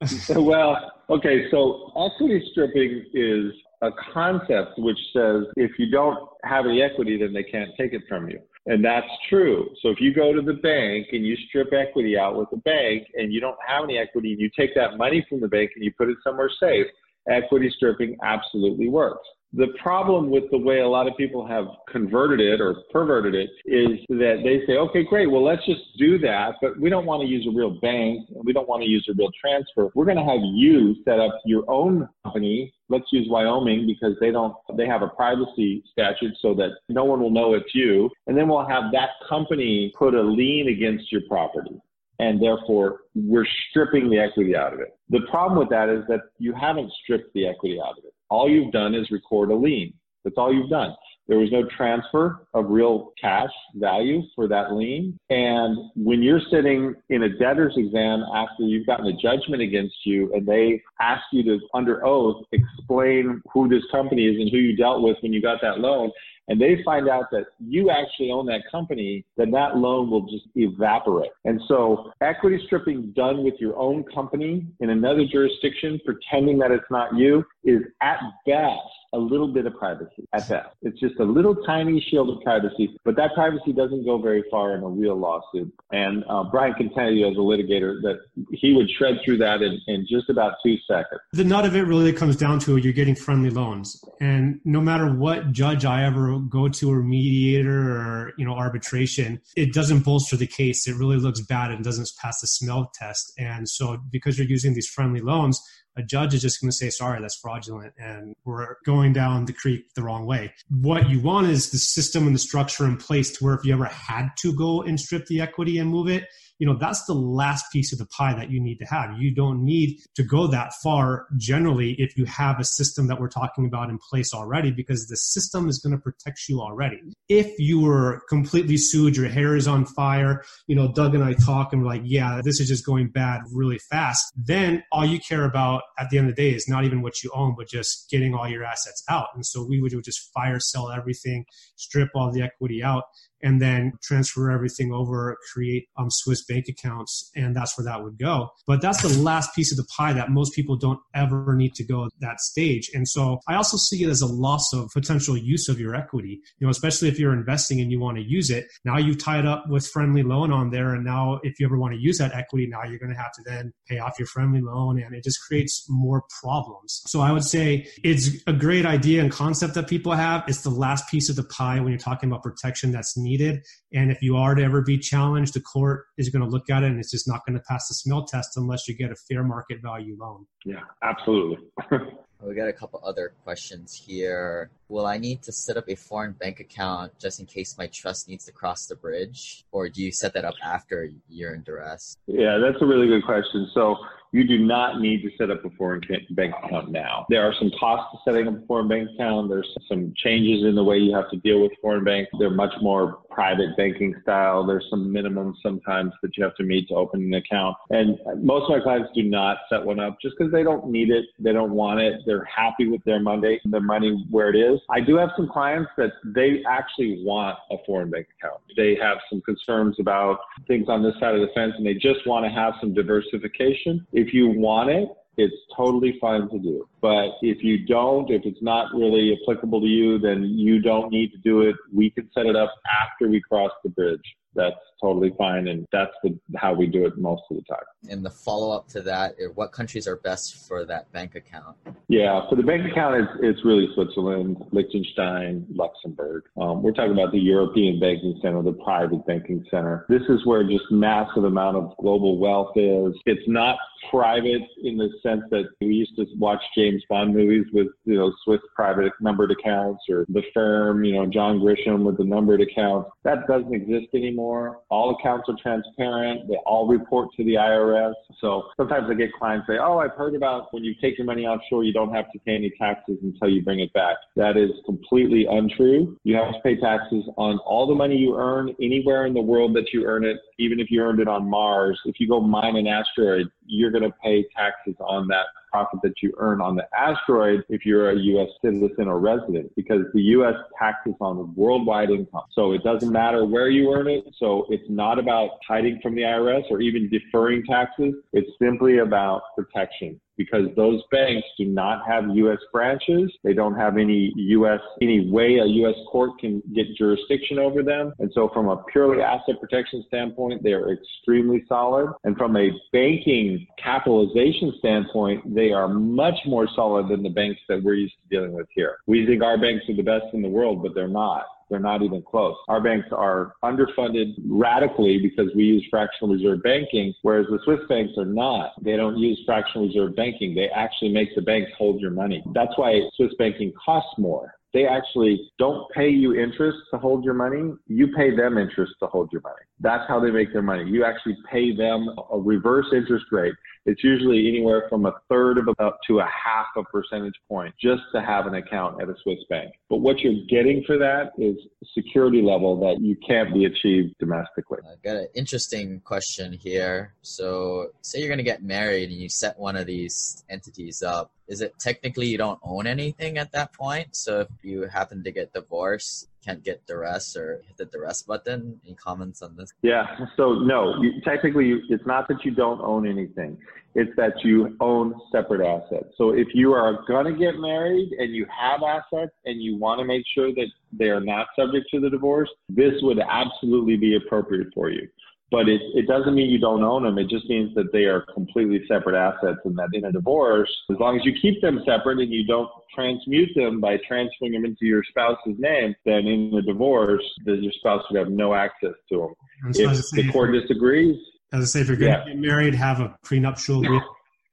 well, 0.30 0.92
okay. 1.10 1.50
So 1.50 1.92
equity 1.96 2.48
stripping 2.52 3.06
is 3.12 3.52
a 3.82 3.90
concept 4.12 4.78
which 4.78 4.98
says 5.14 5.44
if 5.56 5.72
you 5.78 5.90
don't 5.90 6.18
have 6.44 6.66
any 6.66 6.82
equity, 6.82 7.18
then 7.18 7.32
they 7.32 7.42
can't 7.42 7.70
take 7.78 7.92
it 7.92 8.02
from 8.08 8.28
you. 8.28 8.40
And 8.66 8.84
that's 8.84 9.08
true. 9.28 9.68
So 9.82 9.88
if 9.88 10.00
you 10.00 10.14
go 10.14 10.32
to 10.32 10.42
the 10.42 10.54
bank 10.54 11.08
and 11.12 11.24
you 11.24 11.36
strip 11.48 11.72
equity 11.72 12.18
out 12.18 12.36
with 12.36 12.50
the 12.50 12.58
bank 12.58 13.06
and 13.14 13.32
you 13.32 13.40
don't 13.40 13.56
have 13.66 13.84
any 13.84 13.98
equity 13.98 14.32
and 14.32 14.40
you 14.40 14.50
take 14.56 14.74
that 14.74 14.98
money 14.98 15.24
from 15.28 15.40
the 15.40 15.48
bank 15.48 15.70
and 15.74 15.84
you 15.84 15.92
put 15.96 16.10
it 16.10 16.18
somewhere 16.22 16.50
safe, 16.60 16.86
equity 17.28 17.72
stripping 17.74 18.16
absolutely 18.22 18.88
works. 18.88 19.26
The 19.52 19.68
problem 19.82 20.30
with 20.30 20.44
the 20.52 20.58
way 20.58 20.78
a 20.78 20.88
lot 20.88 21.08
of 21.08 21.16
people 21.16 21.44
have 21.44 21.66
converted 21.90 22.38
it 22.40 22.60
or 22.60 22.76
perverted 22.92 23.34
it 23.34 23.50
is 23.64 23.98
that 24.08 24.42
they 24.44 24.64
say, 24.64 24.78
okay, 24.78 25.02
great, 25.02 25.28
well, 25.28 25.42
let's 25.42 25.64
just 25.66 25.80
do 25.98 26.18
that, 26.20 26.54
but 26.62 26.78
we 26.78 26.88
don't 26.88 27.04
want 27.04 27.22
to 27.22 27.26
use 27.28 27.46
a 27.48 27.56
real 27.56 27.80
bank 27.80 28.28
and 28.32 28.44
we 28.44 28.52
don't 28.52 28.68
want 28.68 28.82
to 28.82 28.88
use 28.88 29.04
a 29.10 29.14
real 29.18 29.30
transfer. 29.40 29.90
We're 29.96 30.04
going 30.04 30.18
to 30.18 30.24
have 30.24 30.40
you 30.40 30.94
set 31.04 31.18
up 31.18 31.40
your 31.44 31.68
own 31.68 32.08
company. 32.22 32.72
Let's 32.88 33.06
use 33.10 33.26
Wyoming 33.28 33.86
because 33.86 34.16
they 34.20 34.30
don't, 34.30 34.54
they 34.76 34.86
have 34.86 35.02
a 35.02 35.08
privacy 35.08 35.82
statute 35.90 36.36
so 36.40 36.54
that 36.54 36.70
no 36.88 37.04
one 37.04 37.20
will 37.20 37.30
know 37.30 37.54
it's 37.54 37.74
you. 37.74 38.08
And 38.28 38.36
then 38.36 38.48
we'll 38.48 38.66
have 38.66 38.92
that 38.92 39.10
company 39.28 39.92
put 39.98 40.14
a 40.14 40.22
lien 40.22 40.68
against 40.68 41.10
your 41.10 41.22
property 41.28 41.80
and 42.20 42.40
therefore 42.40 43.00
we're 43.14 43.46
stripping 43.70 44.10
the 44.10 44.18
equity 44.18 44.54
out 44.54 44.74
of 44.74 44.80
it. 44.80 44.96
The 45.08 45.20
problem 45.30 45.58
with 45.58 45.70
that 45.70 45.88
is 45.88 46.04
that 46.08 46.20
you 46.38 46.52
haven't 46.52 46.92
stripped 47.02 47.32
the 47.32 47.48
equity 47.48 47.80
out 47.80 47.98
of 47.98 48.04
it. 48.04 48.12
All 48.30 48.48
you've 48.48 48.72
done 48.72 48.94
is 48.94 49.10
record 49.10 49.50
a 49.50 49.54
lien. 49.54 49.92
That's 50.24 50.36
all 50.38 50.52
you've 50.52 50.70
done. 50.70 50.94
There 51.30 51.38
was 51.38 51.52
no 51.52 51.64
transfer 51.76 52.44
of 52.54 52.70
real 52.70 53.12
cash 53.20 53.50
value 53.76 54.22
for 54.34 54.48
that 54.48 54.72
lien. 54.72 55.16
And 55.30 55.78
when 55.94 56.22
you're 56.22 56.40
sitting 56.50 56.94
in 57.08 57.22
a 57.22 57.28
debtor's 57.28 57.74
exam 57.76 58.24
after 58.34 58.64
you've 58.64 58.86
gotten 58.86 59.06
a 59.06 59.12
judgment 59.12 59.62
against 59.62 59.94
you 60.04 60.32
and 60.34 60.44
they 60.44 60.82
ask 61.00 61.22
you 61.32 61.44
to, 61.44 61.60
under 61.72 62.04
oath, 62.04 62.44
explain 62.50 63.40
who 63.52 63.68
this 63.68 63.84
company 63.92 64.26
is 64.26 64.40
and 64.40 64.50
who 64.50 64.56
you 64.56 64.76
dealt 64.76 65.02
with 65.02 65.18
when 65.20 65.32
you 65.32 65.40
got 65.40 65.60
that 65.62 65.78
loan, 65.78 66.10
and 66.50 66.60
they 66.60 66.82
find 66.84 67.08
out 67.08 67.30
that 67.30 67.44
you 67.60 67.90
actually 67.90 68.32
own 68.32 68.44
that 68.46 68.62
company, 68.70 69.24
then 69.36 69.52
that 69.52 69.76
loan 69.76 70.10
will 70.10 70.22
just 70.22 70.46
evaporate. 70.56 71.30
And 71.44 71.60
so 71.68 72.10
equity 72.20 72.60
stripping 72.66 73.12
done 73.14 73.44
with 73.44 73.54
your 73.60 73.76
own 73.76 74.02
company 74.12 74.66
in 74.80 74.90
another 74.90 75.22
jurisdiction, 75.30 76.00
pretending 76.04 76.58
that 76.58 76.72
it's 76.72 76.90
not 76.90 77.16
you, 77.16 77.44
is 77.62 77.82
at 78.02 78.18
best 78.44 78.80
a 79.12 79.18
little 79.18 79.48
bit 79.48 79.66
of 79.66 79.76
privacy 79.76 80.26
at 80.32 80.48
best. 80.48 80.68
It's 80.82 80.98
just 81.00 81.18
a 81.18 81.24
little 81.24 81.54
tiny 81.66 82.04
shield 82.10 82.30
of 82.30 82.42
privacy, 82.42 82.96
but 83.04 83.16
that 83.16 83.34
privacy 83.34 83.72
doesn't 83.72 84.04
go 84.04 84.18
very 84.18 84.44
far 84.50 84.74
in 84.74 84.82
a 84.82 84.88
real 84.88 85.16
lawsuit. 85.16 85.72
And 85.92 86.24
uh, 86.28 86.44
Brian 86.44 86.74
can 86.74 86.92
tell 86.94 87.10
you 87.10 87.26
as 87.26 87.34
a 87.34 87.40
litigator 87.40 88.00
that 88.02 88.20
he 88.52 88.72
would 88.74 88.88
shred 88.98 89.18
through 89.24 89.38
that 89.38 89.62
in, 89.62 89.80
in 89.88 90.06
just 90.08 90.30
about 90.30 90.54
two 90.64 90.76
seconds. 90.86 91.20
The 91.32 91.44
nut 91.44 91.64
of 91.66 91.74
it 91.74 91.82
really 91.82 92.12
comes 92.12 92.36
down 92.36 92.60
to 92.60 92.76
you're 92.76 92.92
getting 92.92 93.16
friendly 93.16 93.50
loans. 93.50 94.02
And 94.20 94.60
no 94.64 94.80
matter 94.80 95.12
what 95.12 95.52
judge 95.52 95.84
I 95.84 96.04
ever 96.04 96.38
go 96.38 96.68
to 96.68 96.92
or 96.92 97.02
mediator 97.02 97.96
or, 97.96 98.32
you 98.38 98.44
know, 98.44 98.54
arbitration, 98.54 99.40
it 99.56 99.72
doesn't 99.72 100.00
bolster 100.00 100.36
the 100.36 100.46
case. 100.46 100.86
It 100.86 100.96
really 100.96 101.16
looks 101.16 101.40
bad 101.40 101.70
and 101.70 101.84
doesn't 101.84 102.10
pass 102.20 102.40
the 102.40 102.46
smell 102.46 102.90
test. 102.94 103.32
And 103.38 103.68
so 103.68 103.98
because 104.10 104.38
you're 104.38 104.48
using 104.48 104.74
these 104.74 104.88
friendly 104.88 105.20
loans, 105.20 105.60
a 105.96 106.02
judge 106.02 106.34
is 106.34 106.42
just 106.42 106.60
going 106.60 106.70
to 106.70 106.76
say, 106.76 106.90
sorry, 106.90 107.20
that's 107.20 107.38
fraudulent 107.38 107.92
and 107.98 108.34
we're 108.44 108.76
going 108.84 109.12
down 109.12 109.44
the 109.44 109.52
creek 109.52 109.84
the 109.94 110.02
wrong 110.02 110.26
way. 110.26 110.52
What 110.68 111.08
you 111.10 111.20
want 111.20 111.48
is 111.48 111.70
the 111.70 111.78
system 111.78 112.26
and 112.26 112.34
the 112.34 112.40
structure 112.40 112.84
in 112.86 112.96
place 112.96 113.30
to 113.32 113.44
where 113.44 113.54
if 113.54 113.64
you 113.64 113.72
ever 113.72 113.86
had 113.86 114.28
to 114.42 114.54
go 114.54 114.82
and 114.82 114.98
strip 114.98 115.26
the 115.26 115.40
equity 115.40 115.78
and 115.78 115.90
move 115.90 116.08
it, 116.08 116.26
you 116.60 116.66
know, 116.66 116.76
that's 116.78 117.04
the 117.06 117.14
last 117.14 117.64
piece 117.72 117.90
of 117.90 117.98
the 117.98 118.06
pie 118.06 118.34
that 118.34 118.50
you 118.50 118.60
need 118.60 118.76
to 118.76 118.84
have. 118.84 119.18
You 119.18 119.34
don't 119.34 119.64
need 119.64 119.98
to 120.14 120.22
go 120.22 120.46
that 120.46 120.72
far 120.82 121.26
generally 121.38 121.96
if 121.98 122.16
you 122.18 122.26
have 122.26 122.60
a 122.60 122.64
system 122.64 123.06
that 123.06 123.18
we're 123.18 123.30
talking 123.30 123.64
about 123.64 123.88
in 123.88 123.98
place 124.10 124.34
already, 124.34 124.70
because 124.70 125.08
the 125.08 125.16
system 125.16 125.68
is 125.70 125.78
going 125.78 125.96
to 125.96 125.98
protect 125.98 126.40
you 126.50 126.60
already. 126.60 127.00
If 127.30 127.58
you 127.58 127.80
were 127.80 128.20
completely 128.28 128.76
sued, 128.76 129.16
your 129.16 129.28
hair 129.28 129.56
is 129.56 129.66
on 129.66 129.86
fire, 129.86 130.44
you 130.66 130.76
know, 130.76 130.92
Doug 130.92 131.14
and 131.14 131.24
I 131.24 131.32
talk 131.32 131.72
and 131.72 131.80
we're 131.80 131.88
like, 131.88 132.02
yeah, 132.04 132.42
this 132.44 132.60
is 132.60 132.68
just 132.68 132.84
going 132.84 133.08
bad 133.08 133.40
really 133.52 133.78
fast, 133.90 134.30
then 134.36 134.82
all 134.92 135.06
you 135.06 135.18
care 135.18 135.44
about 135.44 135.82
at 135.98 136.10
the 136.10 136.18
end 136.18 136.28
of 136.28 136.36
the 136.36 136.42
day 136.42 136.54
is 136.54 136.68
not 136.68 136.84
even 136.84 137.00
what 137.00 137.22
you 137.22 137.30
own, 137.34 137.54
but 137.56 137.68
just 137.68 138.10
getting 138.10 138.34
all 138.34 138.46
your 138.46 138.64
assets 138.64 139.02
out. 139.08 139.28
And 139.34 139.46
so 139.46 139.64
we 139.66 139.80
would 139.80 139.92
just 140.04 140.30
fire 140.34 140.60
sell 140.60 140.90
everything, 140.90 141.46
strip 141.76 142.10
all 142.14 142.30
the 142.30 142.42
equity 142.42 142.82
out, 142.82 143.04
and 143.42 143.60
then 143.60 143.92
transfer 144.02 144.50
everything 144.50 144.92
over, 144.92 145.36
create 145.52 145.86
um, 145.96 146.10
Swiss 146.10 146.44
bank 146.44 146.66
accounts, 146.68 147.30
and 147.34 147.54
that's 147.54 147.76
where 147.76 147.84
that 147.84 148.02
would 148.02 148.18
go. 148.18 148.50
But 148.66 148.82
that's 148.82 149.02
the 149.02 149.20
last 149.20 149.54
piece 149.54 149.70
of 149.72 149.76
the 149.76 149.86
pie 149.96 150.12
that 150.12 150.30
most 150.30 150.54
people 150.54 150.76
don't 150.76 151.00
ever 151.14 151.54
need 151.54 151.74
to 151.74 151.84
go 151.84 152.08
that 152.20 152.40
stage. 152.40 152.90
And 152.94 153.08
so 153.08 153.40
I 153.48 153.54
also 153.54 153.76
see 153.76 154.02
it 154.04 154.08
as 154.08 154.22
a 154.22 154.26
loss 154.26 154.72
of 154.72 154.90
potential 154.92 155.36
use 155.36 155.68
of 155.68 155.80
your 155.80 155.94
equity, 155.94 156.40
you 156.58 156.66
know, 156.66 156.70
especially 156.70 157.08
if 157.08 157.18
you're 157.18 157.32
investing 157.32 157.80
and 157.80 157.90
you 157.90 158.00
want 158.00 158.16
to 158.18 158.22
use 158.22 158.50
it. 158.50 158.66
Now 158.84 158.98
you've 158.98 159.18
tied 159.18 159.46
up 159.46 159.64
with 159.68 159.86
friendly 159.86 160.22
loan 160.22 160.52
on 160.52 160.70
there. 160.70 160.94
And 160.94 161.04
now 161.04 161.40
if 161.42 161.58
you 161.58 161.66
ever 161.66 161.78
want 161.78 161.94
to 161.94 162.00
use 162.00 162.18
that 162.18 162.34
equity, 162.34 162.66
now 162.66 162.84
you're 162.84 162.98
going 162.98 163.12
to 163.12 163.18
have 163.18 163.32
to 163.32 163.42
then 163.44 163.72
pay 163.88 163.98
off 163.98 164.18
your 164.18 164.26
friendly 164.26 164.60
loan 164.60 165.00
and 165.02 165.14
it 165.14 165.24
just 165.24 165.40
creates 165.46 165.86
more 165.88 166.24
problems. 166.42 167.02
So 167.06 167.20
I 167.20 167.32
would 167.32 167.44
say 167.44 167.88
it's 168.04 168.30
a 168.46 168.52
great 168.52 168.86
idea 168.86 169.20
and 169.22 169.32
concept 169.32 169.74
that 169.74 169.88
people 169.88 170.12
have. 170.12 170.44
It's 170.48 170.62
the 170.62 170.70
last 170.70 171.08
piece 171.08 171.28
of 171.28 171.36
the 171.36 171.44
pie 171.44 171.80
when 171.80 171.88
you're 171.88 171.98
talking 171.98 172.28
about 172.28 172.42
protection 172.42 172.92
that's 172.92 173.16
needed 173.16 173.29
needed. 173.30 173.64
And 173.92 174.10
if 174.10 174.22
you 174.22 174.36
are 174.36 174.54
to 174.54 174.62
ever 174.62 174.82
be 174.82 174.98
challenged, 174.98 175.54
the 175.54 175.60
court 175.60 176.06
is 176.18 176.28
going 176.28 176.42
to 176.42 176.48
look 176.48 176.68
at 176.70 176.82
it 176.82 176.90
and 176.90 176.98
it's 176.98 177.10
just 177.10 177.28
not 177.28 177.40
going 177.46 177.56
to 177.56 177.64
pass 177.68 177.88
the 177.88 177.94
smell 177.94 178.24
test 178.24 178.56
unless 178.56 178.88
you 178.88 178.96
get 178.96 179.10
a 179.10 179.16
fair 179.28 179.44
market 179.44 179.78
value 179.82 180.16
loan. 180.18 180.46
Yeah, 180.64 180.82
absolutely. 181.02 181.58
we 182.42 182.54
got 182.54 182.68
a 182.68 182.72
couple 182.72 183.00
other 183.04 183.32
questions 183.44 183.92
here. 183.94 184.70
Will 184.88 185.06
I 185.06 185.18
need 185.18 185.42
to 185.42 185.52
set 185.52 185.76
up 185.76 185.88
a 185.88 185.94
foreign 185.94 186.32
bank 186.32 186.60
account 186.60 187.12
just 187.20 187.40
in 187.40 187.46
case 187.46 187.76
my 187.78 187.88
trust 187.92 188.28
needs 188.28 188.44
to 188.46 188.52
cross 188.52 188.86
the 188.86 188.96
bridge? 188.96 189.64
Or 189.72 189.88
do 189.88 190.02
you 190.02 190.12
set 190.12 190.34
that 190.34 190.44
up 190.44 190.54
after 190.62 191.08
you're 191.28 191.54
in 191.54 191.62
duress? 191.62 192.16
Yeah, 192.26 192.58
that's 192.58 192.82
a 192.82 192.86
really 192.86 193.06
good 193.06 193.24
question. 193.24 193.68
So 193.74 193.96
you 194.32 194.46
do 194.46 194.58
not 194.58 195.00
need 195.00 195.22
to 195.22 195.30
set 195.36 195.50
up 195.50 195.64
a 195.64 195.70
foreign 195.70 196.00
bank 196.30 196.54
account 196.62 196.90
now. 196.90 197.26
There 197.28 197.42
are 197.42 197.54
some 197.58 197.70
costs 197.78 198.12
to 198.12 198.30
setting 198.30 198.48
up 198.48 198.62
a 198.62 198.66
foreign 198.66 198.88
bank 198.88 199.08
account. 199.14 199.48
There's 199.48 199.68
some 199.88 200.12
changes 200.16 200.64
in 200.64 200.74
the 200.74 200.84
way 200.84 200.98
you 200.98 201.14
have 201.14 201.30
to 201.30 201.36
deal 201.38 201.60
with 201.60 201.72
foreign 201.82 202.04
banks. 202.04 202.30
They're 202.38 202.50
much 202.50 202.72
more 202.80 203.18
private 203.30 203.76
banking 203.76 204.14
style. 204.22 204.66
There's 204.66 204.86
some 204.90 205.12
minimums 205.12 205.54
sometimes 205.62 206.12
that 206.22 206.36
you 206.36 206.44
have 206.44 206.54
to 206.56 206.62
meet 206.62 206.88
to 206.88 206.94
open 206.94 207.22
an 207.22 207.34
account. 207.34 207.76
And 207.90 208.18
most 208.42 208.64
of 208.64 208.76
my 208.76 208.80
clients 208.80 209.10
do 209.14 209.22
not 209.22 209.58
set 209.68 209.84
one 209.84 210.00
up 210.00 210.18
just 210.20 210.36
because 210.36 210.52
they 210.52 210.62
don't 210.62 210.90
need 210.90 211.10
it. 211.10 211.26
They 211.38 211.52
don't 211.52 211.72
want 211.72 212.00
it. 212.00 212.20
They're 212.26 212.44
happy 212.44 212.88
with 212.88 213.02
their 213.04 213.20
Monday, 213.20 213.60
their 213.64 213.80
money 213.80 214.26
where 214.30 214.54
it 214.54 214.56
is. 214.56 214.80
I 214.90 215.00
do 215.00 215.16
have 215.16 215.30
some 215.36 215.48
clients 215.48 215.90
that 215.96 216.12
they 216.24 216.62
actually 216.68 217.22
want 217.24 217.58
a 217.70 217.76
foreign 217.86 218.10
bank 218.10 218.26
account. 218.38 218.60
They 218.76 218.96
have 219.00 219.18
some 219.28 219.40
concerns 219.42 219.96
about 219.98 220.38
things 220.66 220.86
on 220.88 221.02
this 221.02 221.14
side 221.20 221.34
of 221.34 221.40
the 221.40 221.52
fence 221.54 221.74
and 221.76 221.86
they 221.86 221.94
just 221.94 222.26
want 222.26 222.44
to 222.44 222.50
have 222.50 222.74
some 222.80 222.94
diversification. 222.94 224.06
If 224.12 224.34
you 224.34 224.48
want 224.48 224.90
it, 224.90 225.08
it's 225.40 225.56
totally 225.76 226.18
fine 226.20 226.48
to 226.50 226.58
do. 226.58 226.88
But 227.00 227.30
if 227.42 227.62
you 227.62 227.86
don't, 227.86 228.30
if 228.30 228.42
it's 228.44 228.62
not 228.62 228.92
really 228.94 229.38
applicable 229.42 229.80
to 229.80 229.86
you, 229.86 230.18
then 230.18 230.44
you 230.44 230.80
don't 230.80 231.10
need 231.10 231.32
to 231.32 231.38
do 231.38 231.62
it. 231.62 231.76
We 231.92 232.10
can 232.10 232.28
set 232.34 232.46
it 232.46 232.56
up 232.56 232.74
after 233.02 233.28
we 233.28 233.40
cross 233.40 233.72
the 233.82 233.90
bridge 233.90 234.20
that's 234.54 234.76
totally 235.00 235.32
fine. 235.38 235.68
And 235.68 235.86
that's 235.92 236.12
the, 236.22 236.38
how 236.56 236.74
we 236.74 236.86
do 236.86 237.06
it 237.06 237.16
most 237.16 237.42
of 237.50 237.56
the 237.56 237.62
time. 237.62 237.84
And 238.08 238.24
the 238.24 238.30
follow 238.30 238.74
up 238.76 238.88
to 238.88 239.02
that, 239.02 239.34
what 239.54 239.72
countries 239.72 240.06
are 240.06 240.16
best 240.16 240.68
for 240.68 240.84
that 240.84 241.10
bank 241.12 241.34
account? 241.34 241.76
Yeah, 242.08 242.48
for 242.48 242.56
the 242.56 242.62
bank 242.62 242.90
account, 242.90 243.16
it's, 243.16 243.32
it's 243.40 243.64
really 243.64 243.88
Switzerland, 243.94 244.62
Liechtenstein, 244.72 245.66
Luxembourg. 245.74 246.44
Um, 246.60 246.82
we're 246.82 246.92
talking 246.92 247.12
about 247.12 247.32
the 247.32 247.38
European 247.38 247.98
banking 248.00 248.38
center, 248.42 248.62
the 248.62 248.72
private 248.72 249.26
banking 249.26 249.64
center. 249.70 250.06
This 250.08 250.22
is 250.28 250.44
where 250.44 250.62
just 250.64 250.90
massive 250.90 251.44
amount 251.44 251.76
of 251.76 251.96
global 251.98 252.38
wealth 252.38 252.72
is. 252.76 253.14
It's 253.26 253.46
not 253.46 253.76
private 254.10 254.62
in 254.82 254.96
the 254.96 255.10
sense 255.22 255.42
that 255.50 255.64
we 255.80 255.88
used 255.88 256.16
to 256.16 256.26
watch 256.38 256.62
James 256.76 257.02
Bond 257.08 257.34
movies 257.34 257.66
with, 257.72 257.88
you 258.04 258.16
know, 258.16 258.32
Swiss 258.44 258.60
private 258.74 259.12
numbered 259.20 259.50
accounts 259.50 260.02
or 260.08 260.24
the 260.28 260.42
firm, 260.54 261.04
you 261.04 261.14
know, 261.14 261.26
John 261.26 261.60
Grisham 261.60 262.02
with 262.02 262.16
the 262.16 262.24
numbered 262.24 262.60
accounts. 262.60 263.10
That 263.24 263.46
doesn't 263.46 263.74
exist 263.74 264.08
anymore. 264.14 264.39
All 264.88 265.16
accounts 265.18 265.48
are 265.48 265.56
transparent. 265.62 266.48
They 266.48 266.56
all 266.66 266.86
report 266.88 267.28
to 267.36 267.44
the 267.44 267.54
IRS. 267.54 268.14
So 268.40 268.64
sometimes 268.76 269.06
I 269.10 269.14
get 269.14 269.32
clients 269.32 269.66
say, 269.66 269.74
Oh, 269.80 269.98
I've 269.98 270.12
heard 270.12 270.34
about 270.34 270.72
when 270.72 270.84
you 270.84 270.94
take 271.00 271.18
your 271.18 271.26
money 271.26 271.46
offshore, 271.46 271.84
you 271.84 271.92
don't 271.92 272.14
have 272.14 272.30
to 272.32 272.38
pay 272.40 272.54
any 272.54 272.72
taxes 272.78 273.18
until 273.22 273.48
you 273.48 273.62
bring 273.62 273.80
it 273.80 273.92
back. 273.92 274.16
That 274.36 274.56
is 274.56 274.70
completely 274.86 275.46
untrue. 275.50 276.16
You 276.24 276.36
have 276.36 276.52
to 276.54 276.60
pay 276.62 276.80
taxes 276.80 277.24
on 277.36 277.58
all 277.58 277.86
the 277.86 277.94
money 277.94 278.16
you 278.16 278.36
earn 278.36 278.74
anywhere 278.80 279.26
in 279.26 279.34
the 279.34 279.40
world 279.40 279.74
that 279.76 279.92
you 279.92 280.04
earn 280.06 280.24
it, 280.24 280.38
even 280.58 280.80
if 280.80 280.90
you 280.90 281.02
earned 281.02 281.20
it 281.20 281.28
on 281.28 281.48
Mars. 281.48 282.00
If 282.04 282.16
you 282.18 282.28
go 282.28 282.40
mine 282.40 282.76
an 282.76 282.86
asteroid, 282.86 283.46
you're 283.70 283.90
going 283.90 284.02
to 284.02 284.14
pay 284.22 284.44
taxes 284.56 284.94
on 285.00 285.28
that 285.28 285.46
profit 285.70 286.00
that 286.02 286.14
you 286.22 286.32
earn 286.38 286.60
on 286.60 286.74
the 286.74 286.84
asteroid 286.98 287.62
if 287.68 287.86
you're 287.86 288.10
a 288.10 288.16
U.S. 288.16 288.48
citizen 288.62 289.06
or 289.06 289.20
resident 289.20 289.70
because 289.76 290.02
the 290.12 290.22
U.S. 290.22 290.54
taxes 290.78 291.14
on 291.20 291.54
worldwide 291.54 292.10
income. 292.10 292.42
So 292.52 292.72
it 292.72 292.82
doesn't 292.82 293.12
matter 293.12 293.44
where 293.44 293.70
you 293.70 293.92
earn 293.94 294.08
it. 294.08 294.24
So 294.38 294.66
it's 294.68 294.88
not 294.88 295.18
about 295.18 295.50
hiding 295.66 296.00
from 296.02 296.14
the 296.14 296.22
IRS 296.22 296.64
or 296.70 296.80
even 296.80 297.08
deferring 297.08 297.64
taxes. 297.64 298.14
It's 298.32 298.50
simply 298.60 298.98
about 298.98 299.42
protection 299.56 300.20
because 300.40 300.74
those 300.74 301.02
banks 301.10 301.46
do 301.58 301.66
not 301.66 301.98
have 302.08 302.24
U.S. 302.34 302.56
branches. 302.72 303.30
They 303.44 303.52
don't 303.52 303.74
have 303.74 303.98
any 303.98 304.32
U.S. 304.36 304.80
any 305.02 305.30
way 305.30 305.58
a 305.62 305.66
U.S. 305.66 305.94
court 306.10 306.38
can 306.40 306.62
get 306.74 306.86
jurisdiction 306.96 307.58
over 307.58 307.82
them. 307.82 308.14
And 308.20 308.30
so 308.34 308.48
from 308.54 308.70
a 308.70 308.82
purely 308.84 309.20
asset 309.22 309.60
protection 309.60 310.02
standpoint, 310.08 310.62
they 310.62 310.72
are 310.72 310.94
extremely 310.94 311.62
solid. 311.68 312.10
And 312.24 312.38
from 312.38 312.56
a 312.56 312.70
banking 312.90 313.66
capitalization 313.76 314.72
standpoint, 314.78 315.54
they 315.54 315.72
are 315.72 315.88
much 315.88 316.38
more 316.46 316.66
solid 316.74 317.10
than 317.10 317.22
the 317.22 317.28
banks 317.28 317.60
that 317.68 317.82
we're 317.82 317.96
used 317.96 318.14
to 318.22 318.34
dealing 318.34 318.54
with 318.54 318.66
here. 318.74 318.96
We 319.06 319.26
think 319.26 319.42
our 319.42 319.60
banks 319.60 319.84
are 319.90 319.96
the 319.96 320.02
best 320.02 320.32
in 320.32 320.40
the 320.40 320.48
world, 320.48 320.82
but 320.82 320.94
they're 320.94 321.06
not. 321.06 321.44
They're 321.70 321.78
not 321.78 322.02
even 322.02 322.22
close. 322.22 322.56
Our 322.68 322.82
banks 322.82 323.08
are 323.12 323.54
underfunded 323.64 324.34
radically 324.48 325.18
because 325.22 325.50
we 325.54 325.64
use 325.64 325.86
fractional 325.90 326.34
reserve 326.34 326.62
banking, 326.62 327.14
whereas 327.22 327.46
the 327.48 327.60
Swiss 327.64 327.80
banks 327.88 328.12
are 328.18 328.24
not. 328.24 328.72
They 328.82 328.96
don't 328.96 329.16
use 329.16 329.40
fractional 329.46 329.86
reserve 329.86 330.16
banking. 330.16 330.54
They 330.54 330.68
actually 330.74 331.12
make 331.12 331.34
the 331.34 331.42
banks 331.42 331.70
hold 331.78 332.00
your 332.00 332.10
money. 332.10 332.42
That's 332.54 332.76
why 332.76 333.00
Swiss 333.16 333.32
banking 333.38 333.72
costs 333.84 334.18
more 334.18 334.54
they 334.72 334.86
actually 334.86 335.50
don't 335.58 335.90
pay 335.90 336.08
you 336.08 336.34
interest 336.34 336.78
to 336.92 336.98
hold 336.98 337.24
your 337.24 337.34
money. 337.34 337.72
You 337.86 338.08
pay 338.16 338.34
them 338.34 338.56
interest 338.56 338.92
to 339.00 339.06
hold 339.06 339.30
your 339.32 339.40
money. 339.40 339.62
That's 339.80 340.04
how 340.08 340.20
they 340.20 340.30
make 340.30 340.52
their 340.52 340.62
money. 340.62 340.88
You 340.88 341.04
actually 341.04 341.36
pay 341.50 341.74
them 341.74 342.08
a 342.30 342.38
reverse 342.38 342.86
interest 342.92 343.26
rate. 343.32 343.54
It's 343.86 344.04
usually 344.04 344.46
anywhere 344.48 344.86
from 344.88 345.06
a 345.06 345.12
third 345.28 345.58
of 345.58 345.68
about 345.68 345.98
to 346.06 346.20
a 346.20 346.24
half 346.24 346.66
a 346.76 346.82
percentage 346.84 347.34
point 347.48 347.74
just 347.80 348.02
to 348.14 348.20
have 348.20 348.46
an 348.46 348.54
account 348.54 349.00
at 349.00 349.08
a 349.08 349.14
Swiss 349.22 349.38
bank. 349.48 349.72
But 349.88 349.98
what 349.98 350.18
you're 350.20 350.44
getting 350.48 350.84
for 350.86 350.98
that 350.98 351.32
is 351.38 351.56
security 351.94 352.42
level 352.42 352.78
that 352.80 353.00
you 353.00 353.16
can't 353.26 353.54
be 353.54 353.64
achieved 353.64 354.14
domestically. 354.18 354.78
I 354.84 354.96
got 355.02 355.16
an 355.16 355.28
interesting 355.34 356.00
question 356.00 356.52
here. 356.52 357.14
So 357.22 357.88
say 358.02 358.20
you're 358.20 358.28
going 358.28 358.38
to 358.38 358.44
get 358.44 358.62
married 358.62 359.10
and 359.10 359.18
you 359.18 359.28
set 359.28 359.58
one 359.58 359.76
of 359.76 359.86
these 359.86 360.44
entities 360.50 361.02
up 361.02 361.32
is 361.50 361.60
it 361.60 361.74
technically 361.80 362.28
you 362.28 362.38
don't 362.38 362.60
own 362.62 362.86
anything 362.86 363.36
at 363.36 363.50
that 363.52 363.72
point? 363.72 364.14
So 364.14 364.42
if 364.42 364.48
you 364.62 364.82
happen 364.82 365.24
to 365.24 365.32
get 365.32 365.52
divorced, 365.52 366.28
can't 366.44 366.62
get 366.64 366.86
duress 366.86 367.36
or 367.36 367.62
hit 367.66 367.76
the 367.76 367.84
duress 367.86 368.22
button. 368.22 368.80
Any 368.84 368.94
comments 368.94 369.42
on 369.42 369.56
this? 369.56 369.72
Yeah. 369.82 370.06
So 370.36 370.54
no, 370.54 371.00
you, 371.02 371.20
technically, 371.24 371.80
it's 371.88 372.06
not 372.06 372.28
that 372.28 372.44
you 372.44 372.52
don't 372.52 372.80
own 372.80 373.06
anything. 373.06 373.58
It's 373.94 374.10
that 374.16 374.34
you 374.44 374.76
own 374.80 375.14
separate 375.32 375.66
assets. 375.66 376.14
So 376.16 376.30
if 376.30 376.48
you 376.54 376.72
are 376.72 377.04
going 377.08 377.26
to 377.26 377.36
get 377.38 377.58
married 377.58 378.12
and 378.12 378.34
you 378.34 378.46
have 378.46 378.82
assets 378.82 379.32
and 379.44 379.60
you 379.60 379.76
want 379.76 379.98
to 379.98 380.04
make 380.04 380.22
sure 380.32 380.54
that 380.54 380.68
they 380.92 381.06
are 381.06 381.20
not 381.20 381.48
subject 381.58 381.86
to 381.92 382.00
the 382.00 382.08
divorce, 382.08 382.48
this 382.68 382.94
would 383.02 383.18
absolutely 383.18 383.96
be 383.96 384.16
appropriate 384.16 384.68
for 384.74 384.90
you 384.90 385.08
but 385.50 385.68
it, 385.68 385.80
it 385.94 386.06
doesn't 386.06 386.34
mean 386.34 386.50
you 386.50 386.58
don't 386.58 386.82
own 386.82 387.02
them. 387.02 387.18
It 387.18 387.28
just 387.28 387.48
means 387.48 387.74
that 387.74 387.92
they 387.92 388.04
are 388.04 388.24
completely 388.34 388.82
separate 388.86 389.16
assets 389.16 389.58
and 389.64 389.76
that 389.76 389.88
in 389.92 390.04
a 390.04 390.12
divorce, 390.12 390.70
as 390.90 390.98
long 390.98 391.18
as 391.18 391.24
you 391.24 391.32
keep 391.40 391.60
them 391.60 391.80
separate 391.84 392.18
and 392.18 392.32
you 392.32 392.46
don't 392.46 392.68
transmute 392.94 393.50
them 393.54 393.80
by 393.80 393.98
transferring 394.06 394.52
them 394.52 394.64
into 394.64 394.86
your 394.86 395.02
spouse's 395.04 395.56
name, 395.58 395.94
then 396.04 396.26
in 396.26 396.54
a 396.54 396.62
divorce, 396.62 397.24
the, 397.44 397.56
your 397.56 397.72
spouse 397.72 398.02
would 398.10 398.18
have 398.18 398.30
no 398.30 398.54
access 398.54 398.94
to 399.10 399.18
them. 399.62 399.74
So 399.74 399.90
if 399.90 400.10
the 400.12 400.30
court 400.32 400.52
disagrees. 400.52 401.16
As 401.52 401.62
I 401.62 401.66
say, 401.66 401.80
if 401.80 401.88
you're 401.88 401.96
going 401.96 402.12
yeah. 402.12 402.24
to 402.24 402.30
get 402.30 402.38
married, 402.38 402.74
have 402.74 403.00
a 403.00 403.16
prenuptial 403.24 403.82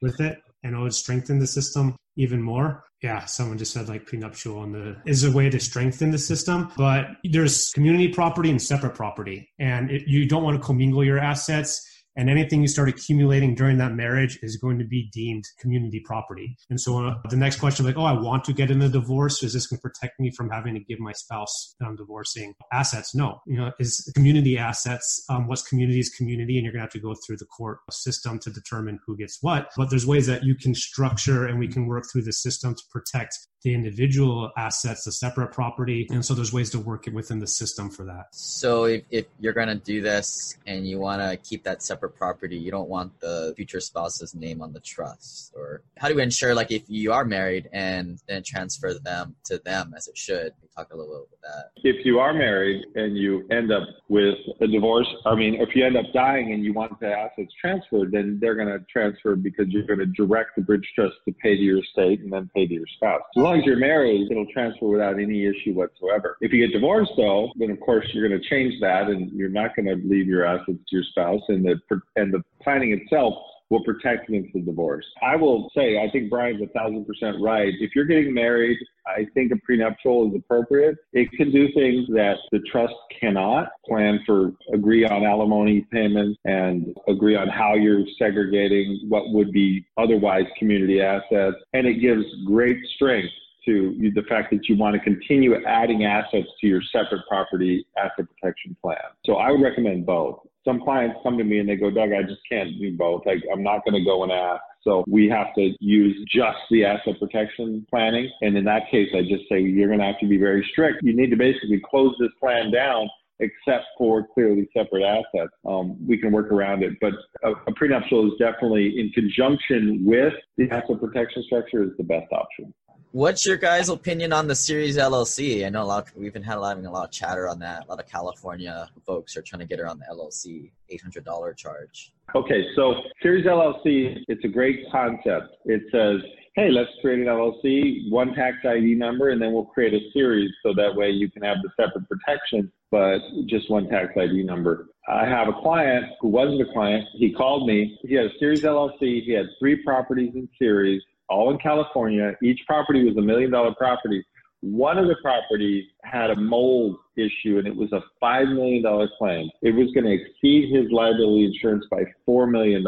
with 0.01 0.19
it 0.19 0.39
and 0.63 0.75
it 0.75 0.79
would 0.79 0.93
strengthen 0.93 1.39
the 1.39 1.47
system 1.47 1.95
even 2.15 2.41
more 2.41 2.83
yeah, 3.03 3.25
someone 3.25 3.57
just 3.57 3.73
said 3.73 3.89
like 3.89 4.05
prenuptial 4.05 4.57
on 4.57 4.71
the 4.71 4.97
is 5.05 5.23
a 5.23 5.31
way 5.31 5.49
to 5.49 5.59
strengthen 5.59 6.09
the 6.11 6.17
system, 6.17 6.71
but 6.75 7.05
there's 7.23 7.71
community 7.71 8.07
property 8.07 8.49
and 8.49 8.61
separate 8.61 8.95
property, 8.95 9.49
and 9.59 9.91
it, 9.91 10.07
you 10.07 10.27
don't 10.27 10.43
want 10.43 10.59
to 10.59 10.65
commingle 10.65 11.03
your 11.03 11.19
assets. 11.19 11.87
And 12.17 12.29
anything 12.29 12.61
you 12.61 12.67
start 12.67 12.89
accumulating 12.89 13.55
during 13.55 13.77
that 13.77 13.93
marriage 13.93 14.39
is 14.41 14.57
going 14.57 14.79
to 14.79 14.85
be 14.85 15.09
deemed 15.13 15.45
community 15.59 16.01
property. 16.03 16.57
And 16.69 16.81
so 16.81 17.05
uh, 17.05 17.15
the 17.29 17.37
next 17.37 17.59
question, 17.59 17.85
like, 17.85 17.97
oh, 17.97 18.03
I 18.03 18.11
want 18.11 18.43
to 18.45 18.53
get 18.53 18.71
in 18.71 18.81
a 18.81 18.89
divorce. 18.89 19.43
Is 19.43 19.53
this 19.53 19.67
going 19.67 19.77
to 19.77 19.81
protect 19.81 20.19
me 20.19 20.31
from 20.35 20.49
having 20.49 20.73
to 20.73 20.79
give 20.79 20.99
my 20.99 21.11
spouse 21.13 21.75
that 21.79 21.85
I'm 21.85 21.95
divorcing 21.95 22.55
assets? 22.73 23.13
No, 23.13 23.39
you 23.45 23.57
know, 23.57 23.71
is 23.79 24.11
community 24.15 24.57
assets. 24.57 25.23
Um, 25.29 25.47
what's 25.47 25.61
community 25.61 25.99
is 25.99 26.09
community, 26.09 26.57
and 26.57 26.65
you're 26.65 26.73
going 26.73 26.81
to 26.81 26.85
have 26.85 26.91
to 26.91 26.99
go 26.99 27.15
through 27.25 27.37
the 27.37 27.45
court 27.45 27.79
system 27.91 28.39
to 28.39 28.49
determine 28.49 28.99
who 29.05 29.15
gets 29.15 29.37
what. 29.41 29.69
But 29.77 29.89
there's 29.89 30.07
ways 30.07 30.25
that 30.27 30.43
you 30.43 30.55
can 30.55 30.73
structure 30.73 31.45
and 31.45 31.59
we 31.59 31.67
can 31.67 31.85
work 31.85 32.05
through 32.11 32.23
the 32.23 32.33
system 32.33 32.73
to 32.73 32.83
protect 32.91 33.37
the 33.63 33.73
individual 33.73 34.51
assets, 34.57 35.03
the 35.03 35.11
separate 35.11 35.51
property. 35.51 36.07
And 36.09 36.23
so 36.23 36.33
there's 36.33 36.53
ways 36.53 36.69
to 36.71 36.79
work 36.79 37.07
it 37.07 37.13
within 37.13 37.39
the 37.39 37.47
system 37.47 37.89
for 37.89 38.03
that. 38.05 38.27
So 38.31 38.85
if, 38.85 39.03
if 39.09 39.25
you're 39.39 39.53
going 39.53 39.67
to 39.67 39.75
do 39.75 40.01
this 40.01 40.57
and 40.65 40.87
you 40.87 40.99
want 40.99 41.21
to 41.21 41.37
keep 41.37 41.63
that 41.63 41.81
separate 41.81 42.15
property, 42.15 42.57
you 42.57 42.71
don't 42.71 42.89
want 42.89 43.19
the 43.19 43.53
future 43.55 43.79
spouse's 43.79 44.35
name 44.35 44.61
on 44.61 44.73
the 44.73 44.79
trust 44.79 45.53
or 45.55 45.81
how 45.97 46.07
do 46.07 46.15
we 46.15 46.21
ensure 46.21 46.53
like 46.53 46.71
if 46.71 46.83
you 46.87 47.11
are 47.11 47.25
married 47.25 47.69
and 47.73 48.19
then 48.27 48.43
transfer 48.45 48.93
them 48.93 49.35
to 49.45 49.57
them 49.59 49.93
as 49.95 50.07
it 50.07 50.17
should? 50.17 50.53
We 50.61 50.69
talk 50.75 50.93
a 50.93 50.97
little 50.97 51.27
bit 51.31 51.39
about 51.39 51.65
that. 51.75 51.81
If 51.83 52.05
you 52.05 52.19
are 52.19 52.33
married 52.33 52.85
and 52.95 53.17
you 53.17 53.47
end 53.51 53.71
up 53.71 53.83
with 54.09 54.35
a 54.61 54.67
divorce, 54.67 55.07
I 55.25 55.35
mean, 55.35 55.55
if 55.55 55.75
you 55.75 55.85
end 55.85 55.97
up 55.97 56.05
dying 56.13 56.53
and 56.53 56.63
you 56.63 56.73
want 56.73 56.99
the 56.99 57.11
assets 57.11 57.51
transferred, 57.59 58.11
then 58.11 58.37
they're 58.41 58.55
going 58.55 58.67
to 58.67 58.83
transfer 58.91 59.35
because 59.35 59.67
you're 59.69 59.83
going 59.83 59.99
to 59.99 60.05
direct 60.05 60.55
the 60.55 60.61
bridge 60.61 60.87
trust 60.95 61.15
to 61.25 61.33
pay 61.33 61.55
to 61.55 61.61
your 61.61 61.79
estate 61.79 62.21
and 62.21 62.31
then 62.31 62.49
pay 62.53 62.67
to 62.67 62.73
your 62.73 62.87
spouse. 62.95 63.21
As 63.35 63.43
long 63.47 63.59
as 63.59 63.65
you're 63.65 63.77
married, 63.77 64.29
it'll 64.29 64.45
transfer 64.47 64.87
without 64.87 65.19
any 65.19 65.45
issue 65.45 65.73
whatsoever. 65.73 66.37
If 66.41 66.51
you 66.51 66.65
get 66.65 66.73
divorced, 66.73 67.11
though, 67.15 67.51
then 67.55 67.71
of 67.71 67.79
course 67.79 68.05
you're 68.13 68.27
going 68.27 68.39
to 68.39 68.49
change 68.49 68.73
that, 68.81 69.07
and 69.07 69.31
you're 69.31 69.49
not 69.49 69.75
going 69.75 69.85
to 69.85 69.95
leave 70.07 70.27
your 70.27 70.45
assets 70.45 70.67
to 70.67 70.95
your 70.95 71.03
spouse, 71.11 71.41
and 71.47 71.65
the 71.65 71.79
and 72.15 72.33
the 72.33 72.43
planning 72.61 72.91
itself 72.91 73.33
will 73.69 73.83
protect 73.83 74.29
against 74.29 74.53
the 74.53 74.61
divorce. 74.61 75.05
I 75.21 75.35
will 75.35 75.69
say, 75.75 75.99
I 75.99 76.09
think 76.11 76.29
Brian's 76.29 76.61
a 76.61 76.67
thousand 76.67 77.05
percent 77.05 77.37
right. 77.41 77.73
If 77.79 77.91
you're 77.95 78.05
getting 78.05 78.33
married, 78.33 78.77
I 79.05 79.25
think 79.33 79.51
a 79.51 79.57
prenuptial 79.57 80.29
is 80.29 80.35
appropriate. 80.35 80.97
It 81.13 81.31
can 81.31 81.51
do 81.51 81.67
things 81.73 82.07
that 82.09 82.37
the 82.51 82.59
trust 82.71 82.93
cannot 83.19 83.69
plan 83.85 84.19
for, 84.25 84.53
agree 84.73 85.05
on 85.05 85.25
alimony 85.25 85.85
payments 85.91 86.39
and 86.45 86.95
agree 87.07 87.35
on 87.35 87.49
how 87.49 87.75
you're 87.75 88.03
segregating 88.17 89.05
what 89.09 89.31
would 89.33 89.51
be 89.51 89.85
otherwise 89.97 90.45
community 90.57 91.01
assets. 91.01 91.57
And 91.73 91.87
it 91.87 91.95
gives 91.95 92.23
great 92.45 92.77
strength 92.95 93.33
to 93.65 94.11
the 94.15 94.23
fact 94.23 94.49
that 94.51 94.69
you 94.69 94.77
want 94.77 94.95
to 94.95 94.99
continue 95.01 95.61
adding 95.65 96.05
assets 96.05 96.47
to 96.61 96.67
your 96.67 96.81
separate 96.91 97.21
property 97.27 97.85
asset 97.97 98.25
protection 98.33 98.77
plan. 98.81 98.97
So 99.25 99.35
I 99.35 99.51
would 99.51 99.61
recommend 99.61 100.05
both 100.05 100.39
some 100.67 100.81
clients 100.81 101.15
come 101.23 101.37
to 101.37 101.43
me 101.43 101.59
and 101.59 101.69
they 101.69 101.77
go, 101.77 101.89
Doug, 101.89 102.11
I 102.11 102.23
just 102.23 102.41
can't 102.51 102.77
do 102.79 102.95
both. 102.97 103.23
Like, 103.25 103.41
I'm 103.51 103.63
not 103.63 103.85
going 103.85 103.95
to 103.95 104.05
go 104.05 104.23
and 104.23 104.31
ask. 104.31 104.61
So 104.83 105.03
we 105.07 105.29
have 105.29 105.47
to 105.55 105.73
use 105.79 106.15
just 106.33 106.57
the 106.69 106.85
asset 106.85 107.19
protection 107.19 107.85
planning. 107.89 108.29
And 108.41 108.57
in 108.57 108.65
that 108.65 108.83
case, 108.91 109.09
I 109.15 109.21
just 109.21 109.43
say 109.49 109.61
you're 109.61 109.87
going 109.87 109.99
to 109.99 110.05
have 110.05 110.19
to 110.19 110.27
be 110.27 110.37
very 110.37 110.67
strict. 110.71 110.99
You 111.03 111.15
need 111.15 111.29
to 111.29 111.37
basically 111.37 111.81
close 111.89 112.15
this 112.19 112.31
plan 112.39 112.71
down 112.71 113.07
except 113.39 113.85
for 113.97 114.27
clearly 114.33 114.67
separate 114.75 115.03
assets. 115.03 115.51
Um, 115.67 115.95
we 116.05 116.17
can 116.17 116.31
work 116.31 116.51
around 116.51 116.83
it, 116.83 116.93
but 116.99 117.13
a, 117.43 117.51
a, 117.67 117.73
prenuptial 117.75 118.25
is 118.25 118.33
definitely 118.39 118.99
in 118.99 119.11
conjunction 119.11 120.03
with 120.03 120.33
the 120.57 120.69
asset 120.71 120.99
protection 120.99 121.43
structure 121.43 121.83
is 121.83 121.91
the 121.97 122.03
best 122.03 122.31
option. 122.31 122.73
What's 123.13 123.45
your 123.45 123.55
guys' 123.55 123.87
opinion 123.87 124.33
on 124.33 124.47
the 124.47 124.55
Series 124.55 124.97
LLC? 124.97 125.65
I 125.65 125.69
know 125.69 125.83
a 125.83 125.85
lot. 125.85 126.09
Of, 126.09 126.17
we've 126.17 126.33
been 126.33 126.43
having 126.43 126.85
a 126.85 126.91
lot 126.91 127.05
of 127.05 127.11
chatter 127.11 127.47
on 127.47 127.57
that. 127.59 127.85
A 127.85 127.89
lot 127.89 128.01
of 128.01 128.07
California 128.07 128.89
folks 129.05 129.37
are 129.37 129.41
trying 129.41 129.61
to 129.61 129.65
get 129.65 129.79
around 129.79 129.99
the 129.99 130.05
LLC 130.13 130.71
eight 130.89 131.01
hundred 131.01 131.23
dollar 131.23 131.53
charge. 131.53 132.11
Okay, 132.35 132.65
so 132.75 132.95
Series 133.23 133.45
LLC, 133.45 134.17
it's 134.27 134.43
a 134.43 134.49
great 134.49 134.81
concept. 134.91 135.55
It 135.63 135.83
says, 135.89 136.19
hey, 136.55 136.69
let's 136.69 136.89
create 137.01 137.19
an 137.19 137.27
LLC, 137.27 138.11
one 138.11 138.35
tax 138.35 138.57
ID 138.65 138.95
number, 138.95 139.29
and 139.29 139.41
then 139.41 139.53
we'll 139.53 139.65
create 139.65 139.93
a 139.93 140.01
series 140.11 140.51
so 140.61 140.73
that 140.75 140.93
way 140.93 141.09
you 141.09 141.31
can 141.31 141.43
have 141.43 141.57
the 141.63 141.69
separate 141.81 142.09
protection, 142.09 142.69
but 142.91 143.19
just 143.45 143.71
one 143.71 143.87
tax 143.87 144.11
ID 144.17 144.43
number. 144.43 144.89
I 145.07 145.25
have 145.25 145.47
a 145.47 145.53
client 145.53 146.07
who 146.19 146.27
wasn't 146.27 146.61
a 146.61 146.73
client. 146.73 147.05
He 147.13 147.31
called 147.31 147.67
me. 147.67 147.97
He 148.03 148.15
had 148.15 148.25
a 148.25 148.37
Series 148.37 148.63
LLC. 148.63 149.23
He 149.23 149.31
had 149.31 149.45
three 149.59 149.77
properties 149.77 150.35
in 150.35 150.49
series 150.59 151.01
all 151.29 151.51
in 151.51 151.57
California. 151.57 152.35
Each 152.43 152.59
property 152.67 153.03
was 153.03 153.17
a 153.17 153.21
million 153.21 153.51
dollar 153.51 153.73
property. 153.75 154.23
One 154.61 154.97
of 154.97 155.07
the 155.07 155.15
properties 155.21 155.85
had 156.03 156.31
a 156.31 156.35
mold 156.35 156.97
issue 157.15 157.59
and 157.59 157.67
it 157.67 157.75
was 157.75 157.91
a 157.93 158.01
$5 158.23 158.55
million 158.55 158.83
claim. 159.19 159.49
It 159.61 159.75
was 159.75 159.91
going 159.93 160.05
to 160.05 160.13
exceed 160.13 160.73
his 160.75 160.91
liability 160.91 161.45
insurance 161.45 161.85
by 161.91 162.03
$4 162.27 162.49
million. 162.49 162.83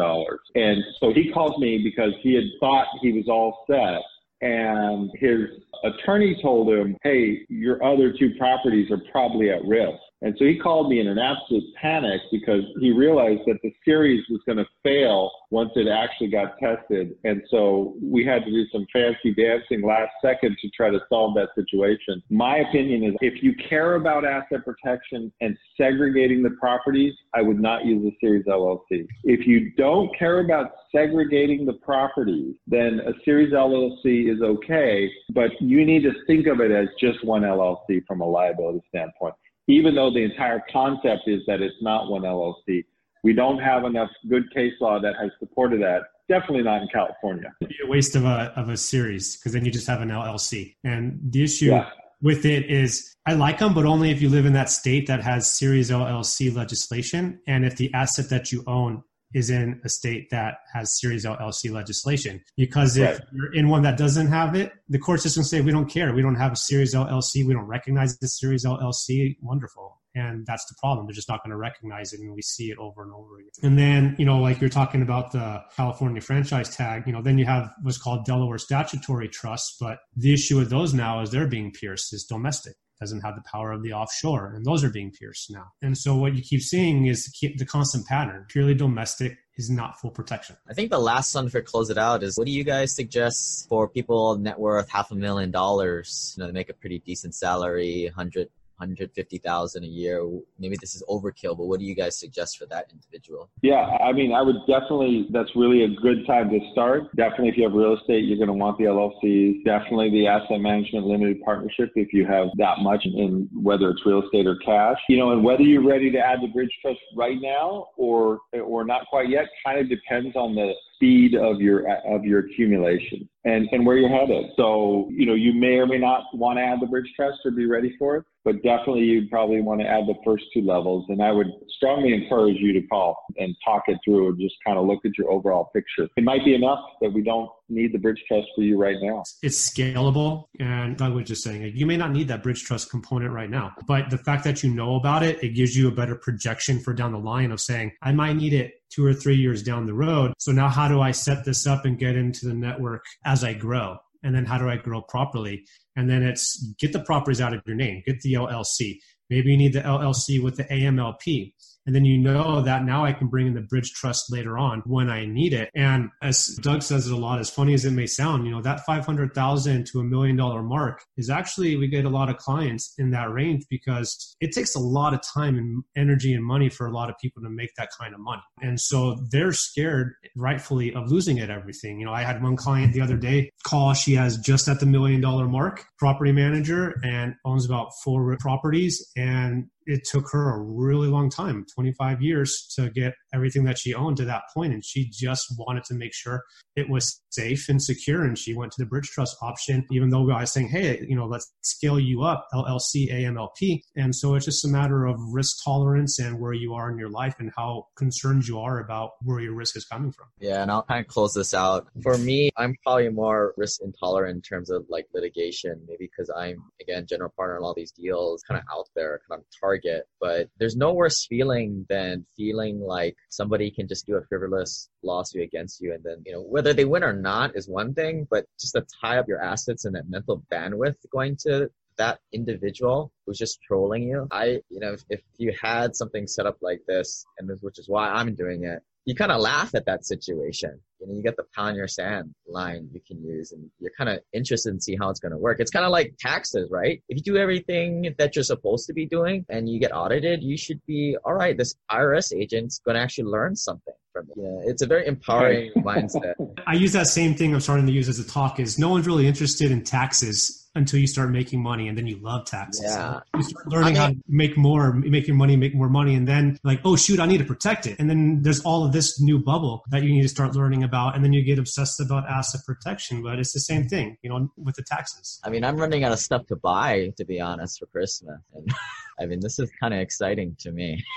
And 0.56 0.82
so 0.98 1.12
he 1.12 1.30
calls 1.32 1.58
me 1.60 1.78
because 1.82 2.12
he 2.22 2.34
had 2.34 2.44
thought 2.58 2.86
he 3.00 3.12
was 3.12 3.28
all 3.28 3.64
set 3.70 4.02
and 4.42 5.10
his 5.14 5.48
attorney 5.84 6.38
told 6.42 6.72
him, 6.72 6.96
hey, 7.02 7.46
your 7.48 7.82
other 7.84 8.12
two 8.18 8.34
properties 8.38 8.90
are 8.90 9.00
probably 9.12 9.50
at 9.50 9.64
risk. 9.64 9.98
And 10.22 10.34
so 10.38 10.44
he 10.44 10.58
called 10.58 10.90
me 10.90 11.00
in 11.00 11.06
an 11.06 11.18
absolute 11.18 11.64
panic 11.80 12.20
because 12.30 12.62
he 12.78 12.92
realized 12.92 13.40
that 13.46 13.58
the 13.62 13.72
series 13.84 14.22
was 14.28 14.40
going 14.46 14.58
to 14.58 14.66
fail 14.82 15.30
once 15.50 15.70
it 15.76 15.88
actually 15.88 16.28
got 16.28 16.58
tested. 16.58 17.14
And 17.24 17.42
so 17.50 17.96
we 18.02 18.24
had 18.24 18.44
to 18.44 18.50
do 18.50 18.64
some 18.70 18.86
fancy 18.92 19.34
dancing 19.34 19.82
last 19.82 20.10
second 20.22 20.56
to 20.60 20.68
try 20.70 20.90
to 20.90 21.00
solve 21.08 21.34
that 21.36 21.48
situation. 21.54 22.22
My 22.28 22.58
opinion 22.58 23.04
is 23.04 23.14
if 23.20 23.42
you 23.42 23.54
care 23.68 23.94
about 23.94 24.24
asset 24.24 24.64
protection 24.64 25.32
and 25.40 25.56
segregating 25.76 26.42
the 26.42 26.50
properties, 26.50 27.14
I 27.34 27.42
would 27.42 27.60
not 27.60 27.86
use 27.86 28.04
a 28.04 28.14
series 28.20 28.44
LLC. 28.46 29.06
If 29.24 29.46
you 29.46 29.72
don't 29.76 30.14
care 30.18 30.40
about 30.40 30.72
segregating 30.94 31.64
the 31.64 31.74
properties, 31.74 32.54
then 32.66 33.00
a 33.06 33.12
series 33.24 33.52
LLC 33.52 34.32
is 34.32 34.42
okay, 34.42 35.10
but 35.32 35.50
you 35.60 35.84
need 35.86 36.02
to 36.02 36.12
think 36.26 36.46
of 36.46 36.60
it 36.60 36.70
as 36.70 36.88
just 37.00 37.24
one 37.24 37.42
LLC 37.42 38.04
from 38.06 38.20
a 38.20 38.26
liability 38.26 38.82
standpoint 38.88 39.34
even 39.70 39.94
though 39.94 40.10
the 40.10 40.22
entire 40.22 40.62
concept 40.72 41.22
is 41.26 41.42
that 41.46 41.60
it's 41.60 41.76
not 41.80 42.10
one 42.10 42.22
LLC. 42.22 42.84
We 43.22 43.32
don't 43.32 43.58
have 43.58 43.84
enough 43.84 44.10
good 44.28 44.52
case 44.54 44.72
law 44.80 44.98
that 45.00 45.14
has 45.20 45.30
supported 45.38 45.82
that. 45.82 46.02
Definitely 46.28 46.62
not 46.62 46.82
in 46.82 46.88
California. 46.88 47.52
It'd 47.60 47.70
be 47.70 47.84
a 47.84 47.90
waste 47.90 48.16
of 48.16 48.24
a 48.24 48.52
of 48.56 48.68
a 48.68 48.76
series 48.76 49.36
because 49.36 49.52
then 49.52 49.64
you 49.64 49.70
just 49.70 49.86
have 49.86 50.00
an 50.00 50.08
LLC. 50.08 50.76
And 50.84 51.20
the 51.30 51.42
issue 51.42 51.66
yeah. 51.66 51.90
with 52.22 52.46
it 52.46 52.70
is, 52.70 53.14
I 53.26 53.34
like 53.34 53.58
them, 53.58 53.74
but 53.74 53.84
only 53.84 54.10
if 54.10 54.22
you 54.22 54.28
live 54.28 54.46
in 54.46 54.52
that 54.54 54.70
state 54.70 55.06
that 55.08 55.22
has 55.22 55.52
series 55.52 55.90
LLC 55.90 56.54
legislation, 56.54 57.40
and 57.46 57.64
if 57.64 57.76
the 57.76 57.92
asset 57.92 58.30
that 58.30 58.52
you 58.52 58.62
own 58.66 59.02
is 59.34 59.50
in 59.50 59.80
a 59.84 59.88
state 59.88 60.30
that 60.30 60.58
has 60.72 60.98
series 60.98 61.24
LLC 61.24 61.70
legislation. 61.70 62.42
Because 62.56 62.96
if 62.96 63.18
right. 63.18 63.28
you're 63.32 63.54
in 63.54 63.68
one 63.68 63.82
that 63.82 63.96
doesn't 63.96 64.28
have 64.28 64.54
it, 64.54 64.72
the 64.88 64.98
court 64.98 65.20
system 65.20 65.44
say 65.44 65.60
we 65.60 65.70
don't 65.70 65.88
care. 65.88 66.12
We 66.12 66.22
don't 66.22 66.36
have 66.36 66.52
a 66.52 66.56
series 66.56 66.94
LLC. 66.94 67.46
We 67.46 67.54
don't 67.54 67.66
recognize 67.66 68.18
the 68.18 68.28
series 68.28 68.64
LLC. 68.64 69.36
Wonderful. 69.40 69.98
And 70.16 70.44
that's 70.44 70.64
the 70.66 70.74
problem. 70.80 71.06
They're 71.06 71.14
just 71.14 71.28
not 71.28 71.44
going 71.44 71.52
to 71.52 71.56
recognize 71.56 72.12
it, 72.12 72.18
and 72.18 72.34
we 72.34 72.42
see 72.42 72.72
it 72.72 72.78
over 72.78 73.04
and 73.04 73.12
over 73.12 73.38
again. 73.38 73.50
And 73.62 73.78
then, 73.78 74.16
you 74.18 74.24
know, 74.24 74.40
like 74.40 74.60
you're 74.60 74.68
talking 74.68 75.02
about 75.02 75.30
the 75.30 75.62
California 75.76 76.20
franchise 76.20 76.74
tax, 76.74 77.06
you 77.06 77.12
know, 77.12 77.22
then 77.22 77.38
you 77.38 77.44
have 77.44 77.70
what's 77.82 77.96
called 77.96 78.24
Delaware 78.24 78.58
statutory 78.58 79.28
trusts. 79.28 79.76
But 79.78 79.98
the 80.16 80.34
issue 80.34 80.58
with 80.58 80.68
those 80.68 80.92
now 80.92 81.22
is 81.22 81.30
they're 81.30 81.46
being 81.46 81.70
pierced 81.70 82.12
is 82.12 82.24
domestic 82.24 82.74
doesn't 83.00 83.20
have 83.20 83.34
the 83.34 83.42
power 83.50 83.72
of 83.72 83.82
the 83.82 83.92
offshore, 83.92 84.52
and 84.54 84.64
those 84.64 84.84
are 84.84 84.90
being 84.90 85.10
pierced 85.10 85.50
now. 85.50 85.72
And 85.82 85.96
so 85.96 86.14
what 86.16 86.34
you 86.34 86.42
keep 86.42 86.60
seeing 86.60 87.06
is 87.06 87.32
the 87.40 87.64
constant 87.64 88.06
pattern. 88.06 88.44
Purely 88.48 88.74
domestic 88.74 89.38
is 89.56 89.70
not 89.70 89.98
full 89.98 90.10
protection. 90.10 90.56
I 90.68 90.74
think 90.74 90.90
the 90.90 90.98
last 90.98 91.34
one 91.34 91.48
for 91.48 91.60
close 91.62 91.90
it 91.90 91.98
out 91.98 92.22
is 92.22 92.36
what 92.36 92.46
do 92.46 92.52
you 92.52 92.64
guys 92.64 92.94
suggest 92.94 93.68
for 93.68 93.88
people 93.88 94.36
net 94.36 94.58
worth 94.58 94.88
half 94.90 95.10
a 95.10 95.14
million 95.14 95.50
dollars? 95.50 96.34
You 96.36 96.42
know, 96.42 96.46
they 96.48 96.52
make 96.52 96.70
a 96.70 96.74
pretty 96.74 96.98
decent 97.00 97.34
salary, 97.34 98.10
hundred 98.14 98.48
150,000 98.80 99.84
a 99.84 99.86
year. 99.86 100.26
Maybe 100.58 100.76
this 100.80 100.94
is 100.94 101.02
overkill, 101.08 101.56
but 101.56 101.66
what 101.66 101.78
do 101.78 101.84
you 101.84 101.94
guys 101.94 102.18
suggest 102.18 102.58
for 102.58 102.66
that 102.66 102.86
individual? 102.90 103.50
Yeah, 103.62 103.96
I 104.00 104.12
mean, 104.12 104.32
I 104.32 104.42
would 104.42 104.56
definitely, 104.66 105.28
that's 105.32 105.50
really 105.54 105.84
a 105.84 105.88
good 105.88 106.26
time 106.26 106.50
to 106.50 106.58
start. 106.72 107.14
Definitely, 107.16 107.50
if 107.50 107.56
you 107.56 107.64
have 107.64 107.74
real 107.74 107.96
estate, 107.96 108.24
you're 108.24 108.38
going 108.38 108.48
to 108.48 108.54
want 108.54 108.78
the 108.78 108.84
LLCs. 108.84 109.64
Definitely 109.64 110.10
the 110.10 110.26
asset 110.26 110.60
management 110.60 111.06
limited 111.06 111.42
partnership 111.42 111.92
if 111.94 112.12
you 112.12 112.26
have 112.26 112.48
that 112.56 112.78
much 112.80 113.04
in 113.04 113.48
whether 113.52 113.90
it's 113.90 114.04
real 114.06 114.22
estate 114.22 114.46
or 114.46 114.56
cash. 114.56 114.98
You 115.08 115.18
know, 115.18 115.32
and 115.32 115.44
whether 115.44 115.62
you're 115.62 115.86
ready 115.86 116.10
to 116.10 116.18
add 116.18 116.38
the 116.42 116.48
bridge 116.48 116.72
trust 116.80 117.00
right 117.16 117.38
now 117.40 117.88
or 117.96 118.40
or 118.64 118.84
not 118.84 119.06
quite 119.06 119.28
yet 119.28 119.46
kind 119.64 119.78
of 119.78 119.88
depends 119.88 120.34
on 120.36 120.54
the 120.54 120.72
speed 121.00 121.34
of 121.34 121.60
your 121.60 121.88
of 122.06 122.24
your 122.24 122.40
accumulation 122.40 123.26
and 123.44 123.66
and 123.72 123.86
where 123.86 123.96
you're 123.96 124.10
headed. 124.10 124.50
So 124.56 125.08
you 125.10 125.24
know 125.24 125.34
you 125.34 125.54
may 125.54 125.76
or 125.78 125.86
may 125.86 125.98
not 125.98 126.24
want 126.34 126.58
to 126.58 126.62
add 126.62 126.80
the 126.80 126.86
bridge 126.86 127.10
trust 127.16 127.38
or 127.44 127.50
be 127.50 127.64
ready 127.64 127.94
for 127.98 128.16
it, 128.16 128.24
but 128.44 128.56
definitely 128.56 129.04
you'd 129.04 129.30
probably 129.30 129.62
want 129.62 129.80
to 129.80 129.86
add 129.86 130.06
the 130.06 130.14
first 130.24 130.44
two 130.52 130.60
levels. 130.60 131.06
And 131.08 131.22
I 131.22 131.32
would 131.32 131.46
strongly 131.76 132.12
encourage 132.12 132.56
you 132.58 132.74
to 132.74 132.82
call 132.82 133.16
and 133.38 133.56
talk 133.64 133.84
it 133.88 133.98
through 134.04 134.28
and 134.28 134.40
just 134.40 134.56
kind 134.64 134.78
of 134.78 134.86
look 134.86 135.00
at 135.06 135.16
your 135.16 135.30
overall 135.30 135.70
picture. 135.74 136.06
It 136.16 136.24
might 136.24 136.44
be 136.44 136.54
enough 136.54 136.80
that 137.00 137.10
we 137.10 137.22
don't 137.22 137.50
need 137.70 137.94
the 137.94 137.98
bridge 137.98 138.22
trust 138.28 138.48
for 138.54 138.62
you 138.62 138.78
right 138.78 138.96
now. 139.00 139.22
It's 139.42 139.70
scalable, 139.70 140.44
and 140.58 140.98
Doug 140.98 141.14
was 141.14 141.26
just 141.26 141.42
saying 141.42 141.72
you 141.74 141.86
may 141.86 141.96
not 141.96 142.12
need 142.12 142.28
that 142.28 142.42
bridge 142.42 142.62
trust 142.62 142.90
component 142.90 143.32
right 143.32 143.50
now, 143.50 143.72
but 143.86 144.10
the 144.10 144.18
fact 144.18 144.44
that 144.44 144.62
you 144.62 144.72
know 144.72 144.96
about 144.96 145.22
it, 145.22 145.42
it 145.42 145.54
gives 145.54 145.74
you 145.74 145.88
a 145.88 145.92
better 145.92 146.14
projection 146.14 146.78
for 146.80 146.92
down 146.92 147.12
the 147.12 147.18
line 147.18 147.52
of 147.52 147.60
saying 147.60 147.92
I 148.02 148.12
might 148.12 148.34
need 148.34 148.52
it 148.52 148.74
two 148.90 149.04
or 149.04 149.14
three 149.14 149.36
years 149.36 149.62
down 149.62 149.86
the 149.86 149.94
road. 149.94 150.32
So 150.38 150.52
now 150.52 150.68
how 150.68 150.88
do 150.88 151.00
I 151.00 151.12
set 151.12 151.44
this 151.44 151.66
up 151.66 151.84
and 151.84 151.98
get 151.98 152.16
into 152.16 152.46
the 152.46 152.54
network 152.54 153.04
as 153.24 153.44
I 153.44 153.54
grow? 153.54 153.98
And 154.22 154.34
then 154.34 154.44
how 154.44 154.58
do 154.58 154.68
I 154.68 154.76
grow 154.76 155.00
properly? 155.00 155.64
And 155.96 156.08
then 156.08 156.22
it's 156.22 156.74
get 156.78 156.92
the 156.92 157.00
properties 157.00 157.40
out 157.40 157.54
of 157.54 157.62
your 157.66 157.76
name, 157.76 158.02
get 158.06 158.20
the 158.20 158.34
LLC. 158.34 158.98
Maybe 159.30 159.50
you 159.52 159.56
need 159.56 159.72
the 159.72 159.80
LLC 159.80 160.42
with 160.42 160.56
the 160.56 160.64
AMLP 160.64 161.54
and 161.86 161.94
then 161.94 162.04
you 162.04 162.18
know 162.18 162.62
that 162.62 162.84
now 162.84 163.04
I 163.04 163.12
can 163.12 163.28
bring 163.28 163.46
in 163.46 163.54
the 163.54 163.60
bridge 163.60 163.92
trust 163.92 164.32
later 164.32 164.58
on 164.58 164.82
when 164.86 165.10
I 165.10 165.26
need 165.26 165.52
it. 165.52 165.70
And 165.74 166.10
as 166.22 166.58
Doug 166.62 166.82
says 166.82 167.06
it 167.06 167.12
a 167.12 167.16
lot, 167.16 167.40
as 167.40 167.50
funny 167.50 167.74
as 167.74 167.84
it 167.84 167.92
may 167.92 168.06
sound, 168.06 168.44
you 168.46 168.52
know, 168.52 168.62
that 168.62 168.84
500,000 168.84 169.86
to 169.86 170.00
a 170.00 170.04
million 170.04 170.36
dollar 170.36 170.62
mark 170.62 171.02
is 171.16 171.30
actually, 171.30 171.76
we 171.76 171.88
get 171.88 172.04
a 172.04 172.10
lot 172.10 172.28
of 172.28 172.36
clients 172.36 172.94
in 172.98 173.10
that 173.10 173.32
range 173.32 173.64
because 173.70 174.36
it 174.40 174.52
takes 174.52 174.74
a 174.74 174.80
lot 174.80 175.14
of 175.14 175.20
time 175.22 175.56
and 175.56 175.82
energy 175.96 176.34
and 176.34 176.44
money 176.44 176.68
for 176.68 176.86
a 176.86 176.92
lot 176.92 177.08
of 177.10 177.16
people 177.18 177.42
to 177.42 177.50
make 177.50 177.70
that 177.76 177.90
kind 177.98 178.14
of 178.14 178.20
money. 178.20 178.42
And 178.60 178.80
so 178.80 179.18
they're 179.30 179.52
scared 179.52 180.14
rightfully 180.36 180.94
of 180.94 181.10
losing 181.10 181.38
it 181.38 181.50
everything. 181.50 181.98
You 181.98 182.06
know, 182.06 182.12
I 182.12 182.22
had 182.22 182.42
one 182.42 182.56
client 182.56 182.92
the 182.92 183.00
other 183.00 183.16
day 183.16 183.50
call, 183.64 183.94
she 183.94 184.14
has 184.14 184.38
just 184.38 184.68
at 184.68 184.80
the 184.80 184.86
million 184.86 185.20
dollar 185.20 185.46
mark, 185.46 185.84
property 185.98 186.32
manager 186.32 186.94
and 187.04 187.34
owns 187.44 187.64
about 187.64 187.90
four 188.02 188.36
properties 188.38 189.10
and 189.16 189.66
it 189.86 190.04
took 190.04 190.30
her 190.30 190.54
a 190.54 190.60
really 190.60 191.08
long 191.08 191.30
time 191.30 191.64
25 191.74 192.22
years 192.22 192.72
to 192.76 192.90
get 192.90 193.14
everything 193.34 193.64
that 193.64 193.78
she 193.78 193.94
owned 193.94 194.16
to 194.16 194.24
that 194.24 194.42
point 194.54 194.72
and 194.72 194.84
she 194.84 195.08
just 195.10 195.46
wanted 195.58 195.84
to 195.84 195.94
make 195.94 196.14
sure 196.14 196.42
it 196.76 196.88
was 196.88 197.22
safe 197.30 197.68
and 197.68 197.82
secure 197.82 198.24
and 198.24 198.38
she 198.38 198.54
went 198.54 198.72
to 198.72 198.82
the 198.82 198.86
bridge 198.86 199.08
trust 199.08 199.36
option 199.42 199.86
even 199.90 200.10
though 200.10 200.30
i 200.30 200.40
was 200.40 200.52
saying 200.52 200.68
hey 200.68 201.04
you 201.08 201.16
know 201.16 201.26
let's 201.26 201.52
scale 201.62 201.98
you 201.98 202.22
up 202.22 202.46
llc 202.54 203.10
amlp 203.12 203.80
and 203.96 204.14
so 204.14 204.34
it's 204.34 204.44
just 204.44 204.64
a 204.64 204.68
matter 204.68 205.06
of 205.06 205.16
risk 205.32 205.56
tolerance 205.64 206.18
and 206.18 206.38
where 206.40 206.52
you 206.52 206.74
are 206.74 206.90
in 206.90 206.98
your 206.98 207.10
life 207.10 207.36
and 207.38 207.52
how 207.56 207.86
concerned 207.96 208.46
you 208.46 208.58
are 208.58 208.80
about 208.80 209.12
where 209.22 209.40
your 209.40 209.54
risk 209.54 209.76
is 209.76 209.84
coming 209.84 210.12
from. 210.12 210.26
Yeah 210.38 210.62
and 210.62 210.70
i'll 210.70 210.82
kind 210.82 211.00
of 211.00 211.08
close 211.08 211.34
this 211.34 211.54
out. 211.54 211.86
For 212.02 212.18
me 212.18 212.50
i'm 212.56 212.76
probably 212.82 213.08
more 213.08 213.54
risk 213.56 213.80
intolerant 213.82 214.36
in 214.36 214.42
terms 214.42 214.70
of 214.70 214.84
like 214.88 215.06
litigation 215.14 215.80
maybe 215.86 216.10
because 216.10 216.30
i'm 216.36 216.62
again 216.80 217.06
general 217.08 217.32
partner 217.36 217.56
in 217.56 217.62
all 217.62 217.74
these 217.74 217.92
deals 217.92 218.42
kind 218.42 218.60
of 218.60 218.66
out 218.72 218.88
there 218.94 219.20
kind 219.28 219.40
of 219.40 219.46
target 219.70 220.04
but 220.20 220.48
there's 220.58 220.76
no 220.76 220.92
worse 220.92 221.26
feeling 221.26 221.86
than 221.88 222.24
feeling 222.36 222.80
like 222.80 223.16
somebody 223.28 223.70
can 223.70 223.86
just 223.86 224.06
do 224.06 224.16
a 224.16 224.24
frivolous 224.28 224.88
lawsuit 225.02 225.42
against 225.42 225.80
you 225.80 225.92
and 225.94 226.02
then 226.04 226.16
you 226.26 226.32
know 226.32 226.42
whether 226.42 226.72
they 226.72 226.84
win 226.84 227.04
or 227.04 227.12
not 227.12 227.56
is 227.56 227.68
one 227.68 227.94
thing 227.94 228.26
but 228.30 228.46
just 228.60 228.74
to 228.74 228.84
tie 229.00 229.18
up 229.18 229.28
your 229.28 229.42
assets 229.42 229.84
and 229.84 229.94
that 229.94 230.08
mental 230.08 230.42
bandwidth 230.52 230.96
going 231.12 231.36
to 231.36 231.70
that 231.96 232.18
individual 232.32 233.12
who's 233.26 233.36
just 233.36 233.60
trolling 233.60 234.04
you. 234.04 234.26
I 234.30 234.62
you 234.70 234.80
know 234.80 234.92
if, 234.94 235.04
if 235.10 235.20
you 235.36 235.52
had 235.60 235.94
something 235.94 236.26
set 236.26 236.46
up 236.46 236.56
like 236.62 236.80
this 236.88 237.24
and 237.38 237.48
this, 237.48 237.58
which 237.60 237.78
is 237.78 237.88
why 237.88 238.08
i'm 238.08 238.34
doing 238.34 238.64
it 238.64 238.82
you 239.10 239.16
kind 239.16 239.32
of 239.32 239.40
laugh 239.40 239.74
at 239.74 239.86
that 239.86 240.06
situation. 240.06 240.80
You 241.00 241.08
know, 241.08 241.14
you 241.14 241.22
get 241.22 241.36
the 241.36 241.42
pound 241.52 241.76
your 241.76 241.88
sand 241.88 242.32
line 242.46 242.88
you 242.92 243.00
can 243.04 243.20
use, 243.24 243.50
and 243.50 243.68
you're 243.80 243.90
kind 243.98 244.08
of 244.08 244.20
interested 244.32 244.72
in 244.72 244.80
see 244.80 244.96
how 244.96 245.10
it's 245.10 245.18
going 245.18 245.32
to 245.32 245.38
work. 245.38 245.58
It's 245.58 245.72
kind 245.72 245.84
of 245.84 245.90
like 245.90 246.14
taxes, 246.20 246.68
right? 246.70 247.02
If 247.08 247.16
you 247.16 247.22
do 247.22 247.36
everything 247.36 248.14
that 248.18 248.36
you're 248.36 248.44
supposed 248.44 248.86
to 248.86 248.92
be 248.92 249.06
doing 249.06 249.44
and 249.48 249.68
you 249.68 249.80
get 249.80 249.92
audited, 249.92 250.44
you 250.44 250.56
should 250.56 250.80
be 250.86 251.16
all 251.24 251.34
right. 251.34 251.58
This 251.58 251.74
IRS 251.90 252.32
agent's 252.32 252.78
going 252.84 252.94
to 252.94 253.00
actually 253.00 253.24
learn 253.24 253.56
something 253.56 253.94
from 254.12 254.28
it. 254.30 254.34
Yeah, 254.36 254.70
it's 254.70 254.82
a 254.82 254.86
very 254.86 255.08
empowering 255.08 255.72
mindset. 255.78 256.34
I 256.68 256.74
use 256.74 256.92
that 256.92 257.08
same 257.08 257.34
thing 257.34 257.52
I'm 257.52 257.60
starting 257.60 257.86
to 257.86 257.92
use 257.92 258.08
as 258.08 258.20
a 258.20 258.28
talk. 258.28 258.60
Is 258.60 258.78
no 258.78 258.90
one's 258.90 259.08
really 259.08 259.26
interested 259.26 259.72
in 259.72 259.82
taxes 259.82 260.59
until 260.80 260.98
you 260.98 261.06
start 261.06 261.30
making 261.30 261.62
money 261.62 261.86
and 261.88 261.96
then 261.96 262.06
you 262.06 262.18
love 262.18 262.46
taxes. 262.46 262.84
Yeah. 262.84 263.20
You 263.36 263.42
start 263.42 263.68
learning 263.68 263.86
I 263.86 263.88
mean, 263.88 263.96
how 263.96 264.08
to 264.08 264.16
make 264.26 264.56
more, 264.56 264.92
make 264.92 265.26
your 265.26 265.36
money, 265.36 265.56
make 265.56 265.74
more 265.74 265.88
money. 265.88 266.14
And 266.14 266.26
then 266.26 266.58
like, 266.64 266.80
oh 266.84 266.96
shoot, 266.96 267.20
I 267.20 267.26
need 267.26 267.38
to 267.38 267.44
protect 267.44 267.86
it. 267.86 267.98
And 267.98 268.10
then 268.10 268.42
there's 268.42 268.60
all 268.60 268.84
of 268.84 268.92
this 268.92 269.20
new 269.20 269.38
bubble 269.38 269.84
that 269.90 270.02
you 270.02 270.10
need 270.12 270.22
to 270.22 270.28
start 270.28 270.56
learning 270.56 270.82
about. 270.82 271.14
And 271.14 271.24
then 271.24 271.32
you 271.32 271.42
get 271.42 271.58
obsessed 271.58 272.00
about 272.00 272.28
asset 272.28 272.62
protection, 272.66 273.22
but 273.22 273.38
it's 273.38 273.52
the 273.52 273.60
same 273.60 273.88
thing, 273.88 274.16
you 274.22 274.30
know, 274.30 274.50
with 274.56 274.74
the 274.74 274.82
taxes. 274.82 275.40
I 275.44 275.50
mean, 275.50 275.64
I'm 275.64 275.76
running 275.76 276.02
out 276.04 276.12
of 276.12 276.18
stuff 276.18 276.46
to 276.48 276.56
buy, 276.56 277.12
to 277.16 277.24
be 277.24 277.40
honest, 277.40 277.78
for 277.78 277.86
Christmas. 277.86 278.40
And 278.54 278.68
I 279.20 279.26
mean, 279.26 279.40
this 279.40 279.58
is 279.58 279.70
kind 279.80 279.94
of 279.94 280.00
exciting 280.00 280.56
to 280.60 280.72
me. 280.72 281.04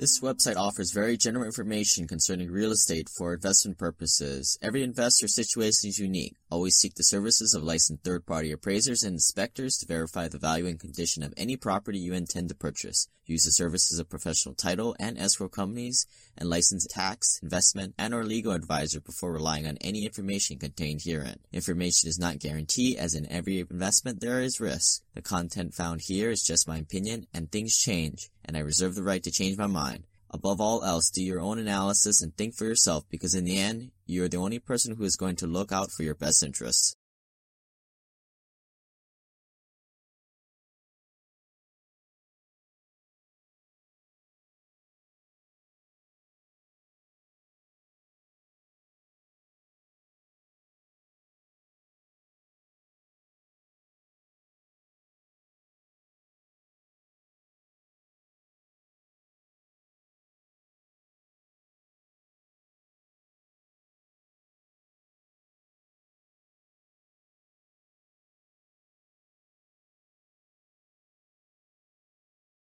This 0.00 0.20
website 0.20 0.56
offers 0.56 0.92
very 0.92 1.18
general 1.18 1.44
information 1.44 2.08
concerning 2.08 2.50
real 2.50 2.72
estate 2.72 3.10
for 3.10 3.34
investment 3.34 3.76
purposes. 3.76 4.56
Every 4.62 4.82
investor 4.82 5.28
situation 5.28 5.90
is 5.90 5.98
unique. 5.98 6.36
Always 6.50 6.76
seek 6.76 6.94
the 6.94 7.04
services 7.04 7.52
of 7.52 7.64
licensed 7.64 8.02
third-party 8.02 8.50
appraisers 8.50 9.02
and 9.02 9.12
inspectors 9.12 9.76
to 9.76 9.86
verify 9.86 10.26
the 10.26 10.38
value 10.38 10.64
and 10.68 10.80
condition 10.80 11.22
of 11.22 11.34
any 11.36 11.54
property 11.54 11.98
you 11.98 12.14
intend 12.14 12.48
to 12.48 12.54
purchase. 12.54 13.08
Use 13.30 13.44
the 13.44 13.52
services 13.52 14.00
of 14.00 14.08
professional 14.08 14.56
title 14.56 14.96
and 14.98 15.16
escrow 15.16 15.48
companies 15.48 16.04
and 16.36 16.50
licensed 16.50 16.90
tax, 16.90 17.38
investment, 17.44 17.94
and 17.96 18.12
or 18.12 18.24
legal 18.24 18.50
advisor 18.50 19.00
before 19.00 19.32
relying 19.32 19.68
on 19.68 19.76
any 19.82 20.04
information 20.04 20.58
contained 20.58 21.02
herein. 21.04 21.38
Information 21.52 22.08
is 22.08 22.18
not 22.18 22.40
guaranteed 22.40 22.96
as 22.96 23.14
in 23.14 23.30
every 23.30 23.60
investment 23.60 24.20
there 24.20 24.40
is 24.40 24.58
risk. 24.58 25.02
The 25.14 25.22
content 25.22 25.74
found 25.74 26.00
here 26.00 26.32
is 26.32 26.42
just 26.42 26.66
my 26.66 26.78
opinion 26.78 27.28
and 27.32 27.52
things 27.52 27.78
change 27.78 28.30
and 28.44 28.56
I 28.56 28.60
reserve 28.60 28.96
the 28.96 29.04
right 29.04 29.22
to 29.22 29.30
change 29.30 29.56
my 29.56 29.68
mind. 29.68 30.02
Above 30.30 30.60
all 30.60 30.82
else, 30.82 31.08
do 31.08 31.22
your 31.22 31.40
own 31.40 31.60
analysis 31.60 32.22
and 32.22 32.36
think 32.36 32.56
for 32.56 32.64
yourself 32.64 33.04
because 33.08 33.36
in 33.36 33.44
the 33.44 33.58
end, 33.58 33.92
you 34.06 34.24
are 34.24 34.28
the 34.28 34.38
only 34.38 34.58
person 34.58 34.96
who 34.96 35.04
is 35.04 35.14
going 35.14 35.36
to 35.36 35.46
look 35.46 35.70
out 35.70 35.92
for 35.92 36.02
your 36.02 36.16
best 36.16 36.42
interests. 36.42 36.96